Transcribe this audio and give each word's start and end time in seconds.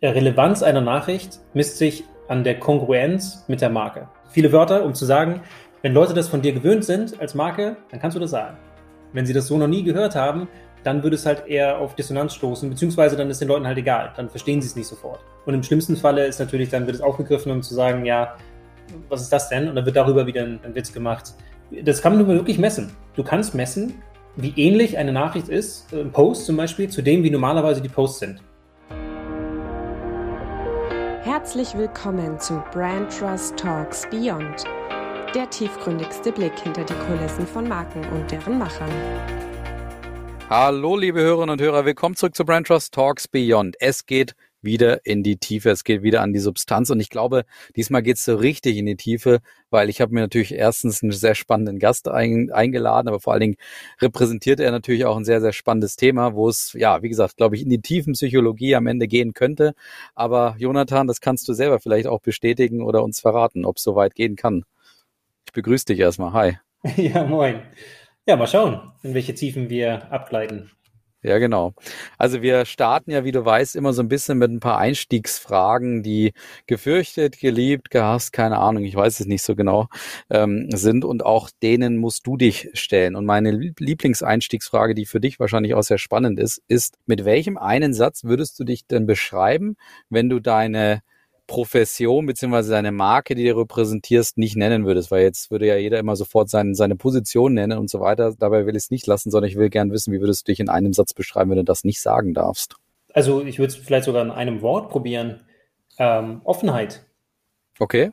Relevanz 0.00 0.62
einer 0.62 0.80
Nachricht 0.80 1.40
misst 1.54 1.78
sich 1.78 2.04
an 2.28 2.44
der 2.44 2.60
Kongruenz 2.60 3.44
mit 3.48 3.60
der 3.60 3.68
Marke. 3.68 4.08
Viele 4.30 4.52
Wörter, 4.52 4.84
um 4.84 4.94
zu 4.94 5.04
sagen, 5.04 5.42
wenn 5.82 5.92
Leute 5.92 6.14
das 6.14 6.28
von 6.28 6.40
dir 6.40 6.52
gewöhnt 6.52 6.84
sind 6.84 7.20
als 7.20 7.34
Marke, 7.34 7.76
dann 7.90 7.98
kannst 7.98 8.16
du 8.16 8.20
das 8.20 8.30
sagen. 8.30 8.56
Wenn 9.12 9.26
sie 9.26 9.32
das 9.32 9.48
so 9.48 9.58
noch 9.58 9.66
nie 9.66 9.82
gehört 9.82 10.14
haben, 10.14 10.46
dann 10.84 11.02
würde 11.02 11.16
es 11.16 11.26
halt 11.26 11.48
eher 11.48 11.78
auf 11.78 11.96
Dissonanz 11.96 12.34
stoßen, 12.34 12.70
beziehungsweise 12.70 13.16
dann 13.16 13.28
ist 13.28 13.40
den 13.40 13.48
Leuten 13.48 13.66
halt 13.66 13.76
egal, 13.76 14.12
dann 14.14 14.30
verstehen 14.30 14.62
sie 14.62 14.68
es 14.68 14.76
nicht 14.76 14.86
sofort. 14.86 15.18
Und 15.46 15.54
im 15.54 15.64
schlimmsten 15.64 15.96
Falle 15.96 16.26
ist 16.26 16.38
natürlich, 16.38 16.68
dann 16.68 16.86
wird 16.86 16.94
es 16.94 17.02
aufgegriffen, 17.02 17.50
um 17.50 17.62
zu 17.62 17.74
sagen, 17.74 18.04
ja, 18.04 18.36
was 19.08 19.22
ist 19.22 19.32
das 19.32 19.48
denn? 19.48 19.68
Und 19.68 19.74
dann 19.74 19.84
wird 19.84 19.96
darüber 19.96 20.26
wieder 20.26 20.42
ein, 20.42 20.60
ein 20.62 20.76
Witz 20.76 20.92
gemacht. 20.92 21.34
Das 21.82 22.02
kann 22.02 22.16
man 22.16 22.28
wirklich 22.28 22.58
messen. 22.58 22.92
Du 23.16 23.24
kannst 23.24 23.52
messen, 23.52 23.94
wie 24.36 24.52
ähnlich 24.56 24.96
eine 24.96 25.10
Nachricht 25.10 25.48
ist, 25.48 25.92
ein 25.92 26.12
Post 26.12 26.46
zum 26.46 26.56
Beispiel, 26.56 26.88
zu 26.88 27.02
dem, 27.02 27.24
wie 27.24 27.30
normalerweise 27.30 27.80
die 27.80 27.88
Posts 27.88 28.20
sind. 28.20 28.42
Herzlich 31.30 31.76
willkommen 31.76 32.40
zu 32.40 32.64
Brand 32.72 33.12
Trust 33.12 33.58
Talks 33.58 34.08
Beyond, 34.08 34.64
der 35.34 35.50
tiefgründigste 35.50 36.32
Blick 36.32 36.58
hinter 36.58 36.84
die 36.84 36.94
Kulissen 36.94 37.46
von 37.46 37.68
Marken 37.68 38.02
und 38.12 38.30
deren 38.30 38.56
Machern. 38.56 38.90
Hallo, 40.48 40.96
liebe 40.96 41.20
Hörerinnen 41.20 41.50
und 41.50 41.60
Hörer, 41.60 41.84
willkommen 41.84 42.16
zurück 42.16 42.34
zu 42.34 42.46
Brand 42.46 42.66
Trust 42.66 42.94
Talks 42.94 43.28
Beyond. 43.28 43.76
Es 43.78 44.06
geht 44.06 44.34
wieder 44.62 45.04
in 45.06 45.22
die 45.22 45.36
Tiefe, 45.36 45.70
es 45.70 45.84
geht 45.84 46.02
wieder 46.02 46.22
an 46.22 46.32
die 46.32 46.38
Substanz 46.38 46.90
und 46.90 47.00
ich 47.00 47.10
glaube, 47.10 47.44
diesmal 47.76 48.02
geht 48.02 48.16
es 48.16 48.24
so 48.24 48.36
richtig 48.36 48.76
in 48.76 48.86
die 48.86 48.96
Tiefe, 48.96 49.40
weil 49.70 49.88
ich 49.88 50.00
habe 50.00 50.12
mir 50.12 50.20
natürlich 50.20 50.52
erstens 50.52 51.02
einen 51.02 51.12
sehr 51.12 51.34
spannenden 51.34 51.78
Gast 51.78 52.08
ein, 52.08 52.50
eingeladen, 52.50 53.08
aber 53.08 53.20
vor 53.20 53.32
allen 53.32 53.40
Dingen 53.40 53.56
repräsentiert 54.00 54.60
er 54.60 54.70
natürlich 54.70 55.04
auch 55.04 55.16
ein 55.16 55.24
sehr, 55.24 55.40
sehr 55.40 55.52
spannendes 55.52 55.96
Thema, 55.96 56.34
wo 56.34 56.48
es, 56.48 56.72
ja, 56.74 57.02
wie 57.02 57.08
gesagt, 57.08 57.36
glaube 57.36 57.56
ich, 57.56 57.62
in 57.62 57.70
die 57.70 57.80
tiefen 57.80 58.14
Psychologie 58.14 58.74
am 58.74 58.86
Ende 58.86 59.06
gehen 59.06 59.34
könnte. 59.34 59.74
Aber 60.14 60.56
Jonathan, 60.58 61.06
das 61.06 61.20
kannst 61.20 61.48
du 61.48 61.52
selber 61.52 61.80
vielleicht 61.80 62.06
auch 62.06 62.20
bestätigen 62.20 62.82
oder 62.82 63.02
uns 63.02 63.20
verraten, 63.20 63.64
ob 63.64 63.76
es 63.76 63.82
so 63.82 63.94
weit 63.94 64.14
gehen 64.14 64.36
kann. 64.36 64.64
Ich 65.46 65.52
begrüße 65.52 65.86
dich 65.86 66.00
erstmal. 66.00 66.32
Hi. 66.32 66.58
Ja, 66.96 67.24
moin. 67.24 67.62
Ja, 68.26 68.36
mal 68.36 68.46
schauen, 68.46 68.92
in 69.02 69.14
welche 69.14 69.34
Tiefen 69.34 69.70
wir 69.70 70.12
abgleiten. 70.12 70.70
Ja, 71.22 71.38
genau. 71.38 71.74
Also 72.16 72.42
wir 72.42 72.64
starten 72.64 73.10
ja, 73.10 73.24
wie 73.24 73.32
du 73.32 73.44
weißt, 73.44 73.74
immer 73.74 73.92
so 73.92 74.02
ein 74.02 74.08
bisschen 74.08 74.38
mit 74.38 74.52
ein 74.52 74.60
paar 74.60 74.78
Einstiegsfragen, 74.78 76.04
die 76.04 76.32
gefürchtet, 76.68 77.40
geliebt, 77.40 77.90
gehasst, 77.90 78.32
keine 78.32 78.58
Ahnung, 78.58 78.84
ich 78.84 78.94
weiß 78.94 79.18
es 79.18 79.26
nicht 79.26 79.42
so 79.42 79.56
genau, 79.56 79.88
ähm, 80.30 80.68
sind 80.70 81.04
und 81.04 81.26
auch 81.26 81.50
denen 81.60 81.96
musst 81.96 82.24
du 82.28 82.36
dich 82.36 82.70
stellen. 82.74 83.16
Und 83.16 83.26
meine 83.26 83.50
Lieblingseinstiegsfrage, 83.50 84.94
die 84.94 85.06
für 85.06 85.18
dich 85.18 85.40
wahrscheinlich 85.40 85.74
auch 85.74 85.82
sehr 85.82 85.98
spannend 85.98 86.38
ist, 86.38 86.62
ist, 86.68 86.96
mit 87.06 87.24
welchem 87.24 87.58
einen 87.58 87.94
Satz 87.94 88.22
würdest 88.22 88.58
du 88.60 88.64
dich 88.64 88.86
denn 88.86 89.06
beschreiben, 89.06 89.76
wenn 90.10 90.28
du 90.28 90.38
deine 90.38 91.02
Profession 91.48 92.26
beziehungsweise 92.26 92.70
deine 92.70 92.92
Marke, 92.92 93.34
die 93.34 93.44
du 93.44 93.56
repräsentierst, 93.56 94.38
nicht 94.38 94.56
nennen 94.56 94.86
würdest, 94.86 95.10
weil 95.10 95.24
jetzt 95.24 95.50
würde 95.50 95.66
ja 95.66 95.76
jeder 95.76 95.98
immer 95.98 96.14
sofort 96.14 96.48
sein, 96.48 96.76
seine 96.76 96.94
Position 96.94 97.54
nennen 97.54 97.78
und 97.78 97.90
so 97.90 97.98
weiter. 97.98 98.34
Dabei 98.38 98.66
will 98.66 98.76
ich 98.76 98.84
es 98.84 98.90
nicht 98.92 99.08
lassen, 99.08 99.32
sondern 99.32 99.50
ich 99.50 99.56
will 99.56 99.70
gern 99.70 99.90
wissen, 99.90 100.12
wie 100.12 100.20
würdest 100.20 100.46
du 100.46 100.52
dich 100.52 100.60
in 100.60 100.68
einem 100.68 100.92
Satz 100.92 101.14
beschreiben, 101.14 101.50
wenn 101.50 101.56
du 101.56 101.64
das 101.64 101.82
nicht 101.82 102.00
sagen 102.00 102.34
darfst? 102.34 102.76
Also 103.12 103.42
ich 103.42 103.58
würde 103.58 103.72
es 103.72 103.76
vielleicht 103.76 104.04
sogar 104.04 104.24
in 104.24 104.30
einem 104.30 104.62
Wort 104.62 104.90
probieren. 104.90 105.40
Ähm, 105.98 106.42
Offenheit. 106.44 107.06
Okay. 107.80 108.12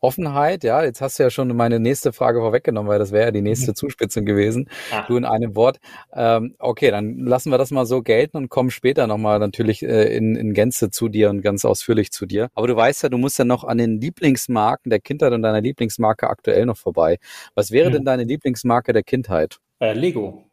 Offenheit, 0.00 0.64
ja, 0.64 0.82
jetzt 0.82 1.00
hast 1.00 1.18
du 1.18 1.22
ja 1.22 1.30
schon 1.30 1.54
meine 1.56 1.80
nächste 1.80 2.12
Frage 2.12 2.40
vorweggenommen, 2.40 2.90
weil 2.90 2.98
das 2.98 3.12
wäre 3.12 3.26
ja 3.26 3.30
die 3.30 3.42
nächste 3.42 3.72
mhm. 3.72 3.76
Zuspitzung 3.76 4.24
gewesen. 4.24 4.68
Ah. 4.90 5.04
Du 5.06 5.16
in 5.16 5.24
einem 5.24 5.54
Wort. 5.56 5.78
Ähm, 6.12 6.54
okay, 6.58 6.90
dann 6.90 7.18
lassen 7.18 7.50
wir 7.50 7.58
das 7.58 7.70
mal 7.70 7.86
so 7.86 8.02
gelten 8.02 8.36
und 8.36 8.48
kommen 8.48 8.70
später 8.70 9.06
nochmal 9.06 9.38
natürlich 9.38 9.82
äh, 9.82 10.14
in, 10.16 10.36
in 10.36 10.54
Gänze 10.54 10.90
zu 10.90 11.08
dir 11.08 11.30
und 11.30 11.42
ganz 11.42 11.64
ausführlich 11.64 12.10
zu 12.10 12.26
dir. 12.26 12.48
Aber 12.54 12.66
du 12.66 12.76
weißt 12.76 13.02
ja, 13.02 13.08
du 13.08 13.18
musst 13.18 13.38
ja 13.38 13.44
noch 13.44 13.64
an 13.64 13.78
den 13.78 14.00
Lieblingsmarken 14.00 14.90
der 14.90 15.00
Kindheit 15.00 15.32
und 15.32 15.42
deiner 15.42 15.60
Lieblingsmarke 15.60 16.28
aktuell 16.28 16.66
noch 16.66 16.76
vorbei. 16.76 17.18
Was 17.54 17.70
wäre 17.70 17.88
mhm. 17.88 17.94
denn 17.94 18.04
deine 18.04 18.24
Lieblingsmarke 18.24 18.92
der 18.92 19.02
Kindheit? 19.02 19.58
Äh, 19.80 19.94
Lego. 19.94 20.44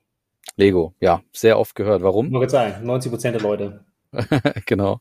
Lego, 0.55 0.93
ja, 0.99 1.21
sehr 1.31 1.59
oft 1.59 1.75
gehört. 1.75 2.01
Warum? 2.01 2.29
Nur 2.29 2.49
sagen, 2.49 2.85
90 2.85 3.11
Prozent 3.11 3.35
der 3.35 3.41
Leute. 3.41 3.85
genau. 4.65 4.99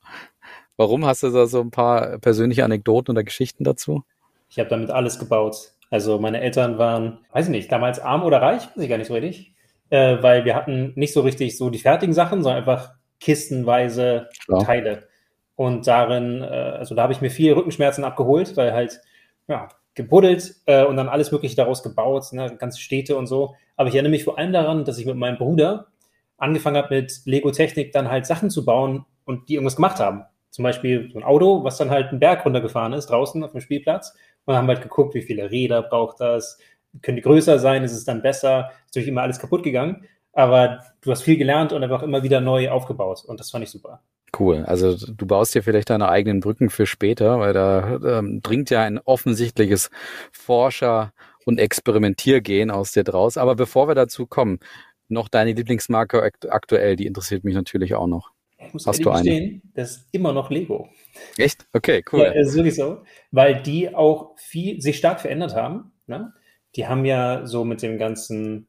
Warum? 0.79 1.05
Hast 1.05 1.25
du 1.25 1.31
da 1.31 1.47
so 1.47 1.61
ein 1.61 1.73
paar 1.73 2.19
persönliche 2.19 2.65
Anekdoten 2.65 3.13
oder 3.13 3.25
Geschichten 3.25 3.65
dazu? 3.65 4.05
Ich 4.49 4.61
habe 4.61 4.71
damit 4.71 4.91
alles 4.91 5.19
gebaut. 5.19 5.73
Also 5.91 6.21
meine 6.21 6.41
Eltern 6.41 6.79
waren, 6.79 7.19
weiß 7.33 7.47
ich 7.47 7.51
nicht, 7.51 7.73
damals 7.73 7.99
arm 7.99 8.23
oder 8.23 8.41
reich, 8.41 8.63
weiß 8.69 8.85
ich 8.85 8.89
gar 8.89 8.97
nicht 8.97 9.09
so 9.09 9.15
richtig, 9.15 9.55
äh, 9.91 10.23
weil 10.23 10.45
wir 10.45 10.55
hatten 10.55 10.93
nicht 10.95 11.13
so 11.13 11.23
richtig 11.23 11.59
so 11.59 11.69
die 11.69 11.81
fertigen 11.81 12.15
Sachen, 12.15 12.43
sondern 12.45 12.61
einfach 12.61 12.93
kistenweise 13.19 14.29
Klar. 14.45 14.65
Teile. 14.65 15.09
Und 15.57 15.89
darin, 15.89 16.43
äh, 16.43 16.47
also 16.47 16.95
da 16.95 17.03
habe 17.03 17.13
ich 17.13 17.21
mir 17.21 17.31
viel 17.31 17.55
Rückenschmerzen 17.55 18.05
abgeholt, 18.05 18.57
weil 18.57 18.73
halt, 18.73 19.01
ja, 19.49 19.69
gebuddelt 19.95 20.55
äh, 20.67 20.85
und 20.85 20.97
dann 20.97 21.09
alles 21.09 21.33
Mögliche 21.33 21.57
daraus 21.57 21.83
gebaut, 21.83 22.33
ne, 22.33 22.55
ganze 22.57 22.81
Städte 22.81 23.17
und 23.17 23.27
so. 23.27 23.57
Aber 23.77 23.89
ich 23.89 23.97
erinnere 23.97 24.13
mich 24.13 24.23
vor 24.23 24.39
allem 24.39 24.53
daran, 24.53 24.85
dass 24.85 24.99
ich 24.99 25.07
mit 25.07 25.17
meinem 25.17 25.39
Bruder 25.39 25.89
angefangen 26.37 26.77
habe, 26.77 26.95
mit 26.95 27.23
Lego-Technik 27.25 27.91
dann 27.91 28.09
halt 28.09 28.27
Sachen 28.27 28.49
zu 28.49 28.65
bauen 28.65 29.07
und 29.25 29.49
die 29.49 29.55
irgendwas 29.55 29.75
gemacht 29.75 29.99
haben. 29.99 30.23
Zum 30.59 30.65
Beispiel 30.65 31.09
so 31.13 31.21
ein 31.21 31.25
Auto, 31.25 31.63
was 31.63 31.77
dann 31.77 31.89
halt 31.89 32.09
einen 32.09 32.19
Berg 32.19 32.45
runtergefahren 32.45 32.93
ist, 32.93 33.07
draußen 33.11 33.45
auf 33.45 33.53
dem 33.53 33.61
Spielplatz. 33.61 34.13
Und 34.45 34.57
haben 34.57 34.67
halt 34.67 34.83
geguckt, 34.83 35.15
wie 35.15 35.23
viele 35.23 35.53
Räder 35.53 35.83
braucht 35.83 36.21
das, 36.21 36.59
können 37.01 37.15
die 37.15 37.23
größer 37.23 37.61
sein, 37.61 37.85
ist 37.85 37.93
es 37.93 38.05
dann 38.05 38.23
besser, 38.23 38.73
ist 38.87 38.97
natürlich 38.97 39.07
immer 39.07 39.23
alles 39.23 39.39
kaputt 39.39 39.63
gegangen. 39.63 40.09
Aber 40.33 40.81
du 41.01 41.13
hast 41.13 41.23
viel 41.23 41.37
gelernt 41.37 41.73
und 41.73 41.85
einfach 41.85 42.03
immer 42.03 42.25
wieder 42.25 42.41
neu 42.41 42.71
aufgebaut. 42.71 43.23
Und 43.25 43.39
das 43.39 43.53
fand 43.53 43.63
ich 43.63 43.71
super. 43.71 44.03
Cool. 44.37 44.65
Also 44.65 44.97
du 44.97 45.27
baust 45.27 45.55
dir 45.55 45.63
vielleicht 45.63 45.91
deine 45.91 46.09
eigenen 46.09 46.41
Brücken 46.41 46.71
für 46.71 46.87
später, 46.87 47.39
weil 47.39 47.53
da 47.53 48.01
ähm, 48.05 48.41
dringt 48.43 48.71
ja 48.71 48.83
ein 48.83 48.99
offensichtliches 48.99 49.91
Forscher- 50.33 51.13
und 51.45 51.61
Experimentiergehen 51.61 52.73
aus 52.73 52.91
dir 52.91 53.05
draus. 53.05 53.37
Aber 53.37 53.55
bevor 53.55 53.87
wir 53.87 53.95
dazu 53.95 54.27
kommen, 54.27 54.59
noch 55.07 55.29
deine 55.29 55.53
Lieblingsmarke 55.53 56.33
aktuell, 56.49 56.97
die 56.97 57.07
interessiert 57.07 57.45
mich 57.45 57.55
natürlich 57.55 57.95
auch 57.95 58.09
noch. 58.09 58.33
Ich 58.67 58.73
muss 58.75 58.87
Hast 58.87 59.05
du 59.05 59.11
gestehen, 59.11 59.63
das 59.75 59.93
ist 59.93 60.09
immer 60.13 60.33
noch 60.33 60.51
Lego. 60.51 60.89
Echt? 61.37 61.67
Okay, 61.73 62.05
cool. 62.13 62.33
Ja, 62.35 62.45
sowieso, 62.45 63.03
weil 63.31 63.63
die 63.63 63.95
auch 63.95 64.37
viel, 64.37 64.81
sich 64.81 64.99
stark 64.99 65.21
verändert 65.21 65.55
haben. 65.55 65.93
Ne? 66.07 66.33
Die 66.75 66.87
haben 66.87 67.05
ja 67.05 67.47
so 67.47 67.65
mit 67.65 67.83
dem 67.83 67.99
ganzen 67.99 68.67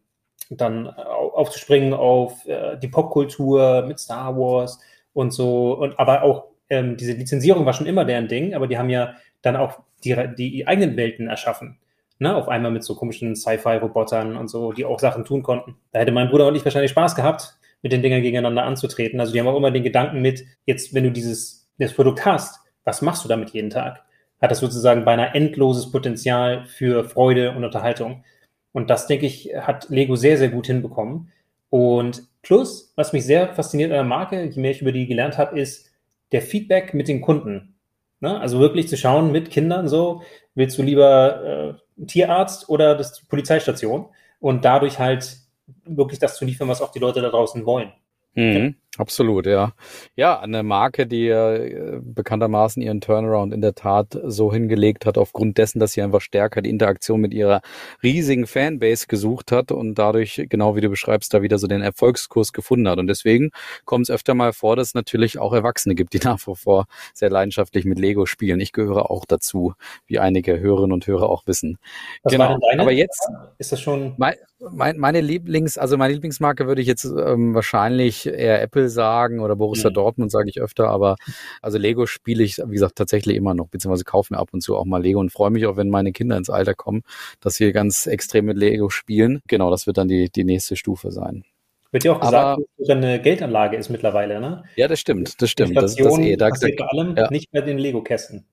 dann 0.50 0.88
aufzuspringen 0.88 1.94
auf 1.94 2.46
äh, 2.48 2.78
die 2.78 2.88
Popkultur 2.88 3.84
mit 3.88 4.00
Star 4.00 4.36
Wars 4.36 4.80
und 5.14 5.32
so, 5.32 5.74
und 5.74 6.00
aber 6.00 6.24
auch 6.24 6.46
ähm, 6.70 6.98
diese 6.98 7.14
Lizenzierung 7.14 7.66
war 7.66 7.74
schon 7.74 7.86
immer 7.86 8.06
deren 8.06 8.28
Ding, 8.28 8.54
aber 8.54 8.68
die 8.68 8.78
haben 8.78 8.90
ja 8.90 9.16
dann 9.42 9.56
auch 9.56 9.80
die, 10.04 10.16
die 10.38 10.68
eigenen 10.68 10.98
Welten 10.98 11.28
erschaffen. 11.28 11.78
Ne, 12.22 12.36
auf 12.36 12.50
einmal 12.50 12.72
mit 12.72 12.84
so 12.84 12.96
komischen 12.96 13.34
Sci-Fi-Robotern 13.34 14.36
und 14.36 14.50
so, 14.50 14.74
die 14.74 14.84
auch 14.84 15.00
Sachen 15.00 15.24
tun 15.24 15.42
konnten. 15.42 15.78
Da 15.94 16.00
hätte 16.00 16.12
mein 16.12 16.30
Bruder 16.30 16.48
und 16.48 16.56
ich 16.56 16.66
wahrscheinlich 16.66 16.92
Spaß 16.92 17.16
gehabt, 17.16 17.58
mit 17.82 17.92
den 17.92 18.02
Dingern 18.02 18.22
gegeneinander 18.22 18.64
anzutreten. 18.64 19.20
Also 19.20 19.34
die 19.34 19.40
haben 19.40 19.48
auch 19.48 19.58
immer 19.58 19.72
den 19.72 19.84
Gedanken 19.84 20.22
mit, 20.22 20.44
jetzt, 20.66 20.94
wenn 20.94 21.04
du 21.04 21.12
dieses 21.12 21.60
das 21.78 21.94
Produkt 21.94 22.26
hast, 22.26 22.60
was 22.84 23.02
machst 23.02 23.24
du 23.24 23.30
damit 23.30 23.52
jeden 23.52 23.70
Tag? 23.70 24.04
Hat 24.42 24.52
das 24.52 24.60
sozusagen 24.60 25.06
beinahe 25.06 25.34
endloses 25.34 25.92
Potenzial 25.92 26.66
für 26.66 27.06
Freude 27.06 27.52
und 27.52 27.64
Unterhaltung. 27.64 28.24
Und 28.72 28.90
das, 28.90 29.08
denke 29.08 29.26
ich, 29.26 29.52
hat 29.60 29.90
Lego 29.90 30.16
sehr, 30.16 30.38
sehr 30.38 30.50
gut 30.50 30.68
hinbekommen. 30.68 31.32
Und 31.70 32.24
plus, 32.42 32.94
was 32.96 33.14
mich 33.14 33.26
sehr 33.26 33.54
fasziniert 33.54 33.92
an 33.92 33.98
der 33.98 34.04
Marke, 34.04 34.44
je 34.44 34.62
mehr 34.62 34.72
ich 34.72 34.82
über 34.82 34.92
die 34.92 35.08
gelernt 35.08 35.38
habe, 35.38 35.60
ist 35.60 35.90
der 36.32 36.42
Feedback 36.42 36.94
mit 36.94 37.08
den 37.08 37.22
Kunden. 37.22 37.76
Ne? 38.20 38.40
Also 38.40 38.60
wirklich 38.60 38.88
zu 38.88 38.98
schauen 38.98 39.32
mit 39.32 39.50
Kindern 39.50 39.88
so, 39.88 40.22
willst 40.56 40.78
du 40.78 40.84
lieber 40.84 41.78
äh, 42.00 42.06
Tierarzt 42.06 42.70
oder 42.70 42.96
das 42.96 43.26
Polizeistation? 43.26 44.08
Und 44.40 44.66
dadurch 44.66 45.00
halt 45.00 45.38
wirklich 45.86 46.20
das 46.20 46.38
zu 46.38 46.46
liefern, 46.46 46.68
was 46.68 46.82
auch 46.82 46.92
die 46.92 47.00
Leute 47.00 47.22
da 47.22 47.30
draußen 47.30 47.66
wollen. 47.66 47.92
Mhm. 48.36 48.76
Absolut, 49.00 49.46
ja. 49.46 49.72
Ja, 50.18 50.42
eine 50.42 50.62
Marke, 50.62 51.08
die 51.08 51.30
äh, 51.30 52.02
bekanntermaßen 52.04 52.82
ihren 52.82 53.00
Turnaround 53.00 53.54
in 53.54 53.62
der 53.62 53.74
Tat 53.74 54.20
so 54.26 54.52
hingelegt 54.52 55.06
hat, 55.06 55.18
aufgrund 55.18 55.58
dessen, 55.58 55.80
dass 55.80 55.94
sie 55.94 56.02
einfach 56.02 56.20
stärker 56.20 56.62
die 56.62 56.70
Interaktion 56.70 57.22
mit 57.22 57.34
ihrer 57.34 57.62
riesigen 58.04 58.46
Fanbase 58.46 59.08
gesucht 59.08 59.54
hat 59.54 59.72
und 59.72 59.96
dadurch, 59.96 60.46
genau 60.50 60.76
wie 60.76 60.82
du 60.82 60.90
beschreibst, 60.90 61.34
da 61.34 61.42
wieder 61.42 61.58
so 61.60 61.68
den 61.68 61.82
Erfolgskurs 61.82 62.52
gefunden 62.52 62.90
hat. 62.90 63.00
Und 63.00 63.08
deswegen 63.08 63.52
kommt 63.86 64.10
es 64.10 64.14
öfter 64.14 64.34
mal 64.34 64.52
vor, 64.52 64.76
dass 64.76 64.90
es 64.90 64.94
natürlich 64.96 65.40
auch 65.40 65.54
Erwachsene 65.54 65.96
gibt, 65.96 66.12
die 66.12 66.20
nach 66.26 66.46
wie 66.46 66.56
vor 66.56 66.86
sehr 67.14 67.30
leidenschaftlich 67.30 67.86
mit 67.86 68.00
Lego 68.00 68.26
spielen. 68.26 68.60
Ich 68.60 68.74
gehöre 68.74 69.10
auch 69.10 69.24
dazu, 69.24 69.76
wie 70.08 70.20
einige 70.20 70.60
Hörerinnen 70.60 70.92
und 70.92 71.08
Hörer 71.08 71.30
auch 71.30 71.48
wissen. 71.48 71.78
Was 72.24 72.34
genau. 72.34 72.60
Aber 72.78 72.92
jetzt 72.92 73.30
ist 73.60 73.72
das 73.72 73.80
schon. 73.80 74.16
Mein, 74.18 74.36
mein, 74.60 74.98
meine 74.98 75.22
Lieblings, 75.22 75.78
also 75.78 75.98
meine 75.98 76.14
Lieblingsmarke 76.14 76.68
würde 76.68 76.82
ich 76.82 76.88
jetzt 76.88 77.06
ähm, 77.06 77.56
wahrscheinlich 77.56 78.28
eher 78.28 78.62
Apple 78.62 78.89
sagen 78.90 79.40
oder 79.40 79.56
Borussia 79.56 79.90
mhm. 79.90 79.96
Dortmund 79.96 80.32
sage 80.32 80.50
ich 80.50 80.62
öfter, 80.62 80.88
aber 80.88 81.16
also 81.62 81.78
Lego 81.78 82.06
spiele 82.06 82.44
ich, 82.44 82.58
wie 82.58 82.74
gesagt, 82.74 82.96
tatsächlich 82.96 83.36
immer 83.36 83.54
noch, 83.54 83.68
beziehungsweise 83.68 84.04
kaufe 84.04 84.34
mir 84.34 84.40
ab 84.40 84.50
und 84.52 84.62
zu 84.62 84.76
auch 84.76 84.86
mal 84.86 85.02
Lego 85.02 85.20
und 85.20 85.32
freue 85.32 85.52
mich 85.52 85.66
auch, 85.66 85.78
wenn 85.78 85.90
meine 85.90 86.12
Kinder 86.12 86.38
ins 86.38 86.50
Alter 86.50 86.74
kommen, 86.74 87.04
dass 87.40 87.56
sie 87.56 87.72
ganz 87.72 88.08
extrem 88.08 88.46
mit 88.46 88.58
Lego 88.58 88.90
spielen. 88.90 89.42
Genau, 89.48 89.72
das 89.72 89.88
wird 89.88 89.98
dann 89.98 90.08
die, 90.08 90.30
die 90.30 90.44
nächste 90.44 90.76
Stufe 90.76 91.12
sein. 91.12 91.44
Wird 91.92 92.04
ja 92.04 92.14
auch 92.14 92.20
gesagt, 92.20 92.60
dass 92.60 92.68
es 92.78 92.90
eine 92.90 93.20
Geldanlage 93.20 93.76
ist 93.76 93.90
mittlerweile, 93.90 94.40
ne? 94.40 94.64
Ja, 94.76 94.88
das 94.88 95.00
stimmt, 95.00 95.42
das 95.42 95.50
stimmt. 95.50 95.72
Inflation 95.72 96.08
das, 96.08 96.18
das 96.18 96.26
eh. 96.26 96.36
da, 96.36 96.50
passiert 96.50 96.80
da, 96.80 96.86
bei 96.86 96.90
allem, 96.92 97.16
ja. 97.16 97.32
nicht 97.32 97.52
bei 97.52 97.62
den 97.62 97.80
Lego-Kästen. 97.80 98.46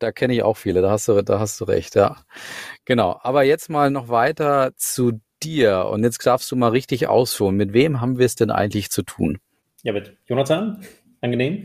Da 0.00 0.12
kenne 0.12 0.34
ich 0.34 0.42
auch 0.42 0.56
viele, 0.56 0.80
da 0.80 0.90
hast 0.90 1.08
du, 1.08 1.22
da 1.22 1.38
hast 1.38 1.60
du 1.60 1.64
recht, 1.64 1.94
ja. 1.94 2.16
Genau. 2.84 3.18
Aber 3.22 3.44
jetzt 3.44 3.68
mal 3.68 3.90
noch 3.90 4.08
weiter 4.08 4.72
zu 4.76 5.20
dir. 5.42 5.86
Und 5.86 6.04
jetzt 6.04 6.24
darfst 6.24 6.50
du 6.50 6.56
mal 6.56 6.70
richtig 6.70 7.06
ausholen. 7.06 7.56
Mit 7.56 7.72
wem 7.72 8.00
haben 8.00 8.18
wir 8.18 8.26
es 8.26 8.34
denn 8.34 8.50
eigentlich 8.50 8.90
zu 8.90 9.02
tun? 9.02 9.38
Ja, 9.82 9.92
mit 9.92 10.16
Jonathan. 10.26 10.82
Angenehm. 11.20 11.64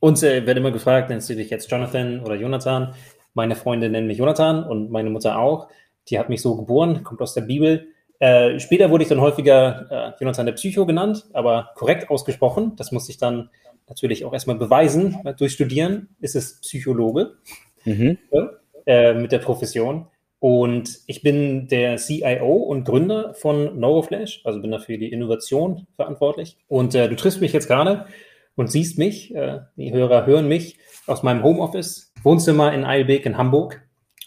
Uns 0.00 0.22
äh, 0.22 0.46
wird 0.46 0.56
immer 0.56 0.72
gefragt, 0.72 1.10
nennst 1.10 1.30
du 1.30 1.36
dich 1.36 1.50
jetzt 1.50 1.70
Jonathan 1.70 2.20
oder 2.20 2.34
Jonathan? 2.34 2.94
Meine 3.34 3.54
Freunde 3.54 3.88
nennen 3.88 4.06
mich 4.06 4.18
Jonathan 4.18 4.64
und 4.64 4.90
meine 4.90 5.10
Mutter 5.10 5.38
auch. 5.38 5.68
Die 6.08 6.18
hat 6.18 6.28
mich 6.28 6.42
so 6.42 6.56
geboren, 6.56 7.04
kommt 7.04 7.20
aus 7.20 7.34
der 7.34 7.42
Bibel. 7.42 7.88
Äh, 8.18 8.58
später 8.58 8.90
wurde 8.90 9.04
ich 9.04 9.08
dann 9.08 9.20
häufiger 9.20 9.86
äh, 9.90 10.20
Jonathan 10.20 10.46
der 10.46 10.52
Psycho 10.54 10.86
genannt, 10.86 11.26
aber 11.32 11.70
korrekt 11.76 12.10
ausgesprochen. 12.10 12.72
Das 12.76 12.92
musste 12.92 13.12
ich 13.12 13.18
dann 13.18 13.50
natürlich 13.88 14.24
auch 14.24 14.32
erstmal 14.32 14.56
beweisen. 14.56 15.18
Durch 15.38 15.52
Studieren 15.52 16.08
ist 16.20 16.36
es 16.36 16.60
Psychologe 16.60 17.36
mhm. 17.84 18.18
äh, 18.86 19.14
mit 19.14 19.32
der 19.32 19.38
Profession. 19.38 20.06
Und 20.42 20.98
ich 21.06 21.22
bin 21.22 21.68
der 21.68 21.98
CIO 21.98 22.56
und 22.56 22.82
Gründer 22.82 23.32
von 23.32 23.78
Neuroflash, 23.78 24.40
also 24.42 24.60
bin 24.60 24.72
dafür 24.72 24.98
die 24.98 25.12
Innovation 25.12 25.86
verantwortlich. 25.94 26.56
Und 26.66 26.96
äh, 26.96 27.08
du 27.08 27.14
triffst 27.14 27.40
mich 27.40 27.52
jetzt 27.52 27.68
gerade 27.68 28.06
und 28.56 28.68
siehst 28.68 28.98
mich, 28.98 29.32
äh, 29.36 29.60
die 29.76 29.92
Hörer 29.92 30.26
hören 30.26 30.48
mich 30.48 30.78
aus 31.06 31.22
meinem 31.22 31.44
Homeoffice, 31.44 32.12
Wohnzimmer 32.24 32.74
in 32.74 32.84
Eilbeek 32.84 33.24
in 33.24 33.38
Hamburg. 33.38 33.82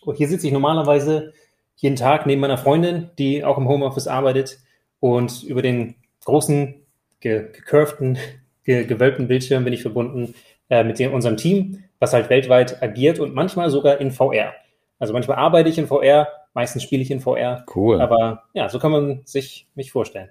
Und 0.06 0.15
hier 0.15 0.29
sitze 0.29 0.47
ich 0.47 0.53
normalerweise 0.53 1.33
jeden 1.75 1.97
Tag 1.97 2.25
neben 2.25 2.39
meiner 2.39 2.57
Freundin, 2.57 3.09
die 3.19 3.44
auch 3.44 3.57
im 3.57 3.67
Homeoffice 3.67 4.07
arbeitet 4.07 4.59
und 5.01 5.44
über 5.44 5.62
den 5.62 5.95
großen, 6.23 6.75
gecurvten, 7.19 8.17
ge 8.63 8.85
gewölbten 8.85 9.27
Bildschirm 9.27 9.65
bin 9.65 9.73
ich 9.73 9.81
verbunden 9.81 10.33
äh, 10.69 10.85
mit 10.85 10.97
dem, 10.97 11.13
unserem 11.13 11.35
Team, 11.35 11.83
was 12.00 12.13
halt 12.13 12.29
weltweit 12.29 12.81
agiert 12.81 13.19
und 13.19 13.33
manchmal 13.33 13.69
sogar 13.69 14.00
in 14.00 14.12
VR. 14.12 14.53
Also 15.00 15.13
manchmal 15.13 15.38
arbeite 15.38 15.69
ich 15.69 15.77
in 15.77 15.88
VR, 15.88 16.27
meistens 16.53 16.83
spiele 16.83 17.01
ich 17.01 17.12
in 17.12 17.19
VR. 17.19 17.65
Cool. 17.74 18.01
Aber 18.01 18.44
ja, 18.53 18.69
so 18.69 18.80
kann 18.80 18.92
man 18.92 19.21
sich 19.25 19.68
mich 19.75 19.92
vorstellen. 19.92 20.30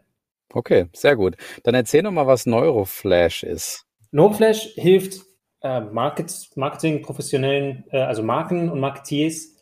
Okay, 0.52 0.86
sehr 0.92 1.16
gut. 1.16 1.36
Dann 1.64 1.74
erzähl 1.74 2.02
noch 2.02 2.12
mal, 2.12 2.26
was 2.26 2.46
Neuroflash 2.46 3.42
ist. 3.42 3.86
Neuroflash 4.12 4.74
hilft 4.74 5.22
äh, 5.62 5.80
Market, 5.80 6.32
Marketing-Professionellen, 6.54 7.84
äh, 7.90 7.98
also 7.98 8.22
Marken 8.22 8.70
und 8.70 8.78
Marketeers, 8.78 9.56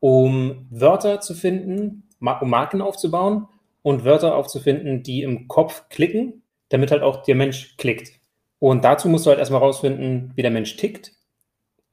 um 0.00 0.66
Wörter 0.70 1.20
zu 1.20 1.34
finden, 1.34 2.08
um 2.20 2.50
Marken 2.50 2.82
aufzubauen 2.82 3.48
und 3.82 4.04
Wörter 4.04 4.34
aufzufinden, 4.34 5.02
die 5.02 5.22
im 5.22 5.48
Kopf 5.48 5.88
klicken, 5.88 6.42
damit 6.68 6.90
halt 6.90 7.02
auch 7.02 7.22
der 7.22 7.34
Mensch 7.34 7.76
klickt. 7.76 8.20
Und 8.58 8.84
dazu 8.84 9.08
musst 9.08 9.26
du 9.26 9.30
halt 9.30 9.38
erstmal 9.38 9.60
rausfinden, 9.60 10.32
wie 10.34 10.42
der 10.42 10.50
Mensch 10.50 10.76
tickt. 10.76 11.12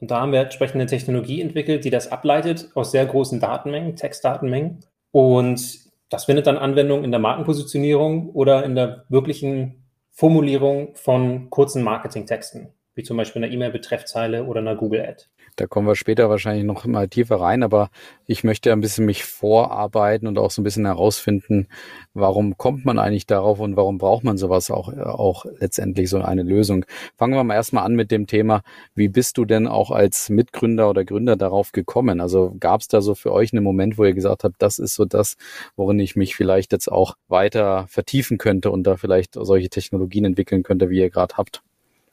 Und 0.01 0.09
da 0.09 0.19
haben 0.19 0.31
wir 0.31 0.41
entsprechende 0.41 0.87
Technologie 0.87 1.41
entwickelt, 1.41 1.85
die 1.85 1.91
das 1.91 2.11
ableitet 2.11 2.71
aus 2.73 2.91
sehr 2.91 3.05
großen 3.05 3.39
Datenmengen, 3.39 3.95
Textdatenmengen. 3.95 4.79
Und 5.11 5.79
das 6.09 6.25
findet 6.25 6.47
dann 6.47 6.57
Anwendung 6.57 7.03
in 7.03 7.11
der 7.11 7.19
Markenpositionierung 7.19 8.31
oder 8.31 8.65
in 8.65 8.75
der 8.75 9.05
wirklichen 9.09 9.85
Formulierung 10.09 10.95
von 10.95 11.51
kurzen 11.51 11.83
Marketingtexten, 11.83 12.73
wie 12.95 13.03
zum 13.03 13.15
Beispiel 13.15 13.43
einer 13.43 13.53
E-Mail-Betreffzeile 13.53 14.45
oder 14.45 14.59
einer 14.59 14.75
Google-Ad. 14.75 15.25
Da 15.61 15.67
kommen 15.67 15.85
wir 15.85 15.95
später 15.95 16.27
wahrscheinlich 16.27 16.65
noch 16.65 16.85
mal 16.85 17.07
tiefer 17.07 17.35
rein, 17.35 17.61
aber 17.61 17.91
ich 18.25 18.43
möchte 18.43 18.71
ein 18.71 18.81
bisschen 18.81 19.05
mich 19.05 19.23
vorarbeiten 19.25 20.25
und 20.25 20.39
auch 20.39 20.49
so 20.49 20.59
ein 20.59 20.63
bisschen 20.63 20.87
herausfinden, 20.87 21.67
warum 22.15 22.57
kommt 22.57 22.83
man 22.83 22.97
eigentlich 22.97 23.27
darauf 23.27 23.59
und 23.59 23.75
warum 23.75 23.99
braucht 23.99 24.23
man 24.23 24.39
sowas 24.39 24.71
auch, 24.71 24.91
auch 24.91 25.45
letztendlich 25.59 26.09
so 26.09 26.19
eine 26.19 26.41
Lösung. 26.41 26.83
Fangen 27.15 27.35
wir 27.35 27.43
mal 27.43 27.53
erstmal 27.53 27.85
an 27.85 27.93
mit 27.93 28.09
dem 28.09 28.25
Thema, 28.25 28.63
wie 28.95 29.07
bist 29.07 29.37
du 29.37 29.45
denn 29.45 29.67
auch 29.67 29.91
als 29.91 30.29
Mitgründer 30.29 30.89
oder 30.89 31.05
Gründer 31.05 31.35
darauf 31.35 31.73
gekommen? 31.73 32.21
Also 32.21 32.55
gab 32.59 32.81
es 32.81 32.87
da 32.87 33.01
so 33.01 33.13
für 33.13 33.31
euch 33.31 33.53
einen 33.53 33.63
Moment, 33.63 33.99
wo 33.99 34.05
ihr 34.05 34.15
gesagt 34.15 34.43
habt, 34.43 34.55
das 34.63 34.79
ist 34.79 34.95
so 34.95 35.05
das, 35.05 35.37
worin 35.75 35.99
ich 35.99 36.15
mich 36.15 36.35
vielleicht 36.35 36.71
jetzt 36.71 36.91
auch 36.91 37.13
weiter 37.27 37.85
vertiefen 37.87 38.39
könnte 38.39 38.71
und 38.71 38.81
da 38.87 38.97
vielleicht 38.97 39.35
solche 39.35 39.69
Technologien 39.69 40.25
entwickeln 40.25 40.63
könnte, 40.63 40.89
wie 40.89 41.01
ihr 41.01 41.11
gerade 41.11 41.37
habt? 41.37 41.61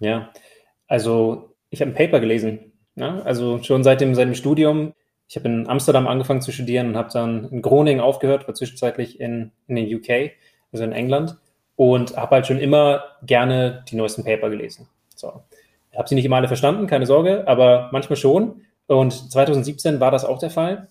Ja, 0.01 0.35
also 0.87 1.55
ich 1.71 1.81
habe 1.81 1.93
ein 1.93 1.95
Paper 1.95 2.21
gelesen 2.21 2.68
ja, 2.99 3.21
also 3.23 3.63
schon 3.63 3.85
seit 3.85 4.01
dem, 4.01 4.15
seit 4.15 4.37
Studium. 4.37 4.95
Ich 5.29 5.37
habe 5.37 5.49
in 5.49 5.69
Amsterdam 5.69 6.07
angefangen 6.07 6.41
zu 6.41 6.53
studieren 6.53 6.89
und 6.89 6.97
habe 6.97 7.11
dann 7.13 7.49
in 7.51 7.63
Groningen 7.63 8.01
aufgehört, 8.01 8.49
war 8.49 8.55
zwischenzeitlich 8.55 9.21
in, 9.21 9.53
in 9.67 9.77
den 9.77 9.95
UK, 9.95 10.33
also 10.73 10.85
in 10.85 10.93
England, 10.93 11.37
und 11.77 12.17
habe 12.17 12.37
halt 12.37 12.47
schon 12.47 12.59
immer 12.59 13.05
gerne 13.23 13.85
die 13.89 13.97
neuesten 13.97 14.25
Paper 14.25 14.51
gelesen. 14.51 14.89
So. 15.15 15.43
Habe 15.97 16.09
sie 16.09 16.15
nicht 16.15 16.25
immer 16.25 16.37
alle 16.37 16.49
verstanden, 16.49 16.87
keine 16.87 17.07
Sorge, 17.07 17.47
aber 17.47 17.89
manchmal 17.93 18.17
schon. 18.17 18.63
Und 18.87 19.13
2017 19.13 20.01
war 20.01 20.11
das 20.11 20.25
auch 20.25 20.39
der 20.39 20.51
Fall. 20.51 20.89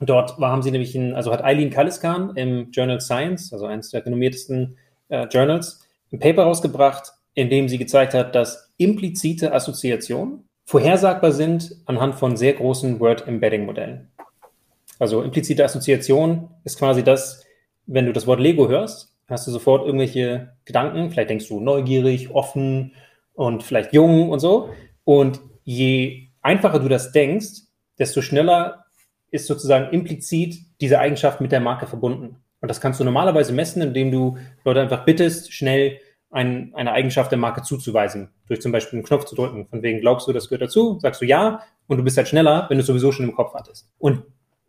Dort 0.00 0.40
war, 0.40 0.50
haben 0.50 0.62
sie 0.62 0.72
nämlich, 0.72 0.96
in, 0.96 1.14
also 1.14 1.32
hat 1.32 1.44
Eileen 1.44 1.70
Kalliskan 1.70 2.34
im 2.34 2.70
Journal 2.72 3.00
Science, 3.00 3.52
also 3.52 3.66
eines 3.66 3.90
der 3.90 4.04
renommiertesten 4.04 4.76
äh, 5.08 5.26
Journals, 5.26 5.86
ein 6.12 6.18
Paper 6.18 6.42
rausgebracht, 6.42 7.12
in 7.34 7.48
dem 7.48 7.68
sie 7.68 7.78
gezeigt 7.78 8.12
hat, 8.12 8.34
dass 8.34 8.72
implizite 8.76 9.52
Assoziation 9.52 10.44
vorhersagbar 10.64 11.32
sind 11.32 11.76
anhand 11.86 12.14
von 12.14 12.36
sehr 12.36 12.54
großen 12.54 13.00
Word-Embedding-Modellen. 13.00 14.10
Also 14.98 15.22
implizite 15.22 15.64
Assoziation 15.64 16.48
ist 16.64 16.78
quasi 16.78 17.02
das, 17.02 17.44
wenn 17.86 18.06
du 18.06 18.12
das 18.12 18.26
Wort 18.26 18.40
Lego 18.40 18.68
hörst, 18.68 19.12
hast 19.28 19.46
du 19.46 19.50
sofort 19.50 19.84
irgendwelche 19.84 20.52
Gedanken. 20.64 21.10
Vielleicht 21.10 21.30
denkst 21.30 21.48
du 21.48 21.60
neugierig, 21.60 22.30
offen 22.30 22.94
und 23.34 23.62
vielleicht 23.62 23.92
jung 23.92 24.30
und 24.30 24.40
so. 24.40 24.70
Und 25.04 25.40
je 25.64 26.28
einfacher 26.42 26.78
du 26.78 26.88
das 26.88 27.12
denkst, 27.12 27.62
desto 27.98 28.20
schneller 28.22 28.84
ist 29.30 29.46
sozusagen 29.46 29.92
implizit 29.92 30.56
diese 30.80 30.98
Eigenschaft 30.98 31.40
mit 31.40 31.52
der 31.52 31.60
Marke 31.60 31.86
verbunden. 31.86 32.36
Und 32.60 32.68
das 32.68 32.80
kannst 32.80 33.00
du 33.00 33.04
normalerweise 33.04 33.52
messen, 33.52 33.82
indem 33.82 34.10
du 34.10 34.38
Leute 34.64 34.80
einfach 34.80 35.04
bittest, 35.04 35.52
schnell 35.52 35.98
ein, 36.32 36.72
eine 36.74 36.92
Eigenschaft 36.92 37.30
der 37.30 37.38
Marke 37.38 37.62
zuzuweisen, 37.62 38.30
durch 38.48 38.60
zum 38.60 38.72
Beispiel 38.72 38.98
einen 38.98 39.06
Knopf 39.06 39.26
zu 39.26 39.36
drücken. 39.36 39.66
Von 39.68 39.82
wegen 39.82 40.00
glaubst 40.00 40.26
du, 40.26 40.32
das 40.32 40.48
gehört 40.48 40.62
dazu, 40.62 40.98
sagst 40.98 41.20
du 41.20 41.26
ja 41.26 41.60
und 41.86 41.98
du 41.98 42.02
bist 42.02 42.16
halt 42.16 42.26
schneller, 42.26 42.66
wenn 42.68 42.78
du 42.78 42.80
es 42.80 42.86
sowieso 42.86 43.12
schon 43.12 43.28
im 43.28 43.34
Kopf 43.34 43.54
hattest. 43.54 43.92
Und 43.98 44.22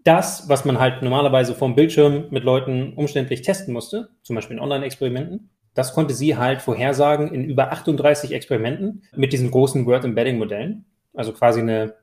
das, 0.04 0.50
was 0.50 0.66
man 0.66 0.80
halt 0.80 1.02
normalerweise 1.02 1.56
vom 1.56 1.76
Bildschirm 1.76 2.26
mit 2.30 2.44
Leuten 2.44 2.94
umständlich 2.94 3.42
testen 3.42 3.74
musste, 3.74 4.10
zum 4.22 4.36
Beispiel 4.36 4.58
in 4.58 4.62
Online-Experimenten, 4.62 5.50
das 5.74 5.94
konnte 5.94 6.14
sie 6.14 6.38
halt 6.38 6.62
vorhersagen 6.62 7.34
in 7.34 7.46
über 7.46 7.72
38 7.72 8.34
Experimenten 8.34 9.04
mit 9.16 9.34
diesen 9.34 9.50
großen 9.50 9.86
Word-Embedding-Modellen. 9.86 10.86
Also 11.14 11.32
quasi 11.32 11.62
eine, 11.62 11.96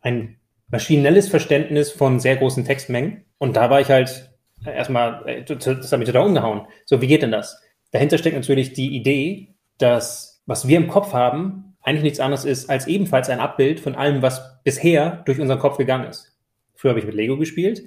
ein 0.00 0.36
maschinelles 0.68 1.28
Verständnis 1.28 1.92
von 1.92 2.18
sehr 2.18 2.36
großen 2.36 2.64
Textmengen. 2.64 3.24
Und 3.38 3.56
da 3.56 3.70
war 3.70 3.80
ich 3.80 3.88
halt 3.88 4.32
erstmal, 4.64 5.26
äh, 5.28 5.44
das 5.44 5.92
hat 5.92 5.98
mich 5.98 6.08
total 6.08 6.26
umgehauen. 6.26 6.66
So, 6.84 7.00
wie 7.00 7.06
geht 7.06 7.22
denn 7.22 7.30
das? 7.30 7.62
Dahinter 7.92 8.18
steckt 8.18 8.36
natürlich 8.36 8.72
die 8.72 8.94
Idee, 8.96 9.54
dass 9.78 10.42
was 10.46 10.68
wir 10.68 10.76
im 10.76 10.88
Kopf 10.88 11.12
haben, 11.12 11.76
eigentlich 11.82 12.02
nichts 12.02 12.20
anderes 12.20 12.44
ist 12.44 12.68
als 12.68 12.86
ebenfalls 12.86 13.30
ein 13.30 13.40
Abbild 13.40 13.80
von 13.80 13.94
allem, 13.94 14.22
was 14.22 14.62
bisher 14.64 15.22
durch 15.24 15.40
unseren 15.40 15.58
Kopf 15.58 15.76
gegangen 15.76 16.08
ist. 16.08 16.36
Früher 16.74 16.90
habe 16.90 17.00
ich 17.00 17.06
mit 17.06 17.14
Lego 17.14 17.36
gespielt. 17.36 17.82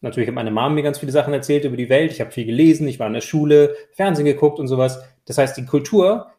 Natürlich 0.00 0.28
hat 0.28 0.34
meine 0.34 0.50
Mom 0.50 0.74
mir 0.74 0.82
ganz 0.82 0.98
viele 0.98 1.12
Sachen 1.12 1.32
erzählt 1.32 1.64
über 1.64 1.76
die 1.76 1.88
Welt. 1.88 2.12
Ich 2.12 2.20
habe 2.20 2.30
viel 2.30 2.44
gelesen, 2.44 2.86
ich 2.86 2.98
war 2.98 3.06
in 3.06 3.14
der 3.14 3.20
Schule, 3.20 3.74
Fernsehen 3.92 4.26
geguckt 4.26 4.58
und 4.58 4.68
sowas. 4.68 5.02
Das 5.24 5.38
heißt, 5.38 5.56
die 5.56 5.64
Kultur 5.64 6.30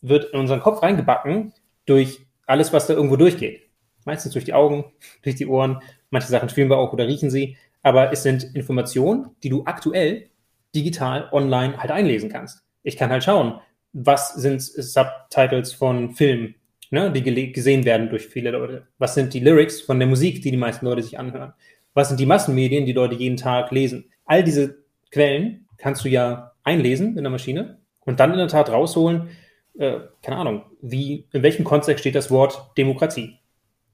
wird 0.00 0.32
in 0.32 0.40
unseren 0.40 0.60
Kopf 0.60 0.82
reingebacken 0.82 1.52
durch 1.86 2.26
alles, 2.46 2.72
was 2.72 2.86
da 2.86 2.94
irgendwo 2.94 3.16
durchgeht. 3.16 3.62
Meistens 4.04 4.32
durch 4.32 4.44
die 4.44 4.54
Augen, 4.54 4.84
durch 5.22 5.36
die 5.36 5.46
Ohren. 5.46 5.80
Manche 6.10 6.28
Sachen 6.28 6.48
fühlen 6.48 6.70
wir 6.70 6.78
auch 6.78 6.92
oder 6.92 7.06
riechen 7.06 7.30
sie. 7.30 7.56
Aber 7.82 8.12
es 8.12 8.22
sind 8.22 8.54
Informationen, 8.54 9.30
die 9.42 9.50
du 9.50 9.64
aktuell 9.64 10.30
digital 10.74 11.28
online 11.32 11.78
halt 11.78 11.90
einlesen 11.90 12.28
kannst 12.30 12.64
ich 12.84 12.96
kann 12.96 13.10
halt 13.10 13.24
schauen, 13.24 13.60
was 13.92 14.34
sind 14.34 14.62
Subtitles 14.62 15.72
von 15.72 16.12
Filmen, 16.12 16.54
ne, 16.90 17.10
die 17.10 17.52
gesehen 17.52 17.84
werden 17.84 18.10
durch 18.10 18.26
viele 18.26 18.52
Leute. 18.52 18.86
Was 18.98 19.14
sind 19.14 19.34
die 19.34 19.40
Lyrics 19.40 19.80
von 19.80 19.98
der 19.98 20.06
Musik, 20.06 20.42
die 20.42 20.52
die 20.52 20.56
meisten 20.56 20.86
Leute 20.86 21.02
sich 21.02 21.18
anhören? 21.18 21.54
Was 21.94 22.08
sind 22.08 22.20
die 22.20 22.26
Massenmedien, 22.26 22.86
die 22.86 22.92
Leute 22.92 23.14
jeden 23.14 23.36
Tag 23.36 23.70
lesen? 23.72 24.10
All 24.26 24.44
diese 24.44 24.84
Quellen 25.10 25.66
kannst 25.78 26.04
du 26.04 26.08
ja 26.08 26.52
einlesen 26.62 27.16
in 27.16 27.24
der 27.24 27.30
Maschine 27.30 27.78
und 28.00 28.20
dann 28.20 28.32
in 28.32 28.38
der 28.38 28.48
Tat 28.48 28.70
rausholen, 28.70 29.28
äh, 29.78 30.00
keine 30.22 30.36
Ahnung, 30.36 30.62
wie, 30.82 31.26
in 31.32 31.42
welchem 31.42 31.64
Kontext 31.64 32.00
steht 32.00 32.14
das 32.14 32.30
Wort 32.30 32.76
Demokratie? 32.76 33.38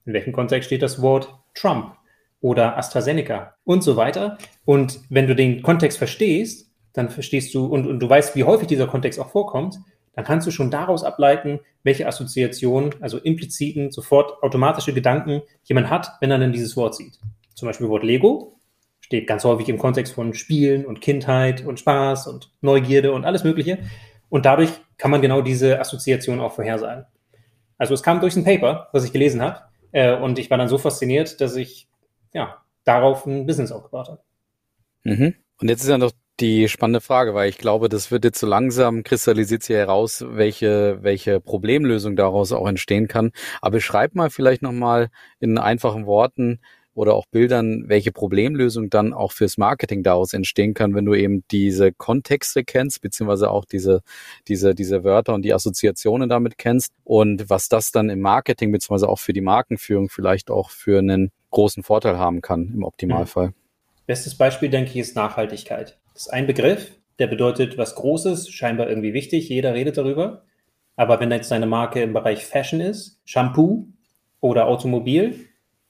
In 0.07 0.13
welchem 0.13 0.33
Kontext 0.33 0.67
steht 0.67 0.83
das 0.83 1.01
Wort 1.01 1.33
Trump 1.55 1.95
oder 2.41 2.77
AstraZeneca 2.77 3.55
und 3.65 3.85
so 3.85 3.97
weiter? 3.97 4.39
Und 4.65 5.01
wenn 5.11 5.27
du 5.27 5.37
den 5.37 5.63
Kontext 5.63 5.99
verstehst, 5.99 6.70
dann 6.93 7.11
verstehst 7.11 7.55
du 7.55 7.67
und, 7.67 7.87
und 7.87 8.01
du 8.01 8.09
weißt, 8.09 8.35
wie 8.37 8.45
häufig 8.45 8.69
dieser 8.69 8.87
Kontext 8.87 9.19
auch 9.21 9.31
vorkommt, 9.31 9.79
dann 10.15 10.25
kannst 10.25 10.47
du 10.47 10.51
schon 10.51 10.71
daraus 10.71 11.05
ableiten, 11.05 11.61
welche 11.83 12.07
Assoziationen, 12.07 12.95
also 13.01 13.19
impliziten, 13.19 13.91
sofort 13.91 14.43
automatische 14.43 14.93
Gedanken 14.93 15.43
jemand 15.65 15.89
hat, 15.89 16.13
wenn 16.21 16.31
er 16.31 16.39
dann 16.39 16.53
dieses 16.53 16.77
Wort 16.77 16.95
sieht. 16.95 17.19
Zum 17.55 17.67
Beispiel 17.67 17.89
Wort 17.89 18.03
Lego 18.03 18.59
steht 19.01 19.27
ganz 19.27 19.45
häufig 19.45 19.69
im 19.69 19.79
Kontext 19.79 20.15
von 20.15 20.35
Spielen 20.35 20.85
und 20.85 21.01
Kindheit 21.01 21.65
und 21.65 21.81
Spaß 21.81 22.27
und 22.27 22.53
Neugierde 22.61 23.13
und 23.13 23.25
alles 23.25 23.45
Mögliche. 23.45 23.79
Und 24.29 24.47
dadurch 24.47 24.71
kann 24.99 25.11
man 25.11 25.21
genau 25.21 25.43
diese 25.43 25.81
Assoziation 25.81 26.41
auch 26.41 26.53
vorhersagen. 26.53 27.07
Also 27.79 27.95
es 27.95 28.03
kam 28.03 28.21
durch 28.21 28.37
ein 28.37 28.45
Paper, 28.45 28.89
was 28.93 29.05
ich 29.05 29.13
gelesen 29.13 29.41
habe, 29.43 29.63
äh, 29.93 30.15
und 30.17 30.39
ich 30.39 30.51
war 30.51 30.59
dann 30.59 30.69
so 30.69 30.79
fasziniert, 30.79 31.41
dass 31.41 31.57
ich 31.57 31.89
ja 32.33 32.63
darauf 32.85 33.27
ein 33.27 33.47
Business 33.47 33.73
aufgebaut 33.73 34.09
habe. 34.09 34.21
Mhm. 35.05 35.35
Und 35.61 35.69
jetzt 35.69 35.83
ist 35.83 35.89
ja 35.89 35.99
noch 35.99 36.13
die 36.41 36.69
spannende 36.69 37.01
Frage, 37.01 37.35
weil 37.35 37.49
ich 37.49 37.59
glaube, 37.59 37.89
das 37.89 38.11
wird 38.11 38.25
jetzt 38.25 38.41
so 38.41 38.47
langsam 38.47 39.03
kristallisiert 39.03 39.63
sich 39.63 39.77
heraus, 39.77 40.25
welche, 40.27 40.99
welche 41.03 41.41
Problemlösung 41.41 42.17
daraus 42.17 42.53
auch 42.53 42.67
entstehen 42.67 43.09
kann. 43.09 43.33
Aber 43.61 43.73
beschreib 43.73 44.15
mal 44.15 44.31
vielleicht 44.31 44.63
nochmal 44.63 45.11
in 45.39 45.59
einfachen 45.59 46.07
Worten, 46.07 46.61
oder 46.95 47.15
auch 47.15 47.27
Bildern, 47.27 47.85
welche 47.89 48.13
Problemlösung 48.13 48.91
dann 48.91 49.13
auch 49.13 49.33
fürs 49.33 49.59
Marketing 49.59 50.03
daraus 50.03 50.33
entstehen 50.33 50.75
kann, 50.75 50.95
wenn 50.95 51.05
du 51.05 51.15
eben 51.15 51.45
diese 51.51 51.93
Kontexte 51.93 52.65
kennst, 52.65 53.01
beziehungsweise 53.01 53.51
auch 53.51 53.65
diese, 53.65 54.03
diese, 54.49 54.75
diese 54.75 55.05
Wörter 55.05 55.35
und 55.35 55.43
die 55.43 55.55
Assoziationen 55.55 56.29
damit 56.29 56.59
kennst 56.59 56.93
und 57.05 57.49
was 57.49 57.69
das 57.69 57.93
dann 57.93 58.11
im 58.11 58.21
Marketing, 58.21 58.73
beziehungsweise 58.73 59.09
auch 59.09 59.19
für 59.19 59.33
die 59.33 59.41
Markenführung 59.41 60.09
vielleicht 60.09 60.51
auch 60.51 60.71
für 60.71 60.99
einen 60.99 61.31
großen 61.51 61.83
Vorteil 61.83 62.19
haben 62.19 62.43
kann 62.43 62.73
im 62.75 62.83
Optimalfall. 62.83 63.49
Mhm. 63.49 63.55
Bestes 64.07 64.37
Beispiel, 64.37 64.71
denke 64.71 64.91
ich, 64.91 64.97
ist 64.97 65.15
Nachhaltigkeit. 65.15 66.00
Das 66.15 66.23
ist 66.23 66.33
ein 66.33 66.47
Begriff, 66.47 66.93
der 67.19 67.27
bedeutet 67.27 67.79
was 67.79 67.95
Großes, 67.95 68.51
scheinbar 68.51 68.89
irgendwie 68.89 69.13
wichtig, 69.13 69.49
jeder 69.49 69.75
redet 69.75 69.99
darüber. 69.99 70.45
Aber 70.97 71.21
wenn 71.21 71.31
jetzt 71.31 71.51
deine 71.51 71.67
Marke 71.67 72.03
im 72.03 72.13
Bereich 72.13 72.45
Fashion 72.45 72.81
ist, 72.81 73.21
Shampoo 73.25 73.87
oder 74.41 74.67
Automobil, 74.67 75.47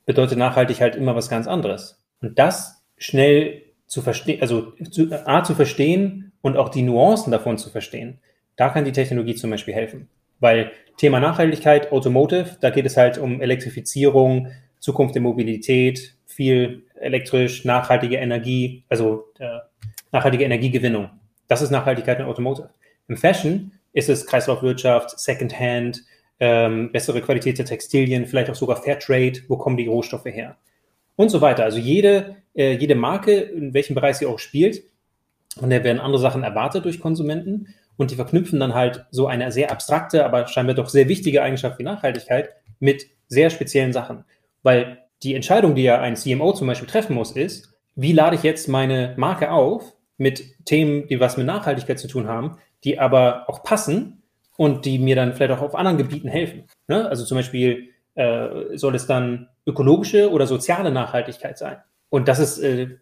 bedeutet 0.07 0.39
nachhaltig 0.39 0.81
halt 0.81 0.97
immer 0.97 1.15
was 1.15 1.29
ganz 1.29 1.47
anderes. 1.47 2.03
Und 2.21 2.39
das 2.39 2.85
schnell 2.97 3.63
zu 3.87 4.03
verstehen, 4.03 4.41
also 4.41 4.73
zu, 4.91 5.09
A 5.27 5.43
zu 5.43 5.55
verstehen 5.55 6.33
und 6.43 6.57
auch 6.57 6.69
die 6.69 6.83
Nuancen 6.83 7.33
davon 7.33 7.59
zu 7.59 7.71
verstehen, 7.71 8.21
da 8.57 8.69
kann 8.69 8.85
die 8.85 8.93
Technologie 8.93 9.35
zum 9.35 9.51
Beispiel 9.51 9.75
helfen. 9.75 10.09
Weil 10.39 10.73
Thema 10.97 11.21
Nachhaltigkeit, 11.21 11.93
Automotive, 11.93 12.57
da 12.61 12.71
geht 12.71 12.87
es 12.87 12.97
halt 12.97 13.19
um 13.19 13.41
Elektrifizierung, 13.41 14.49
Zukunft 14.79 15.15
der 15.15 15.23
Mobilität, 15.23 16.15
viel 16.27 16.85
elektrisch, 16.95 17.65
nachhaltige 17.65 18.17
Energie, 18.17 18.85
also 18.89 19.25
äh, 19.39 19.59
nachhaltige 20.13 20.45
Energiegewinnung. 20.45 21.11
Das 21.49 21.63
ist 21.63 21.71
Nachhaltigkeit 21.71 22.19
in 22.19 22.27
Automotive. 22.27 22.71
Im 23.09 23.17
Fashion 23.17 23.73
ist 23.93 24.09
es 24.09 24.27
Kreislaufwirtschaft, 24.27 25.19
Secondhand, 25.19 26.03
ähm, 26.39 26.93
bessere 26.93 27.21
Qualität 27.21 27.59
der 27.59 27.67
Textilien, 27.67 28.27
vielleicht 28.27 28.51
auch 28.51 28.55
sogar 28.55 28.83
Fairtrade, 28.83 29.41
wo 29.49 29.57
kommen 29.57 29.77
die 29.77 29.87
Rohstoffe 29.87 30.27
her 30.27 30.57
und 31.17 31.29
so 31.29 31.41
weiter. 31.41 31.65
Also 31.65 31.79
jede, 31.79 32.37
äh, 32.55 32.73
jede 32.73 32.95
Marke, 32.95 33.33
in 33.33 33.75
welchem 33.75 33.95
Bereich 33.95 34.17
sie 34.17 34.27
auch 34.27 34.39
spielt, 34.39 34.83
und 35.61 35.71
da 35.71 35.83
werden 35.85 36.01
andere 36.01 36.23
Sachen 36.23 36.45
erwartet 36.45 36.85
durch 36.85 37.01
Konsumenten 37.01 37.75
und 37.97 38.11
die 38.11 38.15
verknüpfen 38.15 38.61
dann 38.61 38.75
halt 38.75 39.05
so 39.11 39.27
eine 39.27 39.53
sehr 39.53 39.71
abstrakte, 39.71 40.25
aber 40.25 40.47
scheinbar 40.47 40.75
doch 40.75 40.89
sehr 40.89 41.09
wichtige 41.09 41.43
Eigenschaft 41.43 41.79
wie 41.79 41.83
Nachhaltigkeit 41.83 42.51
mit 42.79 43.07
sehr 43.29 43.51
speziellen 43.51 43.93
Sachen. 43.93 44.25
Weil 44.63 44.99
die 45.23 45.35
Entscheidung, 45.35 45.75
die 45.75 45.83
ja 45.83 46.01
ein 46.01 46.17
CMO 46.17 46.53
zum 46.53 46.67
Beispiel 46.67 46.89
treffen 46.89 47.15
muss, 47.15 47.33
ist, 47.33 47.75
wie 47.97 48.13
lade 48.13 48.37
ich 48.37 48.43
jetzt 48.43 48.69
meine 48.69 49.13
Marke 49.19 49.51
auf 49.51 49.93
mit 50.21 50.65
Themen, 50.67 51.09
die 51.09 51.19
was 51.19 51.39
mit 51.39 51.47
Nachhaltigkeit 51.47 51.99
zu 51.99 52.07
tun 52.07 52.29
haben, 52.29 52.59
die 52.85 52.99
aber 52.99 53.49
auch 53.49 53.63
passen 53.63 54.23
und 54.57 54.85
die 54.85 54.99
mir 54.99 55.17
dann 55.17 55.33
vielleicht 55.33 55.53
auch 55.53 55.63
auf 55.63 55.75
anderen 55.75 55.97
Gebieten 55.97 56.29
helfen. 56.29 56.65
Ne? 56.89 57.09
Also 57.09 57.25
zum 57.25 57.39
Beispiel 57.39 57.89
äh, 58.15 58.77
soll 58.77 58.95
es 58.95 59.07
dann 59.07 59.49
ökologische 59.67 60.31
oder 60.31 60.47
soziale 60.47 60.91
Nachhaltigkeit 60.91 61.57
sein. 61.57 61.79
Und 62.11 62.29
das 62.29 62.39
ist, 62.39 62.59
äh, 62.59 62.99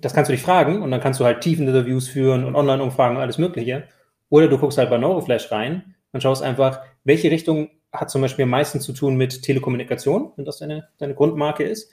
das 0.00 0.14
kannst 0.14 0.30
du 0.30 0.32
dich 0.32 0.42
fragen 0.42 0.80
und 0.82 0.90
dann 0.90 1.00
kannst 1.02 1.20
du 1.20 1.26
halt 1.26 1.42
Tiefeninterviews 1.42 2.08
führen 2.08 2.44
und 2.44 2.56
Online-Umfragen 2.56 3.16
und 3.16 3.22
alles 3.22 3.36
Mögliche. 3.36 3.84
Oder 4.30 4.48
du 4.48 4.56
guckst 4.56 4.78
halt 4.78 4.88
bei 4.88 4.96
Neuroflash 4.96 5.52
rein 5.52 5.94
und 6.12 6.22
schaust 6.22 6.42
einfach, 6.42 6.80
welche 7.04 7.30
Richtung 7.30 7.68
hat 7.92 8.10
zum 8.10 8.22
Beispiel 8.22 8.44
am 8.44 8.50
meisten 8.50 8.80
zu 8.80 8.94
tun 8.94 9.16
mit 9.16 9.42
Telekommunikation, 9.42 10.32
wenn 10.36 10.46
das 10.46 10.58
deine, 10.58 10.88
deine 10.96 11.14
Grundmarke 11.14 11.64
ist. 11.64 11.90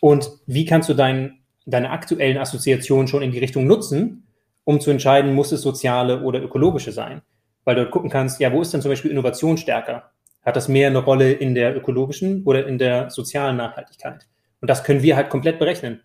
Und 0.00 0.30
wie 0.46 0.64
kannst 0.64 0.88
du 0.88 0.94
dein, 0.94 1.39
deine 1.70 1.90
aktuellen 1.90 2.38
Assoziationen 2.38 3.08
schon 3.08 3.22
in 3.22 3.32
die 3.32 3.38
Richtung 3.38 3.66
nutzen, 3.66 4.26
um 4.64 4.80
zu 4.80 4.90
entscheiden, 4.90 5.34
muss 5.34 5.52
es 5.52 5.62
soziale 5.62 6.22
oder 6.22 6.42
ökologische 6.42 6.92
sein 6.92 7.22
weil 7.64 7.76
du 7.76 7.86
gucken 7.88 8.10
kannst, 8.10 8.40
ja, 8.40 8.52
wo 8.52 8.62
ist 8.62 8.72
denn 8.72 8.82
zum 8.82 8.90
Beispiel 8.90 9.10
Innovation 9.10 9.56
stärker? 9.56 10.10
Hat 10.42 10.56
das 10.56 10.68
mehr 10.68 10.88
eine 10.88 10.98
Rolle 10.98 11.32
in 11.32 11.54
der 11.54 11.76
ökologischen 11.76 12.42
oder 12.44 12.66
in 12.66 12.78
der 12.78 13.10
sozialen 13.10 13.56
Nachhaltigkeit? 13.56 14.26
Und 14.60 14.68
das 14.68 14.84
können 14.84 15.02
wir 15.02 15.16
halt 15.16 15.30
komplett 15.30 15.58
berechnen. 15.58 16.00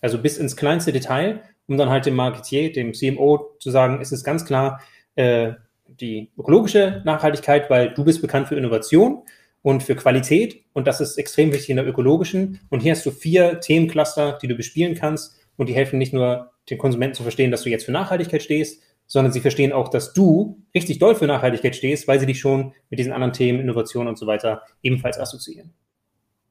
Also 0.00 0.18
bis 0.18 0.38
ins 0.38 0.56
kleinste 0.56 0.92
Detail, 0.92 1.42
um 1.66 1.76
dann 1.76 1.90
halt 1.90 2.06
dem 2.06 2.14
Marketier, 2.14 2.72
dem 2.72 2.94
CMO 2.94 3.56
zu 3.58 3.70
sagen, 3.70 3.98
es 4.00 4.12
ist 4.12 4.24
ganz 4.24 4.44
klar 4.44 4.80
äh, 5.16 5.52
die 5.86 6.30
ökologische 6.38 7.02
Nachhaltigkeit, 7.04 7.68
weil 7.68 7.92
du 7.92 8.04
bist 8.04 8.22
bekannt 8.22 8.48
für 8.48 8.56
Innovation 8.56 9.22
und 9.62 9.82
für 9.82 9.94
Qualität 9.94 10.64
und 10.72 10.86
das 10.86 11.00
ist 11.00 11.18
extrem 11.18 11.52
wichtig 11.52 11.70
in 11.70 11.76
der 11.76 11.86
ökologischen. 11.86 12.60
Und 12.70 12.80
hier 12.80 12.92
hast 12.92 13.04
du 13.04 13.10
vier 13.10 13.60
Themencluster, 13.60 14.38
die 14.40 14.48
du 14.48 14.54
bespielen 14.54 14.94
kannst 14.94 15.36
und 15.56 15.68
die 15.68 15.74
helfen 15.74 15.98
nicht 15.98 16.12
nur 16.12 16.52
den 16.70 16.78
Konsumenten 16.78 17.14
zu 17.14 17.22
verstehen, 17.22 17.50
dass 17.50 17.62
du 17.62 17.70
jetzt 17.70 17.84
für 17.84 17.92
Nachhaltigkeit 17.92 18.42
stehst, 18.42 18.82
sondern 19.06 19.32
sie 19.32 19.40
verstehen 19.40 19.72
auch, 19.72 19.88
dass 19.88 20.12
du 20.12 20.62
richtig 20.74 21.00
doll 21.00 21.14
für 21.14 21.26
Nachhaltigkeit 21.26 21.74
stehst, 21.74 22.06
weil 22.06 22.20
sie 22.20 22.26
dich 22.26 22.38
schon 22.38 22.72
mit 22.90 22.98
diesen 22.98 23.12
anderen 23.12 23.32
Themen, 23.32 23.60
Innovation 23.60 24.06
und 24.06 24.16
so 24.16 24.26
weiter 24.26 24.62
ebenfalls 24.82 25.18
assoziieren. 25.18 25.74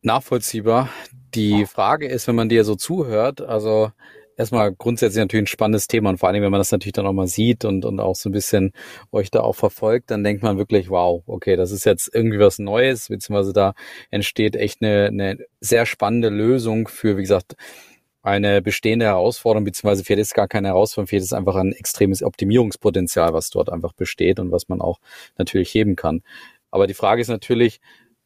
Nachvollziehbar. 0.01 0.89
Die 1.33 1.65
Frage 1.65 2.07
ist, 2.07 2.27
wenn 2.27 2.35
man 2.35 2.49
dir 2.49 2.63
so 2.63 2.75
zuhört, 2.75 3.41
also 3.41 3.91
erstmal 4.39 4.73
grundsätzlich 4.73 5.19
natürlich 5.19 5.43
ein 5.43 5.47
spannendes 5.47 5.87
Thema 5.87 6.09
und 6.09 6.17
vor 6.17 6.29
allem, 6.29 6.41
wenn 6.41 6.51
man 6.51 6.61
das 6.61 6.71
natürlich 6.71 6.93
dann 6.93 7.05
auch 7.05 7.13
mal 7.13 7.27
sieht 7.27 7.65
und, 7.65 7.83
und 7.83 7.99
auch 7.99 8.15
so 8.15 8.29
ein 8.29 8.31
bisschen 8.31 8.71
euch 9.11 9.29
da 9.31 9.41
auch 9.41 9.55
verfolgt, 9.55 10.11
dann 10.11 10.23
denkt 10.23 10.43
man 10.43 10.57
wirklich, 10.57 10.89
wow, 10.89 11.21
okay, 11.27 11.57
das 11.57 11.71
ist 11.71 11.83
jetzt 11.85 12.09
irgendwie 12.13 12.39
was 12.39 12.57
Neues, 12.57 13.09
beziehungsweise 13.09 13.51
da 13.51 13.73
entsteht 14.09 14.55
echt 14.55 14.81
eine, 14.81 15.07
eine 15.07 15.37
sehr 15.59 15.85
spannende 15.85 16.29
Lösung 16.29 16.87
für, 16.87 17.17
wie 17.17 17.21
gesagt, 17.21 17.55
eine 18.21 18.61
bestehende 18.61 19.05
Herausforderung, 19.05 19.65
beziehungsweise 19.65 20.05
vielleicht 20.05 20.21
ist 20.21 20.33
gar 20.33 20.47
keine 20.47 20.69
Herausforderung, 20.69 21.07
vielleicht 21.07 21.25
ist 21.25 21.33
einfach 21.33 21.55
ein 21.55 21.73
extremes 21.73 22.23
Optimierungspotenzial, 22.23 23.33
was 23.33 23.49
dort 23.49 23.69
einfach 23.69 23.91
besteht 23.91 24.39
und 24.39 24.51
was 24.51 24.69
man 24.69 24.79
auch 24.79 24.99
natürlich 25.37 25.73
heben 25.73 25.97
kann. 25.97 26.21
Aber 26.71 26.87
die 26.87 26.93
Frage 26.93 27.21
ist 27.21 27.27
natürlich, 27.29 27.81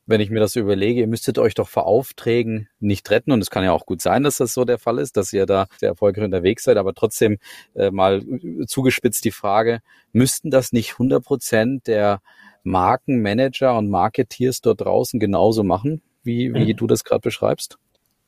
wenn 0.05 0.21
ich 0.21 0.29
mir 0.29 0.39
das 0.39 0.53
so 0.53 0.59
überlege, 0.59 1.01
ihr 1.01 1.07
müsstet 1.07 1.37
euch 1.39 1.53
doch 1.53 1.69
vor 1.69 1.85
Aufträgen 1.85 2.67
nicht 2.79 3.09
retten. 3.09 3.31
Und 3.31 3.41
es 3.41 3.49
kann 3.49 3.63
ja 3.63 3.71
auch 3.71 3.85
gut 3.85 4.01
sein, 4.01 4.23
dass 4.23 4.37
das 4.37 4.53
so 4.53 4.65
der 4.65 4.77
Fall 4.77 4.99
ist, 4.99 5.17
dass 5.17 5.31
ihr 5.31 5.45
da 5.45 5.67
sehr 5.77 5.89
erfolgreich 5.89 6.25
unterwegs 6.25 6.63
seid. 6.63 6.77
Aber 6.77 6.93
trotzdem 6.93 7.37
äh, 7.75 7.91
mal 7.91 8.21
zugespitzt 8.67 9.23
die 9.25 9.31
Frage, 9.31 9.79
müssten 10.11 10.51
das 10.51 10.73
nicht 10.73 10.93
100 10.93 11.23
Prozent 11.23 11.87
der 11.87 12.21
Markenmanager 12.63 13.77
und 13.77 13.89
Marketeers 13.89 14.61
dort 14.61 14.81
draußen 14.81 15.19
genauso 15.19 15.63
machen, 15.63 16.01
wie, 16.23 16.53
wie 16.53 16.73
mhm. 16.73 16.77
du 16.77 16.87
das 16.87 17.03
gerade 17.03 17.21
beschreibst? 17.21 17.77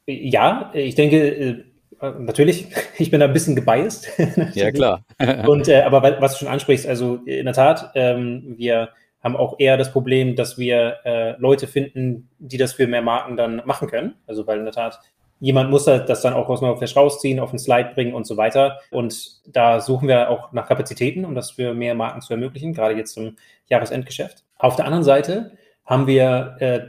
Ja, 0.08 0.72
ich 0.74 0.96
denke, 0.96 1.18
äh, 1.18 1.64
natürlich, 2.20 2.68
ich 2.98 3.12
bin 3.12 3.20
da 3.20 3.28
ein 3.28 3.34
bisschen 3.34 3.56
gebiased. 3.56 4.08
ja, 4.54 4.72
klar. 4.72 5.06
Und, 5.48 5.68
äh, 5.68 5.82
aber 5.82 6.22
was 6.22 6.34
du 6.34 6.40
schon 6.40 6.48
ansprichst, 6.48 6.88
also 6.88 7.16
in 7.26 7.46
der 7.46 7.54
Tat, 7.54 7.92
ähm, 7.96 8.56
wir 8.58 8.90
haben 9.26 9.36
auch 9.36 9.56
eher 9.58 9.76
das 9.76 9.92
Problem, 9.92 10.36
dass 10.36 10.60
wir 10.60 10.98
äh, 11.04 11.32
Leute 11.40 11.66
finden, 11.66 12.30
die 12.38 12.58
das 12.58 12.74
für 12.74 12.86
mehr 12.86 13.02
Marken 13.02 13.36
dann 13.36 13.64
machen 13.66 13.90
können. 13.90 14.14
Also 14.28 14.46
weil 14.46 14.60
in 14.60 14.66
der 14.66 14.74
Tat 14.74 15.00
jemand 15.40 15.72
muss 15.72 15.86
das 15.86 16.22
dann 16.22 16.36
auch 16.36 16.48
aus 16.48 16.60
dem 16.60 16.78
Flash 16.78 16.96
rausziehen, 16.96 17.40
auf 17.40 17.50
den 17.50 17.58
Slide 17.58 17.90
bringen 17.96 18.14
und 18.14 18.28
so 18.28 18.38
weiter. 18.38 18.80
Und 18.92 19.42
da 19.48 19.82
suchen 19.82 20.08
wir 20.08 20.30
auch 20.30 20.52
nach 20.54 20.68
Kapazitäten, 20.68 21.26
um 21.26 21.34
das 21.34 21.52
für 21.52 21.74
mehr 21.74 21.96
Marken 21.96 22.22
zu 22.22 22.34
ermöglichen, 22.34 22.74
gerade 22.74 22.96
jetzt 22.96 23.16
zum 23.16 23.36
Jahresendgeschäft. 23.68 24.44
Auf 24.60 24.76
der 24.76 24.86
anderen 24.86 25.04
Seite 25.04 25.54
haben 25.86 26.06
wir 26.06 26.58
äh, 26.60 26.80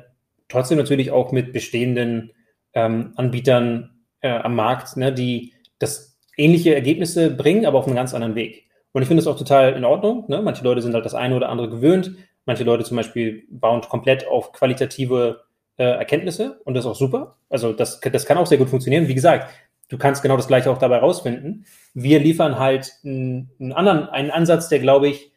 trotzdem 0.48 0.76
natürlich 0.76 1.10
auch 1.10 1.32
mit 1.32 1.54
bestehenden 1.54 2.32
ähm, 2.74 3.14
Anbietern 3.16 4.02
äh, 4.20 4.28
am 4.28 4.54
Markt, 4.54 4.98
ne, 4.98 5.10
die 5.10 5.54
das 5.78 6.18
ähnliche 6.36 6.74
Ergebnisse 6.74 7.30
bringen, 7.30 7.64
aber 7.64 7.78
auf 7.78 7.86
einem 7.86 7.96
ganz 7.96 8.12
anderen 8.12 8.34
Weg. 8.34 8.66
Und 8.96 9.02
ich 9.02 9.08
finde 9.08 9.20
es 9.20 9.26
auch 9.26 9.36
total 9.36 9.74
in 9.74 9.84
Ordnung. 9.84 10.24
Ne? 10.28 10.40
Manche 10.40 10.64
Leute 10.64 10.80
sind 10.80 10.94
halt 10.94 11.04
das 11.04 11.14
eine 11.14 11.36
oder 11.36 11.50
andere 11.50 11.68
gewöhnt. 11.68 12.12
Manche 12.46 12.64
Leute 12.64 12.84
zum 12.84 12.96
Beispiel 12.96 13.44
bauen 13.50 13.82
komplett 13.82 14.26
auf 14.26 14.52
qualitative 14.52 15.44
äh, 15.76 15.84
Erkenntnisse 15.84 16.60
und 16.64 16.74
das 16.74 16.84
ist 16.84 16.90
auch 16.90 16.96
super. 16.96 17.36
Also 17.50 17.72
das, 17.72 18.00
das 18.00 18.24
kann 18.24 18.38
auch 18.38 18.46
sehr 18.46 18.58
gut 18.58 18.70
funktionieren. 18.70 19.08
Wie 19.08 19.14
gesagt, 19.14 19.52
du 19.88 19.98
kannst 19.98 20.22
genau 20.22 20.36
das 20.36 20.48
gleiche 20.48 20.70
auch 20.70 20.78
dabei 20.78 20.98
rausfinden. 20.98 21.66
Wir 21.92 22.18
liefern 22.20 22.58
halt 22.58 22.92
einen, 23.04 23.72
anderen, 23.74 24.08
einen 24.08 24.30
Ansatz, 24.30 24.68
der 24.68 24.78
glaube 24.78 25.08
ich, 25.08 25.32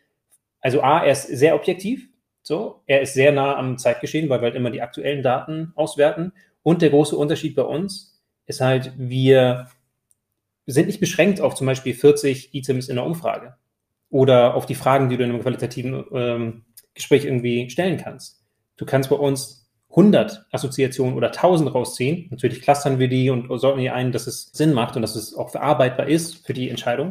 also 0.62 0.82
A, 0.82 1.04
er 1.04 1.12
ist 1.12 1.24
sehr 1.24 1.56
objektiv. 1.56 2.08
So, 2.42 2.82
er 2.86 3.02
ist 3.02 3.14
sehr 3.14 3.32
nah 3.32 3.58
am 3.58 3.78
Zeitgeschehen, 3.78 4.30
weil 4.30 4.40
wir 4.40 4.46
halt 4.46 4.56
immer 4.56 4.72
die 4.72 4.82
aktuellen 4.82 5.22
Daten 5.22 5.72
auswerten. 5.76 6.32
Und 6.64 6.82
der 6.82 6.90
große 6.90 7.16
Unterschied 7.16 7.56
bei 7.56 7.64
uns 7.64 8.24
ist 8.46 8.62
halt, 8.62 8.94
wir 8.98 9.68
sind 10.66 10.88
nicht 10.88 11.00
beschränkt 11.00 11.42
auf 11.42 11.56
zum 11.56 11.68
Beispiel 11.68 11.94
40 11.94 12.54
Items 12.54 12.90
in 12.90 12.96
der 12.96 13.06
Umfrage 13.06 13.56
oder 14.10 14.56
auf 14.56 14.66
die 14.66 14.76
Fragen, 14.76 15.10
die 15.10 15.18
du 15.18 15.24
in 15.24 15.32
einem 15.32 15.42
qualitativen 15.42 16.06
ähm, 16.12 16.66
Gespräch 16.94 17.26
irgendwie 17.26 17.70
stellen 17.70 17.98
kannst. 17.98 18.44
Du 18.78 18.86
kannst 18.86 19.10
bei 19.10 19.16
uns 19.16 19.70
100 19.92 20.46
Assoziationen 20.52 21.16
oder 21.16 21.28
1000 21.28 21.74
rausziehen. 21.74 22.28
Natürlich 22.30 22.62
clustern 22.62 23.00
wir 23.00 23.08
die 23.08 23.30
und 23.30 23.50
sorgen 23.60 23.82
die 23.82 23.90
ein, 23.90 24.12
dass 24.12 24.28
es 24.28 24.52
Sinn 24.54 24.74
macht 24.74 24.96
und 24.96 25.02
dass 25.02 25.16
es 25.16 25.36
auch 25.36 25.50
verarbeitbar 25.50 26.08
ist 26.08 26.46
für 26.46 26.54
die 26.54 26.70
Entscheidung. 26.70 27.10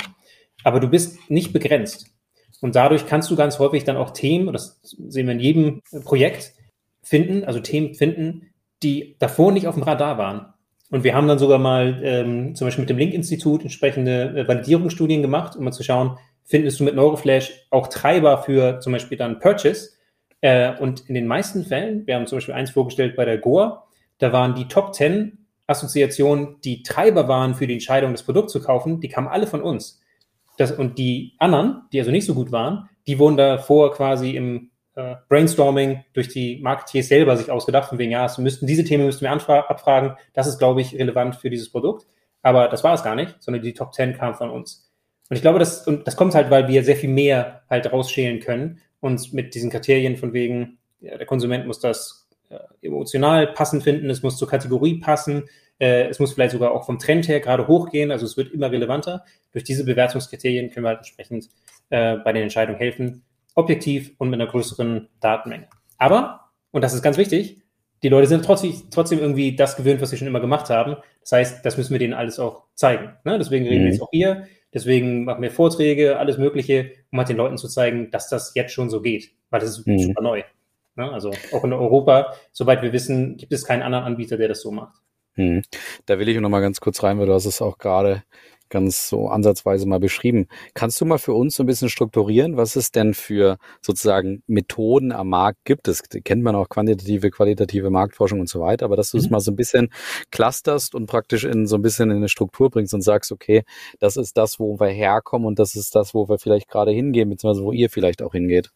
Aber 0.64 0.80
du 0.80 0.88
bist 0.88 1.30
nicht 1.30 1.52
begrenzt. 1.52 2.06
Und 2.60 2.74
dadurch 2.74 3.06
kannst 3.06 3.30
du 3.30 3.36
ganz 3.36 3.58
häufig 3.58 3.84
dann 3.84 3.96
auch 3.96 4.10
Themen, 4.10 4.52
das 4.52 4.80
sehen 4.82 5.26
wir 5.26 5.34
in 5.34 5.40
jedem 5.40 5.82
Projekt, 6.04 6.52
finden, 7.02 7.44
also 7.44 7.60
Themen 7.60 7.94
finden, 7.94 8.50
die 8.82 9.16
davor 9.18 9.52
nicht 9.52 9.66
auf 9.66 9.74
dem 9.74 9.82
Radar 9.82 10.18
waren. 10.18 10.52
Und 10.90 11.04
wir 11.04 11.14
haben 11.14 11.28
dann 11.28 11.38
sogar 11.38 11.58
mal 11.58 12.00
ähm, 12.02 12.54
zum 12.54 12.66
Beispiel 12.66 12.82
mit 12.82 12.90
dem 12.90 12.98
Link-Institut 12.98 13.62
entsprechende 13.62 14.36
äh, 14.36 14.48
Validierungsstudien 14.48 15.22
gemacht, 15.22 15.56
um 15.56 15.64
mal 15.64 15.72
zu 15.72 15.82
schauen, 15.82 16.18
findest 16.48 16.80
du 16.80 16.84
mit 16.84 16.94
Neuroflash 16.94 17.66
auch 17.70 17.88
Treiber 17.88 18.42
für 18.42 18.80
zum 18.80 18.92
Beispiel 18.92 19.18
dann 19.18 19.38
Purchase. 19.38 19.90
Äh, 20.40 20.76
und 20.78 21.08
in 21.08 21.14
den 21.14 21.26
meisten 21.26 21.64
Fällen, 21.64 22.06
wir 22.06 22.14
haben 22.14 22.26
zum 22.26 22.38
Beispiel 22.38 22.54
eins 22.54 22.70
vorgestellt 22.70 23.16
bei 23.16 23.24
der 23.24 23.38
Goa, 23.38 23.84
da 24.18 24.32
waren 24.32 24.54
die 24.54 24.66
Top 24.66 24.94
10 24.94 25.46
Assoziationen, 25.66 26.56
die 26.64 26.82
Treiber 26.82 27.28
waren 27.28 27.54
für 27.54 27.66
die 27.66 27.74
Entscheidung, 27.74 28.12
das 28.12 28.22
Produkt 28.22 28.50
zu 28.50 28.62
kaufen, 28.62 29.00
die 29.00 29.08
kamen 29.08 29.28
alle 29.28 29.46
von 29.46 29.60
uns. 29.60 30.00
Das, 30.56 30.72
und 30.72 30.98
die 30.98 31.34
anderen, 31.38 31.82
die 31.92 32.00
also 32.00 32.10
nicht 32.10 32.24
so 32.24 32.34
gut 32.34 32.50
waren, 32.50 32.88
die 33.06 33.18
wurden 33.18 33.36
davor 33.36 33.92
quasi 33.92 34.30
im 34.30 34.70
äh, 34.94 35.16
Brainstorming 35.28 36.04
durch 36.14 36.28
die 36.28 36.58
Marketeers 36.62 37.08
selber 37.08 37.36
sich 37.36 37.50
ausgedacht, 37.50 37.90
von 37.90 37.98
wegen, 37.98 38.10
ja, 38.10 38.24
es 38.24 38.38
müssten, 38.38 38.66
diese 38.66 38.84
Themen 38.84 39.04
müssten 39.04 39.24
wir 39.24 39.30
abfragen, 39.30 40.16
das 40.32 40.46
ist, 40.46 40.58
glaube 40.58 40.80
ich, 40.80 40.98
relevant 40.98 41.36
für 41.36 41.50
dieses 41.50 41.70
Produkt. 41.70 42.06
Aber 42.42 42.68
das 42.68 42.82
war 42.82 42.94
es 42.94 43.02
gar 43.02 43.14
nicht, 43.14 43.36
sondern 43.40 43.62
die 43.62 43.74
Top 43.74 43.92
10 43.92 44.14
kamen 44.14 44.34
von 44.34 44.50
uns. 44.50 44.87
Und 45.28 45.36
ich 45.36 45.42
glaube, 45.42 45.58
das, 45.58 45.86
und 45.86 46.06
das 46.06 46.16
kommt 46.16 46.34
halt, 46.34 46.50
weil 46.50 46.68
wir 46.68 46.82
sehr 46.84 46.96
viel 46.96 47.10
mehr 47.10 47.62
halt 47.68 47.92
rausschälen 47.92 48.40
können 48.40 48.80
und 49.00 49.32
mit 49.32 49.54
diesen 49.54 49.70
Kriterien 49.70 50.16
von 50.16 50.32
wegen, 50.32 50.78
ja, 51.00 51.16
der 51.16 51.26
Konsument 51.26 51.66
muss 51.66 51.80
das 51.80 52.28
äh, 52.48 52.58
emotional 52.82 53.48
passend 53.48 53.82
finden, 53.82 54.08
es 54.10 54.22
muss 54.22 54.38
zur 54.38 54.48
Kategorie 54.48 55.00
passen, 55.00 55.44
äh, 55.78 56.08
es 56.08 56.18
muss 56.18 56.32
vielleicht 56.32 56.52
sogar 56.52 56.72
auch 56.72 56.86
vom 56.86 56.98
Trend 56.98 57.28
her 57.28 57.40
gerade 57.40 57.68
hochgehen, 57.68 58.10
also 58.10 58.24
es 58.24 58.36
wird 58.36 58.52
immer 58.52 58.70
relevanter. 58.70 59.24
Durch 59.52 59.64
diese 59.64 59.84
Bewertungskriterien 59.84 60.70
können 60.70 60.84
wir 60.84 60.90
halt 60.90 60.98
entsprechend 60.98 61.48
äh, 61.90 62.16
bei 62.16 62.32
den 62.32 62.44
Entscheidungen 62.44 62.78
helfen, 62.78 63.22
objektiv 63.54 64.12
und 64.18 64.30
mit 64.30 64.40
einer 64.40 64.50
größeren 64.50 65.08
Datenmenge. 65.20 65.68
Aber, 65.98 66.50
und 66.70 66.82
das 66.82 66.94
ist 66.94 67.02
ganz 67.02 67.18
wichtig, 67.18 67.62
die 68.02 68.08
Leute 68.08 68.28
sind 68.28 68.44
trotzdem, 68.44 68.72
trotzdem 68.90 69.18
irgendwie 69.18 69.56
das 69.56 69.76
gewöhnt, 69.76 70.00
was 70.00 70.10
sie 70.10 70.16
schon 70.16 70.28
immer 70.28 70.40
gemacht 70.40 70.70
haben. 70.70 70.96
Das 71.20 71.32
heißt, 71.32 71.66
das 71.66 71.76
müssen 71.76 71.92
wir 71.92 71.98
denen 71.98 72.14
alles 72.14 72.38
auch 72.38 72.64
zeigen. 72.74 73.16
Ne? 73.24 73.38
Deswegen 73.38 73.66
reden 73.66 73.82
mhm. 73.82 73.86
wir 73.86 73.92
jetzt 73.92 74.02
auch 74.02 74.10
hier. 74.12 74.46
Deswegen 74.72 75.24
machen 75.24 75.42
wir 75.42 75.50
Vorträge, 75.50 76.18
alles 76.18 76.38
Mögliche, 76.38 76.92
um 77.10 77.18
halt 77.18 77.28
den 77.28 77.36
Leuten 77.36 77.56
zu 77.56 77.68
zeigen, 77.68 78.10
dass 78.10 78.28
das 78.28 78.54
jetzt 78.54 78.72
schon 78.72 78.90
so 78.90 79.00
geht. 79.00 79.30
Weil 79.50 79.60
das 79.60 79.78
ist 79.78 79.86
mhm. 79.86 79.98
super 79.98 80.22
neu. 80.22 80.42
Ne? 80.96 81.10
Also 81.10 81.30
auch 81.52 81.64
in 81.64 81.72
Europa, 81.72 82.34
soweit 82.52 82.82
wir 82.82 82.92
wissen, 82.92 83.36
gibt 83.36 83.52
es 83.52 83.64
keinen 83.64 83.82
anderen 83.82 84.04
Anbieter, 84.04 84.36
der 84.36 84.48
das 84.48 84.60
so 84.60 84.70
macht. 84.70 85.00
Mhm. 85.36 85.62
Da 86.06 86.18
will 86.18 86.28
ich 86.28 86.38
noch 86.38 86.48
mal 86.50 86.60
ganz 86.60 86.80
kurz 86.80 87.02
rein, 87.02 87.18
weil 87.18 87.26
du 87.26 87.32
hast 87.32 87.46
es 87.46 87.62
auch 87.62 87.78
gerade 87.78 88.24
ganz 88.68 89.08
so 89.08 89.28
ansatzweise 89.28 89.86
mal 89.86 90.00
beschrieben. 90.00 90.48
Kannst 90.74 91.00
du 91.00 91.04
mal 91.04 91.18
für 91.18 91.32
uns 91.32 91.56
so 91.56 91.62
ein 91.62 91.66
bisschen 91.66 91.88
strukturieren, 91.88 92.56
was 92.56 92.76
es 92.76 92.90
denn 92.90 93.14
für 93.14 93.58
sozusagen 93.80 94.42
Methoden 94.46 95.12
am 95.12 95.28
Markt 95.28 95.64
gibt? 95.64 95.88
Das 95.88 96.02
kennt 96.08 96.42
man 96.42 96.54
auch 96.54 96.68
quantitative, 96.68 97.30
qualitative 97.30 97.90
Marktforschung 97.90 98.40
und 98.40 98.48
so 98.48 98.60
weiter, 98.60 98.84
aber 98.84 98.96
dass 98.96 99.10
du 99.10 99.18
es 99.18 99.24
mhm. 99.24 99.32
mal 99.32 99.40
so 99.40 99.52
ein 99.52 99.56
bisschen 99.56 99.90
clusterst 100.30 100.94
und 100.94 101.06
praktisch 101.06 101.44
in 101.44 101.66
so 101.66 101.76
ein 101.76 101.82
bisschen 101.82 102.10
in 102.10 102.18
eine 102.18 102.28
Struktur 102.28 102.70
bringst 102.70 102.94
und 102.94 103.02
sagst, 103.02 103.32
okay, 103.32 103.64
das 103.98 104.16
ist 104.16 104.36
das, 104.36 104.58
wo 104.58 104.78
wir 104.78 104.88
herkommen 104.88 105.46
und 105.46 105.58
das 105.58 105.74
ist 105.74 105.94
das, 105.94 106.14
wo 106.14 106.28
wir 106.28 106.38
vielleicht 106.38 106.68
gerade 106.68 106.90
hingehen, 106.90 107.28
beziehungsweise 107.28 107.64
wo 107.64 107.72
ihr 107.72 107.90
vielleicht 107.90 108.22
auch 108.22 108.32
hingeht. 108.32 108.70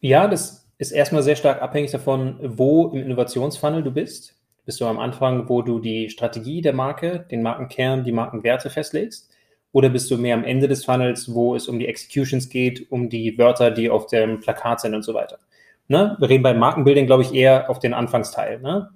Ja, 0.00 0.28
das 0.28 0.66
ist 0.78 0.92
erstmal 0.92 1.22
sehr 1.22 1.36
stark 1.36 1.62
abhängig 1.62 1.90
davon, 1.90 2.38
wo 2.42 2.88
im 2.88 3.02
Innovationsfunnel 3.02 3.82
du 3.82 3.90
bist. 3.90 4.35
Bist 4.66 4.80
du 4.80 4.86
am 4.86 4.98
Anfang, 4.98 5.48
wo 5.48 5.62
du 5.62 5.78
die 5.78 6.10
Strategie 6.10 6.60
der 6.60 6.72
Marke, 6.72 7.24
den 7.30 7.40
Markenkern, 7.40 8.02
die 8.02 8.12
Markenwerte 8.12 8.68
festlegst? 8.68 9.30
Oder 9.70 9.90
bist 9.90 10.10
du 10.10 10.18
mehr 10.18 10.34
am 10.34 10.44
Ende 10.44 10.66
des 10.68 10.84
Funnels, 10.84 11.32
wo 11.32 11.54
es 11.54 11.68
um 11.68 11.78
die 11.78 11.86
Executions 11.86 12.48
geht, 12.48 12.90
um 12.90 13.08
die 13.08 13.38
Wörter, 13.38 13.70
die 13.70 13.88
auf 13.88 14.08
dem 14.08 14.40
Plakat 14.40 14.80
sind 14.80 14.94
und 14.94 15.02
so 15.02 15.14
weiter? 15.14 15.38
Ne? 15.86 16.16
Wir 16.18 16.28
reden 16.28 16.42
beim 16.42 16.58
Markenbuilding, 16.58 17.06
glaube 17.06 17.22
ich, 17.22 17.32
eher 17.32 17.70
auf 17.70 17.78
den 17.78 17.94
Anfangsteil. 17.94 18.60
Ne? 18.60 18.90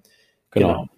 Genau. 0.50 0.68
genau. 0.68 0.88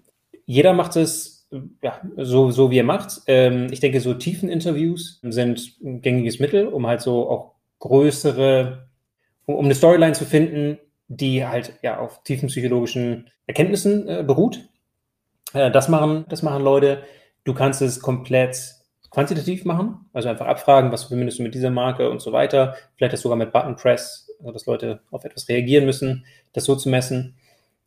Jeder 0.47 0.73
macht 0.73 0.97
es 0.97 1.47
ja, 1.83 2.01
so, 2.17 2.51
so 2.51 2.71
wie 2.71 2.79
er 2.79 2.85
macht. 2.85 3.23
Ähm, 3.27 3.69
ich 3.71 3.81
denke, 3.81 4.01
so 4.01 4.15
Tiefeninterviews 4.15 5.21
sind 5.23 5.77
ein 5.85 6.01
gängiges 6.01 6.41
Mittel, 6.41 6.67
um 6.67 6.87
halt 6.87 7.03
so 7.03 7.29
auch 7.29 7.53
größere, 7.79 8.89
um, 9.45 9.57
um 9.57 9.65
eine 9.67 9.75
Storyline 9.75 10.15
zu 10.15 10.25
finden, 10.25 10.79
die 11.09 11.47
halt 11.47 11.75
ja 11.83 11.99
auf 11.99 12.23
tiefen 12.23 12.49
psychologischen 12.49 13.31
Erkenntnissen 13.47 14.09
äh, 14.09 14.23
beruht. 14.27 14.69
Äh, 15.53 15.71
das 15.71 15.89
machen, 15.89 16.25
das 16.29 16.43
machen 16.43 16.63
Leute. 16.63 17.03
Du 17.45 17.55
kannst 17.55 17.83
es 17.83 18.01
komplett 18.01 18.57
quantitativ 19.11 19.65
machen, 19.65 20.07
also 20.13 20.29
einfach 20.29 20.47
abfragen, 20.47 20.91
was 20.91 21.05
verbindest 21.05 21.39
du 21.39 21.43
mit 21.43 21.55
dieser 21.55 21.71
Marke 21.71 22.09
und 22.11 22.23
so 22.23 22.33
weiter. 22.33 22.77
Vielleicht 22.97 23.13
das 23.13 23.21
sogar 23.21 23.37
mit 23.37 23.53
Button 23.53 23.77
Press, 23.77 24.31
also 24.41 24.53
dass 24.53 24.67
Leute 24.67 25.01
auf 25.11 25.25
etwas 25.25 25.49
reagieren 25.49 25.85
müssen, 25.85 26.25
das 26.55 26.65
so 26.65 26.77
zu 26.77 26.89
messen. 26.89 27.37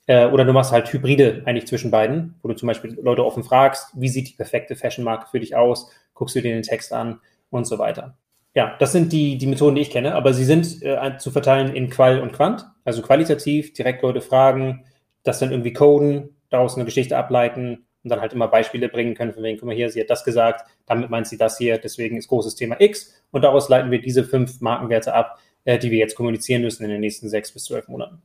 Äh, 0.07 0.27
oder 0.27 0.45
du 0.45 0.53
machst 0.53 0.71
halt 0.71 0.91
Hybride 0.93 1.41
eigentlich 1.45 1.67
zwischen 1.67 1.89
beiden, 1.89 2.35
wo 2.41 2.49
du 2.49 2.55
zum 2.55 2.67
Beispiel 2.67 2.97
Leute 3.01 3.25
offen 3.25 3.43
fragst, 3.43 3.87
wie 3.95 4.09
sieht 4.09 4.29
die 4.29 4.35
perfekte 4.35 4.75
Fashion-Marke 4.75 5.27
für 5.31 5.39
dich 5.39 5.55
aus, 5.55 5.89
guckst 6.13 6.35
du 6.35 6.41
dir 6.41 6.53
den 6.53 6.63
Text 6.63 6.93
an 6.93 7.19
und 7.49 7.65
so 7.65 7.79
weiter. 7.79 8.15
Ja, 8.55 8.73
das 8.79 8.93
sind 8.93 9.11
die, 9.11 9.37
die 9.37 9.47
Methoden, 9.47 9.75
die 9.75 9.81
ich 9.81 9.89
kenne, 9.89 10.15
aber 10.15 10.33
sie 10.33 10.45
sind 10.45 10.81
äh, 10.81 11.17
zu 11.17 11.29
verteilen 11.29 11.75
in 11.75 11.89
Qual 11.89 12.21
und 12.21 12.31
Quant, 12.31 12.65
also 12.85 13.01
qualitativ, 13.01 13.73
direkt 13.73 14.01
Leute 14.01 14.21
fragen, 14.21 14.85
das 15.23 15.39
dann 15.39 15.51
irgendwie 15.51 15.73
coden, 15.73 16.37
daraus 16.49 16.75
eine 16.75 16.85
Geschichte 16.85 17.17
ableiten 17.17 17.85
und 18.03 18.09
dann 18.09 18.21
halt 18.21 18.31
immer 18.31 18.47
Beispiele 18.47 18.87
bringen 18.87 19.13
können, 19.13 19.33
von 19.33 19.43
wegen, 19.43 19.57
guck 19.59 19.67
mal 19.67 19.75
hier, 19.75 19.89
sie 19.89 19.99
hat 19.99 20.09
das 20.09 20.23
gesagt, 20.23 20.65
damit 20.85 21.09
meint 21.09 21.27
sie 21.27 21.37
das 21.37 21.57
hier, 21.57 21.77
deswegen 21.77 22.15
ist 22.15 22.29
großes 22.29 22.55
Thema 22.55 22.79
X 22.79 23.13
und 23.31 23.41
daraus 23.41 23.67
leiten 23.67 23.91
wir 23.91 23.99
diese 23.99 24.23
fünf 24.23 24.61
Markenwerte 24.61 25.13
ab, 25.13 25.37
äh, 25.65 25.77
die 25.77 25.91
wir 25.91 25.99
jetzt 25.99 26.15
kommunizieren 26.15 26.61
müssen 26.61 26.85
in 26.85 26.91
den 26.91 27.01
nächsten 27.01 27.27
sechs 27.27 27.51
bis 27.51 27.65
zwölf 27.65 27.89
Monaten. 27.89 28.21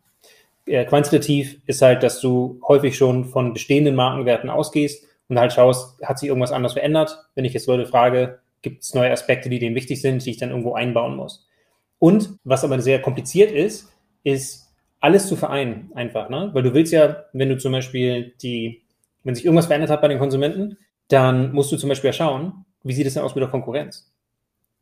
Äh, 0.67 0.85
quantitativ 0.85 1.61
ist 1.67 1.83
halt, 1.83 2.05
dass 2.05 2.21
du 2.21 2.61
häufig 2.69 2.97
schon 2.97 3.25
von 3.25 3.53
bestehenden 3.53 3.97
Markenwerten 3.97 4.49
ausgehst 4.49 5.05
und 5.29 5.41
halt 5.41 5.53
schaust, 5.53 6.01
hat 6.03 6.21
sich 6.21 6.29
irgendwas 6.29 6.53
anders 6.53 6.75
verändert? 6.75 7.19
Wenn 7.35 7.45
ich 7.45 7.53
jetzt 7.53 7.67
Leute 7.67 7.87
frage, 7.87 8.39
gibt 8.63 8.83
es 8.83 8.95
neue 8.95 9.11
Aspekte, 9.11 9.49
die 9.49 9.59
denen 9.59 9.75
wichtig 9.75 10.01
sind, 10.01 10.25
die 10.25 10.31
ich 10.31 10.37
dann 10.39 10.51
irgendwo 10.51 10.75
einbauen 10.75 11.17
muss. 11.17 11.47
Und 11.99 12.39
was 12.45 12.65
aber 12.65 12.81
sehr 12.81 13.01
kompliziert 13.01 13.51
ist, 13.53 13.93
ist 14.25 14.71
alles 15.01 15.27
zu 15.29 15.37
vereinen 15.37 15.91
einfach, 15.95 16.29
ne? 16.29 16.51
Weil 16.53 16.63
du 16.63 16.75
willst 16.75 16.93
ja, 16.93 17.25
wenn 17.33 17.49
du 17.49 17.59
zum 17.59 17.73
Beispiel 17.73 18.35
die, 18.43 18.83
wenn 19.25 19.35
sich 19.35 19.45
irgendwas 19.45 19.67
verändert 19.67 19.91
hat 19.91 20.03
bei 20.03 20.09
den 20.09 20.19
Konsumenten, 20.19 20.77
dann 21.09 21.53
musst 21.53 21.73
du 21.73 21.77
zum 21.77 21.89
Beispiel 21.89 22.09
ja 22.09 22.13
schauen, 22.13 22.65
wie 22.83 22.93
sieht 22.93 23.07
es 23.07 23.15
denn 23.15 23.23
aus 23.23 23.35
mit 23.35 23.43
der 23.43 23.51
Konkurrenz? 23.51 24.13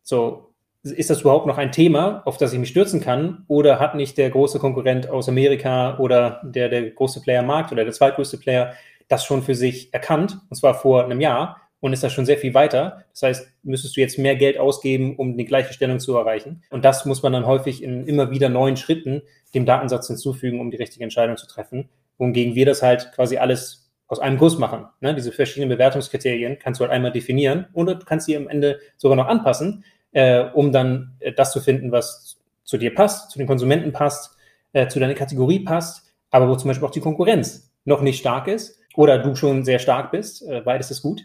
So, 0.03 0.49
ist 0.83 1.11
das 1.11 1.23
überhaupt 1.23 1.47
noch 1.47 1.59
ein 1.59 1.73
Thema, 1.73 2.23
auf 2.25 2.37
das 2.37 2.53
ich 2.53 2.59
mich 2.59 2.69
stürzen 2.69 3.01
kann? 3.01 3.45
Oder 3.49 3.81
hat 3.81 3.95
nicht 3.95 4.17
der 4.19 4.31
große 4.31 4.59
Konkurrent 4.59 5.09
aus 5.09 5.29
Amerika 5.29 5.99
oder 5.99 6.41
der, 6.45 6.69
der 6.69 6.91
große 6.91 7.21
Player 7.21 7.43
Markt 7.43 7.73
oder 7.73 7.85
der 7.85 7.93
zweitgrößte 7.93 8.38
Player 8.38 8.75
das 9.09 9.25
schon 9.25 9.43
für 9.43 9.55
sich 9.55 9.93
erkannt? 9.93 10.38
Und 10.49 10.57
zwar 10.57 10.75
vor 10.75 11.05
einem 11.05 11.21
Jahr 11.21 11.68
und 11.81 11.93
ist 11.93 12.03
da 12.03 12.11
schon 12.11 12.27
sehr 12.27 12.38
viel 12.38 12.55
weiter. 12.55 13.05
Das 13.12 13.23
heißt, 13.23 13.53
müsstest 13.62 13.97
du 13.97 14.01
jetzt 14.01 14.19
mehr 14.19 14.37
Geld 14.37 14.59
ausgeben, 14.59 15.17
um 15.17 15.37
die 15.37 15.45
gleiche 15.45 15.73
Stellung 15.73 16.01
zu 16.01 16.17
erreichen. 16.17 16.62
Und 16.71 16.85
das 16.85 17.05
muss 17.05 17.23
man 17.23 17.33
dann 17.33 17.47
häufig 17.47 17.83
in 17.83 18.07
immer 18.07 18.31
wieder 18.31 18.49
neuen 18.49 18.77
Schritten 18.77 19.23
dem 19.55 19.64
Datensatz 19.64 20.09
hinzufügen, 20.09 20.61
um 20.61 20.71
die 20.71 20.77
richtige 20.77 21.05
Entscheidung 21.05 21.37
zu 21.37 21.47
treffen. 21.47 21.88
Wohingegen 22.19 22.55
wir 22.55 22.67
das 22.67 22.83
halt 22.83 23.12
quasi 23.14 23.38
alles 23.38 23.91
aus 24.09 24.19
einem 24.19 24.38
Guss 24.38 24.59
machen. 24.59 24.87
Ne? 25.01 25.14
Diese 25.14 25.33
verschiedenen 25.33 25.69
Bewertungskriterien 25.69 26.59
kannst 26.59 26.81
du 26.81 26.85
halt 26.85 26.93
einmal 26.93 27.12
definieren 27.12 27.67
und 27.73 27.87
du 27.87 27.99
kannst 27.99 28.27
sie 28.27 28.37
am 28.37 28.49
Ende 28.49 28.81
sogar 28.97 29.17
noch 29.17 29.27
anpassen, 29.27 29.85
äh, 30.12 30.45
um 30.55 30.73
dann 30.73 31.17
äh, 31.21 31.33
das 31.33 31.53
zu 31.53 31.61
finden, 31.61 31.93
was 31.93 32.38
zu 32.64 32.79
dir 32.79 32.95
passt, 32.95 33.31
zu 33.31 33.38
den 33.38 33.47
Konsumenten 33.47 33.93
passt, 33.93 34.37
äh, 34.73 34.88
zu 34.88 34.99
deiner 34.99 35.14
Kategorie 35.14 35.61
passt, 35.61 36.07
aber 36.31 36.49
wo 36.49 36.57
zum 36.57 36.69
Beispiel 36.69 36.87
auch 36.87 36.93
die 36.93 37.01
Konkurrenz 37.01 37.71
noch 37.85 38.01
nicht 38.01 38.19
stark 38.19 38.49
ist 38.49 38.81
oder 38.97 39.19
du 39.19 39.35
schon 39.35 39.64
sehr 39.64 39.79
stark 39.79 40.11
bist. 40.11 40.43
Äh, 40.43 40.62
beides 40.62 40.91
ist 40.91 41.03
gut 41.03 41.23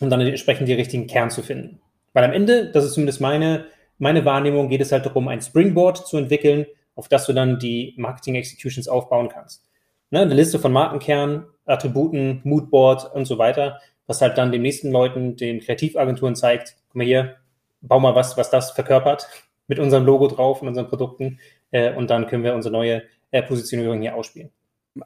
und 0.00 0.10
dann 0.10 0.20
entsprechend 0.20 0.68
die 0.68 0.74
richtigen 0.74 1.06
Kern 1.06 1.30
zu 1.30 1.42
finden. 1.42 1.80
Weil 2.12 2.24
am 2.24 2.32
Ende, 2.32 2.70
das 2.70 2.84
ist 2.84 2.94
zumindest 2.94 3.20
meine, 3.20 3.66
meine 3.98 4.24
Wahrnehmung, 4.24 4.68
geht 4.68 4.80
es 4.80 4.92
halt 4.92 5.06
darum, 5.06 5.28
ein 5.28 5.40
Springboard 5.40 6.06
zu 6.06 6.16
entwickeln, 6.16 6.66
auf 6.94 7.08
das 7.08 7.26
du 7.26 7.32
dann 7.32 7.58
die 7.58 7.94
Marketing 7.96 8.34
Executions 8.34 8.88
aufbauen 8.88 9.28
kannst. 9.28 9.64
Ne, 10.10 10.20
eine 10.20 10.34
Liste 10.34 10.58
von 10.58 10.72
Markenkern, 10.72 11.46
Attributen, 11.64 12.40
Moodboard 12.44 13.14
und 13.14 13.24
so 13.24 13.38
weiter, 13.38 13.80
was 14.06 14.20
halt 14.20 14.36
dann 14.36 14.52
den 14.52 14.62
nächsten 14.62 14.90
Leuten, 14.90 15.36
den 15.36 15.60
Kreativagenturen 15.60 16.34
zeigt, 16.34 16.76
guck 16.88 16.96
mal 16.96 17.06
hier, 17.06 17.36
bau 17.80 17.98
mal 17.98 18.14
was, 18.14 18.36
was 18.36 18.50
das 18.50 18.72
verkörpert, 18.72 19.26
mit 19.68 19.78
unserem 19.78 20.04
Logo 20.04 20.28
drauf 20.28 20.60
und 20.60 20.68
unseren 20.68 20.88
Produkten 20.88 21.38
äh, 21.70 21.94
und 21.94 22.10
dann 22.10 22.26
können 22.26 22.44
wir 22.44 22.54
unsere 22.54 22.72
neue 22.72 23.04
äh, 23.30 23.42
Positionierung 23.42 24.02
hier 24.02 24.14
ausspielen. 24.14 24.50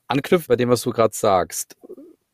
Anknüpft 0.08 0.48
bei 0.48 0.56
dem, 0.56 0.70
was 0.70 0.82
du 0.82 0.90
gerade 0.90 1.14
sagst, 1.14 1.76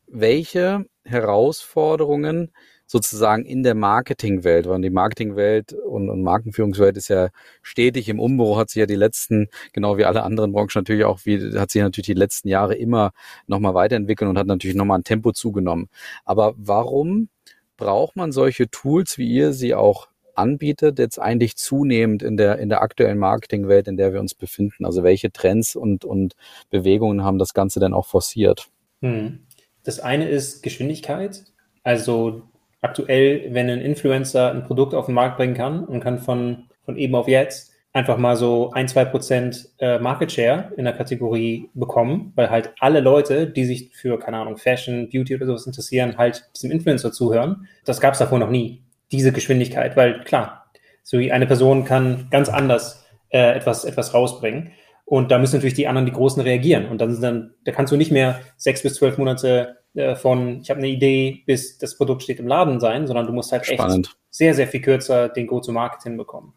welche 0.07 0.85
Herausforderungen 1.05 2.51
sozusagen 2.85 3.45
in 3.45 3.63
der 3.63 3.75
Marketingwelt, 3.75 4.67
weil 4.67 4.81
die 4.81 4.89
Marketingwelt 4.89 5.73
und, 5.73 6.09
und 6.09 6.21
Markenführungswelt 6.21 6.97
ist 6.97 7.07
ja 7.07 7.29
stetig 7.61 8.09
im 8.09 8.19
Umbruch, 8.19 8.57
hat 8.57 8.69
sich 8.69 8.81
ja 8.81 8.85
die 8.85 8.95
letzten, 8.95 9.47
genau 9.71 9.97
wie 9.97 10.05
alle 10.05 10.23
anderen 10.23 10.51
Branchen 10.51 10.69
natürlich 10.75 11.05
auch, 11.05 11.21
wie, 11.23 11.57
hat 11.57 11.71
sich 11.71 11.81
natürlich 11.81 12.05
die 12.05 12.13
letzten 12.13 12.49
Jahre 12.49 12.75
immer 12.75 13.11
nochmal 13.47 13.73
weiterentwickelt 13.73 14.29
und 14.29 14.37
hat 14.37 14.47
natürlich 14.47 14.75
nochmal 14.75 14.99
ein 14.99 15.03
Tempo 15.03 15.31
zugenommen. 15.31 15.89
Aber 16.25 16.53
warum 16.57 17.29
braucht 17.77 18.15
man 18.15 18.31
solche 18.31 18.69
Tools, 18.69 19.17
wie 19.17 19.27
ihr 19.27 19.53
sie 19.53 19.73
auch 19.73 20.07
anbietet, 20.35 20.99
jetzt 20.99 21.19
eigentlich 21.19 21.55
zunehmend 21.55 22.23
in 22.23 22.37
der, 22.37 22.59
in 22.59 22.69
der 22.69 22.81
aktuellen 22.81 23.17
Marketingwelt, 23.17 23.87
in 23.87 23.97
der 23.97 24.13
wir 24.13 24.19
uns 24.19 24.35
befinden? 24.35 24.85
Also 24.85 25.03
welche 25.03 25.31
Trends 25.31 25.75
und, 25.75 26.05
und 26.05 26.35
Bewegungen 26.69 27.23
haben 27.23 27.39
das 27.39 27.53
Ganze 27.53 27.79
denn 27.79 27.93
auch 27.93 28.05
forciert? 28.05 28.67
Hm. 29.01 29.39
Das 29.83 29.99
eine 29.99 30.27
ist 30.27 30.63
Geschwindigkeit. 30.63 31.43
Also 31.83 32.43
aktuell, 32.81 33.53
wenn 33.53 33.69
ein 33.69 33.81
Influencer 33.81 34.51
ein 34.51 34.63
Produkt 34.63 34.93
auf 34.93 35.07
den 35.07 35.15
Markt 35.15 35.37
bringen 35.37 35.53
kann 35.53 35.85
und 35.85 36.01
kann 36.01 36.19
von, 36.19 36.65
von 36.85 36.97
eben 36.97 37.15
auf 37.15 37.27
jetzt 37.27 37.71
einfach 37.93 38.17
mal 38.17 38.35
so 38.35 38.71
ein, 38.71 38.87
zwei 38.87 39.05
Prozent 39.05 39.69
äh, 39.77 39.99
Market 39.99 40.31
Share 40.31 40.71
in 40.77 40.85
der 40.85 40.93
Kategorie 40.93 41.69
bekommen, 41.75 42.33
weil 42.35 42.49
halt 42.49 42.73
alle 42.79 42.99
Leute, 42.99 43.47
die 43.47 43.65
sich 43.65 43.91
für, 43.93 44.17
keine 44.17 44.37
Ahnung, 44.37 44.57
Fashion, 44.57 45.09
Beauty 45.09 45.35
oder 45.35 45.45
sowas 45.45 45.67
interessieren, 45.67 46.17
halt 46.17 46.49
diesem 46.55 46.71
Influencer 46.71 47.11
zuhören. 47.11 47.67
Das 47.85 48.01
gab 48.01 48.13
es 48.13 48.19
davor 48.19 48.39
noch 48.39 48.49
nie 48.49 48.81
diese 49.11 49.31
Geschwindigkeit, 49.31 49.95
weil 49.95 50.23
klar, 50.23 50.65
so 51.03 51.17
eine 51.17 51.45
Person 51.45 51.85
kann 51.85 52.27
ganz 52.31 52.49
anders 52.49 53.05
äh, 53.29 53.55
etwas, 53.55 53.85
etwas 53.85 54.13
rausbringen. 54.13 54.71
Und 55.05 55.31
da 55.31 55.37
müssen 55.37 55.55
natürlich 55.55 55.73
die 55.73 55.87
anderen, 55.87 56.05
die 56.05 56.13
Großen, 56.13 56.41
reagieren. 56.41 56.87
Und 56.87 56.99
dann, 56.99 57.19
dann 57.21 57.53
da 57.65 57.71
kannst 57.71 57.91
du 57.91 57.97
nicht 57.97 58.11
mehr 58.11 58.39
sechs 58.57 58.83
bis 58.83 58.95
zwölf 58.95 59.17
Monate 59.17 59.77
äh, 59.95 60.15
von, 60.15 60.61
ich 60.61 60.69
habe 60.69 60.79
eine 60.79 60.87
Idee, 60.87 61.43
bis 61.45 61.77
das 61.77 61.97
Produkt 61.97 62.23
steht 62.23 62.39
im 62.39 62.47
Laden 62.47 62.79
sein, 62.79 63.05
sondern 63.07 63.27
du 63.27 63.33
musst 63.33 63.51
halt 63.51 63.65
Spannend. 63.65 64.07
echt 64.07 64.17
sehr, 64.29 64.53
sehr 64.53 64.67
viel 64.67 64.81
kürzer 64.81 65.29
den 65.29 65.47
Go-to-Market 65.47 66.03
hinbekommen. 66.03 66.53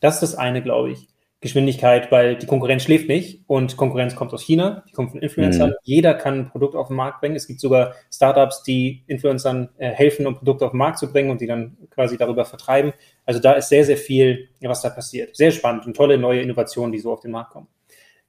Das 0.00 0.14
ist 0.14 0.22
das 0.22 0.34
eine, 0.36 0.62
glaube 0.62 0.92
ich. 0.92 1.08
Geschwindigkeit, 1.40 2.10
weil 2.10 2.36
die 2.36 2.46
Konkurrenz 2.46 2.82
schläft 2.82 3.08
nicht 3.08 3.44
und 3.46 3.76
Konkurrenz 3.76 4.16
kommt 4.16 4.32
aus 4.32 4.42
China, 4.42 4.84
die 4.88 4.92
kommt 4.92 5.10
von 5.10 5.20
Influencern. 5.20 5.70
Mhm. 5.70 5.74
Jeder 5.82 6.14
kann 6.14 6.40
ein 6.40 6.48
Produkt 6.48 6.74
auf 6.74 6.88
den 6.88 6.96
Markt 6.96 7.20
bringen. 7.20 7.36
Es 7.36 7.46
gibt 7.46 7.60
sogar 7.60 7.94
Startups, 8.10 8.62
die 8.62 9.04
Influencern 9.06 9.68
äh, 9.76 9.90
helfen, 9.90 10.26
um 10.26 10.34
Produkte 10.34 10.64
auf 10.64 10.70
den 10.72 10.78
Markt 10.78 10.98
zu 10.98 11.12
bringen 11.12 11.30
und 11.30 11.40
die 11.40 11.46
dann 11.46 11.76
quasi 11.90 12.16
darüber 12.16 12.46
vertreiben. 12.46 12.94
Also 13.26 13.38
da 13.38 13.52
ist 13.52 13.68
sehr, 13.68 13.84
sehr 13.84 13.98
viel, 13.98 14.48
was 14.62 14.80
da 14.80 14.88
passiert. 14.88 15.36
Sehr 15.36 15.50
spannend 15.50 15.86
und 15.86 15.94
tolle 15.94 16.16
neue 16.16 16.40
Innovationen, 16.40 16.90
die 16.90 16.98
so 16.98 17.12
auf 17.12 17.20
den 17.20 17.32
Markt 17.32 17.52
kommen. 17.52 17.68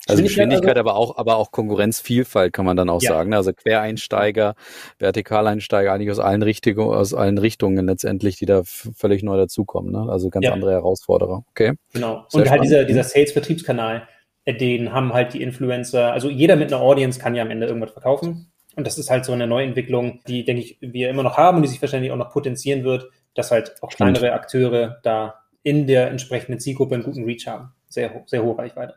Also 0.07 0.23
Geschwindigkeit, 0.23 0.77
also, 0.77 0.89
aber 0.89 0.95
auch, 0.95 1.17
aber 1.17 1.35
auch 1.37 1.51
Konkurrenzvielfalt 1.51 2.53
kann 2.53 2.65
man 2.65 2.77
dann 2.77 2.89
auch 2.89 3.01
ja. 3.01 3.09
sagen. 3.09 3.31
Ne? 3.31 3.35
Also 3.35 3.51
Quereinsteiger, 3.51 4.55
Vertikaleinsteiger, 4.99 5.91
eigentlich 5.91 6.11
aus 6.11 6.19
allen 6.19 6.43
Richtungen, 6.43 6.79
aus 6.79 7.13
allen 7.13 7.37
Richtungen 7.37 7.85
letztendlich, 7.87 8.37
die 8.37 8.45
da 8.45 8.61
völlig 8.63 9.23
neu 9.23 9.37
dazukommen. 9.37 9.91
Ne? 9.91 10.09
Also 10.09 10.29
ganz 10.29 10.45
ja. 10.45 10.53
andere 10.53 10.71
Herausforderer. 10.71 11.43
Okay. 11.49 11.73
Genau. 11.93 12.25
Sehr 12.29 12.41
und 12.41 12.49
halt 12.49 12.63
dieser, 12.63 12.85
dieser 12.85 13.03
Sales-Vertriebskanal, 13.03 14.07
äh, 14.45 14.53
den 14.53 14.93
haben 14.93 15.13
halt 15.13 15.33
die 15.33 15.41
Influencer, 15.41 16.13
also 16.13 16.29
jeder 16.29 16.55
mit 16.55 16.71
einer 16.71 16.81
Audience 16.81 17.19
kann 17.19 17.35
ja 17.35 17.43
am 17.43 17.51
Ende 17.51 17.67
irgendwas 17.67 17.91
verkaufen. 17.91 18.51
Und 18.77 18.87
das 18.87 18.97
ist 18.97 19.09
halt 19.09 19.25
so 19.25 19.33
eine 19.33 19.47
Neuentwicklung, 19.47 20.21
die, 20.27 20.45
denke 20.45 20.61
ich, 20.61 20.77
wir 20.79 21.09
immer 21.09 21.23
noch 21.23 21.35
haben 21.35 21.57
und 21.57 21.63
die 21.63 21.69
sich 21.69 21.81
wahrscheinlich 21.81 22.11
auch 22.11 22.17
noch 22.17 22.31
potenzieren 22.31 22.83
wird, 22.83 23.09
dass 23.33 23.51
halt 23.51 23.75
auch 23.81 23.91
Stimmt. 23.91 24.17
kleinere 24.17 24.33
Akteure 24.33 24.99
da 25.03 25.35
in 25.63 25.87
der 25.87 26.09
entsprechenden 26.11 26.59
Zielgruppe 26.59 26.95
einen 26.95 27.03
guten 27.03 27.25
Reach 27.25 27.47
haben. 27.47 27.73
Sehr, 27.89 28.23
sehr 28.25 28.43
hohe 28.43 28.57
Reichweite. 28.57 28.95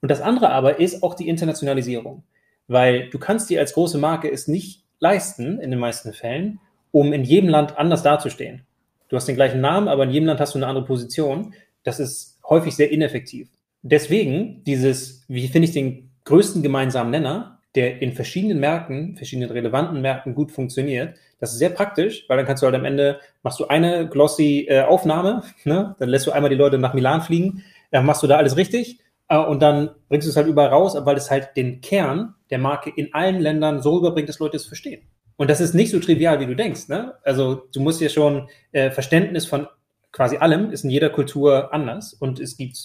Und 0.00 0.10
das 0.10 0.20
andere 0.20 0.50
aber 0.50 0.78
ist 0.80 1.02
auch 1.02 1.14
die 1.14 1.28
Internationalisierung, 1.28 2.24
weil 2.68 3.10
du 3.10 3.18
kannst 3.18 3.50
dir 3.50 3.60
als 3.60 3.74
große 3.74 3.98
Marke 3.98 4.30
es 4.30 4.48
nicht 4.48 4.84
leisten, 4.98 5.58
in 5.60 5.70
den 5.70 5.80
meisten 5.80 6.12
Fällen, 6.12 6.60
um 6.92 7.12
in 7.12 7.24
jedem 7.24 7.50
Land 7.50 7.78
anders 7.78 8.02
dazustehen. 8.02 8.64
Du 9.08 9.16
hast 9.16 9.26
den 9.26 9.36
gleichen 9.36 9.60
Namen, 9.60 9.88
aber 9.88 10.04
in 10.04 10.10
jedem 10.10 10.26
Land 10.26 10.40
hast 10.40 10.54
du 10.54 10.58
eine 10.58 10.66
andere 10.66 10.84
Position. 10.84 11.54
Das 11.82 12.00
ist 12.00 12.38
häufig 12.48 12.76
sehr 12.76 12.90
ineffektiv. 12.90 13.48
Deswegen 13.82 14.62
dieses, 14.64 15.24
wie 15.28 15.48
finde 15.48 15.68
ich 15.68 15.74
den 15.74 16.10
größten 16.24 16.62
gemeinsamen 16.62 17.10
Nenner, 17.10 17.60
der 17.74 18.02
in 18.02 18.12
verschiedenen 18.12 18.58
Märkten, 18.58 19.16
verschiedenen 19.16 19.50
relevanten 19.50 20.00
Märkten 20.00 20.34
gut 20.34 20.50
funktioniert. 20.50 21.16
Das 21.38 21.52
ist 21.52 21.58
sehr 21.58 21.70
praktisch, 21.70 22.24
weil 22.28 22.36
dann 22.36 22.46
kannst 22.46 22.62
du 22.62 22.66
halt 22.66 22.74
am 22.74 22.84
Ende, 22.84 23.20
machst 23.42 23.60
du 23.60 23.66
eine 23.68 24.08
glossy 24.08 24.66
äh, 24.68 24.82
Aufnahme, 24.82 25.42
ne? 25.64 25.94
dann 25.98 26.08
lässt 26.08 26.26
du 26.26 26.32
einmal 26.32 26.50
die 26.50 26.56
Leute 26.56 26.78
nach 26.78 26.94
Milan 26.94 27.22
fliegen, 27.22 27.64
dann 27.90 28.06
machst 28.06 28.22
du 28.22 28.26
da 28.26 28.36
alles 28.36 28.56
richtig 28.56 29.00
äh, 29.28 29.38
und 29.38 29.60
dann 29.60 29.90
bringst 30.08 30.26
du 30.26 30.30
es 30.30 30.36
halt 30.36 30.46
überall 30.46 30.70
raus, 30.70 30.96
weil 30.98 31.16
es 31.16 31.30
halt 31.30 31.56
den 31.56 31.80
Kern 31.80 32.34
der 32.50 32.58
Marke 32.58 32.90
in 32.94 33.14
allen 33.14 33.40
Ländern 33.40 33.80
so 33.80 33.98
überbringt, 33.98 34.28
dass 34.28 34.38
Leute 34.38 34.56
es 34.56 34.66
verstehen. 34.66 35.02
Und 35.36 35.48
das 35.48 35.60
ist 35.60 35.74
nicht 35.74 35.90
so 35.90 35.98
trivial, 36.00 36.38
wie 36.40 36.46
du 36.46 36.54
denkst. 36.54 36.88
Ne? 36.88 37.14
Also 37.24 37.62
du 37.72 37.80
musst 37.80 38.00
ja 38.00 38.10
schon 38.10 38.48
äh, 38.72 38.90
Verständnis 38.90 39.46
von 39.46 39.66
quasi 40.12 40.36
allem 40.36 40.70
ist 40.70 40.84
in 40.84 40.90
jeder 40.90 41.08
Kultur 41.08 41.72
anders. 41.72 42.12
Und 42.12 42.40
es 42.40 42.56
gibt 42.56 42.76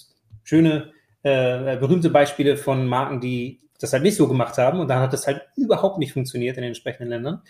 schöne, 0.42 0.92
äh, 1.22 1.76
berühmte 1.76 2.08
Beispiele 2.08 2.56
von 2.56 2.86
Marken, 2.86 3.20
die 3.20 3.60
das 3.80 3.92
halt 3.92 4.04
nicht 4.04 4.16
so 4.16 4.26
gemacht 4.26 4.56
haben. 4.56 4.80
Und 4.80 4.88
dann 4.88 5.00
hat 5.00 5.12
das 5.12 5.26
halt 5.26 5.42
überhaupt 5.56 5.98
nicht 5.98 6.12
funktioniert 6.12 6.56
in 6.56 6.62
den 6.62 6.68
entsprechenden 6.68 7.10
Ländern. 7.10 7.42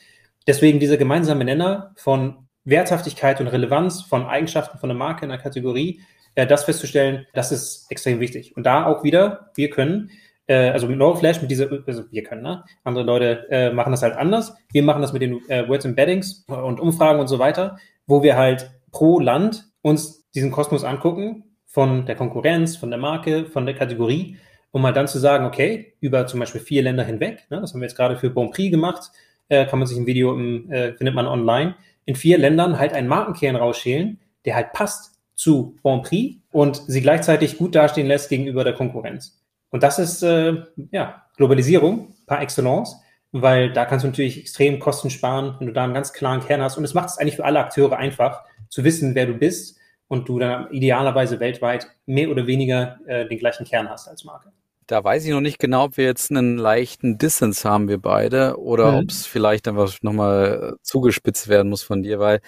Deswegen 0.47 0.81
dieser 0.81 0.97
gemeinsame 0.97 1.45
Nenner 1.45 1.93
von 1.97 2.49
Werthaftigkeit 2.65 3.41
und 3.41 3.47
Relevanz 3.47 4.03
von 4.03 4.27
Eigenschaften 4.27 4.79
von 4.79 4.89
der 4.89 4.99
Marke 4.99 5.25
in 5.25 5.29
der 5.29 5.39
Kategorie 5.39 6.01
äh, 6.37 6.47
das 6.47 6.65
festzustellen, 6.65 7.27
das 7.35 7.51
ist 7.51 7.91
extrem 7.91 8.21
wichtig. 8.21 8.57
Und 8.57 8.65
da 8.65 8.87
auch 8.87 9.03
wieder, 9.03 9.51
wir 9.57 9.71
können, 9.71 10.11
äh, 10.47 10.71
also 10.71 10.87
mit 10.87 10.97
Neuroflash, 10.97 11.43
mit 11.43 11.51
dieser, 11.51 11.69
also 11.87 12.05
wir 12.11 12.23
können, 12.23 12.43
ne? 12.43 12.65
andere 12.85 13.05
Leute 13.05 13.51
äh, 13.51 13.73
machen 13.73 13.91
das 13.91 14.03
halt 14.03 14.17
anders. 14.17 14.55
Wir 14.73 14.85
machen 14.85 15.03
das 15.03 15.13
mit 15.13 15.23
den 15.23 15.41
äh, 15.49 15.69
Words 15.69 15.85
Embeddings 15.85 16.45
und 16.47 16.79
Umfragen 16.79 17.19
und 17.19 17.27
so 17.27 17.41
weiter, 17.41 17.79
wo 18.07 18.23
wir 18.23 18.37
halt 18.37 18.71
pro 18.93 19.19
Land 19.19 19.69
uns 19.83 20.31
diesen 20.31 20.53
Kosmos 20.53 20.85
angucken, 20.85 21.43
von 21.65 22.07
der 22.07 22.17
Konkurrenz, 22.17 22.77
von 22.77 22.91
der 22.91 22.99
Marke, 22.99 23.45
von 23.45 23.67
der 23.67 23.75
Kategorie, 23.75 24.39
um 24.71 24.81
mal 24.81 24.93
dann 24.93 25.09
zu 25.09 25.19
sagen, 25.19 25.45
okay, 25.45 25.95
über 26.01 26.27
zum 26.27 26.41
Beispiel 26.41 26.61
vier 26.61 26.83
Länder 26.83 27.05
hinweg, 27.05 27.47
ne, 27.51 27.61
das 27.61 27.73
haben 27.73 27.81
wir 27.81 27.87
jetzt 27.87 27.97
gerade 27.97 28.17
für 28.17 28.31
Bon 28.31 28.51
Prix 28.51 28.71
gemacht, 28.71 29.11
äh, 29.49 29.67
kann 29.67 29.79
man 29.79 29.87
sich 29.87 29.99
ein 29.99 30.07
Video 30.07 30.33
im, 30.35 30.71
äh, 30.71 30.95
findet 30.95 31.15
man 31.15 31.27
online, 31.27 31.75
in 32.07 32.15
vier 32.15 32.39
Ländern 32.39 32.79
halt 32.79 32.95
einen 32.95 33.09
Markenkern 33.09 33.57
rausschälen, 33.57 34.21
der 34.47 34.55
halt 34.55 34.73
passt 34.73 35.16
zu 35.37 35.77
Bon 35.83 36.03
Prix 36.03 36.41
und 36.51 36.83
sie 36.89 37.03
gleichzeitig 37.03 37.59
gut 37.59 37.77
dastehen 37.77 38.09
lässt 38.09 38.29
gegenüber 38.29 38.65
der 38.65 38.73
Konkurrenz. 38.73 39.41
Und 39.71 39.83
das 39.83 39.99
ist 39.99 40.23
äh, 40.23 40.63
ja 40.91 41.23
Globalisierung 41.37 42.15
par 42.27 42.41
excellence, 42.41 42.97
weil 43.31 43.73
da 43.73 43.85
kannst 43.85 44.05
du 44.05 44.09
natürlich 44.09 44.41
extrem 44.41 44.81
Kosten 44.81 45.11
sparen, 45.11 45.55
wenn 45.59 45.69
du 45.69 45.73
da 45.73 45.85
einen 45.85 45.95
ganz 45.95 46.13
klaren 46.13 46.41
Kern 46.41 46.63
hast. 46.63 46.79
Und 46.79 46.85
es 46.85 46.95
macht 46.95 47.11
es 47.11 47.19
eigentlich 47.19 47.37
für 47.37 47.45
alle 47.45 47.61
Akteure 47.61 47.97
einfach, 47.97 48.43
zu 48.69 48.83
wissen, 48.83 49.15
wer 49.15 49.27
du 49.27 49.35
bist 49.35 49.79
und 50.09 50.29
du 50.29 50.39
dann 50.39 50.71
idealerweise 50.71 51.39
weltweit 51.41 51.89
mehr 52.07 52.31
oder 52.31 52.47
weniger 52.47 52.99
äh, 53.07 53.29
den 53.29 53.39
gleichen 53.39 53.67
Kern 53.67 53.89
hast 53.89 54.09
als 54.09 54.25
Marke. 54.25 54.51
Da 54.87 55.03
weiß 55.03 55.25
ich 55.25 55.33
noch 55.33 55.41
nicht 55.41 55.59
genau, 55.59 55.85
ob 55.85 55.97
wir 55.97 56.05
jetzt 56.05 56.31
einen 56.31 56.59
leichten 56.59 57.19
Distance 57.19 57.69
haben, 57.69 57.89
wir 57.89 57.99
beide, 57.99 58.59
oder 58.59 58.93
mhm. 58.93 58.99
ob 58.99 59.11
es 59.11 59.27
vielleicht 59.27 59.67
einfach 59.67 59.93
nochmal 60.03 60.77
zugespitzt 60.83 61.49
werden 61.49 61.71
muss 61.71 61.83
von 61.83 62.03
dir, 62.03 62.21
weil 62.21 62.41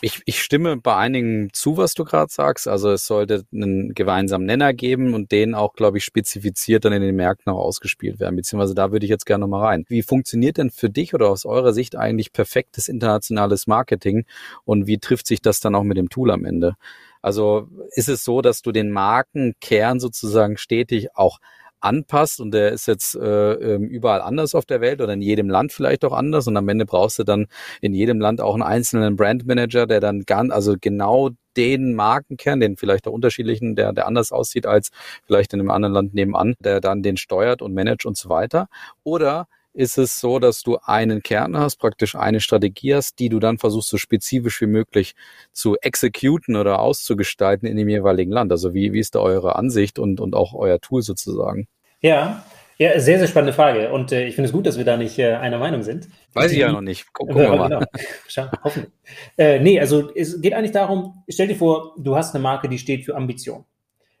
ich, 0.00 0.22
ich 0.26 0.40
stimme 0.40 0.76
bei 0.76 0.96
einigen 0.96 1.48
zu, 1.52 1.76
was 1.76 1.94
du 1.94 2.04
gerade 2.04 2.32
sagst. 2.32 2.68
Also 2.68 2.90
es 2.90 3.06
sollte 3.06 3.44
einen 3.52 3.94
gemeinsamen 3.94 4.46
Nenner 4.46 4.72
geben 4.72 5.14
und 5.14 5.32
den 5.32 5.54
auch, 5.54 5.74
glaube 5.74 5.98
ich, 5.98 6.04
spezifiziert 6.04 6.84
dann 6.84 6.92
in 6.92 7.02
den 7.02 7.16
Märkten 7.16 7.52
auch 7.52 7.58
ausgespielt 7.58 8.20
werden. 8.20 8.36
Beziehungsweise 8.36 8.74
da 8.74 8.92
würde 8.92 9.06
ich 9.06 9.10
jetzt 9.10 9.26
gerne 9.26 9.42
nochmal 9.42 9.66
rein. 9.66 9.84
Wie 9.88 10.02
funktioniert 10.02 10.58
denn 10.58 10.70
für 10.70 10.90
dich 10.90 11.14
oder 11.14 11.28
aus 11.28 11.44
eurer 11.44 11.72
Sicht 11.72 11.96
eigentlich 11.96 12.32
perfektes 12.32 12.88
internationales 12.88 13.66
Marketing 13.66 14.24
und 14.64 14.86
wie 14.86 14.98
trifft 14.98 15.26
sich 15.26 15.42
das 15.42 15.60
dann 15.60 15.74
auch 15.74 15.84
mit 15.84 15.96
dem 15.96 16.10
Tool 16.10 16.30
am 16.30 16.44
Ende? 16.44 16.76
Also 17.20 17.68
ist 17.90 18.08
es 18.08 18.24
so, 18.24 18.42
dass 18.42 18.62
du 18.62 18.70
den 18.70 18.90
Markenkern 18.90 19.98
sozusagen 19.98 20.56
stetig 20.56 21.16
auch 21.16 21.38
anpasst 21.80 22.40
und 22.40 22.52
der 22.52 22.72
ist 22.72 22.86
jetzt 22.86 23.14
äh, 23.14 23.52
ähm, 23.52 23.84
überall 23.88 24.20
anders 24.20 24.54
auf 24.54 24.66
der 24.66 24.80
Welt 24.80 25.00
oder 25.00 25.12
in 25.12 25.22
jedem 25.22 25.48
Land 25.48 25.72
vielleicht 25.72 26.04
auch 26.04 26.12
anders 26.12 26.46
und 26.46 26.56
am 26.56 26.68
Ende 26.68 26.86
brauchst 26.86 27.18
du 27.18 27.24
dann 27.24 27.46
in 27.80 27.94
jedem 27.94 28.20
Land 28.20 28.40
auch 28.40 28.54
einen 28.54 28.62
einzelnen 28.62 29.16
Brandmanager, 29.16 29.86
der 29.86 30.00
dann 30.00 30.22
ganz, 30.22 30.52
also 30.52 30.76
genau 30.80 31.30
den 31.56 31.94
Markenkern, 31.94 32.60
den 32.60 32.76
vielleicht 32.76 33.08
auch 33.08 33.12
unterschiedlichen, 33.12 33.74
der, 33.74 33.92
der 33.92 34.06
anders 34.06 34.32
aussieht 34.32 34.66
als 34.66 34.90
vielleicht 35.26 35.52
in 35.52 35.60
einem 35.60 35.70
anderen 35.70 35.92
Land 35.94 36.14
nebenan, 36.14 36.54
der 36.60 36.80
dann 36.80 37.02
den 37.02 37.16
steuert 37.16 37.62
und 37.62 37.74
managt 37.74 38.06
und 38.06 38.16
so 38.16 38.28
weiter. 38.28 38.68
Oder 39.02 39.48
ist 39.78 39.96
es 39.96 40.18
so, 40.18 40.40
dass 40.40 40.64
du 40.64 40.78
einen 40.82 41.22
Kern 41.22 41.56
hast, 41.56 41.76
praktisch 41.76 42.16
eine 42.16 42.40
Strategie 42.40 42.96
hast, 42.96 43.20
die 43.20 43.28
du 43.28 43.38
dann 43.38 43.58
versuchst, 43.58 43.88
so 43.88 43.96
spezifisch 43.96 44.60
wie 44.60 44.66
möglich 44.66 45.14
zu 45.52 45.76
exekuten 45.76 46.56
oder 46.56 46.80
auszugestalten 46.80 47.68
in 47.68 47.76
dem 47.76 47.88
jeweiligen 47.88 48.32
Land. 48.32 48.50
Also 48.50 48.74
wie, 48.74 48.92
wie 48.92 48.98
ist 48.98 49.14
da 49.14 49.20
eure 49.20 49.54
Ansicht 49.54 50.00
und, 50.00 50.20
und 50.20 50.34
auch 50.34 50.52
euer 50.52 50.80
Tool 50.80 51.02
sozusagen? 51.02 51.68
Ja, 52.00 52.44
ja, 52.76 52.98
sehr, 52.98 53.20
sehr 53.20 53.28
spannende 53.28 53.52
Frage. 53.52 53.92
Und 53.92 54.10
äh, 54.10 54.26
ich 54.26 54.34
finde 54.34 54.48
es 54.48 54.52
gut, 54.52 54.66
dass 54.66 54.78
wir 54.78 54.84
da 54.84 54.96
nicht 54.96 55.16
äh, 55.16 55.34
einer 55.34 55.58
Meinung 55.58 55.84
sind. 55.84 56.08
Weiß 56.32 56.50
ich 56.50 56.58
ja 56.58 56.72
noch 56.72 56.80
nicht. 56.80 57.12
Gucken 57.12 57.36
wir 57.36 57.48
mal. 57.48 57.68
Genau. 57.68 57.84
Schau, 58.26 58.48
hoffentlich. 58.64 58.92
Äh, 59.36 59.60
nee, 59.60 59.78
also 59.78 60.12
es 60.12 60.40
geht 60.40 60.54
eigentlich 60.54 60.72
darum, 60.72 61.22
stell 61.28 61.46
dir 61.46 61.56
vor, 61.56 61.94
du 61.96 62.16
hast 62.16 62.34
eine 62.34 62.42
Marke, 62.42 62.68
die 62.68 62.78
steht 62.78 63.04
für 63.04 63.14
Ambition. 63.14 63.64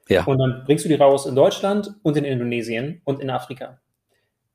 Ja. 0.08 0.22
Und 0.22 0.38
dann 0.38 0.62
bringst 0.66 0.84
du 0.84 0.88
die 0.88 0.94
raus 0.94 1.26
in 1.26 1.34
Deutschland 1.34 1.94
und 2.04 2.16
in 2.16 2.24
Indonesien 2.24 3.00
und 3.04 3.20
in 3.20 3.28
Afrika 3.28 3.80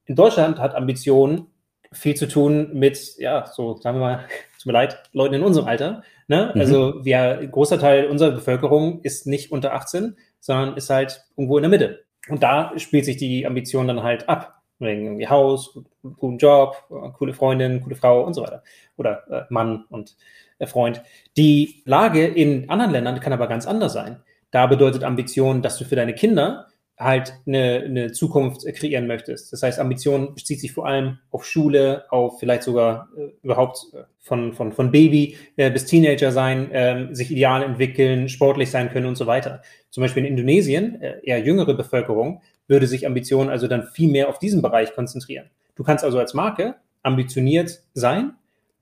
in 0.05 0.15
Deutschland 0.15 0.59
hat 0.59 0.75
Ambition 0.75 1.47
viel 1.91 2.15
zu 2.15 2.27
tun 2.27 2.71
mit, 2.73 3.17
ja, 3.17 3.45
so 3.45 3.77
sagen 3.77 3.99
wir 3.99 4.05
mal, 4.05 4.19
tut 4.57 4.65
mir 4.65 4.73
leid, 4.73 5.03
Leuten 5.13 5.35
in 5.35 5.43
unserem 5.43 5.67
Alter. 5.67 6.03
Ne? 6.27 6.51
Mhm. 6.53 6.61
Also 6.61 7.05
wir, 7.05 7.47
großer 7.51 7.79
Teil 7.79 8.07
unserer 8.07 8.31
Bevölkerung 8.31 9.01
ist 9.01 9.27
nicht 9.27 9.51
unter 9.51 9.73
18, 9.73 10.17
sondern 10.39 10.75
ist 10.75 10.89
halt 10.89 11.25
irgendwo 11.37 11.57
in 11.57 11.63
der 11.63 11.69
Mitte. 11.69 12.05
Und 12.29 12.41
da 12.41 12.71
spielt 12.77 13.05
sich 13.05 13.17
die 13.17 13.45
Ambition 13.45 13.87
dann 13.87 14.03
halt 14.03 14.29
ab. 14.29 14.61
Wegen 14.79 15.05
irgendwie 15.05 15.27
Haus, 15.27 15.79
guten 16.01 16.37
Job, 16.39 16.75
coole 17.17 17.33
Freundin, 17.33 17.81
coole 17.83 17.95
Frau 17.95 18.23
und 18.23 18.33
so 18.33 18.41
weiter. 18.41 18.63
Oder 18.97 19.23
äh, 19.29 19.43
Mann 19.49 19.85
und 19.89 20.17
äh, 20.59 20.65
Freund. 20.65 21.01
Die 21.37 21.83
Lage 21.85 22.25
in 22.25 22.69
anderen 22.69 22.91
Ländern 22.91 23.19
kann 23.19 23.33
aber 23.33 23.47
ganz 23.47 23.65
anders 23.65 23.93
sein. 23.93 24.21
Da 24.51 24.67
bedeutet 24.67 25.03
Ambition, 25.03 25.61
dass 25.61 25.77
du 25.77 25.85
für 25.85 25.95
deine 25.95 26.13
Kinder 26.13 26.67
halt 27.03 27.33
eine, 27.45 27.83
eine 27.85 28.11
Zukunft 28.11 28.65
kreieren 28.75 29.07
möchtest. 29.07 29.51
Das 29.53 29.63
heißt, 29.63 29.79
Ambition 29.79 30.35
bezieht 30.35 30.59
sich 30.59 30.71
vor 30.71 30.87
allem 30.87 31.19
auf 31.31 31.45
Schule, 31.45 32.05
auf 32.09 32.39
vielleicht 32.39 32.63
sogar 32.63 33.09
äh, 33.17 33.31
überhaupt 33.41 33.85
äh, 33.93 34.03
von, 34.19 34.53
von, 34.53 34.71
von 34.71 34.91
Baby 34.91 35.37
äh, 35.57 35.69
bis 35.69 35.85
Teenager 35.85 36.31
sein, 36.31 36.71
äh, 36.71 37.13
sich 37.13 37.31
ideal 37.31 37.63
entwickeln, 37.63 38.29
sportlich 38.29 38.71
sein 38.71 38.89
können 38.89 39.05
und 39.05 39.15
so 39.15 39.27
weiter. 39.27 39.61
Zum 39.89 40.01
Beispiel 40.01 40.23
in 40.23 40.31
Indonesien, 40.31 41.01
äh, 41.01 41.19
eher 41.23 41.39
jüngere 41.39 41.73
Bevölkerung, 41.73 42.41
würde 42.67 42.87
sich 42.87 43.05
Ambition 43.05 43.49
also 43.49 43.67
dann 43.67 43.87
viel 43.87 44.09
mehr 44.09 44.29
auf 44.29 44.39
diesen 44.39 44.61
Bereich 44.61 44.93
konzentrieren. 44.93 45.49
Du 45.75 45.83
kannst 45.83 46.03
also 46.03 46.19
als 46.19 46.33
Marke 46.33 46.75
ambitioniert 47.01 47.83
sein, 47.93 48.33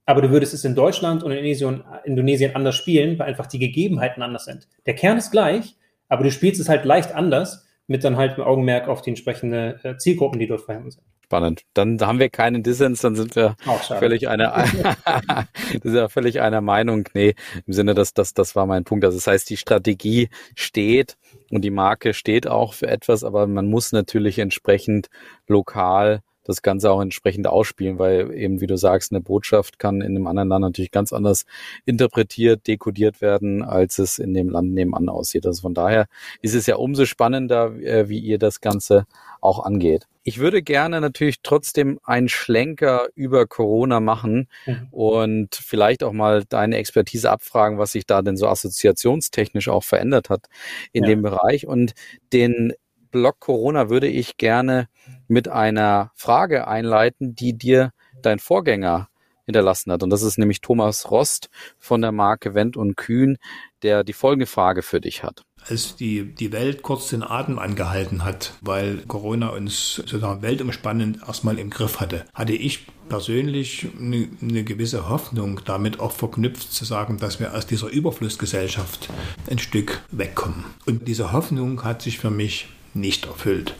aber 0.06 0.22
du 0.22 0.30
würdest 0.30 0.54
es 0.54 0.66
in 0.66 0.76
Deutschland 0.76 1.24
und 1.24 1.32
in 1.32 1.38
Indonesien, 1.38 1.84
Indonesien 2.04 2.56
anders 2.56 2.76
spielen, 2.76 3.18
weil 3.18 3.28
einfach 3.28 3.48
die 3.48 3.60
Gegebenheiten 3.60 4.22
anders 4.22 4.46
sind. 4.46 4.68
Der 4.86 4.96
Kern 4.96 5.18
ist 5.18 5.32
gleich, 5.32 5.76
aber 6.10 6.24
du 6.24 6.32
spielst 6.32 6.60
es 6.60 6.70
halt 6.70 6.86
leicht 6.86 7.14
anders, 7.16 7.66
mit 7.88 8.04
dann 8.04 8.18
halt 8.18 8.38
ein 8.38 8.44
Augenmerk 8.44 8.88
auf 8.88 9.02
die 9.02 9.12
entsprechenden 9.12 9.80
äh, 9.84 9.98
Zielgruppen, 9.98 10.40
die 10.40 10.48
dort 10.48 10.62
vorhanden 10.62 10.92
sind. 10.92 11.04
Spannend. 11.26 11.64
Dann 11.74 11.98
haben 12.02 12.20
wir 12.20 12.30
keinen 12.30 12.62
Dissens, 12.62 13.00
dann 13.00 13.16
sind 13.16 13.38
wir 13.38 13.56
völlig 14.00 14.28
einer, 14.28 14.52
das 14.52 15.46
ist 15.82 15.94
ja 15.94 16.10
völlig 16.10 16.42
einer 16.42 16.60
Meinung. 16.60 17.08
Nee, 17.14 17.36
im 17.66 17.72
Sinne, 17.72 17.94
dass 17.94 18.14
das, 18.14 18.34
das 18.34 18.54
war 18.58 18.66
mein 18.66 18.84
Punkt. 18.84 19.06
Also 19.06 19.18
das 19.18 19.28
heißt, 19.28 19.50
die 19.50 19.56
Strategie 19.56 20.28
steht 20.56 21.16
und 21.50 21.62
die 21.62 21.72
Marke 21.72 22.14
steht 22.14 22.48
auch 22.48 22.74
für 22.74 22.88
etwas, 22.88 23.24
aber 23.24 23.48
man 23.48 23.70
muss 23.70 23.94
natürlich 23.94 24.40
entsprechend 24.40 25.10
lokal 25.48 26.22
das 26.44 26.62
Ganze 26.62 26.92
auch 26.92 27.02
entsprechend 27.02 27.48
ausspielen, 27.48 28.00
weil 28.00 28.34
eben, 28.34 28.62
wie 28.62 28.68
du 28.68 28.78
sagst, 28.78 29.12
eine 29.12 29.22
Botschaft 29.22 29.80
kann 29.80 30.02
in 30.02 30.16
einem 30.16 30.28
anderen 30.28 30.50
Land 30.50 30.62
natürlich 30.62 30.92
ganz 30.92 31.14
anders 31.14 31.46
interpretiert, 31.86 32.68
dekodiert 32.68 33.22
werden, 33.22 33.64
als 33.64 34.00
es 34.00 34.20
in 34.20 34.34
dem 34.34 34.50
Land 34.50 34.74
nebenan 34.74 35.10
aussieht. 35.10 35.46
Also 35.46 35.62
von 35.62 35.74
daher 35.74 36.08
ist 36.42 36.56
es 36.56 36.66
ja 36.66 36.76
umso 36.76 37.06
spannender, 37.06 37.76
äh, 37.80 38.10
wie 38.10 38.20
ihr 38.20 38.38
das 38.38 38.62
Ganze 38.62 39.06
auch 39.40 39.60
angeht. 39.60 40.08
Ich 40.24 40.38
würde 40.38 40.62
gerne 40.62 41.02
natürlich 41.02 41.38
trotzdem 41.42 42.00
einen 42.04 42.30
Schlenker 42.30 43.08
über 43.16 43.48
Corona 43.48 44.00
machen 44.00 44.48
mhm. 44.68 44.88
und 44.92 45.56
vielleicht 45.56 46.04
auch 46.04 46.14
mal 46.14 46.44
deine 46.48 46.78
Expertise 46.78 47.32
abfragen, 47.32 47.80
was 47.80 47.94
sich 47.94 48.06
da 48.06 48.22
denn 48.22 48.38
so 48.38 48.48
assoziationstechnisch 48.48 49.68
auch 49.68 49.84
verändert 49.84 50.30
hat 50.30 50.46
in 50.92 51.04
ja. 51.04 51.10
dem 51.10 51.24
Bereich 51.24 51.66
und 51.66 51.94
den 52.34 52.74
Blog 53.10 53.40
Corona 53.40 53.90
würde 53.90 54.08
ich 54.08 54.38
gerne 54.38 54.88
mit 55.32 55.48
einer 55.48 56.12
Frage 56.14 56.68
einleiten, 56.68 57.36
die 57.36 57.58
dir 57.58 57.92
dein 58.22 58.38
Vorgänger 58.38 59.08
hinterlassen 59.46 59.92
hat. 59.92 60.04
Und 60.04 60.10
das 60.10 60.24
ist 60.24 60.38
nämlich 60.38 60.60
Thomas 60.60 61.10
Rost 61.10 61.50
von 61.80 62.02
der 62.02 62.12
Marke 62.12 62.54
Wendt 62.54 62.76
und 62.76 62.98
Kühn, 62.98 63.38
der 63.82 64.04
die 64.04 64.14
folgende 64.14 64.46
Frage 64.46 64.82
für 64.82 65.00
dich 65.00 65.24
hat. 65.24 65.44
Als 65.68 65.96
die, 65.96 66.36
die 66.36 66.52
Welt 66.52 66.82
kurz 66.84 67.10
den 67.10 67.24
Atem 67.24 67.60
angehalten 67.60 68.26
hat, 68.26 68.54
weil 68.62 68.98
Corona 69.08 69.50
uns 69.50 69.96
sozusagen 69.96 70.42
weltumspannend 70.42 71.20
erstmal 71.26 71.60
im 71.60 71.70
Griff 71.70 72.00
hatte, 72.00 72.26
hatte 72.34 72.54
ich 72.54 72.86
persönlich 73.08 73.88
eine, 73.98 74.28
eine 74.42 74.64
gewisse 74.64 75.08
Hoffnung 75.08 75.62
damit 75.64 76.00
auch 76.00 76.12
verknüpft 76.12 76.74
zu 76.74 76.84
sagen, 76.84 77.18
dass 77.18 77.40
wir 77.40 77.56
aus 77.56 77.68
dieser 77.68 77.88
Überflussgesellschaft 77.88 79.10
ein 79.50 79.60
Stück 79.60 80.02
wegkommen. 80.12 80.66
Und 80.86 81.08
diese 81.08 81.32
Hoffnung 81.32 81.84
hat 81.84 82.02
sich 82.02 82.18
für 82.20 82.32
mich 82.32 82.68
nicht 82.94 83.26
erfüllt. 83.28 83.76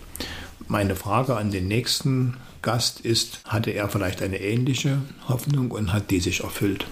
Meine 0.72 0.96
Frage 0.96 1.36
an 1.36 1.52
den 1.52 1.68
nächsten 1.68 2.38
Gast 2.62 3.02
ist, 3.02 3.44
hatte 3.46 3.72
er 3.72 3.90
vielleicht 3.90 4.22
eine 4.22 4.40
ähnliche 4.40 5.00
Hoffnung 5.28 5.70
und 5.70 5.92
hat 5.92 6.12
die 6.12 6.22
sich 6.22 6.46
erfüllt? 6.46 6.88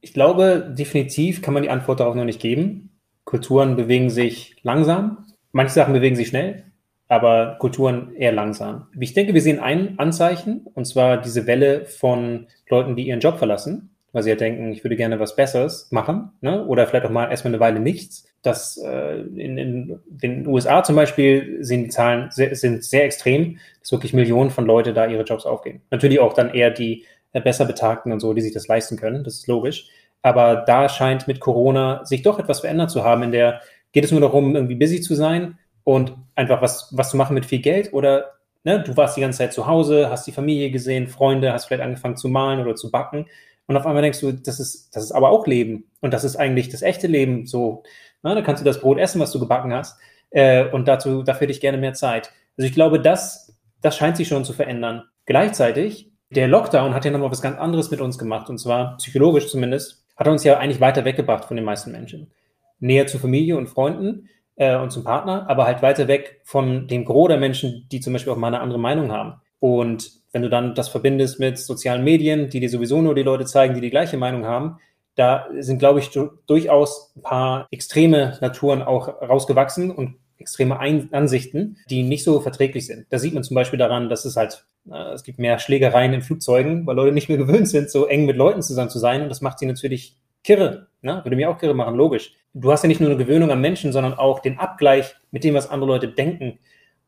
Ich 0.00 0.14
glaube, 0.14 0.74
definitiv 0.74 1.42
kann 1.42 1.52
man 1.52 1.62
die 1.62 1.68
Antwort 1.68 2.00
darauf 2.00 2.14
noch 2.14 2.24
nicht 2.24 2.40
geben. 2.40 2.98
Kulturen 3.24 3.76
bewegen 3.76 4.08
sich 4.08 4.56
langsam. 4.62 5.26
Manche 5.52 5.74
Sachen 5.74 5.92
bewegen 5.92 6.16
sich 6.16 6.28
schnell, 6.28 6.72
aber 7.06 7.58
Kulturen 7.58 8.14
eher 8.14 8.32
langsam. 8.32 8.86
Ich 8.98 9.12
denke, 9.12 9.34
wir 9.34 9.42
sehen 9.42 9.60
ein 9.60 9.98
Anzeichen, 9.98 10.66
und 10.72 10.86
zwar 10.86 11.20
diese 11.20 11.46
Welle 11.46 11.84
von 11.84 12.46
Leuten, 12.70 12.96
die 12.96 13.08
ihren 13.08 13.20
Job 13.20 13.36
verlassen, 13.36 13.94
weil 14.16 14.24
sie 14.24 14.30
ja 14.30 14.36
denken, 14.36 14.72
ich 14.72 14.82
würde 14.82 14.96
gerne 14.96 15.20
was 15.20 15.36
Besseres 15.36 15.88
machen, 15.92 16.32
ne? 16.40 16.64
oder 16.66 16.86
vielleicht 16.86 17.06
auch 17.06 17.10
mal 17.10 17.30
erstmal 17.30 17.52
eine 17.52 17.60
Weile 17.60 17.78
nichts 17.78 18.26
dass 18.46 18.76
äh, 18.76 19.16
in, 19.18 19.58
in, 19.58 20.00
den 20.06 20.46
USA 20.46 20.84
zum 20.84 20.94
Beispiel 20.94 21.58
sind 21.60 21.84
die 21.84 21.88
Zahlen 21.88 22.30
sehr, 22.30 22.54
sind 22.54 22.84
sehr 22.84 23.04
extrem, 23.04 23.58
dass 23.80 23.90
wirklich 23.90 24.14
Millionen 24.14 24.50
von 24.50 24.64
Leute 24.64 24.94
da 24.94 25.06
ihre 25.06 25.24
Jobs 25.24 25.44
aufgeben. 25.44 25.82
Natürlich 25.90 26.20
auch 26.20 26.32
dann 26.32 26.54
eher 26.54 26.70
die 26.70 27.04
äh, 27.32 27.40
besser 27.40 27.64
Betagten 27.64 28.12
und 28.12 28.20
so, 28.20 28.32
die 28.34 28.40
sich 28.40 28.54
das 28.54 28.68
leisten 28.68 28.96
können, 28.96 29.24
das 29.24 29.34
ist 29.34 29.48
logisch. 29.48 29.88
Aber 30.22 30.64
da 30.66 30.88
scheint 30.88 31.26
mit 31.26 31.40
Corona 31.40 32.04
sich 32.04 32.22
doch 32.22 32.38
etwas 32.38 32.60
verändert 32.60 32.90
zu 32.90 33.04
haben, 33.04 33.24
in 33.24 33.32
der 33.32 33.60
geht 33.92 34.04
es 34.04 34.12
nur 34.12 34.20
darum, 34.20 34.54
irgendwie 34.54 34.74
busy 34.76 35.00
zu 35.00 35.14
sein 35.14 35.58
und 35.82 36.14
einfach 36.34 36.62
was, 36.62 36.92
was 36.92 37.10
zu 37.10 37.16
machen 37.16 37.34
mit 37.34 37.46
viel 37.46 37.60
Geld 37.60 37.92
oder 37.92 38.32
ne, 38.62 38.82
du 38.82 38.96
warst 38.96 39.16
die 39.16 39.20
ganze 39.22 39.38
Zeit 39.38 39.52
zu 39.52 39.66
Hause, 39.66 40.08
hast 40.10 40.26
die 40.26 40.32
Familie 40.32 40.70
gesehen, 40.70 41.08
Freunde, 41.08 41.52
hast 41.52 41.66
vielleicht 41.66 41.82
angefangen 41.82 42.16
zu 42.16 42.28
malen 42.28 42.60
oder 42.60 42.74
zu 42.76 42.90
backen 42.90 43.26
und 43.66 43.76
auf 43.76 43.86
einmal 43.86 44.02
denkst 44.02 44.20
du, 44.20 44.32
das 44.32 44.60
ist, 44.60 44.94
das 44.94 45.04
ist 45.04 45.12
aber 45.12 45.30
auch 45.30 45.46
Leben 45.46 45.90
und 46.00 46.12
das 46.14 46.24
ist 46.24 46.36
eigentlich 46.36 46.68
das 46.68 46.82
echte 46.82 47.06
Leben 47.06 47.46
so 47.46 47.82
na, 48.26 48.34
dann 48.34 48.42
kannst 48.42 48.60
du 48.60 48.64
das 48.64 48.80
Brot 48.80 48.98
essen, 48.98 49.20
was 49.20 49.30
du 49.30 49.38
gebacken 49.38 49.72
hast. 49.72 50.00
Äh, 50.30 50.68
und 50.70 50.88
dazu, 50.88 51.22
dafür 51.22 51.42
hätte 51.42 51.52
ich 51.52 51.60
gerne 51.60 51.78
mehr 51.78 51.94
Zeit. 51.94 52.32
Also 52.56 52.66
ich 52.66 52.74
glaube, 52.74 52.98
das, 52.98 53.56
das 53.80 53.96
scheint 53.96 54.16
sich 54.16 54.26
schon 54.26 54.44
zu 54.44 54.52
verändern. 54.52 55.04
Gleichzeitig, 55.26 56.10
der 56.30 56.48
Lockdown 56.48 56.92
hat 56.92 57.04
ja 57.04 57.12
nochmal 57.12 57.30
was 57.30 57.40
ganz 57.40 57.56
anderes 57.56 57.92
mit 57.92 58.00
uns 58.00 58.18
gemacht. 58.18 58.50
Und 58.50 58.58
zwar 58.58 58.96
psychologisch 58.96 59.48
zumindest, 59.48 60.04
hat 60.16 60.26
er 60.26 60.32
uns 60.32 60.42
ja 60.42 60.58
eigentlich 60.58 60.80
weiter 60.80 61.04
weggebracht 61.04 61.44
von 61.44 61.56
den 61.56 61.64
meisten 61.64 61.92
Menschen. 61.92 62.32
Näher 62.80 63.06
zu 63.06 63.18
Familie 63.18 63.56
und 63.56 63.68
Freunden 63.68 64.28
äh, 64.56 64.76
und 64.76 64.90
zum 64.90 65.04
Partner, 65.04 65.48
aber 65.48 65.64
halt 65.66 65.82
weiter 65.82 66.08
weg 66.08 66.40
von 66.42 66.88
dem 66.88 67.04
Gros 67.04 67.28
der 67.28 67.38
Menschen, 67.38 67.86
die 67.92 68.00
zum 68.00 68.12
Beispiel 68.12 68.32
auch 68.32 68.36
mal 68.36 68.48
eine 68.48 68.60
andere 68.60 68.80
Meinung 68.80 69.12
haben. 69.12 69.40
Und 69.60 70.10
wenn 70.36 70.42
du 70.42 70.50
dann 70.50 70.74
das 70.74 70.90
verbindest 70.90 71.40
mit 71.40 71.56
sozialen 71.56 72.04
Medien, 72.04 72.50
die 72.50 72.60
dir 72.60 72.68
sowieso 72.68 73.00
nur 73.00 73.14
die 73.14 73.22
Leute 73.22 73.46
zeigen, 73.46 73.74
die 73.74 73.80
die 73.80 73.88
gleiche 73.88 74.18
Meinung 74.18 74.44
haben, 74.44 74.76
da 75.14 75.46
sind, 75.60 75.78
glaube 75.78 75.98
ich, 75.98 76.10
durchaus 76.46 77.14
ein 77.16 77.22
paar 77.22 77.66
extreme 77.70 78.36
Naturen 78.42 78.82
auch 78.82 79.08
rausgewachsen 79.08 79.90
und 79.90 80.16
extreme 80.36 80.78
Ein 80.78 81.08
Ansichten, 81.12 81.78
die 81.88 82.02
nicht 82.02 82.22
so 82.22 82.38
verträglich 82.42 82.84
sind. 82.84 83.06
Da 83.08 83.18
sieht 83.18 83.32
man 83.32 83.44
zum 83.44 83.54
Beispiel 83.54 83.78
daran, 83.78 84.10
dass 84.10 84.26
es 84.26 84.36
halt, 84.36 84.66
äh, 84.90 85.14
es 85.14 85.22
gibt 85.22 85.38
mehr 85.38 85.58
Schlägereien 85.58 86.12
in 86.12 86.20
Flugzeugen, 86.20 86.86
weil 86.86 86.96
Leute 86.96 87.14
nicht 87.14 87.30
mehr 87.30 87.38
gewöhnt 87.46 87.70
sind, 87.70 87.88
so 87.88 88.04
eng 88.04 88.26
mit 88.26 88.36
Leuten 88.36 88.60
zusammen 88.60 88.90
zu 88.90 88.98
sein. 88.98 89.22
Und 89.22 89.30
das 89.30 89.40
macht 89.40 89.58
sie 89.58 89.64
natürlich 89.64 90.18
kirre. 90.44 90.88
Ne? 91.00 91.22
Würde 91.24 91.36
mir 91.36 91.48
auch 91.48 91.56
kirre 91.56 91.72
machen, 91.72 91.94
logisch. 91.94 92.34
Du 92.52 92.70
hast 92.70 92.82
ja 92.82 92.88
nicht 92.88 93.00
nur 93.00 93.08
eine 93.08 93.18
Gewöhnung 93.18 93.50
am 93.50 93.62
Menschen, 93.62 93.90
sondern 93.90 94.12
auch 94.12 94.40
den 94.40 94.58
Abgleich 94.58 95.14
mit 95.30 95.44
dem, 95.44 95.54
was 95.54 95.70
andere 95.70 95.92
Leute 95.92 96.08
denken. 96.08 96.58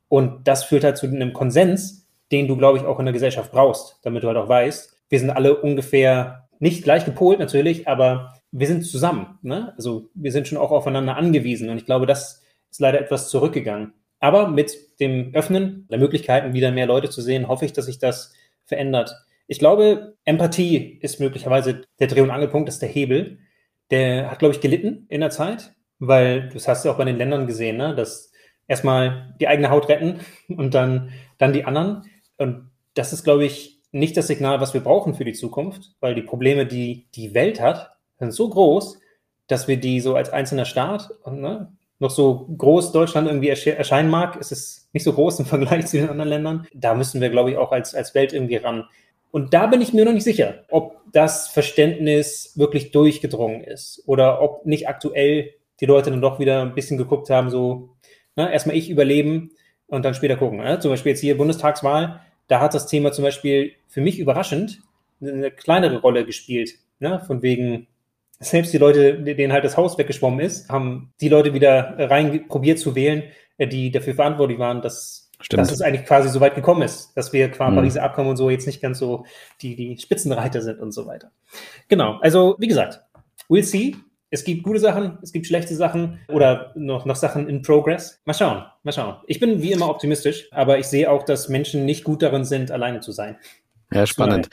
Und 0.09 0.49
das 0.49 0.65
führt 0.65 0.85
halt 0.85 0.97
zu 0.97 1.05
einem 1.05 1.35
Konsens, 1.35 2.08
den 2.33 2.49
du, 2.49 2.57
glaube 2.57 2.79
ich, 2.79 2.85
auch 2.85 2.99
in 2.99 3.07
der 3.07 3.13
Gesellschaft 3.13 3.53
brauchst, 3.53 3.99
damit 4.03 4.23
du 4.23 4.29
halt 4.29 4.37
auch 4.37 4.49
weißt, 4.49 4.97
wir 5.09 5.19
sind 5.19 5.31
alle 5.31 5.61
ungefähr 5.61 6.49
nicht 6.59 6.85
gleich 6.85 7.05
gepolt 7.05 7.39
natürlich, 7.39 7.89
aber 7.89 8.35
wir 8.51 8.67
sind 8.67 8.85
zusammen. 8.85 9.39
Ne? 9.43 9.73
Also 9.77 10.11
wir 10.15 10.33
sind 10.33 10.49
schon 10.49 10.59
auch 10.59 10.71
aufeinander 10.71 11.17
angewiesen. 11.17 11.71
Und 11.71 11.79
ich 11.79 11.87
glaube, 11.87 12.07
das 12.07 12.43
ist 12.71 12.81
leider 12.81 13.01
etwas 13.01 13.29
zurückgegangen. 13.29 13.95
Aber 14.21 14.49
mit 14.49 14.77
dem 15.01 15.35
Öffnen 15.35 15.87
der 15.91 15.99
Möglichkeiten, 15.99 16.53
wieder 16.53 16.73
mehr 16.73 16.87
Leute 16.87 17.09
zu 17.09 17.23
sehen, 17.23 17.49
hoffe 17.49 17.65
ich, 17.65 17.73
dass 17.73 17.87
sich 17.87 17.99
das 17.99 18.33
verändert. 18.65 19.15
Ich 19.47 19.59
glaube, 19.59 20.17
Empathie 20.25 20.99
ist 21.01 21.21
möglicherweise 21.21 21.83
der 22.01 22.09
Dreh- 22.09 22.21
und 22.21 22.31
Angelpunkt, 22.31 22.69
das 22.69 22.77
ist 22.77 22.83
der 22.83 22.89
Hebel. 22.89 23.39
Der 23.91 24.31
hat, 24.31 24.41
glaube 24.41 24.55
ich, 24.55 24.61
gelitten 24.61 25.07
in 25.09 25.21
der 25.21 25.31
Zeit, 25.31 25.73
weil 25.99 26.51
das 26.51 26.69
hast 26.69 26.85
du 26.85 26.91
auch 26.91 26.99
bei 26.99 27.05
den 27.05 27.17
Ländern 27.17 27.47
gesehen, 27.47 27.77
ne? 27.77 27.95
dass 27.95 28.33
erstmal 28.67 29.35
die 29.41 29.49
eigene 29.49 29.71
Haut 29.71 29.89
retten 29.89 30.21
und 30.49 30.75
dann, 30.75 31.11
dann 31.39 31.53
die 31.53 31.65
anderen. 31.65 32.03
Und 32.39 32.71
das 32.95 33.13
ist, 33.13 33.25
glaube 33.25 33.45
ich, 33.45 33.81
nicht 33.93 34.17
das 34.17 34.27
Signal, 34.27 34.61
was 34.61 34.75
wir 34.75 34.81
brauchen 34.81 35.15
für 35.15 35.25
die 35.25 35.33
Zukunft, 35.33 35.93
weil 36.01 36.15
die 36.15 36.23
Probleme, 36.23 36.67
die 36.67 37.07
die 37.15 37.35
Welt 37.35 37.61
hat, 37.61 37.93
sind 38.19 38.33
so 38.33 38.49
groß, 38.49 38.99
dass 39.47 39.69
wir 39.69 39.79
die 39.79 40.01
so 40.01 40.15
als 40.15 40.31
einzelner 40.31 40.65
Staat 40.65 41.11
ne, 41.27 41.73
noch 41.99 42.11
so 42.11 42.47
groß 42.57 42.93
Deutschland 42.93 43.27
irgendwie 43.27 43.49
erscheinen 43.49 44.11
mag, 44.11 44.37
ist 44.37 44.53
es 44.53 44.89
nicht 44.93 45.05
so 45.05 45.13
groß 45.13 45.41
im 45.41 45.47
Vergleich 45.47 45.87
zu 45.87 45.97
den 45.97 46.11
anderen 46.11 46.29
Ländern. 46.29 46.67
Da 46.75 46.95
müssen 46.95 47.21
wir, 47.21 47.31
glaube 47.31 47.51
ich, 47.51 47.57
auch 47.57 47.73
als, 47.73 47.95
als 47.95 48.15
Welt 48.15 48.33
irgendwie 48.33 48.57
ran. 48.57 48.85
Und 49.31 49.53
da 49.53 49.67
bin 49.67 49.81
ich 49.81 49.93
mir 49.93 50.05
noch 50.05 50.13
nicht 50.13 50.25
sicher, 50.25 50.65
ob 50.71 51.01
das 51.13 51.49
Verständnis 51.49 52.53
wirklich 52.57 52.93
durchgedrungen 52.93 53.63
ist 53.63 54.03
oder 54.07 54.41
ob 54.43 54.65
nicht 54.65 54.89
aktuell 54.89 55.51
die 55.81 55.87
Leute 55.87 56.11
dann 56.11 56.23
doch 56.23 56.39
wieder 56.39 56.63
ein 56.63 56.75
bisschen 56.75 56.99
geguckt 56.99 57.31
haben, 57.31 57.51
so 57.51 57.91
ne, 58.37 58.53
erstmal 58.53 58.77
ich 58.77 58.91
überleben 58.91 59.51
und 59.87 60.05
dann 60.05 60.15
später 60.15 60.37
gucken. 60.37 60.59
Ne? 60.59 60.79
Zum 60.79 60.91
Beispiel 60.91 61.11
jetzt 61.11 61.21
hier 61.21 61.37
Bundestagswahl, 61.37 62.21
da 62.49 62.61
hat 62.61 62.75
das 62.75 62.87
Thema 62.87 63.13
zum 63.13 63.25
Beispiel 63.25 63.73
für 63.87 64.01
mich 64.01 64.19
überraschend 64.19 64.81
eine 65.21 65.51
kleinere 65.51 66.01
Rolle 66.01 66.25
gespielt 66.25 66.79
Ne? 67.01 67.21
Von 67.27 67.43
wegen, 67.43 67.87
selbst 68.41 68.73
die 68.73 68.79
Leute, 68.79 69.23
denen 69.23 69.53
halt 69.53 69.65
das 69.65 69.77
Haus 69.77 69.99
weggeschwommen 69.99 70.41
ist, 70.41 70.69
haben 70.69 71.13
die 71.21 71.29
Leute 71.29 71.55
wieder 71.55 71.95
rein 71.99 72.49
probiert 72.49 72.79
zu 72.79 72.95
wählen, 72.95 73.25
äh, 73.57 73.67
die 73.67 73.91
dafür 73.91 74.15
verantwortlich 74.15 74.59
waren, 74.59 74.83
dass, 74.83 75.31
Stimmt. 75.41 75.61
dass 75.61 75.73
es 75.73 75.81
eigentlich 75.81 76.07
quasi 76.07 76.29
so 76.29 76.41
weit 76.41 76.55
gekommen 76.55 76.83
ist, 76.83 77.13
dass 77.17 77.33
wir 77.33 77.51
qua 77.51 77.71
mhm. 77.71 77.77
Pariser 77.77 78.03
Abkommen 78.03 78.31
und 78.31 78.37
so 78.37 78.51
jetzt 78.51 78.67
nicht 78.67 78.81
ganz 78.81 78.99
so 78.99 79.25
die, 79.63 79.77
die 79.77 79.97
Spitzenreiter 79.99 80.61
sind 80.61 80.81
und 80.81 80.93
so 80.93 81.07
weiter. 81.07 81.31
Genau, 81.89 82.19
also 82.21 82.57
wie 82.59 82.69
gesagt, 82.69 83.01
we'll 83.49 83.63
see. 83.63 83.97
Es 84.31 84.45
gibt 84.45 84.63
gute 84.63 84.79
Sachen, 84.79 85.19
es 85.23 85.33
gibt 85.33 85.47
schlechte 85.47 85.75
Sachen 85.75 86.21
oder 86.29 86.73
noch, 86.75 87.07
noch 87.07 87.17
Sachen 87.17 87.49
in 87.49 87.63
Progress. 87.63 88.21
Mal 88.27 88.35
schauen, 88.35 88.65
mal 88.83 88.93
schauen. 88.93 89.17
Ich 89.27 89.41
bin 89.41 89.63
wie 89.63 89.73
immer 89.73 89.89
optimistisch, 89.89 90.49
aber 90.51 90.79
ich 90.79 90.87
sehe 90.87 91.11
auch, 91.11 91.25
dass 91.25 91.49
Menschen 91.49 91.87
nicht 91.87 92.05
gut 92.05 92.23
darin 92.23 92.45
sind, 92.45 92.71
alleine 92.71 93.01
zu 93.01 93.13
sein. 93.13 93.39
Ja, 93.91 94.07
spannend. 94.07 94.51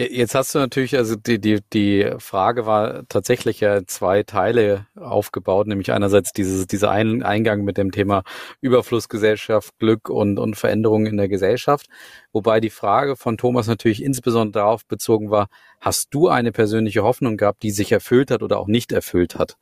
Jetzt 0.00 0.36
hast 0.36 0.54
du 0.54 0.60
natürlich, 0.60 0.96
also 0.96 1.16
die, 1.16 1.40
die, 1.40 1.58
die 1.72 2.08
Frage 2.18 2.66
war 2.66 3.02
tatsächlich 3.08 3.58
ja 3.58 3.84
zwei 3.84 4.22
Teile 4.22 4.86
aufgebaut, 4.94 5.66
nämlich 5.66 5.90
einerseits 5.90 6.32
dieses, 6.32 6.68
dieser 6.68 6.92
Ein 6.92 7.24
Eingang 7.24 7.64
mit 7.64 7.78
dem 7.78 7.90
Thema 7.90 8.22
Überflussgesellschaft, 8.60 9.76
Glück 9.80 10.08
und, 10.08 10.38
und 10.38 10.54
Veränderungen 10.54 11.06
in 11.06 11.16
der 11.16 11.28
Gesellschaft. 11.28 11.88
Wobei 12.32 12.60
die 12.60 12.70
Frage 12.70 13.16
von 13.16 13.38
Thomas 13.38 13.66
natürlich 13.66 14.04
insbesondere 14.04 14.62
darauf 14.62 14.86
bezogen 14.86 15.32
war, 15.32 15.48
hast 15.80 16.14
du 16.14 16.28
eine 16.28 16.52
persönliche 16.52 17.02
Hoffnung 17.02 17.36
gehabt, 17.36 17.64
die 17.64 17.72
sich 17.72 17.90
erfüllt 17.90 18.30
hat 18.30 18.44
oder 18.44 18.60
auch 18.60 18.68
nicht 18.68 18.92
erfüllt 18.92 19.34
hat? 19.34 19.56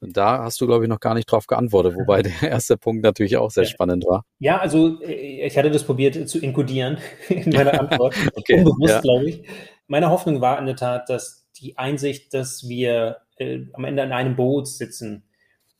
Und 0.00 0.16
da 0.16 0.44
hast 0.44 0.60
du, 0.60 0.66
glaube 0.66 0.84
ich, 0.84 0.88
noch 0.88 1.00
gar 1.00 1.14
nicht 1.14 1.30
drauf 1.30 1.46
geantwortet, 1.46 1.94
wobei 1.96 2.22
der 2.22 2.50
erste 2.50 2.76
Punkt 2.76 3.02
natürlich 3.02 3.36
auch 3.36 3.50
sehr 3.50 3.64
ja. 3.64 3.70
spannend 3.70 4.04
war. 4.06 4.24
Ja, 4.38 4.58
also 4.58 5.00
äh, 5.02 5.46
ich 5.46 5.56
hatte 5.56 5.70
das 5.70 5.84
probiert 5.84 6.28
zu 6.28 6.38
inkodieren 6.38 6.98
in 7.28 7.50
meiner 7.50 7.80
Antwort. 7.80 8.14
okay, 8.34 8.58
Unbewusst, 8.58 8.94
ja. 8.94 9.00
glaube 9.00 9.28
ich. 9.28 9.42
Meine 9.86 10.10
Hoffnung 10.10 10.40
war 10.40 10.58
in 10.58 10.66
der 10.66 10.76
Tat, 10.76 11.08
dass 11.08 11.48
die 11.56 11.78
Einsicht, 11.78 12.34
dass 12.34 12.68
wir 12.68 13.18
äh, 13.38 13.60
am 13.72 13.84
Ende 13.84 14.02
in 14.02 14.12
einem 14.12 14.36
Boot 14.36 14.68
sitzen, 14.68 15.24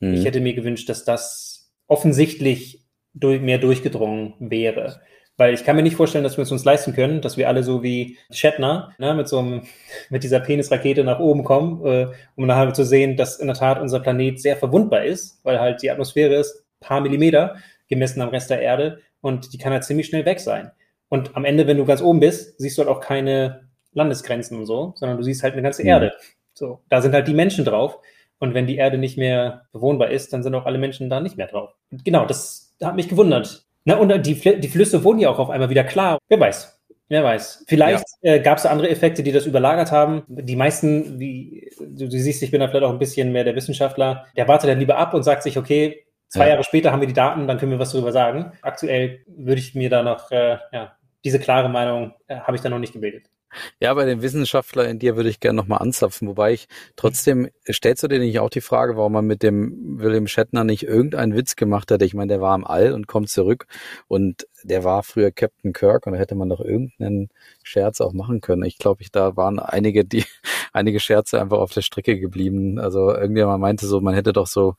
mhm. 0.01 0.15
ich 0.15 0.25
hätte 0.25 0.41
mir 0.41 0.55
gewünscht, 0.55 0.89
dass 0.89 1.05
das 1.05 1.71
offensichtlich 1.87 2.85
durch, 3.13 3.41
mehr 3.41 3.59
durchgedrungen 3.59 4.35
wäre. 4.39 5.01
Weil 5.39 5.53
ich 5.53 5.65
kann 5.65 5.77
mir 5.77 5.83
nicht 5.83 5.97
vorstellen, 5.97 6.25
dass 6.25 6.39
wir 6.39 6.43
es 6.43 6.53
uns 6.53 6.65
leisten 6.65 6.95
können, 6.95 7.21
dass 7.21 7.37
wir 7.37 7.49
alle 7.49 7.63
so 7.63 7.83
wie 7.83 8.17
Shatner 8.31 8.93
ne, 8.99 9.15
mit 9.15 9.29
so 9.29 9.39
einem, 9.39 9.63
mit 10.11 10.23
dieser 10.23 10.41
Penisrakete 10.41 11.05
nach 11.05 11.19
oben 11.19 11.45
kommen, 11.45 11.85
äh, 11.85 12.07
um 12.37 12.47
nachher 12.47 12.73
zu 12.73 12.85
sehen, 12.85 13.17
dass 13.17 13.39
in 13.39 13.47
der 13.47 13.57
Tat 13.57 13.81
unser 13.81 14.01
Planet 14.01 14.41
sehr 14.41 14.57
verwundbar 14.57 15.05
ist, 15.05 15.41
weil 15.43 15.61
halt 15.61 15.83
die 15.83 15.91
Atmosphäre 15.91 16.35
ist 16.37 16.67
paar 16.81 17.01
Millimeter 17.01 17.57
gemessen 17.89 18.21
am 18.21 18.29
Rest 18.31 18.51
der 18.51 18.61
Erde 18.61 19.01
und 19.21 19.53
die 19.53 19.59
kann 19.59 19.73
halt 19.73 19.85
ziemlich 19.85 20.07
schnell 20.07 20.25
weg 20.25 20.41
sein. 20.41 20.71
Und 21.09 21.37
am 21.37 21.45
Ende, 21.45 21.67
wenn 21.67 21.77
du 21.77 21.85
ganz 21.85 22.03
oben 22.03 22.21
bist, 22.21 22.59
siehst 22.59 22.77
du 22.79 22.83
halt 22.83 22.91
auch 22.91 23.01
keine 23.01 23.69
Landesgrenzen 23.93 24.59
und 24.59 24.67
so, 24.67 24.93
sondern 24.97 25.17
du 25.17 25.23
siehst 25.23 25.43
halt 25.43 25.55
eine 25.55 25.63
ganze 25.63 25.83
mhm. 25.83 25.89
Erde. 25.89 26.13
So, 26.55 26.81
da 26.89 27.01
sind 27.01 27.15
halt 27.15 27.29
die 27.29 27.35
Menschen 27.35 27.65
drauf. 27.65 27.99
Und 28.39 28.55
wenn 28.55 28.67
die 28.67 28.77
Erde 28.77 28.99
nicht 28.99 29.17
mehr 29.17 29.67
bewohnbar 29.73 30.11
ist, 30.11 30.33
dann 30.33 30.43
sind 30.43 30.55
auch 30.55 30.67
alle 30.67 30.79
Menschen 30.79 31.09
da 31.09 31.21
nicht 31.21 31.37
mehr 31.37 31.47
drauf. 31.47 31.75
Und 31.91 32.05
genau, 32.05 32.27
das 32.27 32.75
hat 32.83 32.97
mich 32.97 33.09
gewundert. 33.09 33.66
Na, 33.87 33.97
und 33.97 34.27
die, 34.27 34.35
die 34.35 34.69
Flüsse 34.69 35.05
wurden 35.05 35.21
ja 35.21 35.31
auch 35.31 35.39
auf 35.39 35.49
einmal 35.49 35.71
wieder 35.71 35.85
klar. 35.85 36.19
Wer 36.29 36.41
weiß. 36.41 36.77
Wer 37.09 37.23
weiß. 37.23 37.65
Vielleicht 37.69 38.05
ja. 38.21 38.35
äh, 38.35 38.41
gab 38.41 38.59
es 38.59 38.67
andere 38.67 38.91
Effekte, 38.91 39.23
die 39.23 39.31
das 39.31 39.47
überlagert 39.47 39.93
haben. 39.93 40.25
Die 40.27 40.57
meisten, 40.57 41.21
wie 41.21 41.71
du, 41.79 42.09
du, 42.09 42.19
siehst, 42.19 42.43
ich 42.43 42.51
bin 42.51 42.61
da 42.61 42.67
vielleicht 42.67 42.85
auch 42.85 42.91
ein 42.91 42.99
bisschen 42.99 43.31
mehr 43.31 43.45
der 43.45 43.55
Wissenschaftler, 43.55 44.27
der 44.37 44.49
wartet 44.49 44.71
dann 44.71 44.81
lieber 44.81 44.99
ab 44.99 45.15
und 45.15 45.23
sagt 45.23 45.45
sich, 45.45 45.57
okay, 45.57 46.05
zwei 46.27 46.47
ja. 46.47 46.51
Jahre 46.51 46.65
später 46.65 46.91
haben 46.91 47.01
wir 47.01 47.07
die 47.07 47.15
Daten, 47.15 47.47
dann 47.47 47.59
können 47.59 47.71
wir 47.71 47.79
was 47.79 47.93
darüber 47.93 48.11
sagen. 48.11 48.53
Aktuell 48.61 49.21
würde 49.29 49.61
ich 49.61 49.77
mir 49.77 49.89
da 49.89 50.03
noch, 50.03 50.33
äh, 50.33 50.59
ja, 50.73 50.97
diese 51.25 51.39
klare 51.39 51.69
Meinung 51.69 52.13
äh, 52.27 52.41
habe 52.41 52.57
ich 52.57 52.63
da 52.63 52.69
noch 52.69 52.81
nicht 52.81 52.93
gebildet. 52.93 53.31
Ja, 53.81 53.93
bei 53.95 54.07
dem 54.07 54.23
Wissenschaftler 54.23 54.89
in 54.89 54.99
dir 54.99 55.17
würde 55.17 55.29
ich 55.29 55.39
gerne 55.41 55.57
nochmal 55.57 55.81
anzapfen, 55.81 56.29
wobei 56.29 56.55
ich 56.55 56.67
trotzdem, 56.97 57.49
stellst 57.71 58.03
du 58.03 58.09
dir 58.09 58.19
nicht 58.19 58.39
auch 58.39 58.49
die 58.49 58.63
Frage, 58.63 58.97
warum 58.97 59.13
man 59.13 59.27
mit 59.27 59.43
dem 59.43 59.99
William 59.99 60.27
Shatner 60.27 60.65
nicht 60.65 60.85
irgendeinen 60.85 61.35
Witz 61.35 61.57
gemacht 61.57 61.91
hat? 61.91 62.01
Ich 62.01 62.15
meine, 62.15 62.29
der 62.29 62.41
war 62.41 62.55
im 62.55 62.65
All 62.67 62.93
und 62.93 63.07
kommt 63.07 63.29
zurück 63.29 63.67
und 64.09 64.47
der 64.67 64.85
war 64.85 65.03
früher 65.03 65.31
Captain 65.31 65.73
Kirk 65.73 66.07
und 66.07 66.13
da 66.13 66.19
hätte 66.19 66.35
man 66.35 66.49
doch 66.49 66.61
irgendeinen 66.61 67.29
Scherz 67.63 68.01
auch 68.01 68.13
machen 68.13 68.41
können. 68.41 68.65
Ich 68.65 68.79
glaube, 68.79 69.03
ich 69.03 69.11
da 69.11 69.37
waren 69.37 69.59
einige, 69.59 70.05
die 70.05 70.25
einige 70.73 71.01
Scherze 71.01 71.41
einfach 71.41 71.59
auf 71.59 71.73
der 71.73 71.83
Strecke 71.83 72.19
geblieben. 72.19 72.79
Also 72.79 73.15
irgendjemand 73.15 73.61
meinte 73.61 73.87
so, 73.87 74.01
man 74.01 74.15
hätte 74.15 74.33
doch 74.33 74.47
so 74.47 74.75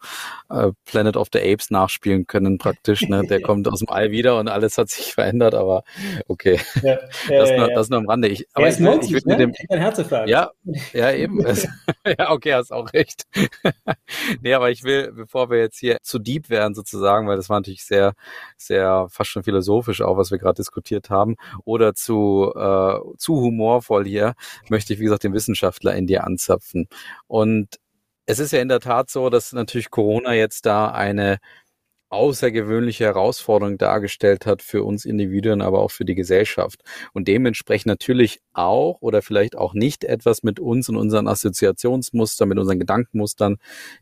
äh, 0.50 0.72
Planet 0.86 1.18
of 1.18 1.30
the 1.34 1.40
Apes 1.40 1.72
nachspielen 1.72 2.28
können 2.28 2.58
praktisch. 2.58 3.02
Ne? 3.04 3.24
Der 3.28 3.42
kommt 3.48 3.68
aus 3.68 3.80
dem 3.80 3.90
All 3.90 4.12
wieder 4.12 4.40
und 4.40 4.48
alles 4.48 4.78
hat 4.78 4.90
sich 4.90 5.14
verändert, 5.14 5.56
aber 5.56 5.84
okay. 6.28 6.60
Ja, 6.84 6.90
ja, 6.92 7.00
das, 7.40 7.50
ja, 7.50 7.58
nur, 7.58 7.68
das 7.70 7.90
nur 7.90 8.00
am 8.00 8.10
Rande. 8.10 8.28
Ich, 8.28 8.46
aber 8.54 8.68
ich, 8.68 8.80
90, 8.80 9.10
ich 9.10 9.16
würde 9.16 9.30
ne? 9.30 9.38
dem. 9.38 9.54
Ja, 10.30 10.52
ja 10.94 11.12
eben. 11.12 11.46
ja, 12.06 12.32
okay, 12.32 12.54
hast 12.54 12.72
auch 12.72 12.92
recht. 12.94 13.24
nee, 14.42 14.54
aber 14.54 14.70
ich 14.70 14.84
will, 14.84 15.12
bevor 15.14 15.50
wir 15.50 15.60
jetzt 15.60 15.80
hier 15.80 15.98
zu 16.02 16.20
deep 16.20 16.50
werden 16.50 16.76
sozusagen, 16.76 17.28
weil 17.28 17.38
das 17.38 17.50
war 17.50 17.60
natürlich 17.60 17.86
sehr, 17.86 18.14
sehr 18.58 19.08
fast 19.10 19.30
schon 19.30 19.44
philosophisch 19.44 19.77
auch, 20.02 20.18
was 20.18 20.32
wir 20.32 20.38
gerade 20.38 20.58
diskutiert 20.58 21.10
haben, 21.10 21.36
oder 21.66 21.94
zu 21.94 22.54
äh, 22.56 23.00
zu 23.18 23.42
humorvoll 23.42 24.06
hier, 24.06 24.34
möchte 24.70 24.94
ich 24.94 25.00
wie 25.00 25.04
gesagt 25.04 25.24
den 25.24 25.34
Wissenschaftler 25.34 25.96
in 25.96 26.08
dir 26.08 26.24
anzapfen. 26.26 26.88
Und 27.28 27.80
es 28.26 28.40
ist 28.40 28.52
ja 28.52 28.60
in 28.60 28.70
der 28.70 28.82
Tat 28.82 29.10
so, 29.10 29.30
dass 29.30 29.54
natürlich 29.54 29.90
Corona 29.90 30.34
jetzt 30.34 30.66
da 30.66 30.90
eine 30.90 31.40
außergewöhnliche 32.10 33.06
Herausforderung 33.06 33.78
dargestellt 33.78 34.46
hat 34.46 34.62
für 34.62 34.84
uns 34.84 35.06
Individuen, 35.06 35.62
aber 35.62 35.80
auch 35.82 35.92
für 35.92 36.06
die 36.06 36.16
Gesellschaft. 36.16 36.82
Und 37.14 37.28
dementsprechend 37.28 37.88
natürlich 37.88 38.40
auch 38.54 39.02
oder 39.02 39.22
vielleicht 39.22 39.58
auch 39.58 39.74
nicht 39.74 40.04
etwas 40.04 40.44
mit 40.44 40.60
uns 40.60 40.88
und 40.90 40.96
unseren 40.96 41.28
Assoziationsmustern, 41.28 42.48
mit 42.48 42.60
unseren 42.60 42.80
Gedankenmustern 42.80 43.58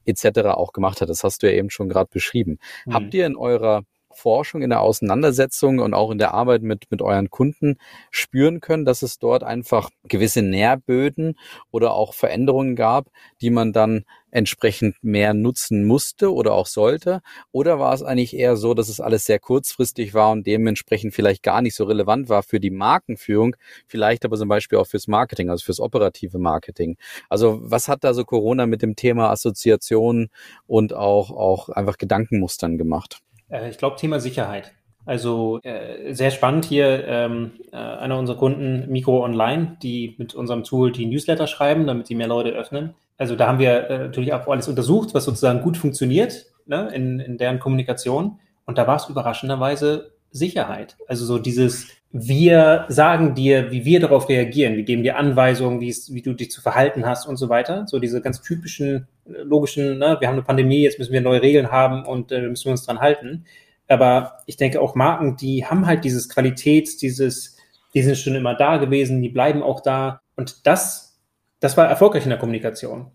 etc. 0.05 0.49
auch 0.49 0.71
gemacht 0.71 1.01
hat. 1.01 1.09
Das 1.09 1.23
hast 1.23 1.41
du 1.41 1.47
ja 1.47 1.57
eben 1.57 1.69
schon 1.69 1.89
gerade 1.89 2.09
beschrieben. 2.11 2.59
Mhm. 2.85 2.93
Habt 2.93 3.13
ihr 3.13 3.25
in 3.25 3.35
eurer 3.35 3.83
Forschung, 4.15 4.61
in 4.61 4.69
der 4.69 4.81
Auseinandersetzung 4.81 5.79
und 5.79 5.93
auch 5.93 6.11
in 6.11 6.17
der 6.17 6.33
Arbeit 6.33 6.61
mit, 6.61 6.91
mit 6.91 7.01
euren 7.01 7.29
Kunden 7.29 7.77
spüren 8.11 8.59
können, 8.59 8.85
dass 8.85 9.01
es 9.01 9.19
dort 9.19 9.43
einfach 9.43 9.89
gewisse 10.07 10.41
Nährböden 10.41 11.37
oder 11.71 11.93
auch 11.93 12.13
Veränderungen 12.13 12.75
gab, 12.75 13.07
die 13.41 13.49
man 13.49 13.73
dann 13.73 14.05
entsprechend 14.35 15.01
mehr 15.01 15.33
nutzen 15.33 15.85
musste 15.85 16.33
oder 16.33 16.53
auch 16.53 16.67
sollte? 16.67 17.21
Oder 17.53 17.79
war 17.79 17.93
es 17.93 18.03
eigentlich 18.03 18.35
eher 18.35 18.57
so, 18.57 18.73
dass 18.73 18.89
es 18.89 18.99
alles 18.99 19.23
sehr 19.23 19.39
kurzfristig 19.39 20.13
war 20.13 20.31
und 20.31 20.45
dementsprechend 20.45 21.13
vielleicht 21.13 21.41
gar 21.41 21.61
nicht 21.61 21.75
so 21.75 21.85
relevant 21.85 22.27
war 22.27 22.43
für 22.43 22.59
die 22.59 22.69
Markenführung, 22.69 23.55
vielleicht 23.87 24.25
aber 24.25 24.35
zum 24.35 24.49
Beispiel 24.49 24.77
auch 24.77 24.87
fürs 24.87 25.07
Marketing, 25.07 25.49
also 25.49 25.63
fürs 25.63 25.79
operative 25.79 26.37
Marketing? 26.37 26.97
Also 27.29 27.59
was 27.63 27.87
hat 27.87 28.03
da 28.03 28.13
so 28.13 28.25
Corona 28.25 28.65
mit 28.65 28.81
dem 28.81 28.97
Thema 28.97 29.29
Assoziation 29.31 30.29
und 30.67 30.93
auch, 30.93 31.31
auch 31.31 31.69
einfach 31.69 31.97
Gedankenmustern 31.97 32.77
gemacht? 32.77 33.21
Äh, 33.49 33.69
ich 33.69 33.77
glaube, 33.77 33.97
Thema 33.97 34.19
Sicherheit. 34.19 34.73
Also 35.05 35.59
äh, 35.61 36.13
sehr 36.13 36.31
spannend 36.31 36.65
hier, 36.65 37.07
ähm, 37.07 37.51
äh, 37.71 37.75
einer 37.77 38.17
unserer 38.17 38.37
Kunden, 38.37 38.89
Mikro 38.91 39.23
Online, 39.23 39.77
die 39.83 40.15
mit 40.17 40.33
unserem 40.33 40.63
Tool 40.63 40.91
die 40.91 41.05
Newsletter 41.05 41.45
schreiben, 41.45 41.85
damit 41.85 42.09
die 42.09 42.15
mehr 42.15 42.27
Leute 42.27 42.49
öffnen. 42.49 42.95
Also 43.17 43.35
da 43.35 43.47
haben 43.47 43.59
wir 43.59 43.89
äh, 43.89 43.97
natürlich 43.99 44.33
auch 44.33 44.47
alles 44.47 44.67
untersucht, 44.67 45.13
was 45.13 45.25
sozusagen 45.25 45.61
gut 45.61 45.77
funktioniert 45.77 46.47
ne, 46.65 46.89
in, 46.93 47.19
in 47.19 47.37
deren 47.37 47.59
Kommunikation. 47.59 48.39
Und 48.65 48.79
da 48.79 48.87
war 48.87 48.95
es 48.95 49.07
überraschenderweise 49.07 50.14
Sicherheit. 50.35 50.97
Also 51.07 51.25
so 51.25 51.39
dieses, 51.39 51.87
wir 52.11 52.85
sagen 52.89 53.35
dir, 53.35 53.71
wie 53.71 53.85
wir 53.85 53.99
darauf 53.99 54.27
reagieren, 54.27 54.75
wir 54.75 54.83
geben 54.83 55.03
dir 55.03 55.17
Anweisungen, 55.17 55.79
wie 55.79 56.21
du 56.21 56.33
dich 56.33 56.51
zu 56.51 56.61
verhalten 56.61 57.05
hast 57.05 57.25
und 57.25 57.37
so 57.37 57.49
weiter. 57.49 57.87
So 57.87 57.99
diese 57.99 58.21
ganz 58.21 58.41
typischen, 58.41 59.07
äh, 59.25 59.41
logischen, 59.43 59.97
ne, 59.97 60.17
wir 60.19 60.27
haben 60.27 60.35
eine 60.35 60.43
Pandemie, 60.43 60.83
jetzt 60.83 60.99
müssen 60.99 61.13
wir 61.13 61.21
neue 61.21 61.41
Regeln 61.41 61.71
haben 61.71 62.05
und 62.05 62.31
äh, 62.31 62.41
müssen 62.41 62.65
wir 62.65 62.71
uns 62.71 62.85
dran 62.85 62.99
halten. 62.99 63.45
Aber 63.87 64.39
ich 64.45 64.57
denke 64.57 64.81
auch 64.81 64.95
Marken, 64.95 65.37
die 65.37 65.65
haben 65.65 65.85
halt 65.85 66.03
dieses 66.03 66.27
Qualitäts, 66.27 66.97
dieses, 66.97 67.57
die 67.93 68.01
sind 68.01 68.17
schon 68.17 68.35
immer 68.35 68.55
da 68.55 68.77
gewesen, 68.77 69.21
die 69.21 69.29
bleiben 69.29 69.63
auch 69.63 69.79
da. 69.79 70.21
Und 70.35 70.67
das, 70.67 71.17
das 71.59 71.77
war 71.77 71.87
erfolgreich 71.87 72.23
in 72.23 72.29
der 72.29 72.39
Kommunikation. 72.39 73.11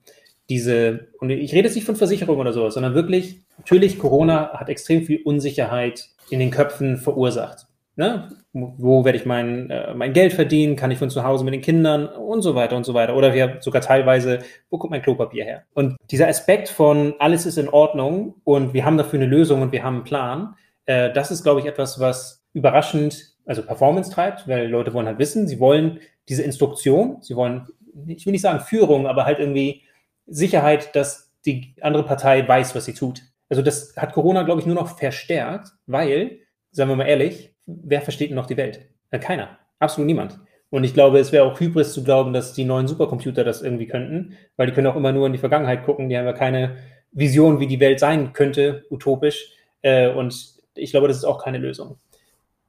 Diese, 0.50 1.08
und 1.18 1.30
ich 1.30 1.54
rede 1.54 1.68
jetzt 1.68 1.76
nicht 1.76 1.86
von 1.86 1.96
Versicherung 1.96 2.38
oder 2.38 2.52
sowas, 2.52 2.74
sondern 2.74 2.94
wirklich, 2.94 3.40
natürlich, 3.56 3.98
Corona 3.98 4.50
hat 4.52 4.68
extrem 4.68 5.04
viel 5.04 5.22
Unsicherheit 5.22 6.10
in 6.28 6.40
den 6.40 6.50
Köpfen 6.50 6.98
verursacht. 6.98 7.66
Ne? 7.96 8.28
Wo 8.52 9.04
werde 9.04 9.18
ich 9.18 9.26
mein, 9.26 9.70
äh, 9.70 9.94
mein 9.94 10.12
Geld 10.12 10.32
verdienen? 10.32 10.74
Kann 10.74 10.90
ich 10.90 10.98
von 10.98 11.10
zu 11.10 11.22
Hause 11.22 11.44
mit 11.44 11.54
den 11.54 11.60
Kindern 11.60 12.08
und 12.08 12.42
so 12.42 12.54
weiter 12.54 12.76
und 12.76 12.84
so 12.84 12.94
weiter? 12.94 13.16
Oder 13.16 13.32
wir 13.32 13.58
sogar 13.60 13.80
teilweise, 13.80 14.40
wo 14.70 14.78
kommt 14.78 14.90
mein 14.90 15.02
Klopapier 15.02 15.44
her? 15.44 15.62
Und 15.72 15.96
dieser 16.10 16.26
Aspekt 16.26 16.68
von 16.68 17.14
alles 17.18 17.46
ist 17.46 17.59
in 17.59 17.68
Ordnung 17.68 18.34
und 18.42 18.74
wir 18.74 18.84
haben 18.84 18.96
dafür 18.96 19.20
eine 19.20 19.28
Lösung 19.28 19.62
und 19.62 19.72
wir 19.72 19.84
haben 19.84 19.96
einen 19.96 20.05
Plan, 20.05 20.55
äh, 20.86 21.12
das 21.12 21.30
ist, 21.30 21.44
glaube 21.44 21.61
ich, 21.61 21.66
etwas, 21.66 22.01
was 22.01 22.42
überraschend, 22.53 23.36
also 23.46 23.62
Performance 23.62 24.11
treibt, 24.11 24.48
weil 24.48 24.68
Leute 24.68 24.92
wollen 24.94 25.07
halt 25.07 25.18
wissen, 25.18 25.46
sie 25.46 25.61
wollen 25.61 26.01
diese 26.28 26.42
Instruktion, 26.42 27.18
sie 27.20 27.36
wollen, 27.36 27.68
ich 28.07 28.26
will 28.26 28.32
nicht 28.32 28.42
sagen 28.42 28.61
Führung, 28.61 29.07
aber 29.07 29.26
halt 29.26 29.38
irgendwie 29.38 29.82
Sicherheit, 30.26 30.94
dass 30.94 31.32
die 31.44 31.74
andere 31.80 32.04
Partei 32.04 32.46
weiß, 32.46 32.74
was 32.74 32.84
sie 32.84 32.94
tut. 32.94 33.22
Also 33.48 33.62
das 33.62 33.94
hat 33.96 34.12
Corona, 34.12 34.42
glaube 34.42 34.60
ich, 34.60 34.66
nur 34.66 34.76
noch 34.76 34.98
verstärkt, 34.98 35.72
weil, 35.86 36.38
sagen 36.70 36.90
wir 36.90 36.96
mal 36.96 37.08
ehrlich, 37.08 37.54
wer 37.66 38.00
versteht 38.00 38.30
noch 38.30 38.46
die 38.46 38.56
Welt? 38.56 38.88
Ja, 39.12 39.18
keiner. 39.18 39.58
Absolut 39.78 40.06
niemand. 40.06 40.38
Und 40.70 40.84
ich 40.84 40.94
glaube, 40.94 41.18
es 41.18 41.32
wäre 41.32 41.44
auch 41.44 41.58
Hybris 41.58 41.92
zu 41.92 42.04
glauben, 42.04 42.32
dass 42.32 42.52
die 42.52 42.64
neuen 42.64 42.86
Supercomputer 42.86 43.42
das 43.42 43.60
irgendwie 43.60 43.88
könnten, 43.88 44.36
weil 44.56 44.68
die 44.68 44.72
können 44.72 44.86
auch 44.86 44.96
immer 44.96 45.12
nur 45.12 45.26
in 45.26 45.32
die 45.32 45.38
Vergangenheit 45.38 45.84
gucken. 45.84 46.08
Die 46.08 46.16
haben 46.16 46.26
ja 46.26 46.32
keine 46.32 46.76
Vision, 47.10 47.58
wie 47.58 47.66
die 47.66 47.80
Welt 47.80 47.98
sein 47.98 48.32
könnte, 48.32 48.84
utopisch. 48.88 49.52
Äh, 49.82 50.10
und 50.10 50.54
ich 50.74 50.92
glaube, 50.92 51.08
das 51.08 51.16
ist 51.16 51.24
auch 51.24 51.42
keine 51.42 51.58
Lösung. 51.58 51.98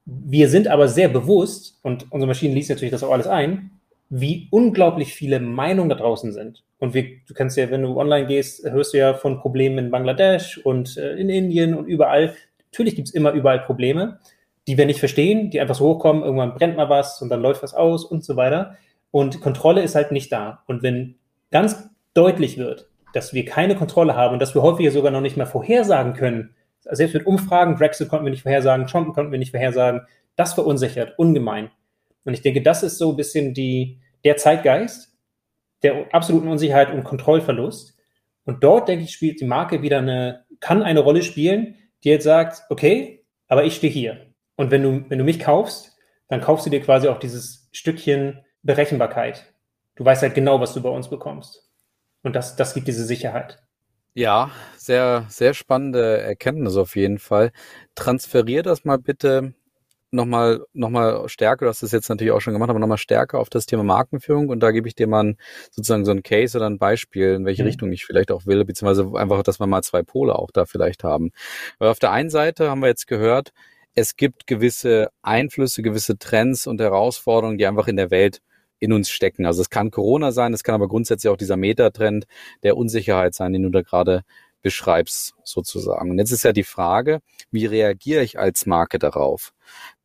Wir 0.05 0.49
sind 0.49 0.67
aber 0.67 0.87
sehr 0.87 1.09
bewusst, 1.09 1.79
und 1.83 2.11
unsere 2.11 2.27
Maschine 2.27 2.55
liest 2.55 2.71
natürlich 2.71 2.91
das 2.91 3.03
auch 3.03 3.11
alles 3.11 3.27
ein, 3.27 3.69
wie 4.11 4.47
unglaublich 4.51 5.15
viele 5.15 5.39
Meinungen 5.39 5.89
da 5.89 5.95
draußen 5.95 6.31
sind. 6.31 6.63
Und 6.77 6.93
wir, 6.93 7.03
du 7.27 7.33
kannst 7.33 7.57
ja, 7.57 7.71
wenn 7.71 7.81
du 7.81 7.99
online 7.99 8.27
gehst, 8.27 8.63
hörst 8.63 8.93
du 8.93 8.99
ja 8.99 9.15
von 9.15 9.39
Problemen 9.39 9.79
in 9.79 9.91
Bangladesch 9.91 10.59
und 10.59 10.97
äh, 10.97 11.15
in 11.15 11.29
Indien 11.29 11.73
und 11.73 11.87
überall. 11.87 12.35
Natürlich 12.71 12.95
gibt 12.95 13.07
es 13.07 13.13
immer 13.13 13.31
überall 13.31 13.59
Probleme 13.59 14.19
die 14.67 14.77
wir 14.77 14.85
nicht 14.85 14.99
verstehen, 14.99 15.49
die 15.49 15.59
einfach 15.59 15.75
so 15.75 15.85
hochkommen, 15.85 16.23
irgendwann 16.23 16.53
brennt 16.53 16.77
mal 16.77 16.89
was 16.89 17.21
und 17.21 17.29
dann 17.29 17.41
läuft 17.41 17.63
was 17.63 17.73
aus 17.73 18.05
und 18.05 18.23
so 18.23 18.35
weiter. 18.35 18.77
Und 19.09 19.41
Kontrolle 19.41 19.81
ist 19.81 19.95
halt 19.95 20.11
nicht 20.11 20.31
da. 20.31 20.63
Und 20.67 20.83
wenn 20.83 21.15
ganz 21.51 21.89
deutlich 22.13 22.57
wird, 22.57 22.87
dass 23.13 23.33
wir 23.33 23.43
keine 23.45 23.75
Kontrolle 23.75 24.15
haben 24.15 24.33
und 24.33 24.41
dass 24.41 24.55
wir 24.55 24.61
häufiger 24.61 24.91
sogar 24.91 25.11
noch 25.11 25.21
nicht 25.21 25.37
mehr 25.37 25.47
vorhersagen 25.47 26.13
können, 26.13 26.55
selbst 26.83 27.13
mit 27.13 27.25
Umfragen, 27.25 27.75
Brexit 27.75 28.09
konnten 28.09 28.25
wir 28.25 28.31
nicht 28.31 28.43
vorhersagen, 28.43 28.87
Trump 28.87 29.13
konnten 29.13 29.31
wir 29.31 29.39
nicht 29.39 29.51
vorhersagen, 29.51 30.01
das 30.35 30.53
verunsichert 30.53 31.17
ungemein. 31.17 31.69
Und 32.23 32.33
ich 32.33 32.41
denke, 32.41 32.61
das 32.61 32.83
ist 32.83 32.97
so 32.97 33.11
ein 33.11 33.17
bisschen 33.17 33.53
die, 33.53 33.99
der 34.23 34.37
Zeitgeist 34.37 35.11
der 35.83 36.13
absoluten 36.13 36.47
Unsicherheit 36.47 36.93
und 36.93 37.03
Kontrollverlust. 37.03 37.97
Und 38.45 38.63
dort, 38.63 38.87
denke 38.87 39.05
ich, 39.05 39.11
spielt 39.11 39.39
die 39.39 39.45
Marke 39.45 39.81
wieder 39.81 39.99
eine, 39.99 40.45
kann 40.59 40.83
eine 40.83 40.99
Rolle 40.99 41.23
spielen, 41.23 41.75
die 42.03 42.09
jetzt 42.09 42.23
sagt, 42.23 42.63
okay, 42.69 43.25
aber 43.47 43.65
ich 43.65 43.75
stehe 43.75 43.91
hier. 43.91 44.33
Und 44.55 44.71
wenn 44.71 44.83
du, 44.83 45.09
wenn 45.09 45.17
du 45.17 45.23
mich 45.23 45.39
kaufst, 45.39 45.97
dann 46.27 46.41
kaufst 46.41 46.65
du 46.65 46.69
dir 46.69 46.81
quasi 46.81 47.07
auch 47.07 47.19
dieses 47.19 47.69
Stückchen 47.71 48.43
Berechenbarkeit. 48.63 49.53
Du 49.95 50.05
weißt 50.05 50.21
halt 50.21 50.35
genau, 50.35 50.59
was 50.59 50.73
du 50.73 50.81
bei 50.81 50.89
uns 50.89 51.09
bekommst. 51.09 51.69
Und 52.23 52.35
das, 52.35 52.55
das 52.55 52.73
gibt 52.73 52.87
diese 52.87 53.05
Sicherheit. 53.05 53.61
Ja, 54.13 54.51
sehr, 54.77 55.25
sehr 55.29 55.53
spannende 55.53 56.21
Erkenntnis 56.21 56.75
auf 56.75 56.95
jeden 56.95 57.17
Fall. 57.17 57.51
Transferier 57.95 58.61
das 58.61 58.83
mal 58.83 58.97
bitte 58.97 59.53
nochmal 60.11 60.65
noch 60.73 60.89
mal 60.89 61.27
stärker, 61.29 61.65
du 61.65 61.69
hast 61.69 61.83
das 61.83 61.91
jetzt 61.91 62.09
natürlich 62.09 62.31
auch 62.31 62.41
schon 62.41 62.53
gemacht, 62.53 62.69
aber 62.69 62.79
nochmal 62.79 62.97
stärker 62.97 63.39
auf 63.39 63.49
das 63.49 63.65
Thema 63.65 63.83
Markenführung 63.83 64.49
und 64.49 64.59
da 64.61 64.71
gebe 64.71 64.87
ich 64.87 64.95
dir 64.95 65.07
mal 65.07 65.23
ein, 65.23 65.37
sozusagen 65.71 66.05
so 66.05 66.11
ein 66.11 66.23
Case 66.23 66.57
oder 66.57 66.69
ein 66.69 66.77
Beispiel, 66.77 67.33
in 67.33 67.45
welche 67.45 67.63
mhm. 67.63 67.67
Richtung 67.67 67.91
ich 67.91 68.05
vielleicht 68.05 68.31
auch 68.31 68.45
will, 68.45 68.63
beziehungsweise 68.65 69.09
einfach, 69.17 69.43
dass 69.43 69.59
wir 69.59 69.67
mal 69.67 69.81
zwei 69.81 70.03
Pole 70.03 70.35
auch 70.35 70.51
da 70.51 70.65
vielleicht 70.65 71.03
haben. 71.03 71.31
Weil 71.79 71.89
auf 71.89 71.99
der 71.99 72.11
einen 72.11 72.29
Seite 72.29 72.69
haben 72.69 72.81
wir 72.81 72.87
jetzt 72.87 73.07
gehört, 73.07 73.51
es 73.95 74.15
gibt 74.15 74.47
gewisse 74.47 75.09
Einflüsse, 75.21 75.81
gewisse 75.81 76.17
Trends 76.17 76.67
und 76.67 76.79
Herausforderungen, 76.79 77.57
die 77.57 77.65
einfach 77.65 77.87
in 77.87 77.97
der 77.97 78.11
Welt 78.11 78.41
in 78.79 78.93
uns 78.93 79.09
stecken. 79.09 79.45
Also 79.45 79.61
es 79.61 79.69
kann 79.69 79.91
Corona 79.91 80.31
sein, 80.31 80.53
es 80.53 80.63
kann 80.63 80.75
aber 80.75 80.87
grundsätzlich 80.87 81.31
auch 81.31 81.37
dieser 81.37 81.57
Metatrend 81.57 82.25
der 82.63 82.77
Unsicherheit 82.77 83.33
sein, 83.33 83.53
den 83.53 83.63
du 83.63 83.69
da 83.69 83.81
gerade 83.81 84.23
beschreibst, 84.61 85.33
sozusagen. 85.43 86.11
Und 86.11 86.17
jetzt 86.17 86.31
ist 86.31 86.43
ja 86.43 86.53
die 86.53 86.63
Frage, 86.63 87.19
wie 87.51 87.65
reagiere 87.65 88.23
ich 88.23 88.39
als 88.39 88.65
Marke 88.65 88.99
darauf? 88.99 89.53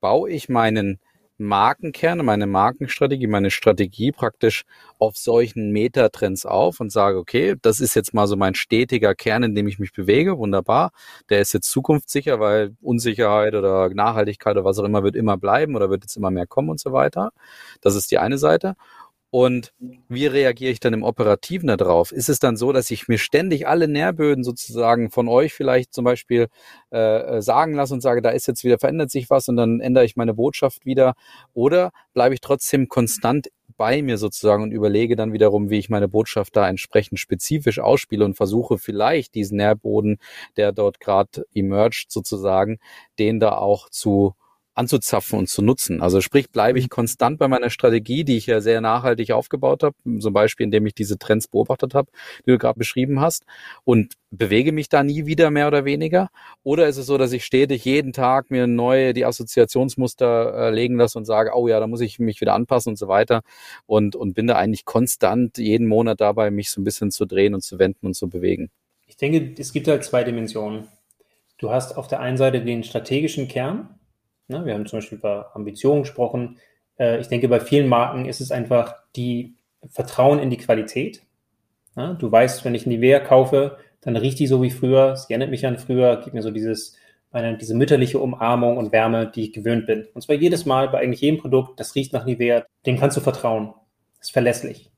Baue 0.00 0.30
ich 0.30 0.48
meinen 0.48 1.00
Markenkerne, 1.38 2.22
meine 2.22 2.46
Markenstrategie, 2.46 3.26
meine 3.26 3.50
Strategie 3.50 4.10
praktisch 4.10 4.64
auf 4.98 5.16
solchen 5.16 5.70
Metatrends 5.70 6.46
auf 6.46 6.80
und 6.80 6.90
sage, 6.90 7.18
okay, 7.18 7.56
das 7.60 7.80
ist 7.80 7.94
jetzt 7.94 8.14
mal 8.14 8.26
so 8.26 8.36
mein 8.36 8.54
stetiger 8.54 9.14
Kern, 9.14 9.42
in 9.42 9.54
dem 9.54 9.68
ich 9.68 9.78
mich 9.78 9.92
bewege, 9.92 10.38
wunderbar. 10.38 10.92
Der 11.28 11.40
ist 11.40 11.52
jetzt 11.52 11.70
zukunftssicher, 11.70 12.40
weil 12.40 12.74
Unsicherheit 12.80 13.54
oder 13.54 13.90
Nachhaltigkeit 13.90 14.56
oder 14.56 14.64
was 14.64 14.78
auch 14.78 14.84
immer 14.84 15.02
wird 15.02 15.14
immer 15.14 15.36
bleiben 15.36 15.76
oder 15.76 15.90
wird 15.90 16.04
jetzt 16.04 16.16
immer 16.16 16.30
mehr 16.30 16.46
kommen 16.46 16.70
und 16.70 16.80
so 16.80 16.92
weiter. 16.92 17.32
Das 17.82 17.94
ist 17.96 18.10
die 18.10 18.18
eine 18.18 18.38
Seite. 18.38 18.74
Und 19.36 19.74
wie 20.08 20.24
reagiere 20.24 20.72
ich 20.72 20.80
dann 20.80 20.94
im 20.94 21.02
Operativen 21.02 21.66
darauf? 21.66 22.10
Ist 22.10 22.30
es 22.30 22.38
dann 22.38 22.56
so, 22.56 22.72
dass 22.72 22.90
ich 22.90 23.06
mir 23.06 23.18
ständig 23.18 23.68
alle 23.68 23.86
Nährböden 23.86 24.44
sozusagen 24.44 25.10
von 25.10 25.28
euch 25.28 25.52
vielleicht 25.52 25.92
zum 25.92 26.06
Beispiel 26.06 26.46
äh, 26.88 27.42
sagen 27.42 27.74
lasse 27.74 27.92
und 27.92 28.00
sage, 28.00 28.22
da 28.22 28.30
ist 28.30 28.46
jetzt 28.48 28.64
wieder, 28.64 28.78
verändert 28.78 29.10
sich 29.10 29.28
was 29.28 29.46
und 29.48 29.56
dann 29.56 29.80
ändere 29.80 30.06
ich 30.06 30.16
meine 30.16 30.32
Botschaft 30.32 30.86
wieder? 30.86 31.16
Oder 31.52 31.90
bleibe 32.14 32.32
ich 32.32 32.40
trotzdem 32.40 32.88
konstant 32.88 33.48
bei 33.76 34.00
mir 34.00 34.16
sozusagen 34.16 34.62
und 34.62 34.72
überlege 34.72 35.16
dann 35.16 35.34
wiederum, 35.34 35.68
wie 35.68 35.80
ich 35.80 35.90
meine 35.90 36.08
Botschaft 36.08 36.56
da 36.56 36.66
entsprechend 36.66 37.20
spezifisch 37.20 37.78
ausspiele 37.78 38.24
und 38.24 38.38
versuche 38.38 38.78
vielleicht 38.78 39.34
diesen 39.34 39.58
Nährboden, 39.58 40.16
der 40.56 40.72
dort 40.72 40.98
gerade 40.98 41.44
emerged 41.52 42.06
sozusagen, 42.10 42.78
den 43.18 43.38
da 43.38 43.58
auch 43.58 43.90
zu 43.90 44.34
anzuzapfen 44.76 45.38
und 45.38 45.48
zu 45.48 45.62
nutzen. 45.62 46.02
Also 46.02 46.20
sprich, 46.20 46.50
bleibe 46.50 46.78
ich 46.78 46.84
mhm. 46.86 46.90
konstant 46.90 47.38
bei 47.38 47.48
meiner 47.48 47.70
Strategie, 47.70 48.24
die 48.24 48.36
ich 48.36 48.46
ja 48.46 48.60
sehr 48.60 48.80
nachhaltig 48.80 49.32
aufgebaut 49.32 49.82
habe, 49.82 49.96
zum 50.20 50.32
Beispiel 50.32 50.64
indem 50.64 50.86
ich 50.86 50.94
diese 50.94 51.18
Trends 51.18 51.48
beobachtet 51.48 51.94
habe, 51.94 52.10
die 52.46 52.50
du 52.50 52.58
gerade 52.58 52.78
beschrieben 52.78 53.20
hast, 53.20 53.44
und 53.84 54.14
bewege 54.30 54.72
mich 54.72 54.88
da 54.88 55.02
nie 55.02 55.24
wieder 55.26 55.50
mehr 55.50 55.66
oder 55.66 55.84
weniger? 55.84 56.28
Oder 56.62 56.88
ist 56.88 56.98
es 56.98 57.06
so, 57.06 57.16
dass 57.16 57.32
ich 57.32 57.44
stetig 57.44 57.84
jeden 57.84 58.12
Tag 58.12 58.50
mir 58.50 58.66
neue 58.66 59.14
die 59.14 59.24
Assoziationsmuster 59.24 60.68
äh, 60.68 60.70
legen 60.70 60.96
lasse 60.96 61.18
und 61.18 61.24
sage, 61.24 61.52
oh 61.54 61.68
ja, 61.68 61.80
da 61.80 61.86
muss 61.86 62.02
ich 62.02 62.18
mich 62.18 62.40
wieder 62.40 62.54
anpassen 62.54 62.90
und 62.90 62.96
so 62.96 63.08
weiter 63.08 63.42
und, 63.86 64.14
und 64.14 64.34
bin 64.34 64.46
da 64.46 64.56
eigentlich 64.56 64.84
konstant 64.84 65.56
jeden 65.56 65.86
Monat 65.86 66.20
dabei, 66.20 66.50
mich 66.50 66.70
so 66.70 66.80
ein 66.80 66.84
bisschen 66.84 67.10
zu 67.10 67.24
drehen 67.24 67.54
und 67.54 67.62
zu 67.62 67.78
wenden 67.78 68.06
und 68.06 68.14
zu 68.14 68.28
bewegen? 68.28 68.70
Ich 69.06 69.16
denke, 69.16 69.54
es 69.58 69.72
gibt 69.72 69.88
halt 69.88 70.04
zwei 70.04 70.22
Dimensionen. 70.22 70.88
Du 71.58 71.70
hast 71.70 71.96
auf 71.96 72.06
der 72.06 72.20
einen 72.20 72.36
Seite 72.36 72.62
den 72.62 72.84
strategischen 72.84 73.48
Kern, 73.48 73.95
Ne? 74.48 74.64
Wir 74.64 74.74
haben 74.74 74.86
zum 74.86 74.98
Beispiel 74.98 75.18
über 75.18 75.50
Ambitionen 75.54 76.02
gesprochen. 76.02 76.58
Äh, 76.98 77.20
ich 77.20 77.28
denke, 77.28 77.48
bei 77.48 77.60
vielen 77.60 77.88
Marken 77.88 78.26
ist 78.26 78.40
es 78.40 78.50
einfach 78.50 78.96
die 79.14 79.54
Vertrauen 79.88 80.38
in 80.38 80.50
die 80.50 80.56
Qualität. 80.56 81.22
Ne? 81.94 82.16
Du 82.18 82.30
weißt, 82.30 82.64
wenn 82.64 82.74
ich 82.74 82.86
Nivea 82.86 83.20
kaufe, 83.20 83.78
dann 84.00 84.16
riecht 84.16 84.38
die 84.38 84.46
so 84.46 84.62
wie 84.62 84.70
früher. 84.70 85.16
Sie 85.16 85.32
erinnert 85.32 85.50
mich 85.50 85.66
an 85.66 85.78
früher, 85.78 86.16
gibt 86.16 86.34
mir 86.34 86.42
so 86.42 86.50
dieses, 86.50 86.96
eine, 87.32 87.56
diese 87.56 87.74
mütterliche 87.74 88.18
Umarmung 88.18 88.76
und 88.76 88.92
Wärme, 88.92 89.30
die 89.34 89.44
ich 89.44 89.52
gewöhnt 89.52 89.86
bin. 89.86 90.06
Und 90.14 90.22
zwar 90.22 90.36
jedes 90.36 90.64
Mal 90.64 90.88
bei 90.88 90.98
eigentlich 91.00 91.20
jedem 91.20 91.40
Produkt, 91.40 91.80
das 91.80 91.94
riecht 91.94 92.12
nach 92.12 92.24
Nivea, 92.24 92.64
dem 92.86 92.98
kannst 92.98 93.16
du 93.16 93.20
vertrauen. 93.20 93.74
Ist 94.20 94.32
verlässlich. 94.32 94.90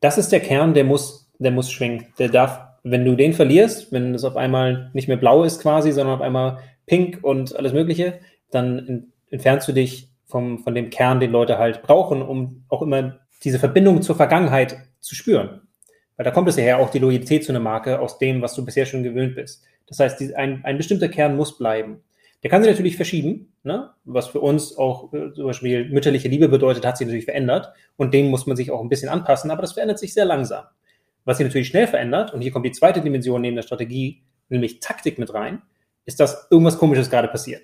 Das 0.00 0.18
ist 0.18 0.32
der 0.32 0.40
Kern, 0.40 0.74
der 0.74 0.84
muss, 0.84 1.30
der 1.38 1.50
muss 1.50 1.70
schwingen. 1.70 2.06
Der 2.18 2.28
darf, 2.28 2.60
wenn 2.82 3.04
du 3.04 3.16
den 3.16 3.32
verlierst, 3.32 3.92
wenn 3.92 4.14
es 4.14 4.24
auf 4.24 4.36
einmal 4.36 4.90
nicht 4.92 5.08
mehr 5.08 5.16
blau 5.16 5.44
ist 5.44 5.60
quasi, 5.62 5.92
sondern 5.92 6.16
auf 6.16 6.20
einmal 6.20 6.58
pink 6.86 7.20
und 7.22 7.56
alles 7.56 7.72
Mögliche, 7.72 8.20
dann 8.54 9.12
entfernst 9.30 9.68
du 9.68 9.72
dich 9.72 10.10
vom, 10.26 10.58
von 10.58 10.74
dem 10.74 10.90
Kern, 10.90 11.20
den 11.20 11.30
Leute 11.30 11.58
halt 11.58 11.82
brauchen, 11.82 12.22
um 12.22 12.64
auch 12.68 12.82
immer 12.82 13.20
diese 13.42 13.58
Verbindung 13.58 14.02
zur 14.02 14.16
Vergangenheit 14.16 14.76
zu 15.00 15.14
spüren. 15.14 15.60
Weil 16.16 16.24
da 16.24 16.30
kommt 16.30 16.48
es 16.48 16.56
ja 16.56 16.62
her, 16.62 16.78
auch 16.78 16.90
die 16.90 16.98
Loyalität 16.98 17.44
zu 17.44 17.52
einer 17.52 17.60
Marke 17.60 17.98
aus 17.98 18.18
dem, 18.18 18.40
was 18.40 18.54
du 18.54 18.64
bisher 18.64 18.86
schon 18.86 19.02
gewöhnt 19.02 19.34
bist. 19.34 19.64
Das 19.86 19.98
heißt, 19.98 20.34
ein, 20.34 20.64
ein 20.64 20.76
bestimmter 20.76 21.08
Kern 21.08 21.36
muss 21.36 21.58
bleiben. 21.58 22.02
Der 22.42 22.50
kann 22.50 22.62
sich 22.62 22.70
natürlich 22.70 22.96
verschieben, 22.96 23.54
ne? 23.62 23.90
was 24.04 24.28
für 24.28 24.40
uns 24.40 24.76
auch 24.76 25.12
äh, 25.14 25.32
zum 25.32 25.46
Beispiel 25.46 25.88
mütterliche 25.88 26.28
Liebe 26.28 26.48
bedeutet, 26.48 26.84
hat 26.84 26.98
sich 26.98 27.06
natürlich 27.06 27.24
verändert 27.24 27.72
und 27.96 28.12
dem 28.12 28.28
muss 28.28 28.46
man 28.46 28.56
sich 28.56 28.70
auch 28.70 28.82
ein 28.82 28.90
bisschen 28.90 29.08
anpassen, 29.08 29.50
aber 29.50 29.62
das 29.62 29.72
verändert 29.72 29.98
sich 29.98 30.12
sehr 30.12 30.26
langsam. 30.26 30.64
Was 31.24 31.38
sich 31.38 31.46
natürlich 31.46 31.68
schnell 31.68 31.86
verändert, 31.86 32.34
und 32.34 32.42
hier 32.42 32.52
kommt 32.52 32.66
die 32.66 32.72
zweite 32.72 33.00
Dimension 33.00 33.40
neben 33.40 33.56
der 33.56 33.62
Strategie, 33.62 34.22
nämlich 34.50 34.80
Taktik 34.80 35.18
mit 35.18 35.32
rein, 35.32 35.62
ist, 36.04 36.20
dass 36.20 36.48
irgendwas 36.50 36.78
Komisches 36.78 37.08
gerade 37.08 37.28
passiert. 37.28 37.62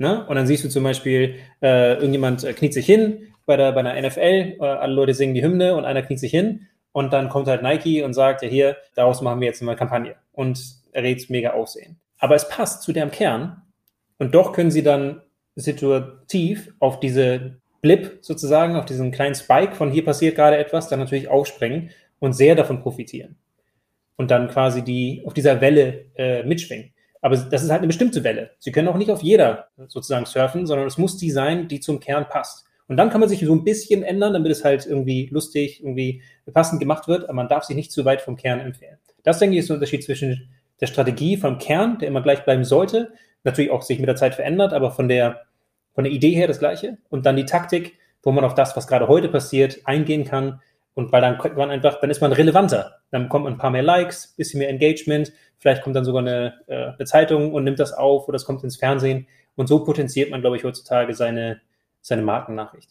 Ne? 0.00 0.26
Und 0.26 0.34
dann 0.34 0.46
siehst 0.46 0.64
du 0.64 0.70
zum 0.70 0.82
Beispiel, 0.82 1.34
äh, 1.60 1.92
irgendjemand 1.96 2.42
äh, 2.42 2.54
kniet 2.54 2.72
sich 2.72 2.86
hin 2.86 3.34
bei 3.44 3.58
der, 3.58 3.72
bei 3.72 3.80
einer 3.80 4.00
NFL, 4.00 4.56
äh, 4.58 4.64
alle 4.64 4.94
Leute 4.94 5.12
singen 5.12 5.34
die 5.34 5.42
Hymne 5.42 5.76
und 5.76 5.84
einer 5.84 6.00
kniet 6.00 6.18
sich 6.18 6.30
hin 6.30 6.68
und 6.92 7.12
dann 7.12 7.28
kommt 7.28 7.48
halt 7.48 7.62
Nike 7.62 8.02
und 8.02 8.14
sagt, 8.14 8.40
ja 8.40 8.48
hier, 8.48 8.78
daraus 8.94 9.20
machen 9.20 9.40
wir 9.40 9.48
jetzt 9.48 9.60
eine 9.60 9.76
Kampagne 9.76 10.16
und 10.32 10.58
errät 10.92 11.28
mega 11.28 11.50
Aussehen. 11.50 12.00
Aber 12.18 12.34
es 12.34 12.48
passt 12.48 12.82
zu 12.82 12.94
deren 12.94 13.10
Kern 13.10 13.60
und 14.18 14.34
doch 14.34 14.54
können 14.54 14.70
sie 14.70 14.82
dann 14.82 15.20
situativ 15.54 16.72
auf 16.78 16.98
diese 16.98 17.60
Blip 17.82 18.20
sozusagen, 18.22 18.76
auf 18.76 18.86
diesen 18.86 19.10
kleinen 19.10 19.34
Spike 19.34 19.74
von 19.74 19.90
hier 19.90 20.06
passiert 20.06 20.34
gerade 20.34 20.56
etwas, 20.56 20.88
dann 20.88 20.98
natürlich 20.98 21.28
aufspringen 21.28 21.90
und 22.20 22.32
sehr 22.32 22.54
davon 22.54 22.80
profitieren. 22.80 23.36
Und 24.16 24.30
dann 24.30 24.48
quasi 24.48 24.80
die 24.82 25.22
auf 25.26 25.34
dieser 25.34 25.60
Welle 25.60 26.06
äh, 26.14 26.42
mitschwingen. 26.42 26.94
Aber 27.20 27.36
das 27.36 27.62
ist 27.62 27.70
halt 27.70 27.80
eine 27.80 27.86
bestimmte 27.86 28.24
Welle. 28.24 28.50
Sie 28.58 28.72
können 28.72 28.88
auch 28.88 28.96
nicht 28.96 29.10
auf 29.10 29.22
jeder 29.22 29.68
sozusagen 29.88 30.26
surfen, 30.26 30.66
sondern 30.66 30.86
es 30.86 30.98
muss 30.98 31.16
die 31.16 31.30
sein, 31.30 31.68
die 31.68 31.80
zum 31.80 32.00
Kern 32.00 32.26
passt. 32.28 32.64
Und 32.88 32.96
dann 32.96 33.10
kann 33.10 33.20
man 33.20 33.28
sich 33.28 33.40
so 33.40 33.54
ein 33.54 33.62
bisschen 33.62 34.02
ändern, 34.02 34.32
damit 34.32 34.50
es 34.50 34.64
halt 34.64 34.84
irgendwie 34.86 35.28
lustig, 35.30 35.80
irgendwie 35.80 36.22
passend 36.52 36.80
gemacht 36.80 37.06
wird, 37.06 37.24
aber 37.24 37.34
man 37.34 37.48
darf 37.48 37.64
sich 37.64 37.76
nicht 37.76 37.92
zu 37.92 38.04
weit 38.04 38.20
vom 38.20 38.36
Kern 38.36 38.58
empfehlen. 38.58 38.98
Das, 39.22 39.38
denke 39.38 39.54
ich, 39.54 39.60
ist 39.60 39.68
der 39.68 39.74
Unterschied 39.74 40.02
zwischen 40.02 40.50
der 40.80 40.86
Strategie 40.86 41.36
vom 41.36 41.58
Kern, 41.58 41.98
der 41.98 42.08
immer 42.08 42.22
gleich 42.22 42.44
bleiben 42.44 42.64
sollte, 42.64 43.12
natürlich 43.44 43.70
auch 43.70 43.82
sich 43.82 43.98
mit 43.98 44.08
der 44.08 44.16
Zeit 44.16 44.34
verändert, 44.34 44.72
aber 44.72 44.90
von 44.90 45.08
der, 45.08 45.42
von 45.94 46.04
der 46.04 46.12
Idee 46.12 46.32
her 46.32 46.48
das 46.48 46.58
Gleiche. 46.58 46.98
Und 47.10 47.26
dann 47.26 47.36
die 47.36 47.44
Taktik, 47.44 47.98
wo 48.22 48.32
man 48.32 48.44
auf 48.44 48.54
das, 48.54 48.76
was 48.76 48.88
gerade 48.88 49.08
heute 49.08 49.28
passiert, 49.28 49.80
eingehen 49.84 50.24
kann, 50.24 50.60
und 50.94 51.12
weil 51.12 51.20
dann 51.20 51.38
man 51.56 51.70
einfach, 51.70 52.00
dann 52.00 52.10
ist 52.10 52.20
man 52.20 52.32
relevanter. 52.32 52.96
Dann 53.10 53.24
bekommt 53.24 53.44
man 53.44 53.54
ein 53.54 53.58
paar 53.58 53.70
mehr 53.70 53.82
Likes, 53.82 54.34
bisschen 54.36 54.58
mehr 54.58 54.68
Engagement, 54.68 55.32
vielleicht 55.60 55.82
kommt 55.82 55.94
dann 55.94 56.04
sogar 56.04 56.22
eine, 56.22 56.54
äh, 56.66 56.88
eine 56.96 57.04
Zeitung 57.04 57.54
und 57.54 57.64
nimmt 57.64 57.78
das 57.78 57.92
auf 57.92 58.26
oder 58.26 58.36
es 58.36 58.44
kommt 58.44 58.64
ins 58.64 58.76
Fernsehen. 58.76 59.28
Und 59.54 59.68
so 59.68 59.84
potenziert 59.84 60.30
man, 60.30 60.40
glaube 60.40 60.56
ich, 60.56 60.64
heutzutage 60.64 61.14
seine, 61.14 61.60
seine 62.00 62.22
Markennachricht. 62.22 62.90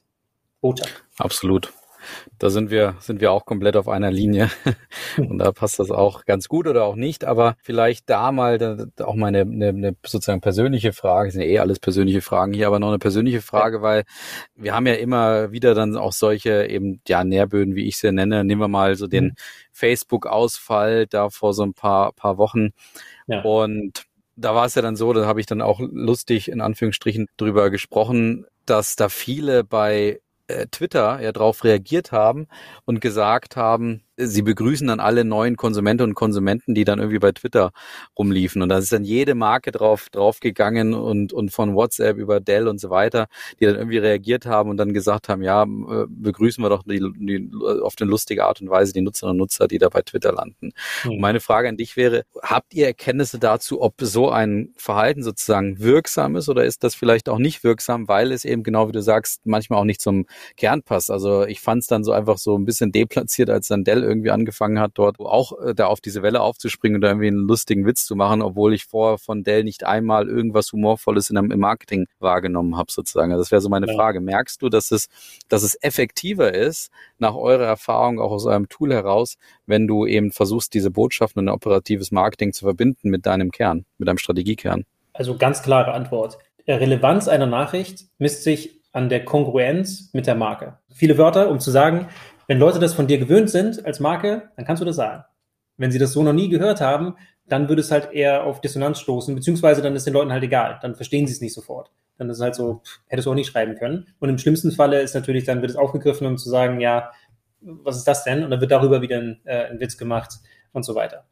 Botschaft. 0.62 1.04
Absolut. 1.18 1.74
Da 2.38 2.50
sind 2.50 2.70
wir, 2.70 2.96
sind 3.00 3.22
wir 3.22 3.32
auch 3.32 3.46
komplett 3.46 3.76
auf 3.76 3.88
einer 3.88 4.12
Linie. 4.12 4.50
Und 5.18 5.40
da 5.40 5.52
passt 5.52 5.80
das 5.80 5.92
auch 5.92 6.26
ganz 6.26 6.48
gut 6.48 6.68
oder 6.68 6.84
auch 6.86 6.96
nicht. 6.96 7.26
Aber 7.26 7.56
vielleicht 7.62 8.10
da 8.10 8.32
mal 8.32 8.90
auch 9.02 9.16
mal 9.16 9.28
eine, 9.28 9.42
eine, 9.42 9.70
eine 9.70 9.96
sozusagen 10.06 10.42
persönliche 10.42 10.94
Frage. 10.94 11.28
Das 11.28 11.34
sind 11.34 11.44
ja 11.44 11.50
eh 11.50 11.60
alles 11.60 11.80
persönliche 11.80 12.22
Fragen 12.22 12.54
hier, 12.54 12.68
aber 12.68 12.80
noch 12.80 12.90
eine 12.90 13.00
persönliche 13.00 13.42
Frage, 13.42 13.82
weil 13.82 14.04
wir 14.56 14.74
haben 14.74 14.88
ja 14.88 14.94
immer 14.94 15.52
wieder 15.52 15.74
dann 15.76 15.98
auch 15.98 16.14
solche 16.14 16.68
eben, 16.68 17.02
ja, 17.08 17.24
Nährböden, 17.24 17.76
wie 17.76 17.88
ich 17.88 17.98
sie 17.98 18.12
nenne. 18.12 18.44
Nehmen 18.44 18.62
wir 18.62 18.68
mal 18.68 18.96
so 18.96 19.08
den 19.08 19.26
mhm. 19.26 19.34
Facebook-Ausfall 19.72 21.08
da 21.08 21.30
vor 21.30 21.54
so 21.54 21.64
ein 21.64 21.74
paar, 21.74 22.14
paar 22.14 22.38
Wochen. 22.38 22.70
Ja. 23.28 23.42
Und 23.42 24.06
da 24.40 24.56
war 24.56 24.66
es 24.66 24.76
ja 24.76 24.82
dann 24.82 24.96
so, 24.96 25.12
da 25.14 25.26
habe 25.26 25.40
ich 25.40 25.46
dann 25.46 25.62
auch 25.62 25.80
lustig 25.80 26.50
in 26.50 26.62
Anführungsstrichen 26.62 27.28
drüber 27.38 27.70
gesprochen, 27.70 28.46
dass 28.66 28.96
da 28.96 29.10
viele 29.10 29.64
bei 29.64 30.22
Twitter 30.72 31.20
ja 31.22 31.32
darauf 31.32 31.64
reagiert 31.64 32.12
haben 32.12 32.48
und 32.86 33.02
gesagt 33.02 33.56
haben, 33.56 34.04
sie 34.20 34.42
begrüßen 34.42 34.88
dann 34.88 35.00
alle 35.00 35.24
neuen 35.24 35.56
Konsumenten 35.56 36.04
und 36.04 36.14
Konsumenten, 36.14 36.76
die 36.76 36.84
dann 36.84 37.00
irgendwie 37.00 37.20
bei 37.20 37.32
Twitter 37.32 37.72
rumliefen. 38.18 38.62
Und 38.62 38.70
da 38.70 38.78
ist 38.78 38.92
dann 38.92 39.04
jede 39.04 39.36
Marke 39.36 39.72
drauf, 39.72 40.10
draufgegangen 40.12 40.94
und, 40.94 41.32
und 41.32 41.52
von 41.52 41.74
WhatsApp 41.74 42.18
über 42.18 42.40
Dell 42.40 42.68
und 42.68 42.80
so 42.80 42.90
weiter, 42.90 43.28
die 43.60 43.66
dann 43.66 43.76
irgendwie 43.76 43.98
reagiert 43.98 44.46
haben 44.46 44.70
und 44.70 44.78
dann 44.78 44.94
gesagt 44.94 45.30
haben, 45.30 45.42
ja, 45.42 45.64
äh, 45.64 46.06
begrüßen 46.08 46.64
wir 46.64 46.70
doch 46.70 46.84
die, 46.84 47.00
die, 47.00 47.50
auf 47.82 47.96
eine 48.00 48.10
lustige 48.10 48.46
Art 48.46 48.62
und 48.62 48.70
Weise 48.70 48.94
die 48.94 49.02
Nutzerinnen 49.02 49.34
und 49.34 49.38
Nutzer, 49.38 49.68
die 49.68 49.78
da 49.78 49.90
bei 49.90 50.02
Twitter 50.02 50.34
landen. 50.34 50.72
Mhm. 51.06 51.20
meine 51.20 51.40
Frage 51.40 51.70
an 51.70 51.78
dich 51.78 51.96
wäre, 51.96 52.24
habt 52.42 52.74
ihr 52.74 52.88
Erkenntnisse 52.88 53.40
dazu, 53.40 53.82
ob 53.82 53.96
so 54.02 54.30
ein 54.30 54.74
Verhalten 54.76 55.24
sozusagen 55.24 55.80
wirksam 55.80 56.36
ist 56.36 56.50
oder 56.50 56.66
ist 56.66 56.84
das 56.84 56.96
vielleicht 56.96 57.30
auch 57.30 57.38
nicht 57.38 57.64
wirksam, 57.64 58.08
weil 58.08 58.32
es 58.32 58.46
eben 58.46 58.64
genau 58.64 58.88
wie 58.88 58.92
du 58.92 59.02
sagst, 59.02 59.42
manchmal 59.46 59.80
auch 59.80 59.86
nicht 59.86 60.02
zum 60.02 60.26
Kern 60.58 60.84
passt? 60.84 61.12
Also 61.12 61.46
ich 61.46 61.62
fand 61.62 61.82
es 61.84 61.88
dann 61.88 62.04
so 62.04 62.12
einfach 62.12 62.38
so 62.38 62.58
ein 62.58 62.66
bisschen 62.66 62.92
deplatziert, 62.92 63.50
als 63.50 63.68
dann 63.68 63.84
Dell 63.84 64.04
irgendwie 64.10 64.32
angefangen 64.32 64.80
hat, 64.80 64.92
dort 64.96 65.20
auch 65.20 65.60
äh, 65.62 65.74
da 65.74 65.88
auf 65.88 66.02
diese 66.02 66.22
Welle 66.22 66.42
aufzuspringen 66.42 66.96
und 66.96 67.02
da 67.02 67.10
irgendwie 67.10 67.28
einen 67.28 67.48
lustigen 67.48 67.86
Witz 67.86 68.06
zu 68.06 68.16
machen, 68.16 68.42
obwohl 68.42 68.74
ich 68.74 68.86
vorher 68.86 69.18
von 69.18 69.44
Dell 69.44 69.64
nicht 69.64 69.86
einmal 69.86 70.28
irgendwas 70.28 70.72
Humorvolles 70.72 71.30
in 71.30 71.38
einem, 71.38 71.52
im 71.52 71.60
Marketing 71.60 72.08
wahrgenommen 72.20 72.76
habe, 72.78 72.92
sozusagen. 72.92 73.32
Also 73.32 73.44
das 73.44 73.52
wäre 73.52 73.62
so 73.62 73.70
meine 73.70 73.88
ja. 73.88 73.94
Frage. 73.94 74.20
Merkst 74.20 74.62
du, 74.62 74.70
dass 74.70 74.92
es, 74.92 75.08
dass 75.48 75.64
es 75.64 75.82
effektiver 75.82 76.54
ist, 76.54 76.92
nach 77.18 77.36
eurer 77.36 77.66
Erfahrung 77.66 78.20
auch 78.20 78.32
aus 78.32 78.46
eurem 78.46 78.68
Tool 78.68 78.94
heraus, 78.94 79.38
wenn 79.66 79.88
du 79.88 80.06
eben 80.06 80.32
versuchst, 80.32 80.74
diese 80.74 80.92
Botschaften 80.92 81.40
und 81.42 81.50
ein 81.50 81.54
operatives 81.54 82.12
Marketing 82.12 82.52
zu 82.52 82.66
verbinden 82.66 83.10
mit 83.10 83.26
deinem 83.26 83.52
Kern, 83.52 83.86
mit 83.98 84.08
deinem 84.08 84.18
Strategiekern? 84.18 84.86
Also 85.14 85.38
ganz 85.38 85.62
klare 85.62 85.94
Antwort. 85.94 86.40
Relevanz 86.68 87.28
einer 87.28 87.48
Nachricht 87.48 88.06
misst 88.18 88.44
sich 88.44 88.80
an 88.92 89.10
der 89.10 89.24
Kongruenz 89.26 90.10
mit 90.14 90.28
der 90.28 90.36
Marke. 90.36 90.78
Viele 90.94 91.18
Wörter, 91.18 91.50
um 91.50 91.60
zu 91.60 91.72
sagen, 91.72 92.08
wenn 92.50 92.58
Leute 92.58 92.80
das 92.80 92.96
von 92.96 93.06
dir 93.06 93.20
gewöhnt 93.20 93.52
sind 93.52 93.86
als 93.86 94.00
Marke, 94.00 94.50
dann 94.56 94.66
kannst 94.66 94.82
du 94.82 94.86
das 94.86 94.96
sagen. 94.96 95.24
Wenn 95.78 95.92
sie 95.92 96.00
das 96.00 96.14
so 96.14 96.24
noch 96.24 96.34
nie 96.34 96.50
gehört 96.50 96.82
haben, 96.82 97.16
dann 97.48 97.70
würde 97.70 97.82
es 97.82 97.92
halt 97.92 98.12
eher 98.12 98.44
auf 98.44 98.60
Dissonanz 98.60 99.00
stoßen, 99.00 99.36
beziehungsweise 99.36 99.84
dann 99.84 99.96
ist 99.96 100.08
den 100.08 100.16
Leuten 100.16 100.32
halt 100.32 100.42
egal, 100.44 100.80
dann 100.82 100.96
verstehen 100.96 101.28
sie 101.28 101.34
es 101.34 101.42
nicht 101.42 101.54
sofort. 101.54 101.92
Dann 102.18 102.28
ist 102.28 102.38
es 102.38 102.42
halt 102.42 102.56
so, 102.56 102.82
pff, 102.84 103.02
hättest 103.06 103.28
du 103.28 103.32
auch 103.32 103.36
nicht 103.36 103.52
schreiben 103.52 103.76
können. 103.76 104.08
Und 104.18 104.30
im 104.30 104.40
schlimmsten 104.40 104.72
Falle 104.72 105.00
ist 105.00 105.14
natürlich, 105.14 105.44
dann 105.44 105.62
wird 105.62 105.70
es 105.70 105.78
aufgegriffen, 105.78 106.26
um 106.26 106.40
zu 106.40 106.50
sagen, 106.50 106.82
ja, 106.82 107.12
was 107.62 107.98
ist 107.98 108.08
das 108.08 108.24
denn? 108.24 108.44
Und 108.44 108.50
dann 108.50 108.62
wird 108.62 108.72
darüber 108.72 109.04
wieder 109.04 109.18
ein, 109.18 109.42
äh, 109.44 109.66
ein 109.66 109.80
Witz 109.80 109.96
gemacht 109.96 110.40
und 110.74 110.82
so 110.84 110.96
weiter. 110.96 111.26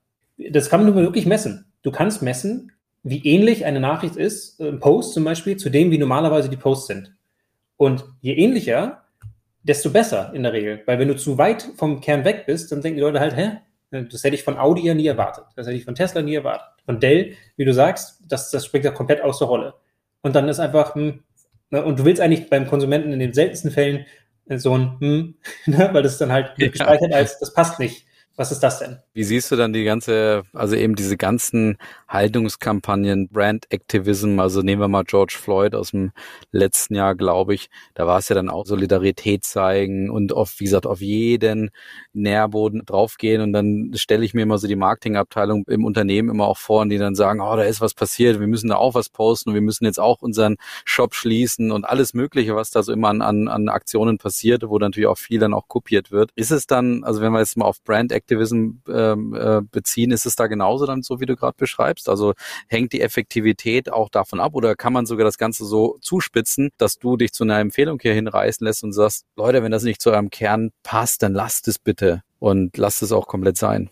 Das 0.51 0.69
kann 0.69 0.83
man 0.83 0.93
nur 0.93 1.03
wirklich 1.03 1.25
messen. 1.25 1.65
Du 1.81 1.89
kannst 1.89 2.21
messen, 2.21 2.73
wie 3.01 3.25
ähnlich 3.25 3.65
eine 3.65 3.79
Nachricht 3.79 4.17
ist, 4.17 4.61
ein 4.61 4.79
Post 4.79 5.15
zum 5.15 5.23
Beispiel, 5.23 5.57
zu 5.57 5.71
dem, 5.71 5.89
wie 5.89 5.97
normalerweise 5.97 6.47
die 6.47 6.57
Posts 6.57 6.87
sind. 6.87 7.15
Und 7.75 8.05
je 8.21 8.35
ähnlicher, 8.35 9.06
desto 9.67 9.89
besser 9.89 10.31
in 10.33 10.43
der 10.43 10.53
Regel. 10.53 10.81
Weil 10.85 10.99
wenn 10.99 11.07
du 11.07 11.15
zu 11.15 11.37
weit 11.37 11.67
vom 11.75 12.01
Kern 12.01 12.23
weg 12.25 12.45
bist, 12.45 12.71
dann 12.71 12.81
denken 12.81 12.97
die 12.97 13.03
Leute 13.03 13.19
halt, 13.19 13.35
hä? 13.35 13.57
Das 13.89 14.23
hätte 14.23 14.35
ich 14.35 14.43
von 14.43 14.57
Audi 14.57 14.85
ja 14.85 14.93
nie 14.93 15.07
erwartet. 15.07 15.45
Das 15.55 15.65
hätte 15.65 15.77
ich 15.77 15.85
von 15.85 15.95
Tesla 15.95 16.21
nie 16.21 16.35
erwartet. 16.35 16.67
Von 16.85 16.99
Dell, 16.99 17.35
wie 17.55 17.65
du 17.65 17.73
sagst, 17.73 18.21
das, 18.27 18.51
das 18.51 18.65
springt 18.65 18.83
ja 18.83 18.91
komplett 18.91 19.21
aus 19.21 19.39
der 19.39 19.47
Rolle. 19.47 19.75
Und 20.21 20.35
dann 20.35 20.49
ist 20.49 20.59
einfach, 20.59 20.95
hm, 20.95 21.23
ne, 21.69 21.83
und 21.85 21.99
du 21.99 22.05
willst 22.05 22.21
eigentlich 22.21 22.49
beim 22.49 22.67
Konsumenten 22.67 23.13
in 23.13 23.19
den 23.19 23.33
seltensten 23.33 23.71
Fällen 23.71 24.05
so 24.49 24.77
ein, 24.77 24.97
hm, 24.99 25.35
ne, 25.65 25.89
weil 25.93 26.03
das 26.03 26.17
dann 26.17 26.31
halt 26.31 26.51
ja. 26.57 26.67
gespeichert 26.67 27.13
als, 27.13 27.39
das 27.39 27.53
passt 27.53 27.79
nicht. 27.79 28.06
Was 28.39 28.51
ist 28.51 28.59
das 28.59 28.77
denn? 28.77 28.99
Wie 29.15 29.23
siehst 29.23 29.49
du 29.49 29.55
dann 29.55 29.73
die 29.73 29.83
ganze, 29.83 30.43
also 30.53 30.75
eben 30.75 30.95
diese 30.95 31.17
ganzen 31.17 31.79
Haltungskampagnen, 32.07 33.29
Brand 33.29 33.65
Activism, 33.71 34.39
also 34.39 34.61
nehmen 34.61 34.79
wir 34.79 34.87
mal 34.87 35.05
George 35.05 35.35
Floyd 35.41 35.73
aus 35.73 35.89
dem 35.89 36.11
letzten 36.51 36.93
Jahr, 36.93 37.15
glaube 37.15 37.55
ich, 37.55 37.71
da 37.95 38.05
war 38.05 38.19
es 38.19 38.29
ja 38.29 38.35
dann 38.35 38.51
auch 38.51 38.67
Solidarität 38.67 39.43
zeigen 39.43 40.11
und 40.11 40.33
auf, 40.33 40.53
wie 40.59 40.65
gesagt, 40.65 40.85
auf 40.85 41.01
jeden 41.01 41.71
Nährboden 42.13 42.83
draufgehen 42.85 43.41
und 43.41 43.53
dann 43.53 43.93
stelle 43.95 44.23
ich 44.23 44.35
mir 44.35 44.43
immer 44.43 44.59
so 44.59 44.67
die 44.67 44.75
Marketingabteilung 44.75 45.63
im 45.67 45.83
Unternehmen 45.83 46.29
immer 46.29 46.45
auch 46.45 46.59
vor 46.59 46.81
und 46.81 46.89
die 46.89 46.99
dann 46.99 47.15
sagen, 47.15 47.41
oh, 47.41 47.55
da 47.55 47.63
ist 47.63 47.81
was 47.81 47.95
passiert, 47.95 48.39
wir 48.39 48.45
müssen 48.45 48.69
da 48.69 48.75
auch 48.75 48.93
was 48.93 49.09
posten 49.09 49.49
und 49.49 49.55
wir 49.55 49.63
müssen 49.63 49.85
jetzt 49.85 49.99
auch 49.99 50.21
unseren 50.21 50.57
Shop 50.85 51.15
schließen 51.15 51.71
und 51.71 51.85
alles 51.85 52.13
Mögliche, 52.13 52.55
was 52.55 52.69
da 52.69 52.83
so 52.83 52.93
immer 52.93 53.09
an, 53.09 53.23
an, 53.23 53.47
an 53.47 53.67
Aktionen 53.67 54.19
passiert, 54.19 54.61
wo 54.69 54.77
natürlich 54.77 55.07
auch 55.07 55.17
viel 55.17 55.39
dann 55.39 55.55
auch 55.55 55.67
kopiert 55.67 56.11
wird. 56.11 56.29
Ist 56.35 56.51
es 56.51 56.67
dann, 56.67 57.03
also 57.03 57.19
wenn 57.19 57.31
wir 57.31 57.39
jetzt 57.39 57.57
mal 57.57 57.65
auf 57.65 57.81
Brand 57.83 58.11
Activism 58.27 58.81
ähm, 58.89 59.33
äh, 59.33 59.61
beziehen, 59.71 60.11
ist 60.11 60.25
es 60.25 60.35
da 60.35 60.47
genauso 60.47 60.85
dann 60.85 61.01
so, 61.01 61.21
wie 61.21 61.25
du 61.25 61.35
gerade 61.35 61.55
beschreibst? 61.57 62.09
Also 62.09 62.33
hängt 62.67 62.91
die 62.91 63.01
Effektivität 63.01 63.91
auch 63.91 64.09
davon 64.09 64.41
ab 64.41 64.53
oder 64.53 64.75
kann 64.75 64.91
man 64.91 65.05
sogar 65.05 65.23
das 65.23 65.37
Ganze 65.37 65.65
so 65.65 65.97
zuspitzen, 66.01 66.69
dass 66.77 66.99
du 66.99 67.15
dich 67.15 67.31
zu 67.31 67.45
einer 67.45 67.59
Empfehlung 67.59 67.99
hier 68.01 68.13
hinreißen 68.13 68.65
lässt 68.65 68.83
und 68.83 68.91
sagst, 68.91 69.25
Leute, 69.37 69.63
wenn 69.63 69.71
das 69.71 69.83
nicht 69.83 70.01
zu 70.01 70.11
eurem 70.11 70.29
Kern 70.29 70.71
passt, 70.83 71.23
dann 71.23 71.33
lasst 71.33 71.67
es 71.69 71.79
bitte 71.79 72.21
und 72.39 72.77
lasst 72.77 73.01
es 73.01 73.13
auch 73.13 73.27
komplett 73.27 73.57
sein. 73.57 73.89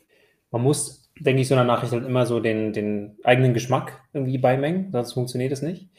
Man 0.51 0.61
muss, 0.61 1.09
denke 1.19 1.41
ich, 1.41 1.47
so 1.47 1.55
einer 1.55 1.63
Nachricht 1.63 1.93
halt 1.93 2.05
immer 2.05 2.25
so 2.25 2.41
den, 2.41 2.73
den 2.73 3.17
eigenen 3.23 3.53
Geschmack 3.53 4.01
irgendwie 4.11 4.37
beimengen, 4.37 4.91
sonst 4.91 5.13
funktioniert 5.13 5.53
es 5.53 5.61
nicht. 5.61 5.89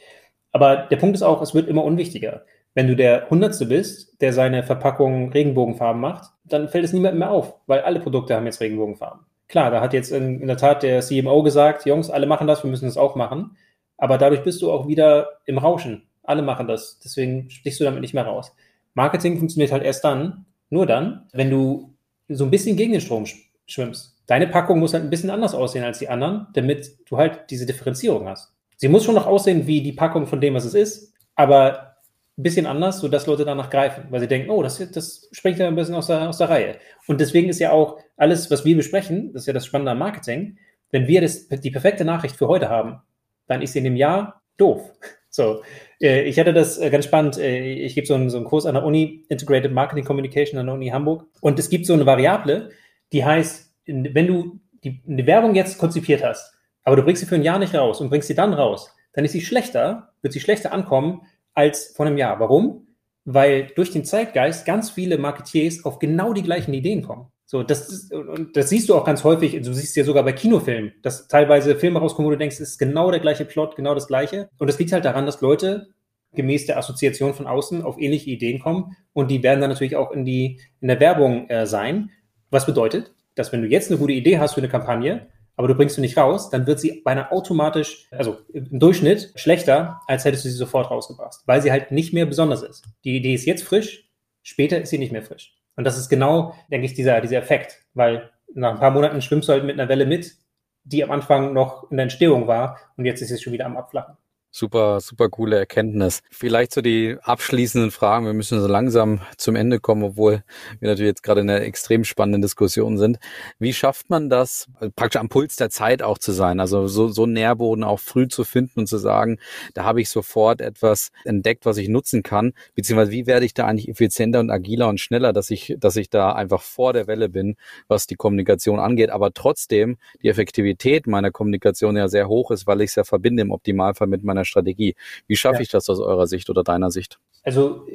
Aber 0.52 0.76
der 0.90 0.96
Punkt 0.96 1.16
ist 1.16 1.22
auch, 1.22 1.40
es 1.40 1.54
wird 1.54 1.68
immer 1.68 1.84
unwichtiger. 1.84 2.44
Wenn 2.76 2.88
du 2.88 2.94
der 2.94 3.30
Hundertste 3.30 3.64
bist, 3.64 4.20
der 4.20 4.34
seine 4.34 4.62
Verpackung 4.62 5.32
Regenbogenfarben 5.32 5.98
macht, 5.98 6.30
dann 6.44 6.68
fällt 6.68 6.84
es 6.84 6.92
niemandem 6.92 7.20
mehr 7.20 7.30
auf, 7.30 7.54
weil 7.66 7.80
alle 7.80 8.00
Produkte 8.00 8.34
haben 8.36 8.44
jetzt 8.44 8.60
Regenbogenfarben. 8.60 9.20
Klar, 9.48 9.70
da 9.70 9.80
hat 9.80 9.94
jetzt 9.94 10.12
in, 10.12 10.42
in 10.42 10.46
der 10.46 10.58
Tat 10.58 10.82
der 10.82 11.00
CMO 11.00 11.42
gesagt, 11.42 11.86
Jungs, 11.86 12.10
alle 12.10 12.26
machen 12.26 12.46
das, 12.46 12.64
wir 12.64 12.70
müssen 12.70 12.84
das 12.84 12.98
auch 12.98 13.16
machen. 13.16 13.56
Aber 13.96 14.18
dadurch 14.18 14.42
bist 14.42 14.60
du 14.60 14.70
auch 14.70 14.86
wieder 14.86 15.38
im 15.46 15.56
Rauschen. 15.56 16.02
Alle 16.22 16.42
machen 16.42 16.68
das. 16.68 17.00
Deswegen 17.02 17.48
stichst 17.48 17.80
du 17.80 17.84
damit 17.84 18.02
nicht 18.02 18.12
mehr 18.12 18.26
raus. 18.26 18.54
Marketing 18.92 19.38
funktioniert 19.38 19.72
halt 19.72 19.82
erst 19.82 20.04
dann, 20.04 20.44
nur 20.68 20.84
dann, 20.84 21.28
wenn 21.32 21.48
du 21.48 21.94
so 22.28 22.44
ein 22.44 22.50
bisschen 22.50 22.76
gegen 22.76 22.92
den 22.92 23.00
Strom 23.00 23.24
schwimmst. 23.66 24.20
Deine 24.26 24.48
Packung 24.48 24.80
muss 24.80 24.92
halt 24.92 25.04
ein 25.04 25.10
bisschen 25.10 25.30
anders 25.30 25.54
aussehen 25.54 25.84
als 25.84 26.00
die 26.00 26.10
anderen, 26.10 26.48
damit 26.52 26.98
du 27.08 27.16
halt 27.16 27.48
diese 27.48 27.64
Differenzierung 27.64 28.28
hast. 28.28 28.52
Sie 28.76 28.88
muss 28.88 29.02
schon 29.02 29.14
noch 29.14 29.26
aussehen 29.26 29.66
wie 29.66 29.80
die 29.80 29.94
Packung 29.94 30.26
von 30.26 30.42
dem, 30.42 30.52
was 30.52 30.66
es 30.66 30.74
ist, 30.74 31.14
aber 31.36 31.95
ein 32.38 32.42
bisschen 32.42 32.66
anders, 32.66 33.00
sodass 33.00 33.26
Leute 33.26 33.44
danach 33.44 33.70
greifen, 33.70 34.04
weil 34.10 34.20
sie 34.20 34.28
denken, 34.28 34.50
oh, 34.50 34.62
das, 34.62 34.78
das 34.92 35.28
springt 35.32 35.58
ja 35.58 35.68
ein 35.68 35.74
bisschen 35.74 35.94
aus 35.94 36.08
der, 36.08 36.28
aus 36.28 36.38
der 36.38 36.50
Reihe. 36.50 36.76
Und 37.06 37.20
deswegen 37.20 37.48
ist 37.48 37.60
ja 37.60 37.72
auch 37.72 37.98
alles, 38.16 38.50
was 38.50 38.64
wir 38.64 38.76
besprechen, 38.76 39.32
das 39.32 39.42
ist 39.42 39.46
ja 39.46 39.52
das 39.54 39.64
Spannende 39.64 39.92
am 39.92 39.98
Marketing, 39.98 40.58
wenn 40.90 41.08
wir 41.08 41.22
das, 41.22 41.48
die 41.48 41.70
perfekte 41.70 42.04
Nachricht 42.04 42.36
für 42.36 42.48
heute 42.48 42.68
haben, 42.68 43.00
dann 43.46 43.62
ist 43.62 43.72
sie 43.72 43.78
in 43.78 43.84
dem 43.84 43.96
Jahr 43.96 44.42
doof. 44.56 44.92
So, 45.28 45.62
äh, 46.00 46.22
ich 46.22 46.38
hatte 46.38 46.54
das 46.54 46.78
äh, 46.78 46.88
ganz 46.88 47.04
spannend. 47.04 47.36
Äh, 47.36 47.74
ich 47.74 47.94
gebe 47.94 48.06
so 48.06 48.14
einen, 48.14 48.30
so 48.30 48.38
einen 48.38 48.46
Kurs 48.46 48.64
an 48.64 48.72
der 48.72 48.84
Uni, 48.84 49.26
Integrated 49.28 49.70
Marketing 49.70 50.06
Communication 50.06 50.58
an 50.58 50.64
der 50.64 50.74
Uni 50.74 50.88
Hamburg. 50.88 51.26
Und 51.42 51.58
es 51.58 51.68
gibt 51.68 51.84
so 51.84 51.92
eine 51.92 52.06
Variable, 52.06 52.70
die 53.12 53.22
heißt, 53.22 53.70
wenn 53.84 54.26
du 54.26 54.60
die, 54.82 55.02
eine 55.06 55.26
Werbung 55.26 55.54
jetzt 55.54 55.76
konzipiert 55.76 56.24
hast, 56.24 56.54
aber 56.84 56.96
du 56.96 57.02
bringst 57.02 57.20
sie 57.20 57.26
für 57.26 57.34
ein 57.34 57.42
Jahr 57.42 57.58
nicht 57.58 57.74
raus 57.74 58.00
und 58.00 58.08
bringst 58.08 58.28
sie 58.28 58.34
dann 58.34 58.54
raus, 58.54 58.94
dann 59.12 59.26
ist 59.26 59.32
sie 59.32 59.42
schlechter, 59.42 60.14
wird 60.22 60.32
sie 60.32 60.40
schlechter 60.40 60.72
ankommen, 60.72 61.20
als 61.56 61.92
vor 61.96 62.06
einem 62.06 62.18
Jahr. 62.18 62.38
Warum? 62.38 62.86
Weil 63.24 63.72
durch 63.74 63.90
den 63.90 64.04
Zeitgeist 64.04 64.64
ganz 64.64 64.90
viele 64.90 65.18
Marketeers 65.18 65.84
auf 65.84 65.98
genau 65.98 66.32
die 66.32 66.44
gleichen 66.44 66.72
Ideen 66.72 67.02
kommen. 67.02 67.26
So, 67.44 67.62
das, 67.62 68.10
und 68.10 68.56
das 68.56 68.68
siehst 68.68 68.88
du 68.88 68.94
auch 68.94 69.04
ganz 69.04 69.22
häufig, 69.22 69.60
du 69.62 69.72
siehst 69.72 69.96
ja 69.96 70.04
sogar 70.04 70.24
bei 70.24 70.32
Kinofilmen, 70.32 70.92
dass 71.02 71.28
teilweise 71.28 71.76
Filme 71.76 72.00
rauskommen, 72.00 72.26
wo 72.26 72.32
du 72.32 72.38
denkst, 72.38 72.56
es 72.56 72.70
ist 72.70 72.78
genau 72.78 73.10
der 73.10 73.20
gleiche 73.20 73.44
Plot, 73.44 73.76
genau 73.76 73.94
das 73.94 74.08
gleiche. 74.08 74.48
Und 74.58 74.68
das 74.68 74.78
liegt 74.78 74.92
halt 74.92 75.04
daran, 75.04 75.26
dass 75.26 75.40
Leute 75.40 75.88
gemäß 76.34 76.66
der 76.66 76.76
Assoziation 76.76 77.34
von 77.34 77.46
außen 77.46 77.82
auf 77.82 77.98
ähnliche 77.98 78.30
Ideen 78.30 78.58
kommen 78.58 78.96
und 79.12 79.30
die 79.30 79.42
werden 79.42 79.60
dann 79.60 79.70
natürlich 79.70 79.96
auch 79.96 80.10
in 80.10 80.24
die 80.24 80.60
in 80.80 80.88
der 80.88 81.00
Werbung 81.00 81.48
äh, 81.48 81.66
sein. 81.66 82.10
Was 82.50 82.66
bedeutet, 82.66 83.14
dass 83.36 83.52
wenn 83.52 83.62
du 83.62 83.68
jetzt 83.68 83.90
eine 83.90 83.98
gute 83.98 84.12
Idee 84.12 84.38
hast 84.38 84.54
für 84.54 84.60
eine 84.60 84.68
Kampagne, 84.68 85.28
aber 85.56 85.68
du 85.68 85.74
bringst 85.74 85.96
sie 85.96 86.00
nicht 86.00 86.16
raus, 86.16 86.50
dann 86.50 86.66
wird 86.66 86.80
sie 86.80 87.00
beinahe 87.02 87.32
automatisch, 87.32 88.06
also 88.10 88.38
im 88.52 88.78
Durchschnitt, 88.78 89.32
schlechter, 89.36 90.00
als 90.06 90.24
hättest 90.24 90.44
du 90.44 90.48
sie 90.48 90.56
sofort 90.56 90.90
rausgebracht, 90.90 91.40
weil 91.46 91.62
sie 91.62 91.72
halt 91.72 91.90
nicht 91.90 92.12
mehr 92.12 92.26
besonders 92.26 92.62
ist. 92.62 92.84
Die 93.04 93.16
Idee 93.16 93.34
ist 93.34 93.46
jetzt 93.46 93.64
frisch, 93.64 94.10
später 94.42 94.80
ist 94.80 94.90
sie 94.90 94.98
nicht 94.98 95.12
mehr 95.12 95.22
frisch. 95.22 95.56
Und 95.76 95.84
das 95.84 95.98
ist 95.98 96.08
genau, 96.08 96.54
denke 96.70 96.86
ich, 96.86 96.94
dieser, 96.94 97.20
dieser 97.20 97.38
Effekt, 97.38 97.82
weil 97.94 98.30
nach 98.54 98.72
ein 98.72 98.78
paar 98.80 98.90
Monaten 98.90 99.20
schwimmst 99.22 99.48
du 99.48 99.52
halt 99.52 99.64
mit 99.64 99.78
einer 99.78 99.88
Welle 99.88 100.06
mit, 100.06 100.36
die 100.84 101.02
am 101.02 101.10
Anfang 101.10 101.52
noch 101.52 101.90
in 101.90 101.96
der 101.96 102.04
Entstehung 102.04 102.46
war 102.46 102.78
und 102.96 103.06
jetzt 103.06 103.20
ist 103.20 103.28
sie 103.28 103.38
schon 103.38 103.52
wieder 103.52 103.66
am 103.66 103.76
Abflachen. 103.76 104.16
Super, 104.58 105.00
super 105.02 105.28
coole 105.28 105.58
Erkenntnis. 105.58 106.22
Vielleicht 106.30 106.72
so 106.72 106.80
die 106.80 107.18
abschließenden 107.20 107.90
Fragen. 107.90 108.24
Wir 108.24 108.32
müssen 108.32 108.58
so 108.58 108.66
langsam 108.66 109.20
zum 109.36 109.54
Ende 109.54 109.80
kommen, 109.80 110.02
obwohl 110.02 110.44
wir 110.80 110.88
natürlich 110.88 111.10
jetzt 111.10 111.22
gerade 111.22 111.42
in 111.42 111.50
einer 111.50 111.60
extrem 111.60 112.04
spannenden 112.04 112.40
Diskussion 112.40 112.96
sind. 112.96 113.18
Wie 113.58 113.74
schafft 113.74 114.08
man 114.08 114.30
das, 114.30 114.68
praktisch 114.94 115.20
am 115.20 115.28
Puls 115.28 115.56
der 115.56 115.68
Zeit 115.68 116.00
auch 116.00 116.16
zu 116.16 116.32
sein? 116.32 116.58
Also 116.58 116.88
so, 116.88 117.08
so 117.08 117.26
Nährboden 117.26 117.84
auch 117.84 118.00
früh 118.00 118.28
zu 118.28 118.44
finden 118.44 118.80
und 118.80 118.86
zu 118.86 118.96
sagen, 118.96 119.40
da 119.74 119.84
habe 119.84 120.00
ich 120.00 120.08
sofort 120.08 120.62
etwas 120.62 121.10
entdeckt, 121.24 121.66
was 121.66 121.76
ich 121.76 121.90
nutzen 121.90 122.22
kann. 122.22 122.54
Beziehungsweise 122.74 123.10
wie 123.10 123.26
werde 123.26 123.44
ich 123.44 123.52
da 123.52 123.66
eigentlich 123.66 123.90
effizienter 123.90 124.40
und 124.40 124.50
agiler 124.50 124.88
und 124.88 125.00
schneller, 125.00 125.34
dass 125.34 125.50
ich, 125.50 125.76
dass 125.78 125.96
ich 125.96 126.08
da 126.08 126.32
einfach 126.32 126.62
vor 126.62 126.94
der 126.94 127.06
Welle 127.06 127.28
bin, 127.28 127.56
was 127.88 128.06
die 128.06 128.16
Kommunikation 128.16 128.80
angeht, 128.80 129.10
aber 129.10 129.34
trotzdem 129.34 129.98
die 130.22 130.30
Effektivität 130.30 131.06
meiner 131.06 131.30
Kommunikation 131.30 131.94
ja 131.94 132.08
sehr 132.08 132.26
hoch 132.26 132.50
ist, 132.52 132.66
weil 132.66 132.80
ich 132.80 132.88
es 132.88 132.94
ja 132.94 133.04
verbinde 133.04 133.42
im 133.42 133.50
Optimalfall 133.50 134.06
mit 134.06 134.24
meiner 134.24 134.45
Strategie. 134.46 134.94
Wie 135.26 135.36
schaffe 135.36 135.56
ja. 135.56 135.62
ich 135.62 135.68
das 135.68 135.88
aus 135.90 136.00
eurer 136.00 136.26
Sicht 136.26 136.48
oder 136.50 136.62
deiner 136.62 136.90
Sicht? 136.90 137.18
Also 137.42 137.86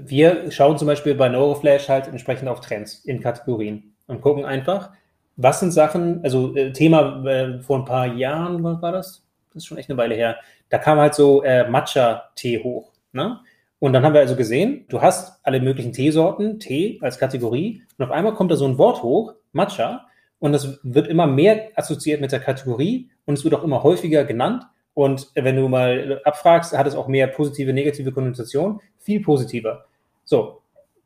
wir 0.00 0.50
schauen 0.50 0.76
zum 0.76 0.86
Beispiel 0.86 1.14
bei 1.14 1.28
Neuroflash 1.28 1.88
halt 1.88 2.08
entsprechend 2.08 2.48
auf 2.48 2.60
Trends 2.60 3.04
in 3.04 3.20
Kategorien 3.20 3.94
und 4.06 4.20
gucken 4.20 4.44
einfach, 4.44 4.90
was 5.36 5.60
sind 5.60 5.70
Sachen, 5.70 6.22
also 6.24 6.54
äh, 6.56 6.72
Thema 6.72 7.24
äh, 7.24 7.60
vor 7.60 7.78
ein 7.78 7.84
paar 7.84 8.06
Jahren, 8.06 8.62
was 8.64 8.82
war 8.82 8.92
das? 8.92 9.24
Das 9.52 9.62
ist 9.62 9.66
schon 9.66 9.78
echt 9.78 9.88
eine 9.88 9.98
Weile 9.98 10.14
her. 10.14 10.36
Da 10.68 10.78
kam 10.78 10.98
halt 10.98 11.14
so 11.14 11.42
äh, 11.42 11.68
Matcha-Tee 11.68 12.62
hoch. 12.62 12.92
Ne? 13.12 13.40
Und 13.78 13.92
dann 13.92 14.04
haben 14.04 14.12
wir 14.12 14.20
also 14.20 14.36
gesehen, 14.36 14.84
du 14.88 15.00
hast 15.00 15.40
alle 15.44 15.60
möglichen 15.60 15.92
Teesorten, 15.92 16.58
Tee 16.58 16.98
als 17.00 17.18
Kategorie, 17.18 17.82
und 17.96 18.04
auf 18.04 18.10
einmal 18.10 18.34
kommt 18.34 18.50
da 18.50 18.56
so 18.56 18.66
ein 18.66 18.78
Wort 18.78 19.02
hoch, 19.02 19.34
Matcha, 19.52 20.06
und 20.40 20.54
es 20.54 20.80
wird 20.82 21.08
immer 21.08 21.26
mehr 21.26 21.70
assoziiert 21.74 22.20
mit 22.20 22.32
der 22.32 22.40
Kategorie 22.40 23.10
und 23.24 23.34
es 23.34 23.44
wird 23.44 23.54
auch 23.54 23.64
immer 23.64 23.82
häufiger 23.82 24.24
genannt. 24.24 24.64
Und 24.98 25.28
wenn 25.36 25.54
du 25.54 25.68
mal 25.68 26.20
abfragst, 26.24 26.76
hat 26.76 26.88
es 26.88 26.96
auch 26.96 27.06
mehr 27.06 27.28
positive, 27.28 27.72
negative 27.72 28.10
Konnotation, 28.10 28.80
viel 28.98 29.22
positiver. 29.22 29.84
So, 30.24 30.60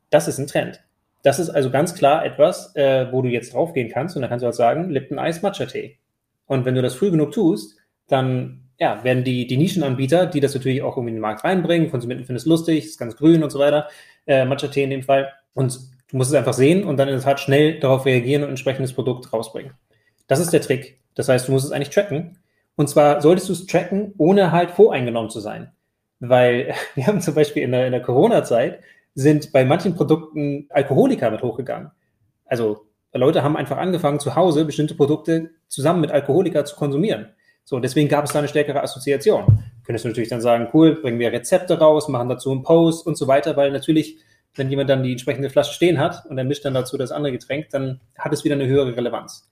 das 0.08 0.28
ist 0.28 0.38
ein 0.38 0.46
Trend. 0.46 0.82
Das 1.22 1.38
ist 1.38 1.50
also 1.50 1.70
ganz 1.70 1.94
klar 1.94 2.24
etwas, 2.24 2.74
äh, 2.74 3.12
wo 3.12 3.20
du 3.20 3.28
jetzt 3.28 3.52
draufgehen 3.52 3.90
kannst 3.90 4.16
und 4.16 4.22
dann 4.22 4.30
kannst 4.30 4.44
du 4.44 4.46
halt 4.46 4.54
sagen, 4.54 4.88
Lipton 4.88 5.18
Ice 5.18 5.40
Matcha 5.42 5.66
Tee. 5.66 5.98
Und 6.46 6.64
wenn 6.64 6.74
du 6.74 6.80
das 6.80 6.94
früh 6.94 7.10
genug 7.10 7.32
tust, 7.32 7.76
dann 8.08 8.62
ja, 8.78 9.04
werden 9.04 9.24
die, 9.24 9.46
die 9.46 9.58
Nischenanbieter, 9.58 10.24
die 10.24 10.40
das 10.40 10.54
natürlich 10.54 10.80
auch 10.80 10.96
irgendwie 10.96 11.10
in 11.10 11.16
den 11.16 11.20
Markt 11.20 11.44
reinbringen, 11.44 11.90
Konsumenten 11.90 12.24
finden 12.24 12.38
es 12.38 12.46
lustig, 12.46 12.86
ist 12.86 12.98
ganz 12.98 13.14
grün 13.14 13.42
und 13.42 13.50
so 13.50 13.58
weiter, 13.58 13.90
äh, 14.26 14.46
Matcha 14.46 14.68
Tee 14.68 14.84
in 14.84 14.90
dem 14.90 15.02
Fall. 15.02 15.34
Und 15.52 15.78
du 16.08 16.16
musst 16.16 16.30
es 16.30 16.36
einfach 16.38 16.54
sehen 16.54 16.84
und 16.84 16.96
dann 16.96 17.08
in 17.08 17.14
der 17.16 17.22
Tat 17.22 17.40
schnell 17.40 17.78
darauf 17.78 18.06
reagieren 18.06 18.42
und 18.42 18.48
entsprechendes 18.48 18.94
Produkt 18.94 19.30
rausbringen. 19.34 19.74
Das 20.28 20.40
ist 20.40 20.54
der 20.54 20.62
Trick. 20.62 20.98
Das 21.14 21.28
heißt, 21.28 21.46
du 21.46 21.52
musst 21.52 21.66
es 21.66 21.72
eigentlich 21.72 21.90
tracken 21.90 22.38
und 22.76 22.88
zwar 22.88 23.20
solltest 23.20 23.48
du 23.48 23.52
es 23.52 23.66
tracken, 23.66 24.14
ohne 24.18 24.52
halt 24.52 24.70
voreingenommen 24.70 25.30
zu 25.30 25.40
sein. 25.40 25.72
Weil 26.20 26.74
wir 26.94 27.06
haben 27.06 27.20
zum 27.20 27.34
Beispiel 27.34 27.62
in 27.62 27.72
der, 27.72 27.86
in 27.86 27.92
der 27.92 28.02
Corona-Zeit 28.02 28.80
sind 29.14 29.52
bei 29.52 29.64
manchen 29.64 29.94
Produkten 29.94 30.66
Alkoholiker 30.70 31.30
mit 31.30 31.42
hochgegangen. 31.42 31.90
Also 32.46 32.86
Leute 33.12 33.42
haben 33.42 33.56
einfach 33.56 33.76
angefangen, 33.76 34.20
zu 34.20 34.36
Hause 34.36 34.64
bestimmte 34.64 34.94
Produkte 34.94 35.50
zusammen 35.68 36.00
mit 36.00 36.10
Alkoholiker 36.10 36.64
zu 36.64 36.76
konsumieren. 36.76 37.28
So, 37.64 37.78
deswegen 37.78 38.08
gab 38.08 38.24
es 38.24 38.32
da 38.32 38.38
eine 38.38 38.48
stärkere 38.48 38.82
Assoziation. 38.82 39.62
Könntest 39.84 40.04
du 40.04 40.08
natürlich 40.08 40.30
dann 40.30 40.40
sagen, 40.40 40.68
cool, 40.72 40.96
bringen 40.96 41.18
wir 41.18 41.32
Rezepte 41.32 41.78
raus, 41.78 42.08
machen 42.08 42.28
dazu 42.28 42.50
einen 42.50 42.62
Post 42.62 43.06
und 43.06 43.16
so 43.16 43.28
weiter, 43.28 43.56
weil 43.56 43.70
natürlich, 43.70 44.18
wenn 44.54 44.70
jemand 44.70 44.90
dann 44.90 45.02
die 45.02 45.12
entsprechende 45.12 45.50
Flasche 45.50 45.74
stehen 45.74 45.98
hat 45.98 46.24
und 46.28 46.38
er 46.38 46.44
mischt 46.44 46.64
dann 46.64 46.74
dazu 46.74 46.96
das 46.96 47.12
andere 47.12 47.32
Getränk, 47.32 47.68
dann 47.70 48.00
hat 48.18 48.32
es 48.32 48.44
wieder 48.44 48.54
eine 48.54 48.66
höhere 48.66 48.96
Relevanz. 48.96 49.51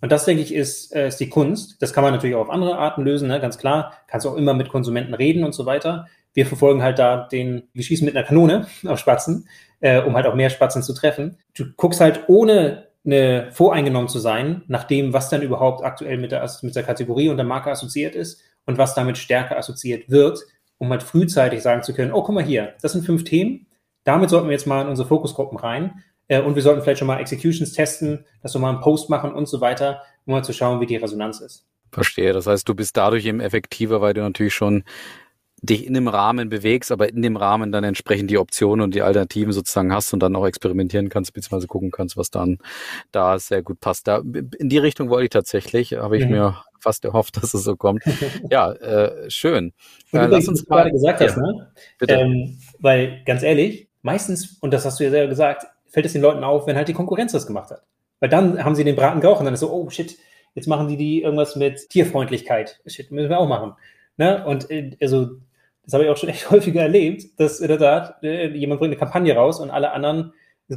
Und 0.00 0.12
das, 0.12 0.24
denke 0.24 0.42
ich, 0.42 0.52
ist, 0.54 0.94
äh, 0.94 1.08
ist 1.08 1.20
die 1.20 1.30
Kunst. 1.30 1.80
Das 1.80 1.92
kann 1.92 2.04
man 2.04 2.12
natürlich 2.12 2.36
auch 2.36 2.42
auf 2.42 2.50
andere 2.50 2.78
Arten 2.78 3.02
lösen, 3.02 3.28
ne? 3.28 3.40
ganz 3.40 3.58
klar. 3.58 3.94
Kannst 4.06 4.26
auch 4.26 4.36
immer 4.36 4.54
mit 4.54 4.68
Konsumenten 4.68 5.14
reden 5.14 5.44
und 5.44 5.54
so 5.54 5.66
weiter. 5.66 6.06
Wir 6.34 6.46
verfolgen 6.46 6.82
halt 6.82 6.98
da 6.98 7.28
den, 7.28 7.68
wir 7.72 7.84
schießen 7.84 8.04
mit 8.04 8.16
einer 8.16 8.26
Kanone 8.26 8.66
auf 8.86 8.98
Spatzen, 8.98 9.48
äh, 9.80 10.02
um 10.02 10.14
halt 10.14 10.26
auch 10.26 10.34
mehr 10.34 10.50
Spatzen 10.50 10.82
zu 10.82 10.94
treffen. 10.94 11.38
Du 11.54 11.72
guckst 11.76 12.00
halt 12.00 12.28
ohne 12.28 12.88
eine 13.04 13.48
voreingenommen 13.52 14.08
zu 14.08 14.18
sein, 14.18 14.62
nach 14.66 14.84
dem, 14.84 15.12
was 15.12 15.28
dann 15.28 15.42
überhaupt 15.42 15.84
aktuell 15.84 16.16
mit 16.18 16.32
der, 16.32 16.48
mit 16.62 16.74
der 16.74 16.82
Kategorie 16.82 17.28
und 17.28 17.36
der 17.36 17.44
Marke 17.44 17.70
assoziiert 17.70 18.14
ist 18.14 18.42
und 18.64 18.78
was 18.78 18.94
damit 18.94 19.18
stärker 19.18 19.58
assoziiert 19.58 20.08
wird, 20.08 20.40
um 20.78 20.90
halt 20.90 21.02
frühzeitig 21.02 21.62
sagen 21.62 21.82
zu 21.82 21.92
können, 21.92 22.12
oh, 22.12 22.22
guck 22.22 22.34
mal 22.34 22.44
hier, 22.44 22.74
das 22.80 22.92
sind 22.92 23.04
fünf 23.04 23.24
Themen, 23.24 23.66
damit 24.04 24.30
sollten 24.30 24.48
wir 24.48 24.52
jetzt 24.52 24.66
mal 24.66 24.82
in 24.82 24.88
unsere 24.88 25.08
Fokusgruppen 25.08 25.58
rein 25.58 26.02
äh, 26.28 26.40
und 26.40 26.54
wir 26.54 26.62
sollten 26.62 26.82
vielleicht 26.82 26.98
schon 26.98 27.08
mal 27.08 27.20
Executions 27.20 27.72
testen, 27.72 28.24
dass 28.42 28.54
wir 28.54 28.60
mal 28.60 28.70
einen 28.70 28.80
Post 28.80 29.10
machen 29.10 29.34
und 29.34 29.46
so 29.46 29.60
weiter, 29.60 30.02
um 30.26 30.32
mal 30.32 30.44
zu 30.44 30.52
schauen, 30.52 30.80
wie 30.80 30.86
die 30.86 30.96
Resonanz 30.96 31.40
ist. 31.40 31.66
Verstehe. 31.92 32.32
Das 32.32 32.46
heißt, 32.46 32.68
du 32.68 32.74
bist 32.74 32.96
dadurch 32.96 33.24
eben 33.24 33.40
effektiver, 33.40 34.00
weil 34.00 34.14
du 34.14 34.20
natürlich 34.20 34.54
schon 34.54 34.84
dich 35.64 35.86
in 35.86 35.94
dem 35.94 36.08
Rahmen 36.08 36.48
bewegst, 36.48 36.92
aber 36.92 37.08
in 37.08 37.22
dem 37.22 37.36
Rahmen 37.36 37.72
dann 37.72 37.84
entsprechend 37.84 38.30
die 38.30 38.38
Optionen 38.38 38.82
und 38.82 38.94
die 38.94 39.02
Alternativen 39.02 39.52
sozusagen 39.52 39.92
hast 39.92 40.12
und 40.12 40.20
dann 40.20 40.36
auch 40.36 40.46
experimentieren 40.46 41.08
kannst, 41.08 41.32
beziehungsweise 41.32 41.66
gucken 41.66 41.90
kannst, 41.90 42.16
was 42.16 42.30
dann 42.30 42.58
da 43.12 43.38
sehr 43.38 43.62
gut 43.62 43.80
passt. 43.80 44.06
Da, 44.06 44.18
in 44.18 44.68
die 44.68 44.78
Richtung 44.78 45.08
wollte 45.08 45.24
ich 45.24 45.30
tatsächlich, 45.30 45.94
habe 45.94 46.18
ich 46.18 46.24
mhm. 46.24 46.32
mir 46.32 46.64
fast 46.80 47.04
erhofft, 47.04 47.36
dass 47.42 47.54
es 47.54 47.64
so 47.64 47.76
kommt. 47.76 48.02
ja, 48.50 48.72
äh, 48.72 49.30
schön. 49.30 49.72
Äh, 50.12 50.26
lass 50.26 50.48
uns 50.48 50.66
gerade 50.66 50.90
gesagt 50.90 51.20
hast, 51.20 51.36
ne? 51.36 51.72
Bitte. 51.98 52.14
Ähm, 52.14 52.58
weil 52.80 53.22
ganz 53.24 53.42
ehrlich, 53.42 53.88
meistens, 54.02 54.58
und 54.60 54.72
das 54.72 54.84
hast 54.84 55.00
du 55.00 55.04
ja 55.04 55.10
selber 55.10 55.30
gesagt, 55.30 55.66
fällt 55.94 56.06
es 56.06 56.12
den 56.12 56.22
Leuten 56.22 56.42
auf, 56.42 56.66
wenn 56.66 56.76
halt 56.76 56.88
die 56.88 56.92
Konkurrenz 56.92 57.32
das 57.32 57.46
gemacht 57.46 57.70
hat. 57.70 57.82
Weil 58.18 58.28
dann 58.28 58.62
haben 58.62 58.74
sie 58.74 58.84
den 58.84 58.96
Braten 58.96 59.20
geraucht 59.20 59.38
und 59.38 59.44
dann 59.44 59.54
ist 59.54 59.60
so, 59.60 59.72
oh 59.72 59.88
shit, 59.88 60.18
jetzt 60.54 60.66
machen 60.66 60.88
die 60.88 60.96
die 60.96 61.22
irgendwas 61.22 61.54
mit 61.54 61.88
Tierfreundlichkeit. 61.88 62.80
Shit, 62.86 63.12
müssen 63.12 63.30
wir 63.30 63.38
auch 63.38 63.48
machen. 63.48 63.74
Ne? 64.16 64.44
Und 64.44 64.70
äh, 64.70 64.96
also, 65.00 65.36
das 65.84 65.94
habe 65.94 66.04
ich 66.04 66.10
auch 66.10 66.16
schon 66.16 66.28
echt 66.28 66.50
häufiger 66.50 66.82
erlebt, 66.82 67.38
dass 67.38 67.60
in 67.60 67.68
der 67.68 67.78
Tat 67.78 68.22
äh, 68.24 68.48
jemand 68.48 68.80
bringt 68.80 68.92
eine 68.92 68.98
Kampagne 68.98 69.34
raus 69.34 69.60
und 69.60 69.70
alle 69.70 69.92
anderen 69.92 70.32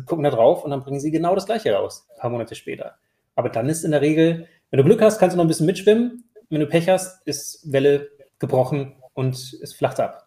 gucken 0.06 0.24
da 0.24 0.30
drauf 0.30 0.64
und 0.64 0.72
dann 0.72 0.84
bringen 0.84 1.00
sie 1.00 1.12
genau 1.12 1.34
das 1.34 1.46
Gleiche 1.46 1.74
raus, 1.74 2.08
ein 2.14 2.22
paar 2.22 2.30
Monate 2.30 2.54
später. 2.56 2.96
Aber 3.36 3.50
dann 3.50 3.70
ist 3.70 3.84
in 3.84 3.92
der 3.92 4.02
Regel, 4.02 4.48
wenn 4.70 4.78
du 4.78 4.84
Glück 4.84 5.02
hast, 5.02 5.18
kannst 5.18 5.34
du 5.34 5.38
noch 5.38 5.46
ein 5.46 5.48
bisschen 5.48 5.66
mitschwimmen. 5.66 6.26
Wenn 6.50 6.60
du 6.60 6.68
Pech 6.68 6.90
hast, 6.90 7.26
ist 7.26 7.72
Welle 7.72 8.10
gebrochen 8.38 8.96
und 9.14 9.36
es 9.36 9.74
flacht 9.74 10.00
ab. 10.00 10.27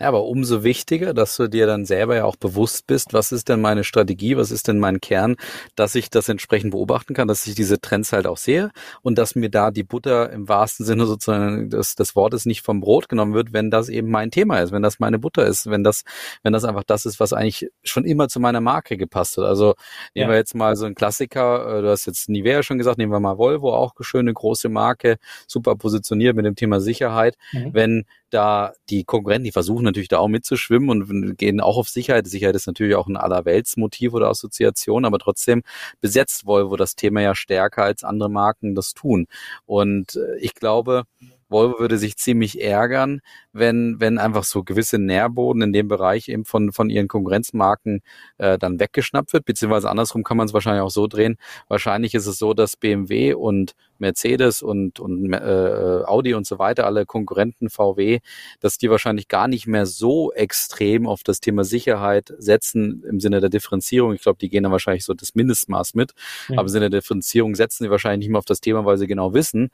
Ja, 0.00 0.08
aber 0.08 0.24
umso 0.24 0.64
wichtiger, 0.64 1.14
dass 1.14 1.36
du 1.36 1.48
dir 1.48 1.66
dann 1.66 1.84
selber 1.84 2.16
ja 2.16 2.24
auch 2.24 2.36
bewusst 2.36 2.86
bist, 2.86 3.12
was 3.12 3.32
ist 3.32 3.48
denn 3.48 3.60
meine 3.60 3.84
Strategie, 3.84 4.36
was 4.36 4.50
ist 4.50 4.68
denn 4.68 4.78
mein 4.78 5.00
Kern, 5.00 5.36
dass 5.76 5.94
ich 5.94 6.10
das 6.10 6.28
entsprechend 6.28 6.70
beobachten 6.70 7.14
kann, 7.14 7.28
dass 7.28 7.46
ich 7.46 7.54
diese 7.54 7.80
Trends 7.80 8.12
halt 8.12 8.26
auch 8.26 8.36
sehe 8.36 8.70
und 9.02 9.18
dass 9.18 9.34
mir 9.34 9.50
da 9.50 9.70
die 9.70 9.82
Butter 9.82 10.30
im 10.30 10.48
wahrsten 10.48 10.86
Sinne 10.86 11.06
sozusagen 11.06 11.70
des, 11.70 11.94
des 11.94 12.16
Wortes 12.16 12.46
nicht 12.46 12.62
vom 12.62 12.80
Brot 12.80 13.08
genommen 13.08 13.34
wird, 13.34 13.52
wenn 13.52 13.70
das 13.70 13.88
eben 13.88 14.10
mein 14.10 14.30
Thema 14.30 14.60
ist, 14.60 14.72
wenn 14.72 14.82
das 14.82 14.98
meine 14.98 15.18
Butter 15.18 15.46
ist, 15.46 15.68
wenn 15.70 15.84
das, 15.84 16.04
wenn 16.42 16.52
das 16.52 16.64
einfach 16.64 16.84
das 16.84 17.04
ist, 17.04 17.20
was 17.20 17.32
eigentlich 17.32 17.70
schon 17.82 18.04
immer 18.04 18.28
zu 18.28 18.40
meiner 18.40 18.60
Marke 18.60 18.96
gepasst 18.96 19.36
hat. 19.36 19.44
Also 19.44 19.74
nehmen 20.14 20.28
ja. 20.28 20.30
wir 20.30 20.36
jetzt 20.36 20.54
mal 20.54 20.76
so 20.76 20.86
einen 20.86 20.94
Klassiker, 20.94 21.78
äh, 21.78 21.82
du 21.82 21.90
hast 21.90 22.06
jetzt 22.06 22.28
Nivea 22.28 22.62
schon 22.62 22.78
gesagt, 22.78 22.98
nehmen 22.98 23.12
wir 23.12 23.20
mal 23.20 23.38
Volvo, 23.38 23.74
auch 23.74 23.92
eine 23.96 24.04
schöne 24.04 24.32
große 24.32 24.68
Marke, 24.68 25.18
super 25.46 25.76
positioniert 25.76 26.36
mit 26.36 26.44
dem 26.44 26.56
Thema 26.56 26.80
Sicherheit. 26.80 27.36
Mhm. 27.52 27.74
Wenn 27.74 28.04
da 28.30 28.72
die 28.90 29.04
Konkurrenten, 29.04 29.44
die 29.44 29.52
versuchen 29.52 29.84
natürlich 29.84 30.08
da 30.08 30.18
auch 30.18 30.28
mitzuschwimmen 30.28 30.90
und 30.90 31.36
gehen 31.36 31.60
auch 31.60 31.76
auf 31.76 31.88
Sicherheit. 31.88 32.26
Sicherheit 32.26 32.56
ist 32.56 32.66
natürlich 32.66 32.94
auch 32.94 33.06
ein 33.06 33.16
Allerweltsmotiv 33.16 34.12
oder 34.12 34.28
Assoziation, 34.28 35.04
aber 35.04 35.18
trotzdem 35.18 35.62
besetzt 36.00 36.46
Volvo 36.46 36.76
das 36.76 36.94
Thema 36.94 37.20
ja 37.22 37.34
stärker 37.34 37.84
als 37.84 38.04
andere 38.04 38.30
Marken 38.30 38.74
das 38.74 38.94
tun. 38.94 39.26
Und 39.66 40.16
äh, 40.16 40.38
ich 40.40 40.54
glaube, 40.54 41.04
Volvo 41.48 41.78
würde 41.78 41.98
sich 41.98 42.16
ziemlich 42.16 42.60
ärgern, 42.60 43.20
wenn, 43.58 43.96
wenn 44.00 44.18
einfach 44.18 44.44
so 44.44 44.62
gewisse 44.62 44.98
Nährboden 44.98 45.62
in 45.62 45.72
dem 45.72 45.88
Bereich 45.88 46.28
eben 46.28 46.44
von, 46.44 46.72
von 46.72 46.90
ihren 46.90 47.08
Konkurrenzmarken 47.08 48.02
äh, 48.38 48.58
dann 48.58 48.80
weggeschnappt 48.80 49.32
wird, 49.32 49.44
beziehungsweise 49.44 49.90
andersrum 49.90 50.24
kann 50.24 50.36
man 50.36 50.46
es 50.46 50.54
wahrscheinlich 50.54 50.82
auch 50.82 50.90
so 50.90 51.06
drehen. 51.06 51.36
Wahrscheinlich 51.68 52.14
ist 52.14 52.26
es 52.26 52.38
so, 52.38 52.54
dass 52.54 52.76
BMW 52.76 53.34
und 53.34 53.74
Mercedes 53.98 54.62
und, 54.62 55.00
und 55.00 55.32
äh, 55.32 56.02
Audi 56.04 56.34
und 56.34 56.46
so 56.46 56.58
weiter, 56.58 56.86
alle 56.86 57.06
Konkurrenten 57.06 57.68
VW, 57.70 58.20
dass 58.60 58.78
die 58.78 58.90
wahrscheinlich 58.90 59.28
gar 59.28 59.48
nicht 59.48 59.66
mehr 59.66 59.86
so 59.86 60.32
extrem 60.32 61.06
auf 61.06 61.22
das 61.22 61.40
Thema 61.40 61.64
Sicherheit 61.64 62.32
setzen 62.38 63.04
im 63.08 63.20
Sinne 63.20 63.40
der 63.40 63.50
Differenzierung. 63.50 64.14
Ich 64.14 64.22
glaube, 64.22 64.38
die 64.38 64.48
gehen 64.48 64.62
dann 64.62 64.72
wahrscheinlich 64.72 65.04
so 65.04 65.14
das 65.14 65.34
Mindestmaß 65.34 65.94
mit. 65.94 66.12
Mhm. 66.48 66.54
Aber 66.54 66.62
im 66.62 66.68
Sinne 66.68 66.90
der 66.90 67.00
Differenzierung 67.00 67.54
setzen 67.54 67.84
sie 67.84 67.90
wahrscheinlich 67.90 68.26
nicht 68.26 68.30
mehr 68.30 68.38
auf 68.38 68.44
das 68.44 68.60
Thema, 68.60 68.84
weil 68.84 68.98
sie 68.98 69.06
genau 69.06 69.34
wissen, 69.34 69.70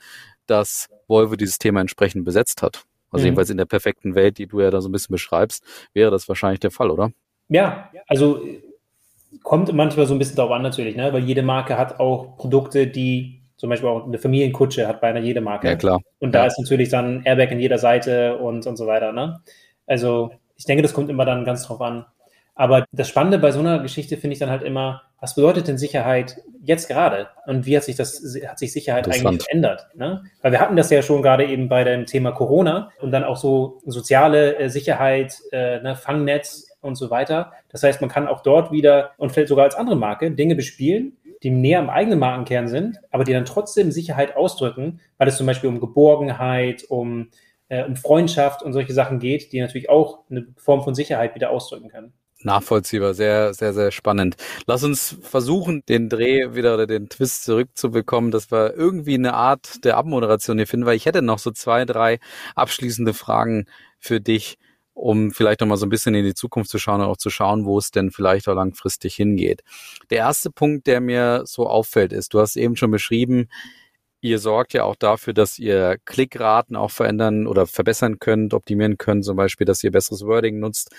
dass 0.46 0.88
Volvo 1.06 1.36
dieses 1.36 1.58
Thema 1.58 1.80
entsprechend 1.80 2.24
besetzt 2.24 2.62
hat. 2.62 2.84
Also 3.14 3.22
mhm. 3.22 3.26
jedenfalls 3.26 3.50
in 3.50 3.56
der 3.56 3.64
perfekten 3.64 4.14
Welt, 4.14 4.38
die 4.38 4.46
du 4.46 4.60
ja 4.60 4.70
da 4.70 4.80
so 4.80 4.88
ein 4.88 4.92
bisschen 4.92 5.12
beschreibst, 5.12 5.64
wäre 5.92 6.10
das 6.10 6.28
wahrscheinlich 6.28 6.60
der 6.60 6.72
Fall, 6.72 6.90
oder? 6.90 7.12
Ja, 7.48 7.90
also 8.08 8.42
kommt 9.42 9.72
manchmal 9.72 10.06
so 10.06 10.14
ein 10.14 10.18
bisschen 10.18 10.36
darauf 10.36 10.52
an 10.52 10.62
natürlich, 10.62 10.96
ne? 10.96 11.12
weil 11.12 11.22
jede 11.22 11.42
Marke 11.42 11.78
hat 11.78 12.00
auch 12.00 12.36
Produkte, 12.36 12.86
die 12.86 13.42
zum 13.56 13.70
Beispiel 13.70 13.88
auch 13.88 14.04
eine 14.04 14.18
Familienkutsche 14.18 14.88
hat 14.88 15.00
beinahe 15.00 15.22
jede 15.22 15.40
Marke. 15.40 15.68
Ja, 15.68 15.76
klar. 15.76 16.00
Und 16.18 16.34
da 16.34 16.40
ja. 16.40 16.46
ist 16.46 16.58
natürlich 16.58 16.88
dann 16.88 17.22
Airbag 17.24 17.52
in 17.52 17.60
jeder 17.60 17.78
Seite 17.78 18.36
und, 18.38 18.66
und 18.66 18.76
so 18.76 18.86
weiter. 18.86 19.12
Ne? 19.12 19.40
Also 19.86 20.32
ich 20.56 20.64
denke, 20.64 20.82
das 20.82 20.92
kommt 20.92 21.08
immer 21.08 21.24
dann 21.24 21.44
ganz 21.44 21.64
drauf 21.66 21.80
an. 21.80 22.04
Aber 22.54 22.84
das 22.92 23.08
Spannende 23.08 23.38
bei 23.38 23.50
so 23.50 23.60
einer 23.60 23.80
Geschichte 23.80 24.16
finde 24.16 24.34
ich 24.34 24.38
dann 24.38 24.50
halt 24.50 24.62
immer, 24.62 25.02
was 25.20 25.34
bedeutet 25.34 25.68
denn 25.68 25.78
Sicherheit 25.78 26.40
jetzt 26.62 26.88
gerade? 26.88 27.28
Und 27.46 27.66
wie 27.66 27.76
hat 27.76 27.84
sich 27.84 27.96
das, 27.96 28.22
hat 28.46 28.58
sich 28.58 28.72
Sicherheit 28.72 29.06
eigentlich 29.06 29.42
verändert? 29.42 29.88
Ne? 29.94 30.22
Weil 30.42 30.52
wir 30.52 30.60
hatten 30.60 30.76
das 30.76 30.90
ja 30.90 31.02
schon 31.02 31.22
gerade 31.22 31.46
eben 31.46 31.68
bei 31.68 31.82
dem 31.82 32.06
Thema 32.06 32.32
Corona 32.32 32.90
und 33.00 33.10
dann 33.10 33.24
auch 33.24 33.36
so 33.36 33.80
soziale 33.86 34.56
äh, 34.56 34.68
Sicherheit, 34.68 35.38
äh, 35.50 35.80
ne, 35.80 35.96
Fangnetz 35.96 36.68
und 36.80 36.96
so 36.96 37.10
weiter. 37.10 37.52
Das 37.70 37.82
heißt, 37.82 38.00
man 38.00 38.10
kann 38.10 38.28
auch 38.28 38.42
dort 38.42 38.70
wieder 38.70 39.12
und 39.16 39.32
vielleicht 39.32 39.48
sogar 39.48 39.64
als 39.64 39.74
andere 39.74 39.96
Marke 39.96 40.30
Dinge 40.30 40.54
bespielen, 40.54 41.16
die 41.42 41.50
näher 41.50 41.78
am 41.78 41.90
eigenen 41.90 42.18
Markenkern 42.18 42.68
sind, 42.68 43.00
aber 43.10 43.24
die 43.24 43.32
dann 43.32 43.44
trotzdem 43.44 43.90
Sicherheit 43.90 44.36
ausdrücken, 44.36 45.00
weil 45.18 45.28
es 45.28 45.36
zum 45.36 45.46
Beispiel 45.46 45.70
um 45.70 45.80
Geborgenheit, 45.80 46.84
um, 46.88 47.30
äh, 47.68 47.84
um 47.84 47.96
Freundschaft 47.96 48.62
und 48.62 48.72
solche 48.72 48.92
Sachen 48.92 49.18
geht, 49.18 49.52
die 49.52 49.60
natürlich 49.60 49.90
auch 49.90 50.20
eine 50.30 50.46
Form 50.56 50.82
von 50.82 50.94
Sicherheit 50.94 51.34
wieder 51.34 51.50
ausdrücken 51.50 51.88
können. 51.88 52.12
Nachvollziehbar, 52.44 53.14
sehr, 53.14 53.54
sehr, 53.54 53.72
sehr 53.72 53.90
spannend. 53.90 54.36
Lass 54.66 54.84
uns 54.84 55.16
versuchen, 55.22 55.82
den 55.88 56.08
Dreh 56.08 56.54
wieder 56.54 56.74
oder 56.74 56.86
den 56.86 57.08
Twist 57.08 57.44
zurückzubekommen, 57.44 58.30
dass 58.30 58.50
wir 58.52 58.74
irgendwie 58.74 59.14
eine 59.14 59.34
Art 59.34 59.84
der 59.84 59.96
Abmoderation 59.96 60.58
hier 60.58 60.66
finden, 60.66 60.86
weil 60.86 60.96
ich 60.96 61.06
hätte 61.06 61.22
noch 61.22 61.38
so 61.38 61.50
zwei, 61.50 61.84
drei 61.84 62.18
abschließende 62.54 63.14
Fragen 63.14 63.66
für 63.98 64.20
dich 64.20 64.58
um 64.94 65.32
vielleicht 65.32 65.60
nochmal 65.60 65.76
so 65.76 65.86
ein 65.86 65.90
bisschen 65.90 66.14
in 66.14 66.24
die 66.24 66.34
Zukunft 66.34 66.70
zu 66.70 66.78
schauen 66.78 67.00
und 67.00 67.08
auch 67.08 67.16
zu 67.16 67.28
schauen, 67.28 67.64
wo 67.64 67.78
es 67.78 67.90
denn 67.90 68.12
vielleicht 68.12 68.48
auch 68.48 68.54
langfristig 68.54 69.16
hingeht. 69.16 69.62
Der 70.10 70.18
erste 70.18 70.50
Punkt, 70.50 70.86
der 70.86 71.00
mir 71.00 71.42
so 71.46 71.66
auffällt, 71.66 72.12
ist, 72.12 72.32
du 72.32 72.40
hast 72.40 72.56
eben 72.56 72.76
schon 72.76 72.92
beschrieben, 72.92 73.48
ihr 74.24 74.38
sorgt 74.38 74.72
ja 74.72 74.84
auch 74.84 74.96
dafür, 74.96 75.34
dass 75.34 75.58
ihr 75.58 75.98
Klickraten 76.06 76.76
auch 76.76 76.90
verändern 76.90 77.46
oder 77.46 77.66
verbessern 77.66 78.18
könnt, 78.18 78.54
optimieren 78.54 78.96
könnt, 78.96 79.22
zum 79.22 79.36
Beispiel, 79.36 79.66
dass 79.66 79.84
ihr 79.84 79.90
besseres 79.90 80.24
Wording 80.24 80.60
nutzt, 80.60 80.90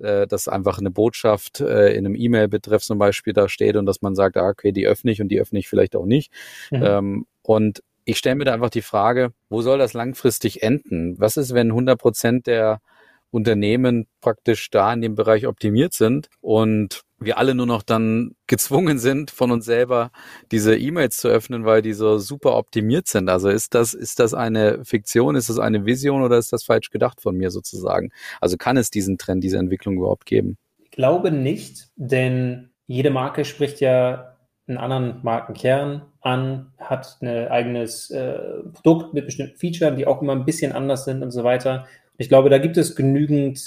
äh, 0.00 0.26
dass 0.26 0.48
einfach 0.48 0.78
eine 0.78 0.90
Botschaft 0.90 1.60
äh, 1.60 1.94
in 1.94 2.04
einem 2.04 2.14
E-Mail-Betreff 2.14 2.82
zum 2.82 2.98
Beispiel 2.98 3.32
da 3.32 3.48
steht 3.48 3.76
und 3.76 3.86
dass 3.86 4.02
man 4.02 4.14
sagt, 4.14 4.36
ah, 4.36 4.50
okay, 4.50 4.70
die 4.70 4.86
öffne 4.86 5.12
ich 5.12 5.22
und 5.22 5.28
die 5.28 5.40
öffne 5.40 5.58
ich 5.58 5.68
vielleicht 5.68 5.96
auch 5.96 6.04
nicht. 6.04 6.30
Mhm. 6.70 6.82
Ähm, 6.82 7.26
und 7.42 7.82
ich 8.04 8.18
stelle 8.18 8.34
mir 8.34 8.44
da 8.44 8.52
einfach 8.52 8.68
die 8.68 8.82
Frage, 8.82 9.32
wo 9.48 9.62
soll 9.62 9.78
das 9.78 9.94
langfristig 9.94 10.62
enden? 10.62 11.18
Was 11.18 11.38
ist, 11.38 11.54
wenn 11.54 11.68
100 11.68 11.98
Prozent 11.98 12.46
der 12.46 12.82
Unternehmen 13.30 14.08
praktisch 14.20 14.68
da 14.68 14.92
in 14.92 15.00
dem 15.00 15.14
Bereich 15.14 15.46
optimiert 15.46 15.94
sind 15.94 16.28
und 16.42 17.00
wir 17.24 17.38
alle 17.38 17.54
nur 17.54 17.66
noch 17.66 17.82
dann 17.82 18.34
gezwungen 18.46 18.98
sind, 18.98 19.30
von 19.30 19.50
uns 19.50 19.64
selber 19.64 20.10
diese 20.50 20.76
E-Mails 20.76 21.16
zu 21.16 21.28
öffnen, 21.28 21.64
weil 21.64 21.82
die 21.82 21.92
so 21.92 22.18
super 22.18 22.56
optimiert 22.56 23.08
sind. 23.08 23.28
Also 23.28 23.48
ist 23.48 23.74
das, 23.74 23.94
ist 23.94 24.20
das 24.20 24.34
eine 24.34 24.84
Fiktion, 24.84 25.36
ist 25.36 25.48
das 25.48 25.58
eine 25.58 25.86
Vision 25.86 26.22
oder 26.22 26.38
ist 26.38 26.52
das 26.52 26.64
falsch 26.64 26.90
gedacht 26.90 27.20
von 27.20 27.36
mir 27.36 27.50
sozusagen? 27.50 28.10
Also 28.40 28.56
kann 28.56 28.76
es 28.76 28.90
diesen 28.90 29.18
Trend, 29.18 29.44
diese 29.44 29.58
Entwicklung 29.58 29.96
überhaupt 29.96 30.26
geben? 30.26 30.56
Ich 30.82 30.90
glaube 30.90 31.30
nicht, 31.30 31.88
denn 31.96 32.70
jede 32.86 33.10
Marke 33.10 33.44
spricht 33.44 33.80
ja 33.80 34.36
einen 34.66 34.78
anderen 34.78 35.20
Markenkern 35.22 36.02
an, 36.20 36.72
hat 36.78 37.18
ein 37.20 37.48
eigenes 37.48 38.10
äh, 38.10 38.38
Produkt 38.72 39.12
mit 39.12 39.26
bestimmten 39.26 39.56
Features, 39.56 39.96
die 39.96 40.06
auch 40.06 40.22
immer 40.22 40.32
ein 40.32 40.44
bisschen 40.44 40.72
anders 40.72 41.04
sind 41.04 41.22
und 41.22 41.30
so 41.30 41.44
weiter. 41.44 41.86
Ich 42.16 42.28
glaube, 42.28 42.48
da 42.48 42.58
gibt 42.58 42.76
es 42.76 42.96
genügend 42.96 43.60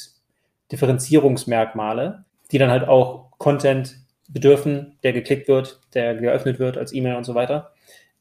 Differenzierungsmerkmale, 0.72 2.26
die 2.52 2.58
dann 2.58 2.72
halt 2.72 2.88
auch 2.88 3.32
Content 3.38 3.98
bedürfen, 4.30 4.98
der 5.04 5.14
geklickt 5.14 5.48
wird, 5.48 5.80
der 5.93 6.16
geöffnet 6.16 6.60
wird 6.60 6.78
als 6.78 6.93
E-Mail 6.93 7.16
und 7.16 7.24
so 7.24 7.36
weiter, 7.36 7.72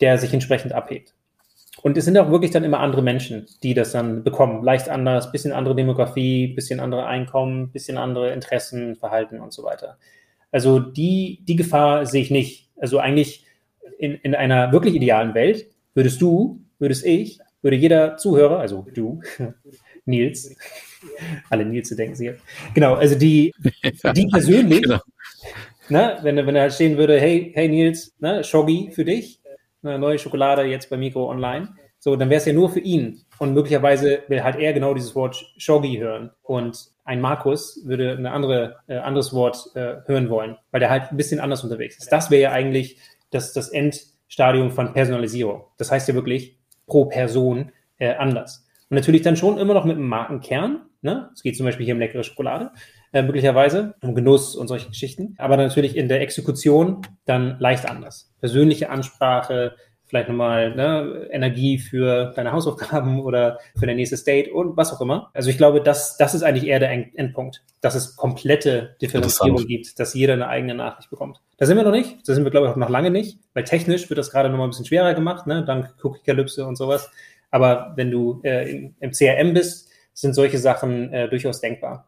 der 0.01 0.19
sich 0.19 0.33
entsprechend 0.33 0.73
abhebt. 0.73 1.15
Und 1.83 1.97
es 1.97 2.05
sind 2.05 2.17
auch 2.17 2.31
wirklich 2.31 2.51
dann 2.51 2.65
immer 2.65 2.81
andere 2.81 3.03
Menschen, 3.03 3.47
die 3.63 3.75
das 3.75 3.93
dann 3.93 4.25
bekommen. 4.25 4.65
Leicht 4.65 4.89
anders, 4.89 5.31
bisschen 5.31 5.53
andere 5.53 5.75
Demografie, 5.75 6.49
bisschen 6.49 6.81
andere 6.81 7.07
Einkommen, 7.07 7.71
bisschen 7.71 7.99
andere 7.99 8.33
Interessen, 8.33 8.97
Verhalten 8.97 9.41
und 9.41 9.53
so 9.53 9.63
weiter. 9.63 9.99
Also 10.51 10.81
die, 10.81 11.41
die 11.47 11.57
Gefahr 11.57 12.07
sehe 12.07 12.23
ich 12.23 12.31
nicht. 12.31 12.71
Also 12.81 12.99
eigentlich 12.99 13.45
in, 13.99 14.15
in 14.15 14.35
einer 14.35 14.73
wirklich 14.73 14.95
idealen 14.95 15.35
Welt 15.35 15.67
würdest 15.95 16.21
du, 16.23 16.61
würdest 16.79 17.05
ich, 17.05 17.41
würde 17.63 17.77
jeder 17.77 18.17
Zuhörer, 18.17 18.59
also 18.59 18.87
du, 18.95 19.21
Nils. 20.07 20.57
Alle 21.51 21.65
Nils 21.65 21.91
denken 21.91 22.15
sie. 22.15 22.33
Genau, 22.75 22.95
also 22.95 23.15
die, 23.17 23.53
die 24.17 24.27
persönlich, 24.27 24.83
genau. 24.83 25.01
ne, 25.89 26.19
wenn, 26.23 26.37
wenn 26.37 26.57
er 26.57 26.63
halt 26.63 26.73
stehen 26.73 26.97
würde, 26.97 27.21
hey, 27.21 27.53
hey 27.55 27.69
Nils, 27.69 28.15
ne, 28.19 28.43
Shoggy 28.43 28.91
für 28.93 29.05
dich, 29.05 29.41
eine 29.83 29.99
neue 29.99 30.19
Schokolade 30.19 30.65
jetzt 30.65 30.91
bei 30.91 30.97
Mikro 30.97 31.31
online. 31.31 31.69
So, 31.99 32.17
dann 32.17 32.31
wäre 32.31 32.39
es 32.39 32.47
ja 32.47 32.53
nur 32.53 32.71
für 32.71 32.81
ihn. 32.81 33.25
Und 33.39 33.53
möglicherweise 33.53 34.23
will 34.29 34.43
halt 34.43 34.57
er 34.57 34.73
genau 34.73 34.95
dieses 34.95 35.15
Wort 35.15 35.53
Shoggy 35.57 35.97
hören. 35.99 36.31
Und 36.43 36.91
ein 37.05 37.21
Markus 37.21 37.81
würde 37.85 38.13
ein 38.13 38.27
andere, 38.27 38.77
äh, 38.87 38.97
anderes 38.97 39.33
Wort 39.33 39.71
äh, 39.75 39.97
hören 40.07 40.29
wollen, 40.29 40.57
weil 40.71 40.81
der 40.81 40.91
halt 40.91 41.11
ein 41.11 41.17
bisschen 41.17 41.41
anders 41.41 41.63
unterwegs 41.65 41.99
ist. 41.99 42.11
Das 42.11 42.31
wäre 42.31 42.43
ja 42.43 42.53
eigentlich 42.53 42.99
das, 43.31 43.53
das 43.53 43.69
Endstadium 43.69 44.71
von 44.71 44.93
Personalisierung. 44.93 45.65
Das 45.79 45.91
heißt 45.91 46.09
ja 46.09 46.15
wirklich 46.15 46.59
pro 46.87 47.07
Person 47.07 47.73
äh, 47.99 48.15
anders. 48.15 48.66
Und 48.89 48.95
natürlich 48.95 49.23
dann 49.23 49.37
schon 49.37 49.59
immer 49.59 49.75
noch 49.75 49.85
mit 49.85 49.97
einem 49.97 50.09
Markenkern. 50.09 50.87
Ne? 51.03 51.31
Es 51.35 51.43
geht 51.43 51.57
zum 51.57 51.67
Beispiel 51.67 51.85
hier 51.85 51.95
um 51.95 52.01
leckere 52.01 52.23
Schokolade, 52.23 52.71
äh, 53.13 53.23
möglicherweise, 53.23 53.95
um 54.01 54.15
Genuss 54.15 54.55
und 54.55 54.69
solche 54.69 54.89
Geschichten. 54.89 55.35
Aber 55.39 55.57
natürlich 55.57 55.97
in 55.97 56.09
der 56.09 56.21
Exekution 56.21 57.03
dann 57.25 57.59
leicht 57.59 57.89
anders. 57.89 58.33
Persönliche 58.41 58.91
Ansprache, 58.91 59.75
vielleicht 60.07 60.29
nochmal 60.29 60.75
ne, 60.75 61.29
Energie 61.31 61.79
für 61.79 62.33
deine 62.37 62.53
Hausaufgaben 62.53 63.21
oder 63.25 63.59
für 63.79 63.87
dein 63.87 63.97
nächstes 63.97 64.25
Date 64.25 64.51
und 64.51 64.77
was 64.77 64.93
auch 64.93 65.01
immer. 65.01 65.31
Also 65.35 65.51
ich 65.51 65.59
glaube, 65.59 65.81
das, 65.81 66.17
das 66.17 66.35
ist 66.35 66.43
eigentlich 66.43 66.67
eher 66.67 66.79
der 66.79 66.91
Endpunkt, 66.91 67.65
dass 67.81 67.95
es 67.95 68.17
komplette 68.17 68.97
Differenzierung 69.03 69.67
gibt, 69.67 69.99
dass 69.99 70.15
jeder 70.15 70.35
eine 70.35 70.49
eigene 70.49 70.75
Nachricht 70.75 71.11
bekommt. 71.11 71.41
Da 71.59 71.67
sind 71.67 71.77
wir 71.77 71.85
noch 71.85 71.91
nicht, 71.91 72.29
da 72.29 72.35
sind 72.35 72.45
wir, 72.45 72.51
glaube 72.51 72.67
ich, 72.67 72.73
auch 72.73 72.77
noch 72.77 72.89
lange 72.89 73.11
nicht, 73.11 73.39
weil 73.55 73.65
technisch 73.65 74.09
wird 74.09 74.19
das 74.19 74.31
gerade 74.31 74.49
nochmal 74.49 74.69
ein 74.69 74.71
bisschen 74.71 74.87
schwerer 74.87 75.15
gemacht, 75.15 75.47
ne? 75.47 75.65
dank 75.65 75.95
Cookie-Kalypse 76.03 76.65
und 76.67 76.77
sowas. 76.77 77.11
Aber 77.57 77.95
wenn 77.97 78.11
du 78.11 78.43
äh, 78.45 78.71
im, 78.71 78.95
im 79.01 79.13
CRM 79.13 79.55
bist, 79.55 79.89
sind 80.13 80.35
solche 80.35 80.59
Sachen 80.59 81.11
äh, 81.11 81.27
durchaus 81.27 81.63
denkbar 81.63 82.07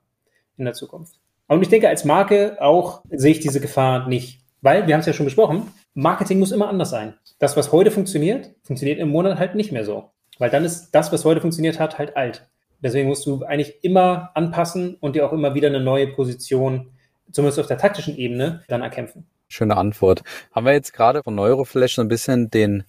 in 0.59 0.67
der 0.67 0.75
Zukunft. 0.75 1.21
Und 1.47 1.63
ich 1.63 1.71
denke, 1.71 1.89
als 1.89 2.05
Marke 2.05 2.59
auch 2.61 3.03
sehe 3.09 3.31
ich 3.31 3.41
diese 3.41 3.59
Gefahr 3.59 4.09
nicht, 4.09 4.43
weil, 4.61 4.87
wir 4.87 4.93
haben 4.93 5.01
es 5.01 5.07
ja 5.07 5.15
schon 5.15 5.25
besprochen, 5.25 5.73
Marketing 5.95 6.39
muss 6.39 6.53
immer 6.53 6.69
anders 6.69 6.91
sein. 6.91 7.15
Das, 7.39 7.57
was 7.57 7.73
heute 7.73 7.91
funktioniert, 7.91 8.51
funktioniert 8.63 8.99
im 8.99 9.09
Monat 9.09 9.39
halt 9.39 9.55
nicht 9.55 9.73
mehr 9.73 9.87
so. 9.87 10.11
Weil 10.39 10.51
dann 10.51 10.67
ist 10.67 10.91
das, 10.91 11.15
was 11.15 11.25
heute 11.25 11.41
funktioniert 11.41 11.81
hat, 11.81 11.97
halt 11.97 12.15
alt. 12.15 12.47
Deswegen 12.83 13.09
musst 13.09 13.25
du 13.25 13.43
eigentlich 13.45 13.83
immer 13.83 14.31
anpassen 14.35 14.97
und 15.01 15.17
dir 15.17 15.25
auch 15.27 15.33
immer 15.33 15.55
wieder 15.55 15.69
eine 15.69 15.81
neue 15.81 16.09
Position, 16.09 16.91
zumindest 17.33 17.59
auf 17.59 17.69
der 17.69 17.79
taktischen 17.79 18.19
Ebene, 18.19 18.65
dann 18.69 18.83
erkämpfen. 18.83 19.27
Schöne 19.49 19.79
Antwort. 19.79 20.25
Haben 20.53 20.67
wir 20.67 20.75
jetzt 20.75 20.93
gerade 20.93 21.23
von 21.23 21.35
Neuroflash 21.35 21.95
so 21.95 22.03
ein 22.03 22.09
bisschen 22.09 22.51
den 22.51 22.85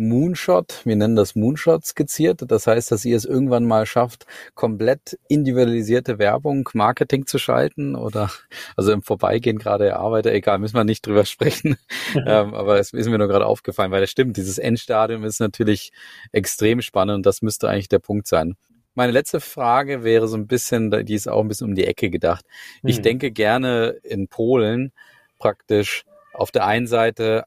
Moonshot, 0.00 0.80
wir 0.84 0.96
nennen 0.96 1.14
das 1.14 1.34
Moonshot 1.34 1.84
skizziert. 1.84 2.42
Das 2.50 2.66
heißt, 2.66 2.90
dass 2.90 3.04
ihr 3.04 3.16
es 3.16 3.26
irgendwann 3.26 3.66
mal 3.66 3.84
schafft, 3.84 4.24
komplett 4.54 5.18
individualisierte 5.28 6.18
Werbung, 6.18 6.68
Marketing 6.72 7.26
zu 7.26 7.38
schalten 7.38 7.94
oder 7.94 8.30
also 8.76 8.92
im 8.92 9.02
Vorbeigehen 9.02 9.58
gerade 9.58 9.86
erarbeite, 9.86 10.32
egal, 10.32 10.58
müssen 10.58 10.76
wir 10.76 10.84
nicht 10.84 11.06
drüber 11.06 11.26
sprechen. 11.26 11.76
ähm, 12.14 12.54
aber 12.54 12.80
es 12.80 12.94
ist 12.94 13.08
mir 13.08 13.18
nur 13.18 13.28
gerade 13.28 13.44
aufgefallen, 13.44 13.90
weil 13.90 14.00
das 14.00 14.10
stimmt, 14.10 14.38
dieses 14.38 14.56
Endstadium 14.56 15.22
ist 15.22 15.38
natürlich 15.38 15.92
extrem 16.32 16.80
spannend 16.80 17.16
und 17.16 17.26
das 17.26 17.42
müsste 17.42 17.68
eigentlich 17.68 17.90
der 17.90 17.98
Punkt 17.98 18.26
sein. 18.26 18.56
Meine 18.94 19.12
letzte 19.12 19.40
Frage 19.40 20.02
wäre 20.02 20.28
so 20.28 20.36
ein 20.36 20.46
bisschen, 20.46 20.90
die 21.04 21.14
ist 21.14 21.28
auch 21.28 21.42
ein 21.42 21.48
bisschen 21.48 21.68
um 21.68 21.74
die 21.74 21.86
Ecke 21.86 22.08
gedacht. 22.08 22.46
Ich 22.82 22.96
hm. 22.96 23.02
denke 23.02 23.30
gerne 23.30 23.98
in 24.02 24.28
Polen 24.28 24.92
praktisch 25.38 26.04
auf 26.32 26.50
der 26.50 26.64
einen 26.64 26.86
Seite 26.86 27.44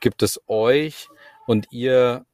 gibt 0.00 0.22
es 0.22 0.40
euch 0.46 1.08
und 1.46 1.66
ihr, 1.70 2.24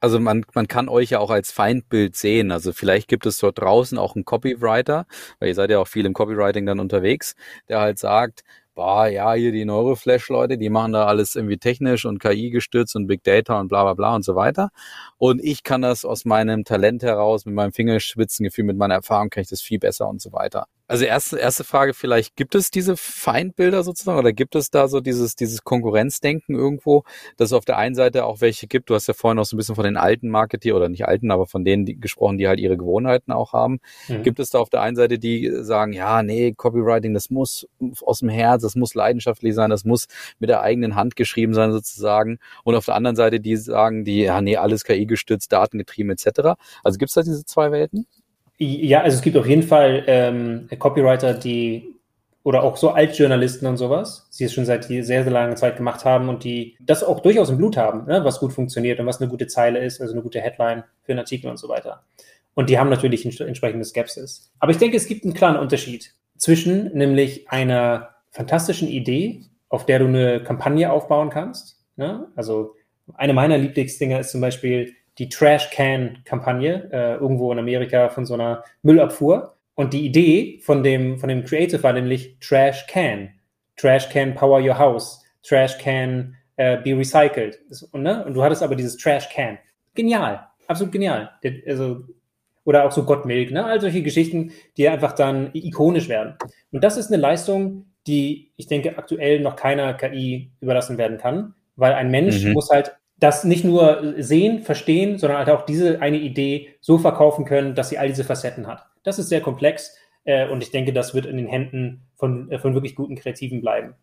also 0.00 0.20
man, 0.20 0.44
man 0.54 0.68
kann 0.68 0.88
euch 0.88 1.10
ja 1.10 1.18
auch 1.20 1.30
als 1.30 1.52
Feindbild 1.52 2.16
sehen. 2.16 2.52
Also 2.52 2.72
vielleicht 2.72 3.08
gibt 3.08 3.26
es 3.26 3.38
dort 3.38 3.60
draußen 3.60 3.98
auch 3.98 4.14
einen 4.14 4.24
Copywriter, 4.24 5.06
weil 5.38 5.48
ihr 5.48 5.54
seid 5.54 5.70
ja 5.70 5.78
auch 5.78 5.88
viel 5.88 6.06
im 6.06 6.14
Copywriting 6.14 6.66
dann 6.66 6.80
unterwegs, 6.80 7.34
der 7.68 7.80
halt 7.80 7.98
sagt, 7.98 8.42
boah, 8.74 9.08
ja, 9.08 9.34
hier 9.34 9.52
die 9.52 9.64
Neuroflash-Leute, 9.66 10.56
die 10.56 10.70
machen 10.70 10.92
da 10.92 11.06
alles 11.06 11.36
irgendwie 11.36 11.58
technisch 11.58 12.06
und 12.06 12.18
KI 12.18 12.50
gestützt 12.50 12.96
und 12.96 13.06
Big 13.06 13.22
Data 13.24 13.60
und 13.60 13.68
bla 13.68 13.82
bla 13.82 13.94
bla 13.94 14.14
und 14.14 14.24
so 14.24 14.36
weiter. 14.36 14.70
Und 15.18 15.42
ich 15.44 15.62
kann 15.64 15.82
das 15.82 16.04
aus 16.04 16.24
meinem 16.24 16.64
Talent 16.64 17.02
heraus, 17.02 17.44
mit 17.44 17.54
meinem 17.54 17.72
Fingerspitzengefühl, 17.72 18.64
mit 18.64 18.78
meiner 18.78 18.94
Erfahrung 18.94 19.28
kann 19.28 19.42
ich 19.42 19.50
das 19.50 19.60
viel 19.60 19.78
besser 19.78 20.08
und 20.08 20.22
so 20.22 20.32
weiter. 20.32 20.66
Also 20.90 21.04
erste, 21.04 21.38
erste 21.38 21.62
Frage 21.62 21.94
vielleicht, 21.94 22.34
gibt 22.34 22.56
es 22.56 22.72
diese 22.72 22.96
Feindbilder 22.96 23.84
sozusagen 23.84 24.18
oder 24.18 24.32
gibt 24.32 24.56
es 24.56 24.70
da 24.72 24.88
so 24.88 25.00
dieses, 25.00 25.36
dieses 25.36 25.62
Konkurrenzdenken 25.62 26.56
irgendwo, 26.56 27.04
dass 27.36 27.50
es 27.50 27.52
auf 27.52 27.64
der 27.64 27.76
einen 27.76 27.94
Seite 27.94 28.24
auch 28.24 28.40
welche 28.40 28.66
gibt? 28.66 28.90
Du 28.90 28.96
hast 28.96 29.06
ja 29.06 29.14
vorhin 29.14 29.38
auch 29.38 29.44
so 29.44 29.54
ein 29.54 29.58
bisschen 29.58 29.76
von 29.76 29.84
den 29.84 29.96
alten 29.96 30.28
Marketeer 30.28 30.74
oder 30.74 30.88
nicht 30.88 31.06
alten, 31.06 31.30
aber 31.30 31.46
von 31.46 31.64
denen 31.64 31.86
die, 31.86 31.94
gesprochen, 31.94 32.38
die 32.38 32.48
halt 32.48 32.58
ihre 32.58 32.76
Gewohnheiten 32.76 33.30
auch 33.30 33.52
haben. 33.52 33.78
Mhm. 34.08 34.24
Gibt 34.24 34.40
es 34.40 34.50
da 34.50 34.58
auf 34.58 34.68
der 34.68 34.82
einen 34.82 34.96
Seite 34.96 35.20
die 35.20 35.48
sagen, 35.60 35.92
ja, 35.92 36.24
nee, 36.24 36.54
Copywriting, 36.56 37.14
das 37.14 37.30
muss 37.30 37.68
aus 38.04 38.18
dem 38.18 38.28
Herz, 38.28 38.62
das 38.62 38.74
muss 38.74 38.94
leidenschaftlich 38.94 39.54
sein, 39.54 39.70
das 39.70 39.84
muss 39.84 40.08
mit 40.40 40.50
der 40.50 40.60
eigenen 40.62 40.96
Hand 40.96 41.14
geschrieben 41.14 41.54
sein 41.54 41.70
sozusagen. 41.70 42.40
Und 42.64 42.74
auf 42.74 42.86
der 42.86 42.96
anderen 42.96 43.14
Seite 43.14 43.38
die 43.38 43.54
sagen, 43.54 44.02
die, 44.02 44.22
ja, 44.22 44.40
nee, 44.40 44.56
alles 44.56 44.82
KI 44.82 45.06
gestützt, 45.06 45.52
datengetrieben 45.52 46.10
etc. 46.10 46.58
Also 46.82 46.98
gibt 46.98 47.10
es 47.10 47.14
da 47.14 47.22
diese 47.22 47.44
zwei 47.44 47.70
Welten? 47.70 48.08
Ja, 48.62 49.00
also 49.00 49.16
es 49.16 49.22
gibt 49.22 49.38
auf 49.38 49.46
jeden 49.46 49.62
Fall 49.62 50.04
ähm, 50.06 50.68
Copywriter, 50.78 51.32
die 51.32 51.94
oder 52.42 52.62
auch 52.62 52.76
so 52.76 52.90
Altjournalisten 52.90 53.66
und 53.66 53.78
sowas, 53.78 54.28
die 54.38 54.44
es 54.44 54.52
schon 54.52 54.66
seit 54.66 54.84
sehr, 54.84 55.02
sehr 55.02 55.24
langer 55.24 55.56
Zeit 55.56 55.78
gemacht 55.78 56.04
haben 56.04 56.28
und 56.28 56.44
die 56.44 56.76
das 56.78 57.02
auch 57.02 57.20
durchaus 57.20 57.48
im 57.48 57.56
Blut 57.56 57.78
haben, 57.78 58.06
ne, 58.06 58.22
was 58.22 58.38
gut 58.38 58.52
funktioniert 58.52 59.00
und 59.00 59.06
was 59.06 59.18
eine 59.18 59.30
gute 59.30 59.46
Zeile 59.46 59.78
ist, 59.78 60.02
also 60.02 60.12
eine 60.12 60.22
gute 60.22 60.42
Headline 60.42 60.84
für 61.02 61.12
einen 61.12 61.20
Artikel 61.20 61.50
und 61.50 61.58
so 61.58 61.70
weiter. 61.70 62.02
Und 62.52 62.68
die 62.68 62.78
haben 62.78 62.90
natürlich 62.90 63.24
entsprechende 63.40 63.84
Skepsis. 63.86 64.52
Aber 64.58 64.72
ich 64.72 64.78
denke, 64.78 64.98
es 64.98 65.06
gibt 65.06 65.24
einen 65.24 65.32
klaren 65.32 65.56
Unterschied 65.56 66.12
zwischen 66.36 66.92
nämlich 66.92 67.48
einer 67.50 68.10
fantastischen 68.30 68.88
Idee, 68.88 69.46
auf 69.70 69.86
der 69.86 70.00
du 70.00 70.06
eine 70.06 70.42
Kampagne 70.42 70.92
aufbauen 70.92 71.30
kannst. 71.30 71.78
Ne? 71.96 72.26
Also 72.36 72.74
eine 73.14 73.32
meiner 73.32 73.56
Lieblingsdinger 73.56 74.20
ist 74.20 74.32
zum 74.32 74.42
Beispiel 74.42 74.94
die 75.20 75.28
Trash 75.28 75.70
Can 75.70 76.18
Kampagne 76.24 76.88
äh, 76.90 77.14
irgendwo 77.14 77.52
in 77.52 77.58
Amerika 77.58 78.08
von 78.08 78.24
so 78.24 78.34
einer 78.34 78.64
Müllabfuhr. 78.82 79.54
Und 79.74 79.92
die 79.92 80.04
Idee 80.04 80.58
von 80.62 80.82
dem, 80.82 81.18
von 81.18 81.28
dem 81.28 81.44
Creative 81.44 81.82
war 81.82 81.92
nämlich 81.92 82.36
Trash 82.40 82.86
Can. 82.86 83.28
Trash 83.76 84.08
Can 84.08 84.34
Power 84.34 84.60
Your 84.60 84.78
House. 84.78 85.22
Trash 85.42 85.78
Can 85.78 86.34
äh, 86.56 86.78
Be 86.78 86.96
Recycled. 86.96 87.58
Und, 87.92 88.02
ne? 88.02 88.24
und 88.24 88.34
du 88.34 88.42
hattest 88.42 88.62
aber 88.62 88.74
dieses 88.74 88.96
Trash 88.96 89.28
Can. 89.28 89.58
Genial. 89.94 90.46
Absolut 90.66 90.92
genial. 90.92 91.30
Also, 91.66 92.04
oder 92.64 92.84
auch 92.84 92.92
so 92.92 93.04
Gottmilk, 93.04 93.50
ne? 93.50 93.64
All 93.64 93.80
solche 93.80 94.02
Geschichten, 94.02 94.52
die 94.76 94.88
einfach 94.88 95.12
dann 95.12 95.50
ikonisch 95.52 96.08
werden. 96.08 96.34
Und 96.70 96.84
das 96.84 96.96
ist 96.96 97.12
eine 97.12 97.20
Leistung, 97.20 97.86
die 98.06 98.52
ich 98.56 98.68
denke 98.68 98.96
aktuell 98.96 99.40
noch 99.40 99.56
keiner 99.56 99.94
KI 99.94 100.52
überlassen 100.60 100.96
werden 100.96 101.18
kann, 101.18 101.54
weil 101.76 101.92
ein 101.92 102.10
Mensch 102.10 102.44
mhm. 102.44 102.52
muss 102.52 102.70
halt 102.70 102.96
das 103.20 103.44
nicht 103.44 103.64
nur 103.64 104.14
sehen, 104.18 104.62
verstehen, 104.62 105.18
sondern 105.18 105.38
halt 105.38 105.50
auch 105.50 105.66
diese 105.66 106.00
eine 106.00 106.18
Idee 106.18 106.74
so 106.80 106.98
verkaufen 106.98 107.44
können, 107.44 107.74
dass 107.74 107.90
sie 107.90 107.98
all 107.98 108.08
diese 108.08 108.24
Facetten 108.24 108.66
hat. 108.66 108.86
Das 109.02 109.18
ist 109.18 109.28
sehr 109.28 109.40
komplex 109.40 109.94
äh, 110.24 110.48
und 110.48 110.62
ich 110.62 110.70
denke, 110.70 110.92
das 110.92 111.14
wird 111.14 111.26
in 111.26 111.36
den 111.36 111.46
Händen 111.46 112.08
von, 112.16 112.50
äh, 112.50 112.58
von 112.58 112.74
wirklich 112.74 112.94
guten 112.94 113.16
Kreativen 113.16 113.60
bleiben. 113.60 113.94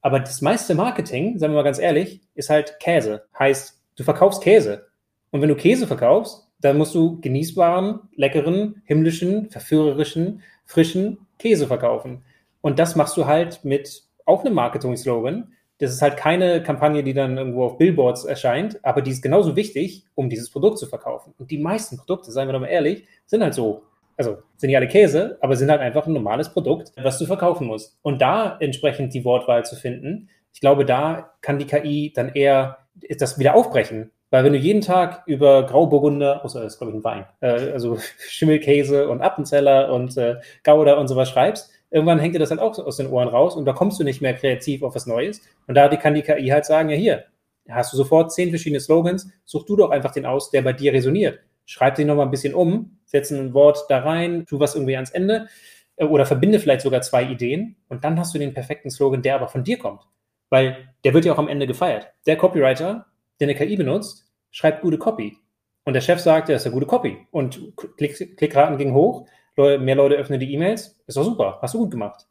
Aber 0.00 0.20
das 0.20 0.42
meiste 0.42 0.74
Marketing, 0.74 1.38
sagen 1.38 1.52
wir 1.52 1.58
mal 1.58 1.64
ganz 1.64 1.78
ehrlich, 1.78 2.20
ist 2.34 2.50
halt 2.50 2.78
Käse. 2.78 3.24
Heißt, 3.38 3.80
du 3.96 4.04
verkaufst 4.04 4.42
Käse. 4.42 4.88
Und 5.30 5.40
wenn 5.40 5.48
du 5.48 5.56
Käse 5.56 5.86
verkaufst, 5.86 6.50
dann 6.60 6.76
musst 6.76 6.94
du 6.94 7.20
genießbaren, 7.20 8.00
leckeren, 8.14 8.82
himmlischen, 8.84 9.50
verführerischen, 9.50 10.42
frischen 10.64 11.26
Käse 11.38 11.66
verkaufen. 11.66 12.24
Und 12.60 12.78
das 12.78 12.96
machst 12.96 13.16
du 13.16 13.26
halt 13.26 13.64
mit 13.64 14.02
auch 14.24 14.44
einem 14.44 14.54
Marketing-Slogan, 14.54 15.53
das 15.78 15.92
ist 15.92 16.02
halt 16.02 16.16
keine 16.16 16.62
Kampagne, 16.62 17.02
die 17.02 17.14
dann 17.14 17.36
irgendwo 17.36 17.64
auf 17.64 17.78
Billboards 17.78 18.24
erscheint, 18.24 18.78
aber 18.84 19.02
die 19.02 19.10
ist 19.10 19.22
genauso 19.22 19.56
wichtig, 19.56 20.06
um 20.14 20.28
dieses 20.28 20.50
Produkt 20.50 20.78
zu 20.78 20.86
verkaufen. 20.86 21.34
Und 21.38 21.50
die 21.50 21.58
meisten 21.58 21.96
Produkte, 21.96 22.30
seien 22.30 22.48
wir 22.48 22.52
doch 22.52 22.60
mal 22.60 22.68
ehrlich, 22.68 23.04
sind 23.26 23.42
halt 23.42 23.54
so. 23.54 23.82
Also 24.16 24.38
sind 24.56 24.68
nicht 24.68 24.76
alle 24.76 24.86
Käse, 24.86 25.38
aber 25.40 25.56
sind 25.56 25.70
halt 25.70 25.80
einfach 25.80 26.06
ein 26.06 26.12
normales 26.12 26.48
Produkt, 26.48 26.92
was 27.02 27.18
du 27.18 27.26
verkaufen 27.26 27.66
musst. 27.66 27.98
Und 28.02 28.22
da 28.22 28.56
entsprechend 28.60 29.12
die 29.12 29.24
Wortwahl 29.24 29.64
zu 29.64 29.74
finden, 29.74 30.28
ich 30.52 30.60
glaube, 30.60 30.84
da 30.84 31.32
kann 31.40 31.58
die 31.58 31.66
KI 31.66 32.12
dann 32.14 32.28
eher 32.28 32.78
das 33.18 33.40
wieder 33.40 33.56
aufbrechen. 33.56 34.12
Weil 34.30 34.44
wenn 34.44 34.52
du 34.52 34.58
jeden 34.58 34.80
Tag 34.80 35.22
über 35.26 35.64
Grauburgunder, 35.64 36.44
außer 36.44 36.62
das 36.62 36.74
ist 36.74 36.78
glaube 36.78 36.92
ich 36.92 36.98
ein 36.98 37.04
Wein, 37.04 37.26
äh, 37.40 37.72
also 37.72 37.98
Schimmelkäse 38.28 39.08
und 39.08 39.20
Appenzeller 39.20 39.92
und 39.92 40.16
äh, 40.16 40.36
Gouda 40.64 40.94
und 40.94 41.08
sowas 41.08 41.28
schreibst, 41.28 41.70
irgendwann 41.94 42.18
hängt 42.18 42.34
dir 42.34 42.40
das 42.40 42.50
halt 42.50 42.60
auch 42.60 42.76
aus 42.76 42.96
den 42.96 43.06
Ohren 43.06 43.28
raus 43.28 43.54
und 43.54 43.66
da 43.66 43.72
kommst 43.72 44.00
du 44.00 44.04
nicht 44.04 44.20
mehr 44.20 44.34
kreativ 44.34 44.82
auf 44.82 44.96
was 44.96 45.06
Neues. 45.06 45.40
Und 45.68 45.76
da 45.76 45.88
kann 45.96 46.14
die 46.14 46.22
KI 46.22 46.48
halt 46.48 46.64
sagen, 46.64 46.88
ja 46.88 46.96
hier, 46.96 47.24
hast 47.68 47.92
du 47.92 47.96
sofort 47.96 48.32
zehn 48.32 48.50
verschiedene 48.50 48.80
Slogans, 48.80 49.30
such 49.44 49.64
du 49.64 49.76
doch 49.76 49.90
einfach 49.90 50.10
den 50.10 50.26
aus, 50.26 50.50
der 50.50 50.62
bei 50.62 50.72
dir 50.72 50.92
resoniert. 50.92 51.38
Schreib 51.66 51.94
den 51.94 52.08
nochmal 52.08 52.26
ein 52.26 52.32
bisschen 52.32 52.52
um, 52.52 52.98
setz 53.04 53.30
ein 53.30 53.54
Wort 53.54 53.86
da 53.88 54.00
rein, 54.00 54.44
tu 54.44 54.58
was 54.58 54.74
irgendwie 54.74 54.96
ans 54.96 55.10
Ende 55.10 55.46
äh, 55.94 56.04
oder 56.04 56.26
verbinde 56.26 56.58
vielleicht 56.58 56.80
sogar 56.80 57.00
zwei 57.00 57.22
Ideen 57.22 57.76
und 57.88 58.02
dann 58.02 58.18
hast 58.18 58.34
du 58.34 58.40
den 58.40 58.54
perfekten 58.54 58.90
Slogan, 58.90 59.22
der 59.22 59.36
aber 59.36 59.46
von 59.46 59.62
dir 59.62 59.78
kommt. 59.78 60.02
Weil 60.50 60.88
der 61.04 61.14
wird 61.14 61.24
ja 61.24 61.32
auch 61.32 61.38
am 61.38 61.48
Ende 61.48 61.68
gefeiert. 61.68 62.08
Der 62.26 62.36
Copywriter, 62.36 63.06
der 63.38 63.48
eine 63.48 63.54
KI 63.54 63.76
benutzt, 63.76 64.26
schreibt 64.50 64.82
gute 64.82 64.98
Copy. 64.98 65.36
Und 65.84 65.94
der 65.94 66.00
Chef 66.00 66.18
sagt, 66.18 66.48
ja, 66.48 66.56
ist 66.56 66.66
eine 66.66 66.74
gute 66.74 66.86
Copy. 66.86 67.18
Und 67.30 67.72
Klick, 67.96 68.36
Klickraten 68.36 68.78
gingen 68.78 68.94
hoch 68.94 69.26
mehr 69.56 69.94
Leute 69.94 70.16
öffnen 70.16 70.40
die 70.40 70.52
E-Mails, 70.52 71.00
ist 71.06 71.16
doch 71.16 71.24
super, 71.24 71.58
hast 71.62 71.74
du 71.74 71.78
gut 71.78 71.90
gemacht. 71.90 72.26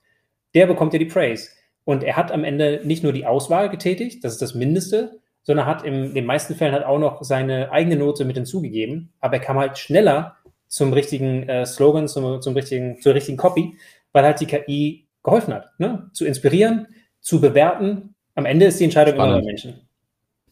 Der 0.53 0.67
bekommt 0.67 0.93
ja 0.93 0.99
die 0.99 1.05
Praise. 1.05 1.49
Und 1.85 2.03
er 2.03 2.15
hat 2.15 2.31
am 2.31 2.43
Ende 2.43 2.81
nicht 2.83 3.03
nur 3.03 3.13
die 3.13 3.25
Auswahl 3.25 3.69
getätigt, 3.69 4.23
das 4.23 4.33
ist 4.33 4.41
das 4.41 4.55
Mindeste, 4.55 5.19
sondern 5.43 5.65
hat 5.65 5.83
in 5.83 6.13
den 6.13 6.25
meisten 6.25 6.55
Fällen 6.55 6.73
halt 6.73 6.85
auch 6.85 6.99
noch 6.99 7.23
seine 7.23 7.71
eigene 7.71 7.97
Note 7.97 8.23
mit 8.25 8.37
hinzugegeben. 8.37 9.11
Aber 9.19 9.35
er 9.35 9.41
kam 9.41 9.57
halt 9.57 9.77
schneller 9.77 10.37
zum 10.67 10.93
richtigen 10.93 11.47
äh, 11.49 11.65
Slogan, 11.65 12.07
zum, 12.07 12.41
zum 12.41 12.53
richtigen, 12.55 13.01
zur 13.01 13.13
richtigen 13.13 13.37
Copy, 13.37 13.77
weil 14.13 14.23
halt 14.23 14.39
die 14.39 14.45
KI 14.45 15.07
geholfen 15.21 15.53
hat, 15.53 15.67
ne? 15.79 16.09
zu 16.13 16.25
inspirieren, 16.25 16.87
zu 17.19 17.41
bewerten. 17.41 18.15
Am 18.35 18.45
Ende 18.45 18.65
ist 18.67 18.79
die 18.79 18.85
Entscheidung 18.85 19.15
Spannend. 19.15 19.33
immer 19.33 19.41
bei 19.41 19.45
Menschen. 19.45 19.87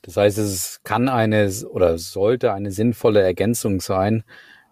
Das 0.01 0.17
heißt, 0.17 0.37
es 0.37 0.81
kann 0.83 1.09
eine 1.09 1.49
oder 1.69 1.97
sollte 1.97 2.53
eine 2.53 2.71
sinnvolle 2.71 3.21
Ergänzung 3.21 3.81
sein 3.81 4.23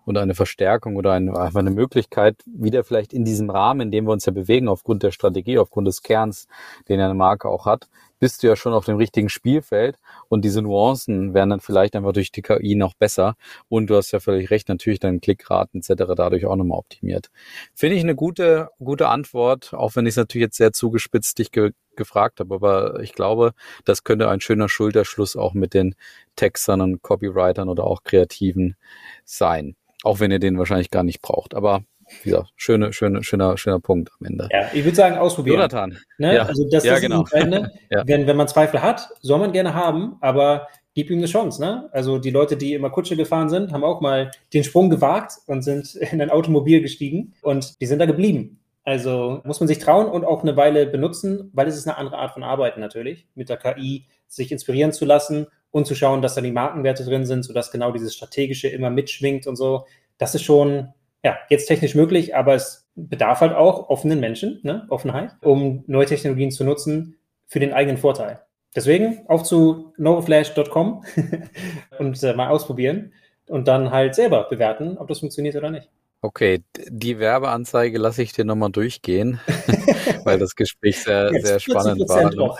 oder 0.10 0.22
eine 0.22 0.36
Verstärkung 0.36 0.95
oder 0.95 1.14
eine, 1.14 1.39
einfach 1.39 1.60
eine 1.60 1.72
Möglichkeit, 1.72 2.36
wieder 2.45 2.84
vielleicht 2.84 3.14
in 3.14 3.24
diesem 3.24 3.49
Rahmen, 3.49 3.82
in 3.82 3.91
dem 3.91 4.05
wir 4.05 4.12
uns 4.12 4.26
ja 4.26 4.34
bewegen, 4.34 4.68
aufgrund 4.68 5.03
der 5.03 5.12
Strategie, 5.12 5.60
aufgrund 5.60 5.88
des 5.88 6.01
Kerns, 6.01 6.47
den 6.88 6.99
eine 6.99 7.14
Marke 7.14 7.47
auch 7.47 7.66
hat, 7.66 7.88
bist 8.20 8.43
du 8.43 8.47
ja 8.47 8.55
schon 8.55 8.74
auf 8.74 8.86
dem 8.86 8.97
richtigen 8.97 9.30
Spielfeld 9.30 9.97
und 10.28 10.43
diese 10.43 10.62
Nuancen 10.62 11.34
werden 11.34 11.51
dann 11.51 11.60
vielleicht 11.60 11.95
einfach 11.95 12.12
durch 12.12 12.32
die 12.32 12.41
KI 12.41 12.76
noch 12.76 12.93
besser 12.95 13.36
und 13.70 13.88
du 13.88 13.95
hast 13.95 14.12
ja 14.12 14.20
völlig 14.20 14.49
recht, 14.49 14.68
natürlich 14.68 14.99
deine 14.99 15.20
Klickraten 15.20 15.80
etc. 15.80 16.14
dadurch 16.16 16.45
auch 16.45 16.55
nochmal 16.55 16.80
optimiert. 16.80 17.30
Finde 17.74 17.95
ich 17.95 18.03
eine 18.03 18.16
gute, 18.16 18.70
gute 18.80 19.07
Antwort, 19.07 19.74
auch 19.74 19.95
wenn 19.95 20.05
ich 20.05 20.14
es 20.14 20.18
natürlich 20.18 20.45
jetzt 20.45 20.57
sehr 20.57 20.74
zugespitzt 20.74 21.39
dich 21.39 21.51
ge 21.51 21.72
gefragt 21.95 22.39
habe, 22.39 22.55
aber 22.55 23.01
ich 23.01 23.14
glaube, 23.14 23.51
das 23.84 24.05
könnte 24.05 24.30
ein 24.30 24.39
schöner 24.39 24.70
Schulterschluss 24.70 25.36
auch 25.36 25.53
mit 25.53 25.74
den 25.74 25.95
Textern 26.38 26.80
und 26.80 27.01
Copywritern 27.01 27.68
oder 27.68 27.84
auch 27.84 28.03
Kreativen 28.03 28.78
sein. 29.26 29.76
Auch 30.04 30.20
wenn 30.20 30.32
ihr 30.32 30.39
den 30.39 30.58
wahrscheinlich 30.58 30.91
gar 30.91 31.04
nicht 31.04 31.22
braucht. 31.22 31.54
Aber 31.54 31.82
wie 32.24 32.32
gesagt, 32.32 32.52
schöne, 32.56 32.93
schöne, 32.93 33.24
schöner, 33.24 33.58
schöner 33.58 33.80
Punkt 33.80 34.10
am 34.20 34.26
Ende. 34.26 34.50
Ja, 34.52 34.70
ich 34.74 34.84
würde 34.84 34.95
sagen, 34.95 35.18
ausprobieren. 35.18 35.58
Jonathan. 35.58 35.97
Ne? 36.18 36.36
Ja. 36.36 36.43
Also 36.43 36.68
das, 36.70 36.84
ja, 36.84 36.93
das 36.93 37.02
genau. 37.02 37.24
ist 37.24 37.34
Ende. 37.34 37.72
ja. 37.89 38.04
wenn, 38.06 38.28
wenn 38.28 38.38
man 38.38 38.47
Zweifel 38.47 38.82
hat, 38.82 39.10
soll 39.22 39.39
man 39.39 39.52
gerne 39.52 39.74
haben, 39.74 40.18
aber 40.22 40.68
gib 40.95 41.10
ihm 41.10 41.20
eine 41.20 41.28
Chance. 41.28 41.62
Ne? 41.62 41.89
Also 41.91 42.18
die 42.18 42.32
Leute, 42.32 42.58
die 42.58 42.74
immer 42.74 42.89
Kutsche 42.89 43.16
gefahren 43.16 43.50
sind, 43.50 43.72
haben 43.72 43.84
auch 43.84 44.02
mal 44.02 44.32
den 44.54 44.64
Sprung 44.64 44.89
gewagt 44.89 45.34
und 45.45 45.62
sind 45.62 45.95
in 46.12 46.22
ein 46.22 46.30
Automobil 46.30 46.82
gestiegen 46.82 47.34
und 47.41 47.80
die 47.82 47.86
sind 47.86 48.00
da 48.00 48.06
geblieben. 48.06 48.60
Also 48.84 49.41
muss 49.43 49.60
man 49.60 49.68
sich 49.68 49.78
trauen 49.78 50.08
und 50.08 50.26
auch 50.26 50.41
eine 50.41 50.58
Weile 50.58 50.88
benutzen, 50.88 51.52
weil 51.54 51.68
es 51.68 51.78
ist 51.78 51.88
eine 51.88 51.97
andere 51.97 52.18
Art 52.18 52.32
von 52.32 52.43
Arbeiten 52.43 52.80
natürlich, 52.80 53.28
mit 53.36 53.50
der 53.50 53.58
KI 53.58 54.08
sich 54.28 54.52
inspirieren 54.52 54.93
zu 54.93 55.06
lassen 55.06 55.47
und 55.72 55.86
zu 55.86 55.95
schauen, 55.95 56.22
dass 56.22 56.36
da 56.36 56.41
die 56.41 56.51
Markenwerte 56.51 57.05
drin 57.05 57.26
sind, 57.26 57.43
sodass 57.43 57.72
genau 57.72 57.91
dieses 57.91 58.15
Strategische 58.15 58.67
immer 58.67 58.89
mitschwingt 58.89 59.47
und 59.47 59.55
so. 59.55 59.86
Das 60.17 60.36
ist 60.36 60.43
schon, 60.43 60.93
ja, 61.24 61.38
jetzt 61.49 61.67
technisch 61.67 61.95
möglich, 61.95 62.36
aber 62.36 62.55
es 62.55 62.88
bedarf 62.95 63.41
halt 63.41 63.53
auch 63.53 63.89
offenen 63.89 64.20
Menschen, 64.20 64.59
ne? 64.63 64.86
Offenheit, 64.89 65.32
um 65.41 65.84
neue 65.88 66.05
Technologien 66.05 66.51
zu 66.51 66.63
nutzen 66.63 67.17
für 67.45 67.59
den 67.59 67.74
eigenen 67.74 67.97
Vorteil. 67.97 68.41
Deswegen 68.76 69.26
auf 69.28 69.43
zu 69.43 69.93
novoflash.com 69.97 71.03
und 71.99 72.24
äh, 72.24 72.34
mal 72.34 72.49
ausprobieren 72.49 73.13
und 73.47 73.67
dann 73.67 73.91
halt 73.91 74.15
selber 74.15 74.47
bewerten, 74.49 74.97
ob 74.97 75.07
das 75.07 75.20
funktioniert 75.20 75.55
oder 75.55 75.72
nicht. 75.72 75.89
Okay, 76.22 76.63
die 76.89 77.17
Werbeanzeige 77.17 77.97
lasse 77.97 78.22
ich 78.22 78.34
dir 78.34 78.43
nochmal 78.43 78.72
durchgehen, 78.72 79.39
weil 80.26 80.38
das 80.38 80.55
Gespräch 80.55 81.01
sehr, 81.01 81.32
sehr 81.41 81.59
spannend 81.59 82.01
war. 82.09 82.57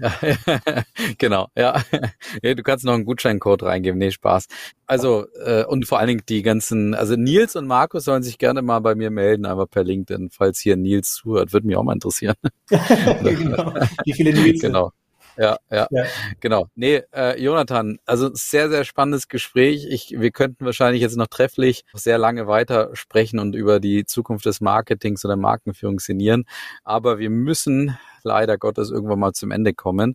genau, 1.18 1.48
ja. 1.54 1.82
Du 2.42 2.62
kannst 2.62 2.86
noch 2.86 2.94
einen 2.94 3.04
Gutscheincode 3.04 3.64
reingeben. 3.64 3.98
Nee, 3.98 4.10
Spaß. 4.10 4.46
Also, 4.86 5.26
äh, 5.44 5.64
und 5.64 5.86
vor 5.86 5.98
allen 5.98 6.08
Dingen 6.08 6.22
die 6.26 6.42
ganzen, 6.42 6.94
also 6.94 7.16
Nils 7.16 7.54
und 7.54 7.66
Markus 7.66 8.04
sollen 8.04 8.22
sich 8.22 8.38
gerne 8.38 8.62
mal 8.62 8.80
bei 8.80 8.94
mir 8.94 9.10
melden, 9.10 9.44
aber 9.44 9.66
per 9.66 9.84
LinkedIn, 9.84 10.30
falls 10.30 10.58
hier 10.58 10.76
Nils 10.76 11.12
zuhört, 11.12 11.52
würde 11.52 11.66
mich 11.66 11.76
auch 11.76 11.82
mal 11.82 11.92
interessieren. 11.92 12.36
genau. 12.68 13.74
Wie 14.04 14.14
viele 14.14 14.32
Nils? 14.32 14.60
Genau. 14.60 14.92
Ja, 15.40 15.56
ja, 15.70 15.88
ja, 15.90 16.04
genau. 16.40 16.66
Nee, 16.74 17.00
äh, 17.14 17.42
Jonathan, 17.42 17.98
also 18.04 18.28
sehr, 18.34 18.68
sehr 18.68 18.84
spannendes 18.84 19.26
Gespräch. 19.26 19.86
Ich, 19.88 20.10
wir 20.10 20.32
könnten 20.32 20.66
wahrscheinlich 20.66 21.00
jetzt 21.00 21.16
noch 21.16 21.28
trefflich 21.28 21.84
sehr 21.94 22.18
lange 22.18 22.46
weiter 22.46 22.90
sprechen 22.92 23.38
und 23.38 23.54
über 23.54 23.80
die 23.80 24.04
Zukunft 24.04 24.44
des 24.44 24.60
Marketings 24.60 25.24
oder 25.24 25.36
Markenführung 25.36 25.98
sinnieren. 25.98 26.44
Aber 26.84 27.18
wir 27.18 27.30
müssen 27.30 27.96
leider 28.22 28.58
Gottes 28.58 28.90
irgendwann 28.90 29.18
mal 29.18 29.32
zum 29.32 29.50
Ende 29.50 29.72
kommen. 29.72 30.14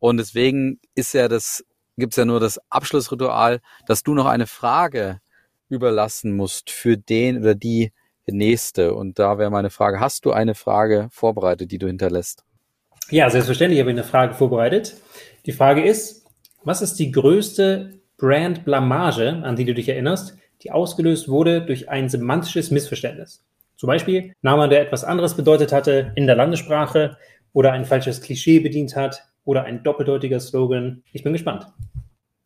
Und 0.00 0.18
deswegen 0.18 0.80
ist 0.94 1.14
ja 1.14 1.28
das, 1.28 1.64
gibt's 1.96 2.16
ja 2.16 2.26
nur 2.26 2.38
das 2.38 2.60
Abschlussritual, 2.68 3.60
dass 3.86 4.02
du 4.02 4.12
noch 4.12 4.26
eine 4.26 4.46
Frage 4.46 5.20
überlassen 5.70 6.36
musst 6.36 6.68
für 6.70 6.98
den 6.98 7.38
oder 7.38 7.54
die 7.54 7.90
nächste. 8.26 8.92
Und 8.92 9.18
da 9.18 9.38
wäre 9.38 9.50
meine 9.50 9.70
Frage, 9.70 9.98
hast 9.98 10.26
du 10.26 10.32
eine 10.32 10.54
Frage 10.54 11.08
vorbereitet, 11.10 11.72
die 11.72 11.78
du 11.78 11.86
hinterlässt? 11.86 12.44
Ja, 13.10 13.30
selbstverständlich 13.30 13.80
habe 13.80 13.90
ich 13.90 13.96
eine 13.96 14.04
Frage 14.04 14.34
vorbereitet. 14.34 14.96
Die 15.46 15.52
Frage 15.52 15.82
ist, 15.82 16.26
was 16.62 16.82
ist 16.82 16.98
die 16.98 17.10
größte 17.10 17.94
Brand-Blamage, 18.18 19.40
an 19.44 19.56
die 19.56 19.64
du 19.64 19.72
dich 19.72 19.88
erinnerst, 19.88 20.36
die 20.62 20.72
ausgelöst 20.72 21.28
wurde 21.28 21.62
durch 21.62 21.88
ein 21.88 22.10
semantisches 22.10 22.70
Missverständnis? 22.70 23.46
Zum 23.76 23.86
Beispiel 23.86 24.34
Name, 24.42 24.68
der 24.68 24.82
etwas 24.82 25.04
anderes 25.04 25.34
bedeutet 25.34 25.72
hatte 25.72 26.12
in 26.16 26.26
der 26.26 26.36
Landessprache 26.36 27.16
oder 27.54 27.72
ein 27.72 27.86
falsches 27.86 28.20
Klischee 28.20 28.60
bedient 28.60 28.94
hat 28.94 29.22
oder 29.46 29.64
ein 29.64 29.82
doppeldeutiger 29.82 30.40
Slogan. 30.40 31.02
Ich 31.12 31.22
bin 31.22 31.32
gespannt. 31.32 31.66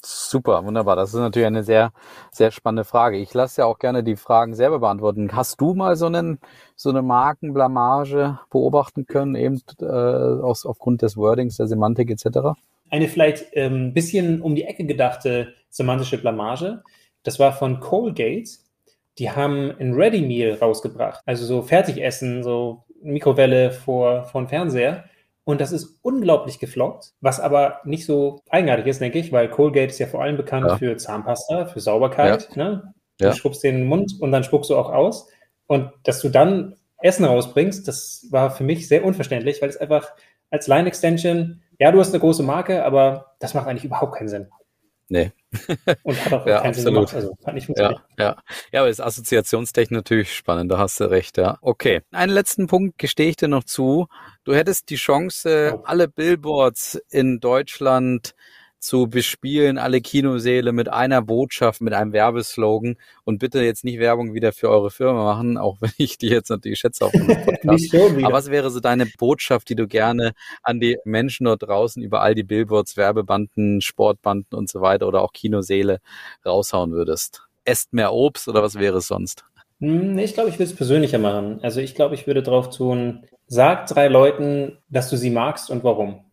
Super, 0.04 0.64
wunderbar. 0.64 0.96
Das 0.96 1.14
ist 1.14 1.20
natürlich 1.20 1.46
eine 1.46 1.62
sehr, 1.62 1.92
sehr 2.32 2.50
spannende 2.50 2.84
Frage. 2.84 3.18
Ich 3.18 3.32
lasse 3.34 3.60
ja 3.60 3.66
auch 3.66 3.78
gerne 3.78 4.02
die 4.02 4.16
Fragen 4.16 4.54
selber 4.54 4.80
beantworten. 4.80 5.30
Hast 5.32 5.60
du 5.60 5.74
mal 5.74 5.94
so 5.94 6.06
einen, 6.06 6.40
so 6.74 6.90
eine 6.90 7.02
Markenblamage 7.02 8.40
beobachten 8.50 9.06
können, 9.06 9.36
eben 9.36 9.62
äh, 9.80 9.84
aus, 9.84 10.66
aufgrund 10.66 11.02
des 11.02 11.16
Wordings, 11.16 11.56
der 11.56 11.68
Semantik 11.68 12.10
etc.? 12.10 12.58
Eine 12.90 13.06
vielleicht 13.06 13.56
ein 13.56 13.72
ähm, 13.74 13.94
bisschen 13.94 14.42
um 14.42 14.56
die 14.56 14.64
Ecke 14.64 14.84
gedachte 14.84 15.54
semantische 15.70 16.18
Blamage. 16.18 16.82
Das 17.22 17.38
war 17.38 17.52
von 17.52 17.78
Colgate. 17.78 18.48
Die 19.18 19.30
haben 19.30 19.70
ein 19.78 19.94
Ready 19.94 20.22
Meal 20.22 20.54
rausgebracht, 20.54 21.22
also 21.26 21.44
so 21.44 21.62
Fertigessen, 21.62 22.42
so 22.42 22.84
Mikrowelle 23.02 23.70
vor, 23.70 24.24
vor 24.24 24.42
dem 24.42 24.48
Fernseher. 24.48 25.04
Und 25.44 25.60
das 25.60 25.72
ist 25.72 25.98
unglaublich 26.02 26.60
gefloppt, 26.60 27.14
was 27.20 27.40
aber 27.40 27.80
nicht 27.84 28.06
so 28.06 28.40
eigenartig 28.48 28.86
ist, 28.86 29.00
denke 29.00 29.18
ich, 29.18 29.32
weil 29.32 29.50
Colgate 29.50 29.90
ist 29.90 29.98
ja 29.98 30.06
vor 30.06 30.22
allem 30.22 30.36
bekannt 30.36 30.66
ja. 30.68 30.76
für 30.76 30.96
Zahnpasta, 30.96 31.66
für 31.66 31.80
Sauberkeit. 31.80 32.48
Ja. 32.54 32.64
Ne? 32.64 32.94
Du 33.18 33.24
ja. 33.26 33.32
schrubbst 33.32 33.64
den 33.64 33.84
Mund 33.84 34.14
und 34.20 34.30
dann 34.30 34.44
spuckst 34.44 34.70
du 34.70 34.76
auch 34.76 34.90
aus. 34.90 35.28
Und 35.66 35.90
dass 36.04 36.20
du 36.20 36.28
dann 36.28 36.76
Essen 36.98 37.24
rausbringst, 37.24 37.88
das 37.88 38.26
war 38.30 38.50
für 38.50 38.62
mich 38.62 38.86
sehr 38.86 39.04
unverständlich, 39.04 39.60
weil 39.60 39.68
es 39.68 39.76
einfach 39.76 40.12
als 40.50 40.68
Line-Extension, 40.68 41.62
ja, 41.78 41.90
du 41.90 41.98
hast 41.98 42.10
eine 42.10 42.20
große 42.20 42.44
Marke, 42.44 42.84
aber 42.84 43.34
das 43.40 43.54
macht 43.54 43.66
eigentlich 43.66 43.84
überhaupt 43.84 44.14
keinen 44.14 44.28
Sinn. 44.28 44.48
Nee. 45.12 45.30
Und 46.04 46.24
hat 46.24 46.32
auch 46.32 46.46
ja, 46.46 46.60
keinen 46.60 46.70
absolut. 46.70 46.74
Sinn 46.74 46.94
gemacht. 46.94 47.14
Also 47.14 47.36
hat 47.44 47.54
nicht 47.54 47.66
funktioniert. 47.66 48.00
Ja, 48.18 48.24
ja. 48.24 48.42
ja, 48.72 48.80
aber 48.80 48.88
ist 48.88 49.00
assoziationstechnisch 49.00 49.94
natürlich 49.94 50.34
spannend, 50.34 50.72
da 50.72 50.78
hast 50.78 50.98
du 51.00 51.10
recht, 51.10 51.36
ja. 51.36 51.58
Okay. 51.60 52.00
Einen 52.12 52.32
letzten 52.32 52.66
Punkt 52.66 52.96
gestehe 52.96 53.28
ich 53.28 53.36
dir 53.36 53.48
noch 53.48 53.64
zu. 53.64 54.06
Du 54.44 54.54
hättest 54.54 54.88
die 54.88 54.96
Chance, 54.96 55.74
oh. 55.76 55.82
alle 55.84 56.08
Billboards 56.08 56.98
in 57.10 57.40
Deutschland 57.40 58.34
zu 58.82 59.06
bespielen, 59.08 59.78
alle 59.78 60.00
Kinoseele 60.00 60.72
mit 60.72 60.88
einer 60.88 61.22
Botschaft, 61.22 61.80
mit 61.80 61.94
einem 61.94 62.12
Werbeslogan 62.12 62.96
und 63.24 63.38
bitte 63.38 63.62
jetzt 63.62 63.84
nicht 63.84 64.00
Werbung 64.00 64.34
wieder 64.34 64.52
für 64.52 64.68
eure 64.68 64.90
Firma 64.90 65.22
machen, 65.22 65.56
auch 65.56 65.76
wenn 65.80 65.92
ich 65.98 66.18
die 66.18 66.28
jetzt 66.28 66.50
natürlich 66.50 66.80
schätze 66.80 67.06
auf 67.06 67.12
dem 67.12 67.26
Podcast. 67.44 67.94
Aber 67.94 68.32
was 68.32 68.50
wäre 68.50 68.70
so 68.70 68.80
deine 68.80 69.06
Botschaft, 69.06 69.68
die 69.68 69.76
du 69.76 69.86
gerne 69.86 70.32
an 70.62 70.80
die 70.80 70.98
Menschen 71.04 71.44
dort 71.44 71.62
draußen 71.62 72.02
über 72.02 72.22
all 72.22 72.34
die 72.34 72.42
Billboards, 72.42 72.96
Werbebanden, 72.96 73.80
Sportbanden 73.80 74.58
und 74.58 74.68
so 74.68 74.80
weiter 74.80 75.06
oder 75.06 75.22
auch 75.22 75.32
Kinoseele 75.32 76.00
raushauen 76.44 76.90
würdest? 76.90 77.46
Esst 77.64 77.92
mehr 77.92 78.12
Obst 78.12 78.48
oder 78.48 78.64
was 78.64 78.74
wäre 78.74 78.98
es 78.98 79.06
sonst? 79.06 79.44
Hm, 79.78 80.18
ich 80.18 80.34
glaube, 80.34 80.50
ich 80.50 80.58
will 80.58 80.66
es 80.66 80.74
persönlicher 80.74 81.18
machen. 81.18 81.60
Also 81.62 81.80
ich 81.80 81.94
glaube, 81.94 82.16
ich 82.16 82.26
würde 82.26 82.42
drauf 82.42 82.70
tun, 82.70 83.26
sag 83.46 83.86
drei 83.86 84.08
Leuten, 84.08 84.78
dass 84.88 85.08
du 85.08 85.16
sie 85.16 85.30
magst 85.30 85.70
und 85.70 85.84
warum. 85.84 86.24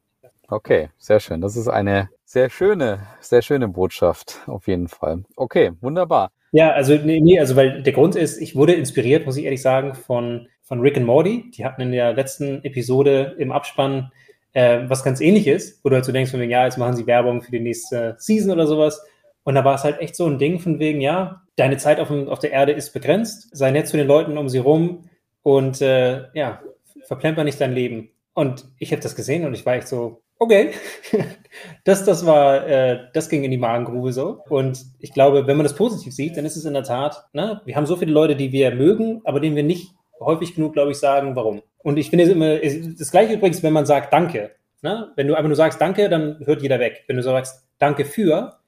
Okay, 0.51 0.89
sehr 0.97 1.19
schön. 1.19 1.41
Das 1.41 1.55
ist 1.55 1.67
eine 1.67 2.09
sehr 2.25 2.49
schöne, 2.49 3.05
sehr 3.19 3.41
schöne 3.41 3.67
Botschaft, 3.67 4.39
auf 4.47 4.67
jeden 4.67 4.87
Fall. 4.87 5.23
Okay, 5.35 5.71
wunderbar. 5.79 6.31
Ja, 6.51 6.71
also 6.71 6.95
nee, 6.95 7.19
nee, 7.19 7.39
also 7.39 7.55
weil 7.55 7.83
der 7.83 7.93
Grund 7.93 8.15
ist, 8.15 8.41
ich 8.41 8.55
wurde 8.55 8.73
inspiriert, 8.73 9.25
muss 9.27 9.37
ich 9.37 9.45
ehrlich 9.45 9.61
sagen, 9.61 9.93
von, 9.93 10.47
von 10.63 10.79
Rick 10.79 10.97
and 10.97 11.05
Morty. 11.05 11.51
Die 11.51 11.63
hatten 11.63 11.81
in 11.81 11.91
der 11.91 12.13
letzten 12.13 12.63
Episode 12.63 13.35
im 13.37 13.51
Abspann 13.51 14.11
äh, 14.53 14.81
was 14.87 15.03
ganz 15.03 15.21
ähnliches, 15.21 15.79
wo 15.83 15.89
du 15.89 15.95
halt 15.95 16.05
so 16.05 16.11
denkst, 16.11 16.31
von 16.31 16.39
wegen, 16.39 16.51
ja, 16.51 16.65
jetzt 16.65 16.77
machen 16.77 16.95
sie 16.95 17.05
Werbung 17.05 17.43
für 17.43 17.51
die 17.51 17.59
nächste 17.59 18.15
Season 18.17 18.51
oder 18.51 18.65
sowas. 18.65 19.03
Und 19.43 19.53
da 19.53 19.63
war 19.63 19.75
es 19.75 19.83
halt 19.83 19.99
echt 19.99 20.15
so 20.15 20.25
ein 20.25 20.39
Ding 20.39 20.59
von 20.59 20.79
wegen, 20.79 21.01
ja, 21.01 21.43
deine 21.55 21.77
Zeit 21.77 21.99
auf, 21.99 22.09
auf 22.09 22.39
der 22.39 22.51
Erde 22.51 22.71
ist 22.71 22.91
begrenzt, 22.91 23.55
sei 23.55 23.69
nett 23.69 23.87
zu 23.87 23.97
den 23.97 24.07
Leuten 24.07 24.37
um 24.37 24.49
sie 24.49 24.57
rum 24.57 25.09
und 25.43 25.81
äh, 25.81 26.25
ja, 26.33 26.61
verplemper 27.05 27.43
nicht 27.43 27.61
dein 27.61 27.73
Leben. 27.73 28.09
Und 28.33 28.65
ich 28.79 28.91
habe 28.91 29.01
das 29.01 29.15
gesehen 29.15 29.45
und 29.45 29.53
ich 29.53 29.65
war 29.65 29.75
echt 29.75 29.87
so, 29.87 30.21
okay, 30.39 30.71
das, 31.83 32.05
das 32.05 32.25
war, 32.25 32.67
äh, 32.67 32.99
das 33.13 33.29
ging 33.29 33.43
in 33.43 33.51
die 33.51 33.57
Magengrube 33.57 34.11
so. 34.13 34.41
Und 34.49 34.83
ich 34.99 35.13
glaube, 35.13 35.45
wenn 35.45 35.57
man 35.57 35.65
das 35.65 35.75
positiv 35.75 36.13
sieht, 36.13 36.37
dann 36.37 36.45
ist 36.45 36.55
es 36.55 36.65
in 36.65 36.73
der 36.73 36.83
Tat, 36.83 37.25
ne, 37.33 37.61
wir 37.65 37.75
haben 37.75 37.85
so 37.85 37.97
viele 37.97 38.11
Leute, 38.11 38.35
die 38.35 38.51
wir 38.51 38.73
mögen, 38.73 39.21
aber 39.25 39.39
denen 39.39 39.55
wir 39.55 39.63
nicht 39.63 39.93
häufig 40.19 40.55
genug, 40.55 40.73
glaube 40.73 40.91
ich, 40.91 40.97
sagen, 40.97 41.35
warum. 41.35 41.61
Und 41.83 41.97
ich 41.97 42.09
finde 42.09 42.25
es 42.25 42.31
immer, 42.31 42.57
das 42.97 43.11
gleiche 43.11 43.33
übrigens, 43.33 43.63
wenn 43.63 43.73
man 43.73 43.85
sagt 43.85 44.11
Danke. 44.11 44.51
Ne? 44.81 45.11
Wenn 45.15 45.27
du 45.27 45.35
einfach 45.35 45.47
nur 45.47 45.55
sagst 45.55 45.79
Danke, 45.79 46.09
dann 46.09 46.41
hört 46.45 46.61
jeder 46.61 46.79
weg. 46.79 47.03
Wenn 47.07 47.17
du 47.17 47.23
sagst 47.23 47.67
Danke 47.77 48.05
für, 48.05 48.59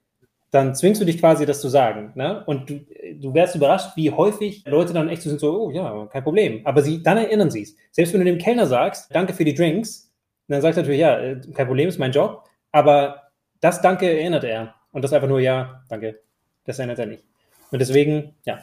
dann 0.51 0.75
zwingst 0.75 1.01
du 1.01 1.05
dich 1.05 1.19
quasi, 1.19 1.45
das 1.45 1.61
zu 1.61 1.69
sagen. 1.69 2.11
Ne? 2.15 2.43
Und 2.45 2.69
du, 2.69 2.79
du 3.15 3.33
wärst 3.33 3.55
überrascht, 3.55 3.95
wie 3.95 4.11
häufig 4.11 4.63
Leute 4.65 4.93
dann 4.93 5.09
echt 5.09 5.21
so 5.21 5.29
sind, 5.29 5.39
so, 5.39 5.67
oh 5.67 5.71
ja, 5.71 6.07
kein 6.11 6.23
Problem. 6.23 6.61
Aber 6.65 6.81
sie, 6.81 7.01
dann 7.01 7.17
erinnern 7.17 7.49
sie 7.49 7.63
es. 7.63 7.75
Selbst 7.91 8.13
wenn 8.13 8.21
du 8.21 8.25
dem 8.25 8.37
Kellner 8.37 8.67
sagst, 8.67 9.13
danke 9.13 9.33
für 9.33 9.45
die 9.45 9.53
Drinks, 9.53 10.10
dann 10.51 10.61
sagt 10.61 10.77
er 10.77 10.83
natürlich, 10.83 11.01
ja, 11.01 11.19
äh, 11.19 11.39
kein 11.53 11.67
Problem, 11.67 11.87
ist 11.87 11.99
mein 11.99 12.11
Job. 12.11 12.47
Aber 12.71 13.31
das 13.59 13.81
Danke 13.81 14.09
erinnert 14.09 14.43
er. 14.43 14.75
Und 14.91 15.03
das 15.03 15.13
einfach 15.13 15.27
nur, 15.27 15.39
ja, 15.39 15.83
danke. 15.89 16.21
Das 16.65 16.79
erinnert 16.79 16.99
er 16.99 17.05
nicht. 17.05 17.23
Und 17.71 17.79
deswegen, 17.79 18.35
ja, 18.45 18.59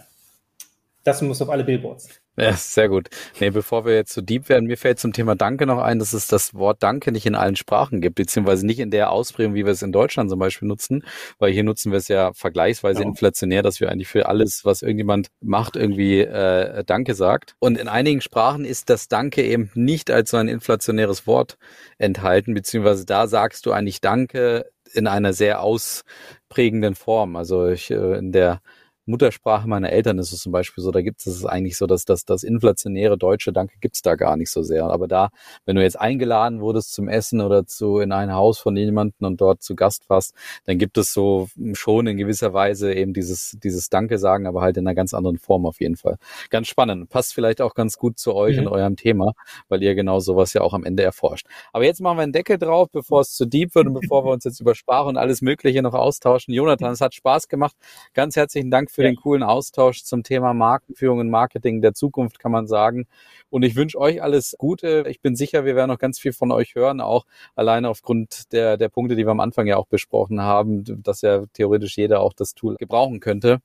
das 1.05 1.23
muss 1.23 1.41
auf 1.41 1.49
alle 1.49 1.65
Billboards. 1.65 2.21
Ja, 2.43 2.53
sehr 2.53 2.89
gut. 2.89 3.09
Nee, 3.41 3.51
bevor 3.51 3.85
wir 3.85 3.95
jetzt 3.95 4.13
zu 4.13 4.21
so 4.21 4.25
deep 4.27 4.49
werden, 4.49 4.67
mir 4.67 4.77
fällt 4.77 5.01
zum 5.01 5.13
Thema 5.13 5.35
Danke 5.35 5.67
noch 5.67 5.79
ein, 5.79 5.99
dass 5.99 6.13
es 6.13 6.29
das 6.29 6.55
Wort 6.55 6.83
Danke 6.83 7.11
nicht 7.11 7.27
in 7.27 7.35
allen 7.35 7.57
Sprachen 7.57 8.01
gibt, 8.01 8.15
beziehungsweise 8.15 8.65
nicht 8.65 8.79
in 8.79 8.93
der 8.93 9.11
Ausprägung, 9.11 9.55
wie 9.55 9.65
wir 9.65 9.73
es 9.73 9.83
in 9.83 9.91
Deutschland 9.91 10.31
zum 10.31 10.39
Beispiel 10.39 10.69
nutzen, 10.69 11.05
weil 11.39 11.53
hier 11.53 11.65
nutzen 11.65 11.91
wir 11.91 11.99
es 11.99 12.07
ja 12.07 12.33
vergleichsweise 12.33 13.01
genau. 13.01 13.11
inflationär, 13.11 13.63
dass 13.63 13.81
wir 13.81 13.91
eigentlich 13.91 14.09
für 14.09 14.29
alles, 14.29 14.65
was 14.65 14.83
irgendjemand 14.83 15.29
macht, 15.41 15.75
irgendwie 15.75 16.21
äh, 16.21 16.85
Danke 16.85 17.15
sagt. 17.15 17.57
Und 17.59 17.77
in 17.77 17.89
einigen 17.89 18.21
Sprachen 18.21 18.65
ist 18.65 18.89
das 18.89 19.09
Danke 19.09 19.43
eben 19.43 19.71
nicht 19.75 20.11
als 20.11 20.31
so 20.31 20.37
ein 20.37 20.49
inflationäres 20.49 21.27
Wort 21.27 21.59
enthalten, 21.99 22.55
beziehungsweise 22.55 23.05
da 23.05 23.27
sagst 23.27 23.67
du 23.67 23.73
eigentlich 23.73 24.01
Danke 24.01 24.71
in 24.93 25.07
einer 25.07 25.33
sehr 25.33 25.61
ausprägenden 25.61 26.95
Form. 26.95 27.37
Also 27.37 27.69
ich, 27.69 27.91
äh, 27.91 28.19
in 28.19 28.33
der 28.33 28.61
Muttersprache 29.09 29.67
meiner 29.67 29.91
Eltern 29.91 30.19
ist 30.19 30.33
es 30.33 30.43
zum 30.43 30.53
Beispiel 30.53 30.85
so, 30.85 30.91
da 30.91 31.01
gibt 31.01 31.27
es 31.27 31.45
eigentlich 31.45 31.77
so, 31.77 31.87
dass 31.87 32.05
das, 32.05 32.25
das 32.25 32.43
inflationäre 32.43 33.17
deutsche 33.17 33.53
Danke 33.53 33.77
gibt's 33.81 34.03
da 34.03 34.15
gar 34.17 34.37
nicht 34.37 34.51
so 34.51 34.63
sehr. 34.63 34.85
Aber 34.85 35.09
da, 35.09 35.31
wenn 35.65 35.77
du 35.77 35.83
jetzt 35.83 35.99
eingeladen 35.99 36.61
wurdest 36.61 36.93
zum 36.93 37.09
Essen 37.09 37.41
oder 37.41 37.67
zu 37.67 37.99
in 37.99 38.13
ein 38.13 38.33
Haus 38.33 38.59
von 38.59 38.77
jemandem 38.77 39.27
und 39.27 39.41
dort 39.41 39.63
zu 39.63 39.75
Gast 39.75 40.09
warst, 40.11 40.35
dann 40.67 40.79
gibt 40.79 40.99
es 40.99 41.13
so 41.13 41.49
schon 41.73 42.07
in 42.07 42.19
gewisser 42.19 42.53
Weise 42.53 42.93
eben 42.93 43.15
dieses, 43.15 43.57
dieses 43.63 43.89
Danke 43.89 44.19
sagen, 44.19 44.47
aber 44.47 44.61
halt 44.61 44.77
in 44.77 44.87
einer 44.87 44.95
ganz 44.95 45.15
anderen 45.15 45.39
Form 45.39 45.65
auf 45.65 45.81
jeden 45.81 45.97
Fall. 45.97 46.19
Ganz 46.51 46.69
spannend. 46.69 47.09
Passt 47.09 47.33
vielleicht 47.33 47.63
auch 47.63 47.75
ganz 47.75 47.97
gut 47.97 48.19
zu 48.19 48.35
euch 48.35 48.57
mhm. 48.57 48.67
und 48.67 48.69
eurem 48.69 48.97
Thema, 48.97 49.33
weil 49.69 49.83
ihr 49.83 49.95
genau 49.95 50.21
sowas 50.21 50.53
ja 50.53 50.61
auch 50.61 50.75
am 50.75 50.85
Ende 50.85 51.03
erforscht. 51.03 51.47
Aber 51.73 51.85
jetzt 51.85 52.01
machen 52.01 52.19
wir 52.19 52.23
einen 52.23 52.33
Deckel 52.33 52.59
drauf, 52.59 52.89
bevor 52.93 53.23
es 53.23 53.33
zu 53.33 53.47
deep 53.47 53.75
wird 53.75 53.87
und 53.87 53.95
bevor 53.95 54.25
wir 54.27 54.33
uns 54.33 54.45
jetzt 54.45 54.61
über 54.61 54.75
Sprache 54.75 55.09
und 55.09 55.17
alles 55.17 55.41
Mögliche 55.41 55.83
noch 55.83 55.95
austauschen. 55.95 56.53
Jonathan, 56.53 56.93
es 56.93 57.01
hat 57.01 57.15
Spaß 57.15 57.49
gemacht. 57.49 57.75
Ganz 58.13 58.37
herzlichen 58.37 58.71
Dank 58.71 58.91
für 58.99 59.05
ja. 59.05 59.11
den 59.11 59.17
coolen 59.17 59.45
Austausch 59.45 60.03
zum 60.03 60.25
Thema 60.25 60.55
Markenführung 60.55 61.21
und 61.21 61.31
Marketing 61.31 61.81
der 61.81 61.95
Zukunft, 61.95 62.41
kann 62.41 62.51
man 62.51 62.67
sagen. 62.67 63.07
Und 63.49 63.63
ich 63.63 63.77
wünsche 63.77 63.97
euch 63.97 64.21
alles 64.21 64.57
Gute. 64.59 65.05
Ich 65.09 65.21
bin 65.21 65.37
sicher, 65.37 65.65
wir 65.65 65.77
werden 65.77 65.89
noch 65.89 66.01
ganz 66.01 66.19
viel 66.19 66.33
von 66.33 66.51
euch 66.51 66.75
hören, 66.75 67.01
auch 67.01 67.25
alleine 67.55 67.89
aufgrund 67.89 68.53
der, 68.53 68.77
der 68.77 68.89
Punkte, 68.89 69.15
die 69.15 69.25
wir 69.25 69.31
am 69.31 69.39
Anfang 69.39 69.69
ja 69.69 69.77
auch 69.77 69.87
besprochen 69.87 70.41
haben, 70.41 70.83
dass 71.05 71.23
ja 71.23 71.45
theoretisch 71.53 71.97
jeder 71.97 72.21
auch 72.21 72.33
das 72.33 72.55
Tool 72.55 72.75
gebrauchen 72.75 73.21
könnte. 73.21 73.59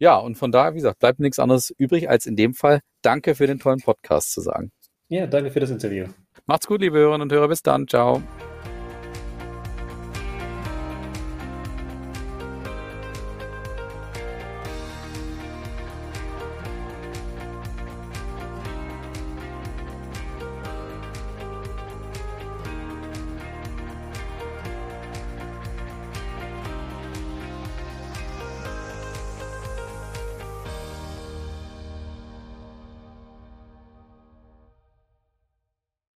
Ja, 0.00 0.16
und 0.16 0.36
von 0.36 0.50
daher, 0.50 0.72
wie 0.72 0.78
gesagt, 0.78 0.98
bleibt 0.98 1.20
nichts 1.20 1.38
anderes 1.38 1.70
übrig, 1.70 2.10
als 2.10 2.26
in 2.26 2.34
dem 2.34 2.54
Fall 2.54 2.80
Danke 3.02 3.34
für 3.34 3.46
den 3.46 3.58
tollen 3.58 3.80
Podcast 3.80 4.32
zu 4.32 4.40
sagen. 4.40 4.72
Ja, 5.08 5.26
danke 5.26 5.50
für 5.50 5.60
das 5.60 5.70
Interview. 5.70 6.06
Macht's 6.46 6.66
gut, 6.66 6.80
liebe 6.80 6.98
Hörerinnen 6.98 7.22
und 7.22 7.32
Hörer. 7.32 7.48
Bis 7.48 7.62
dann. 7.62 7.88
Ciao. 7.88 8.20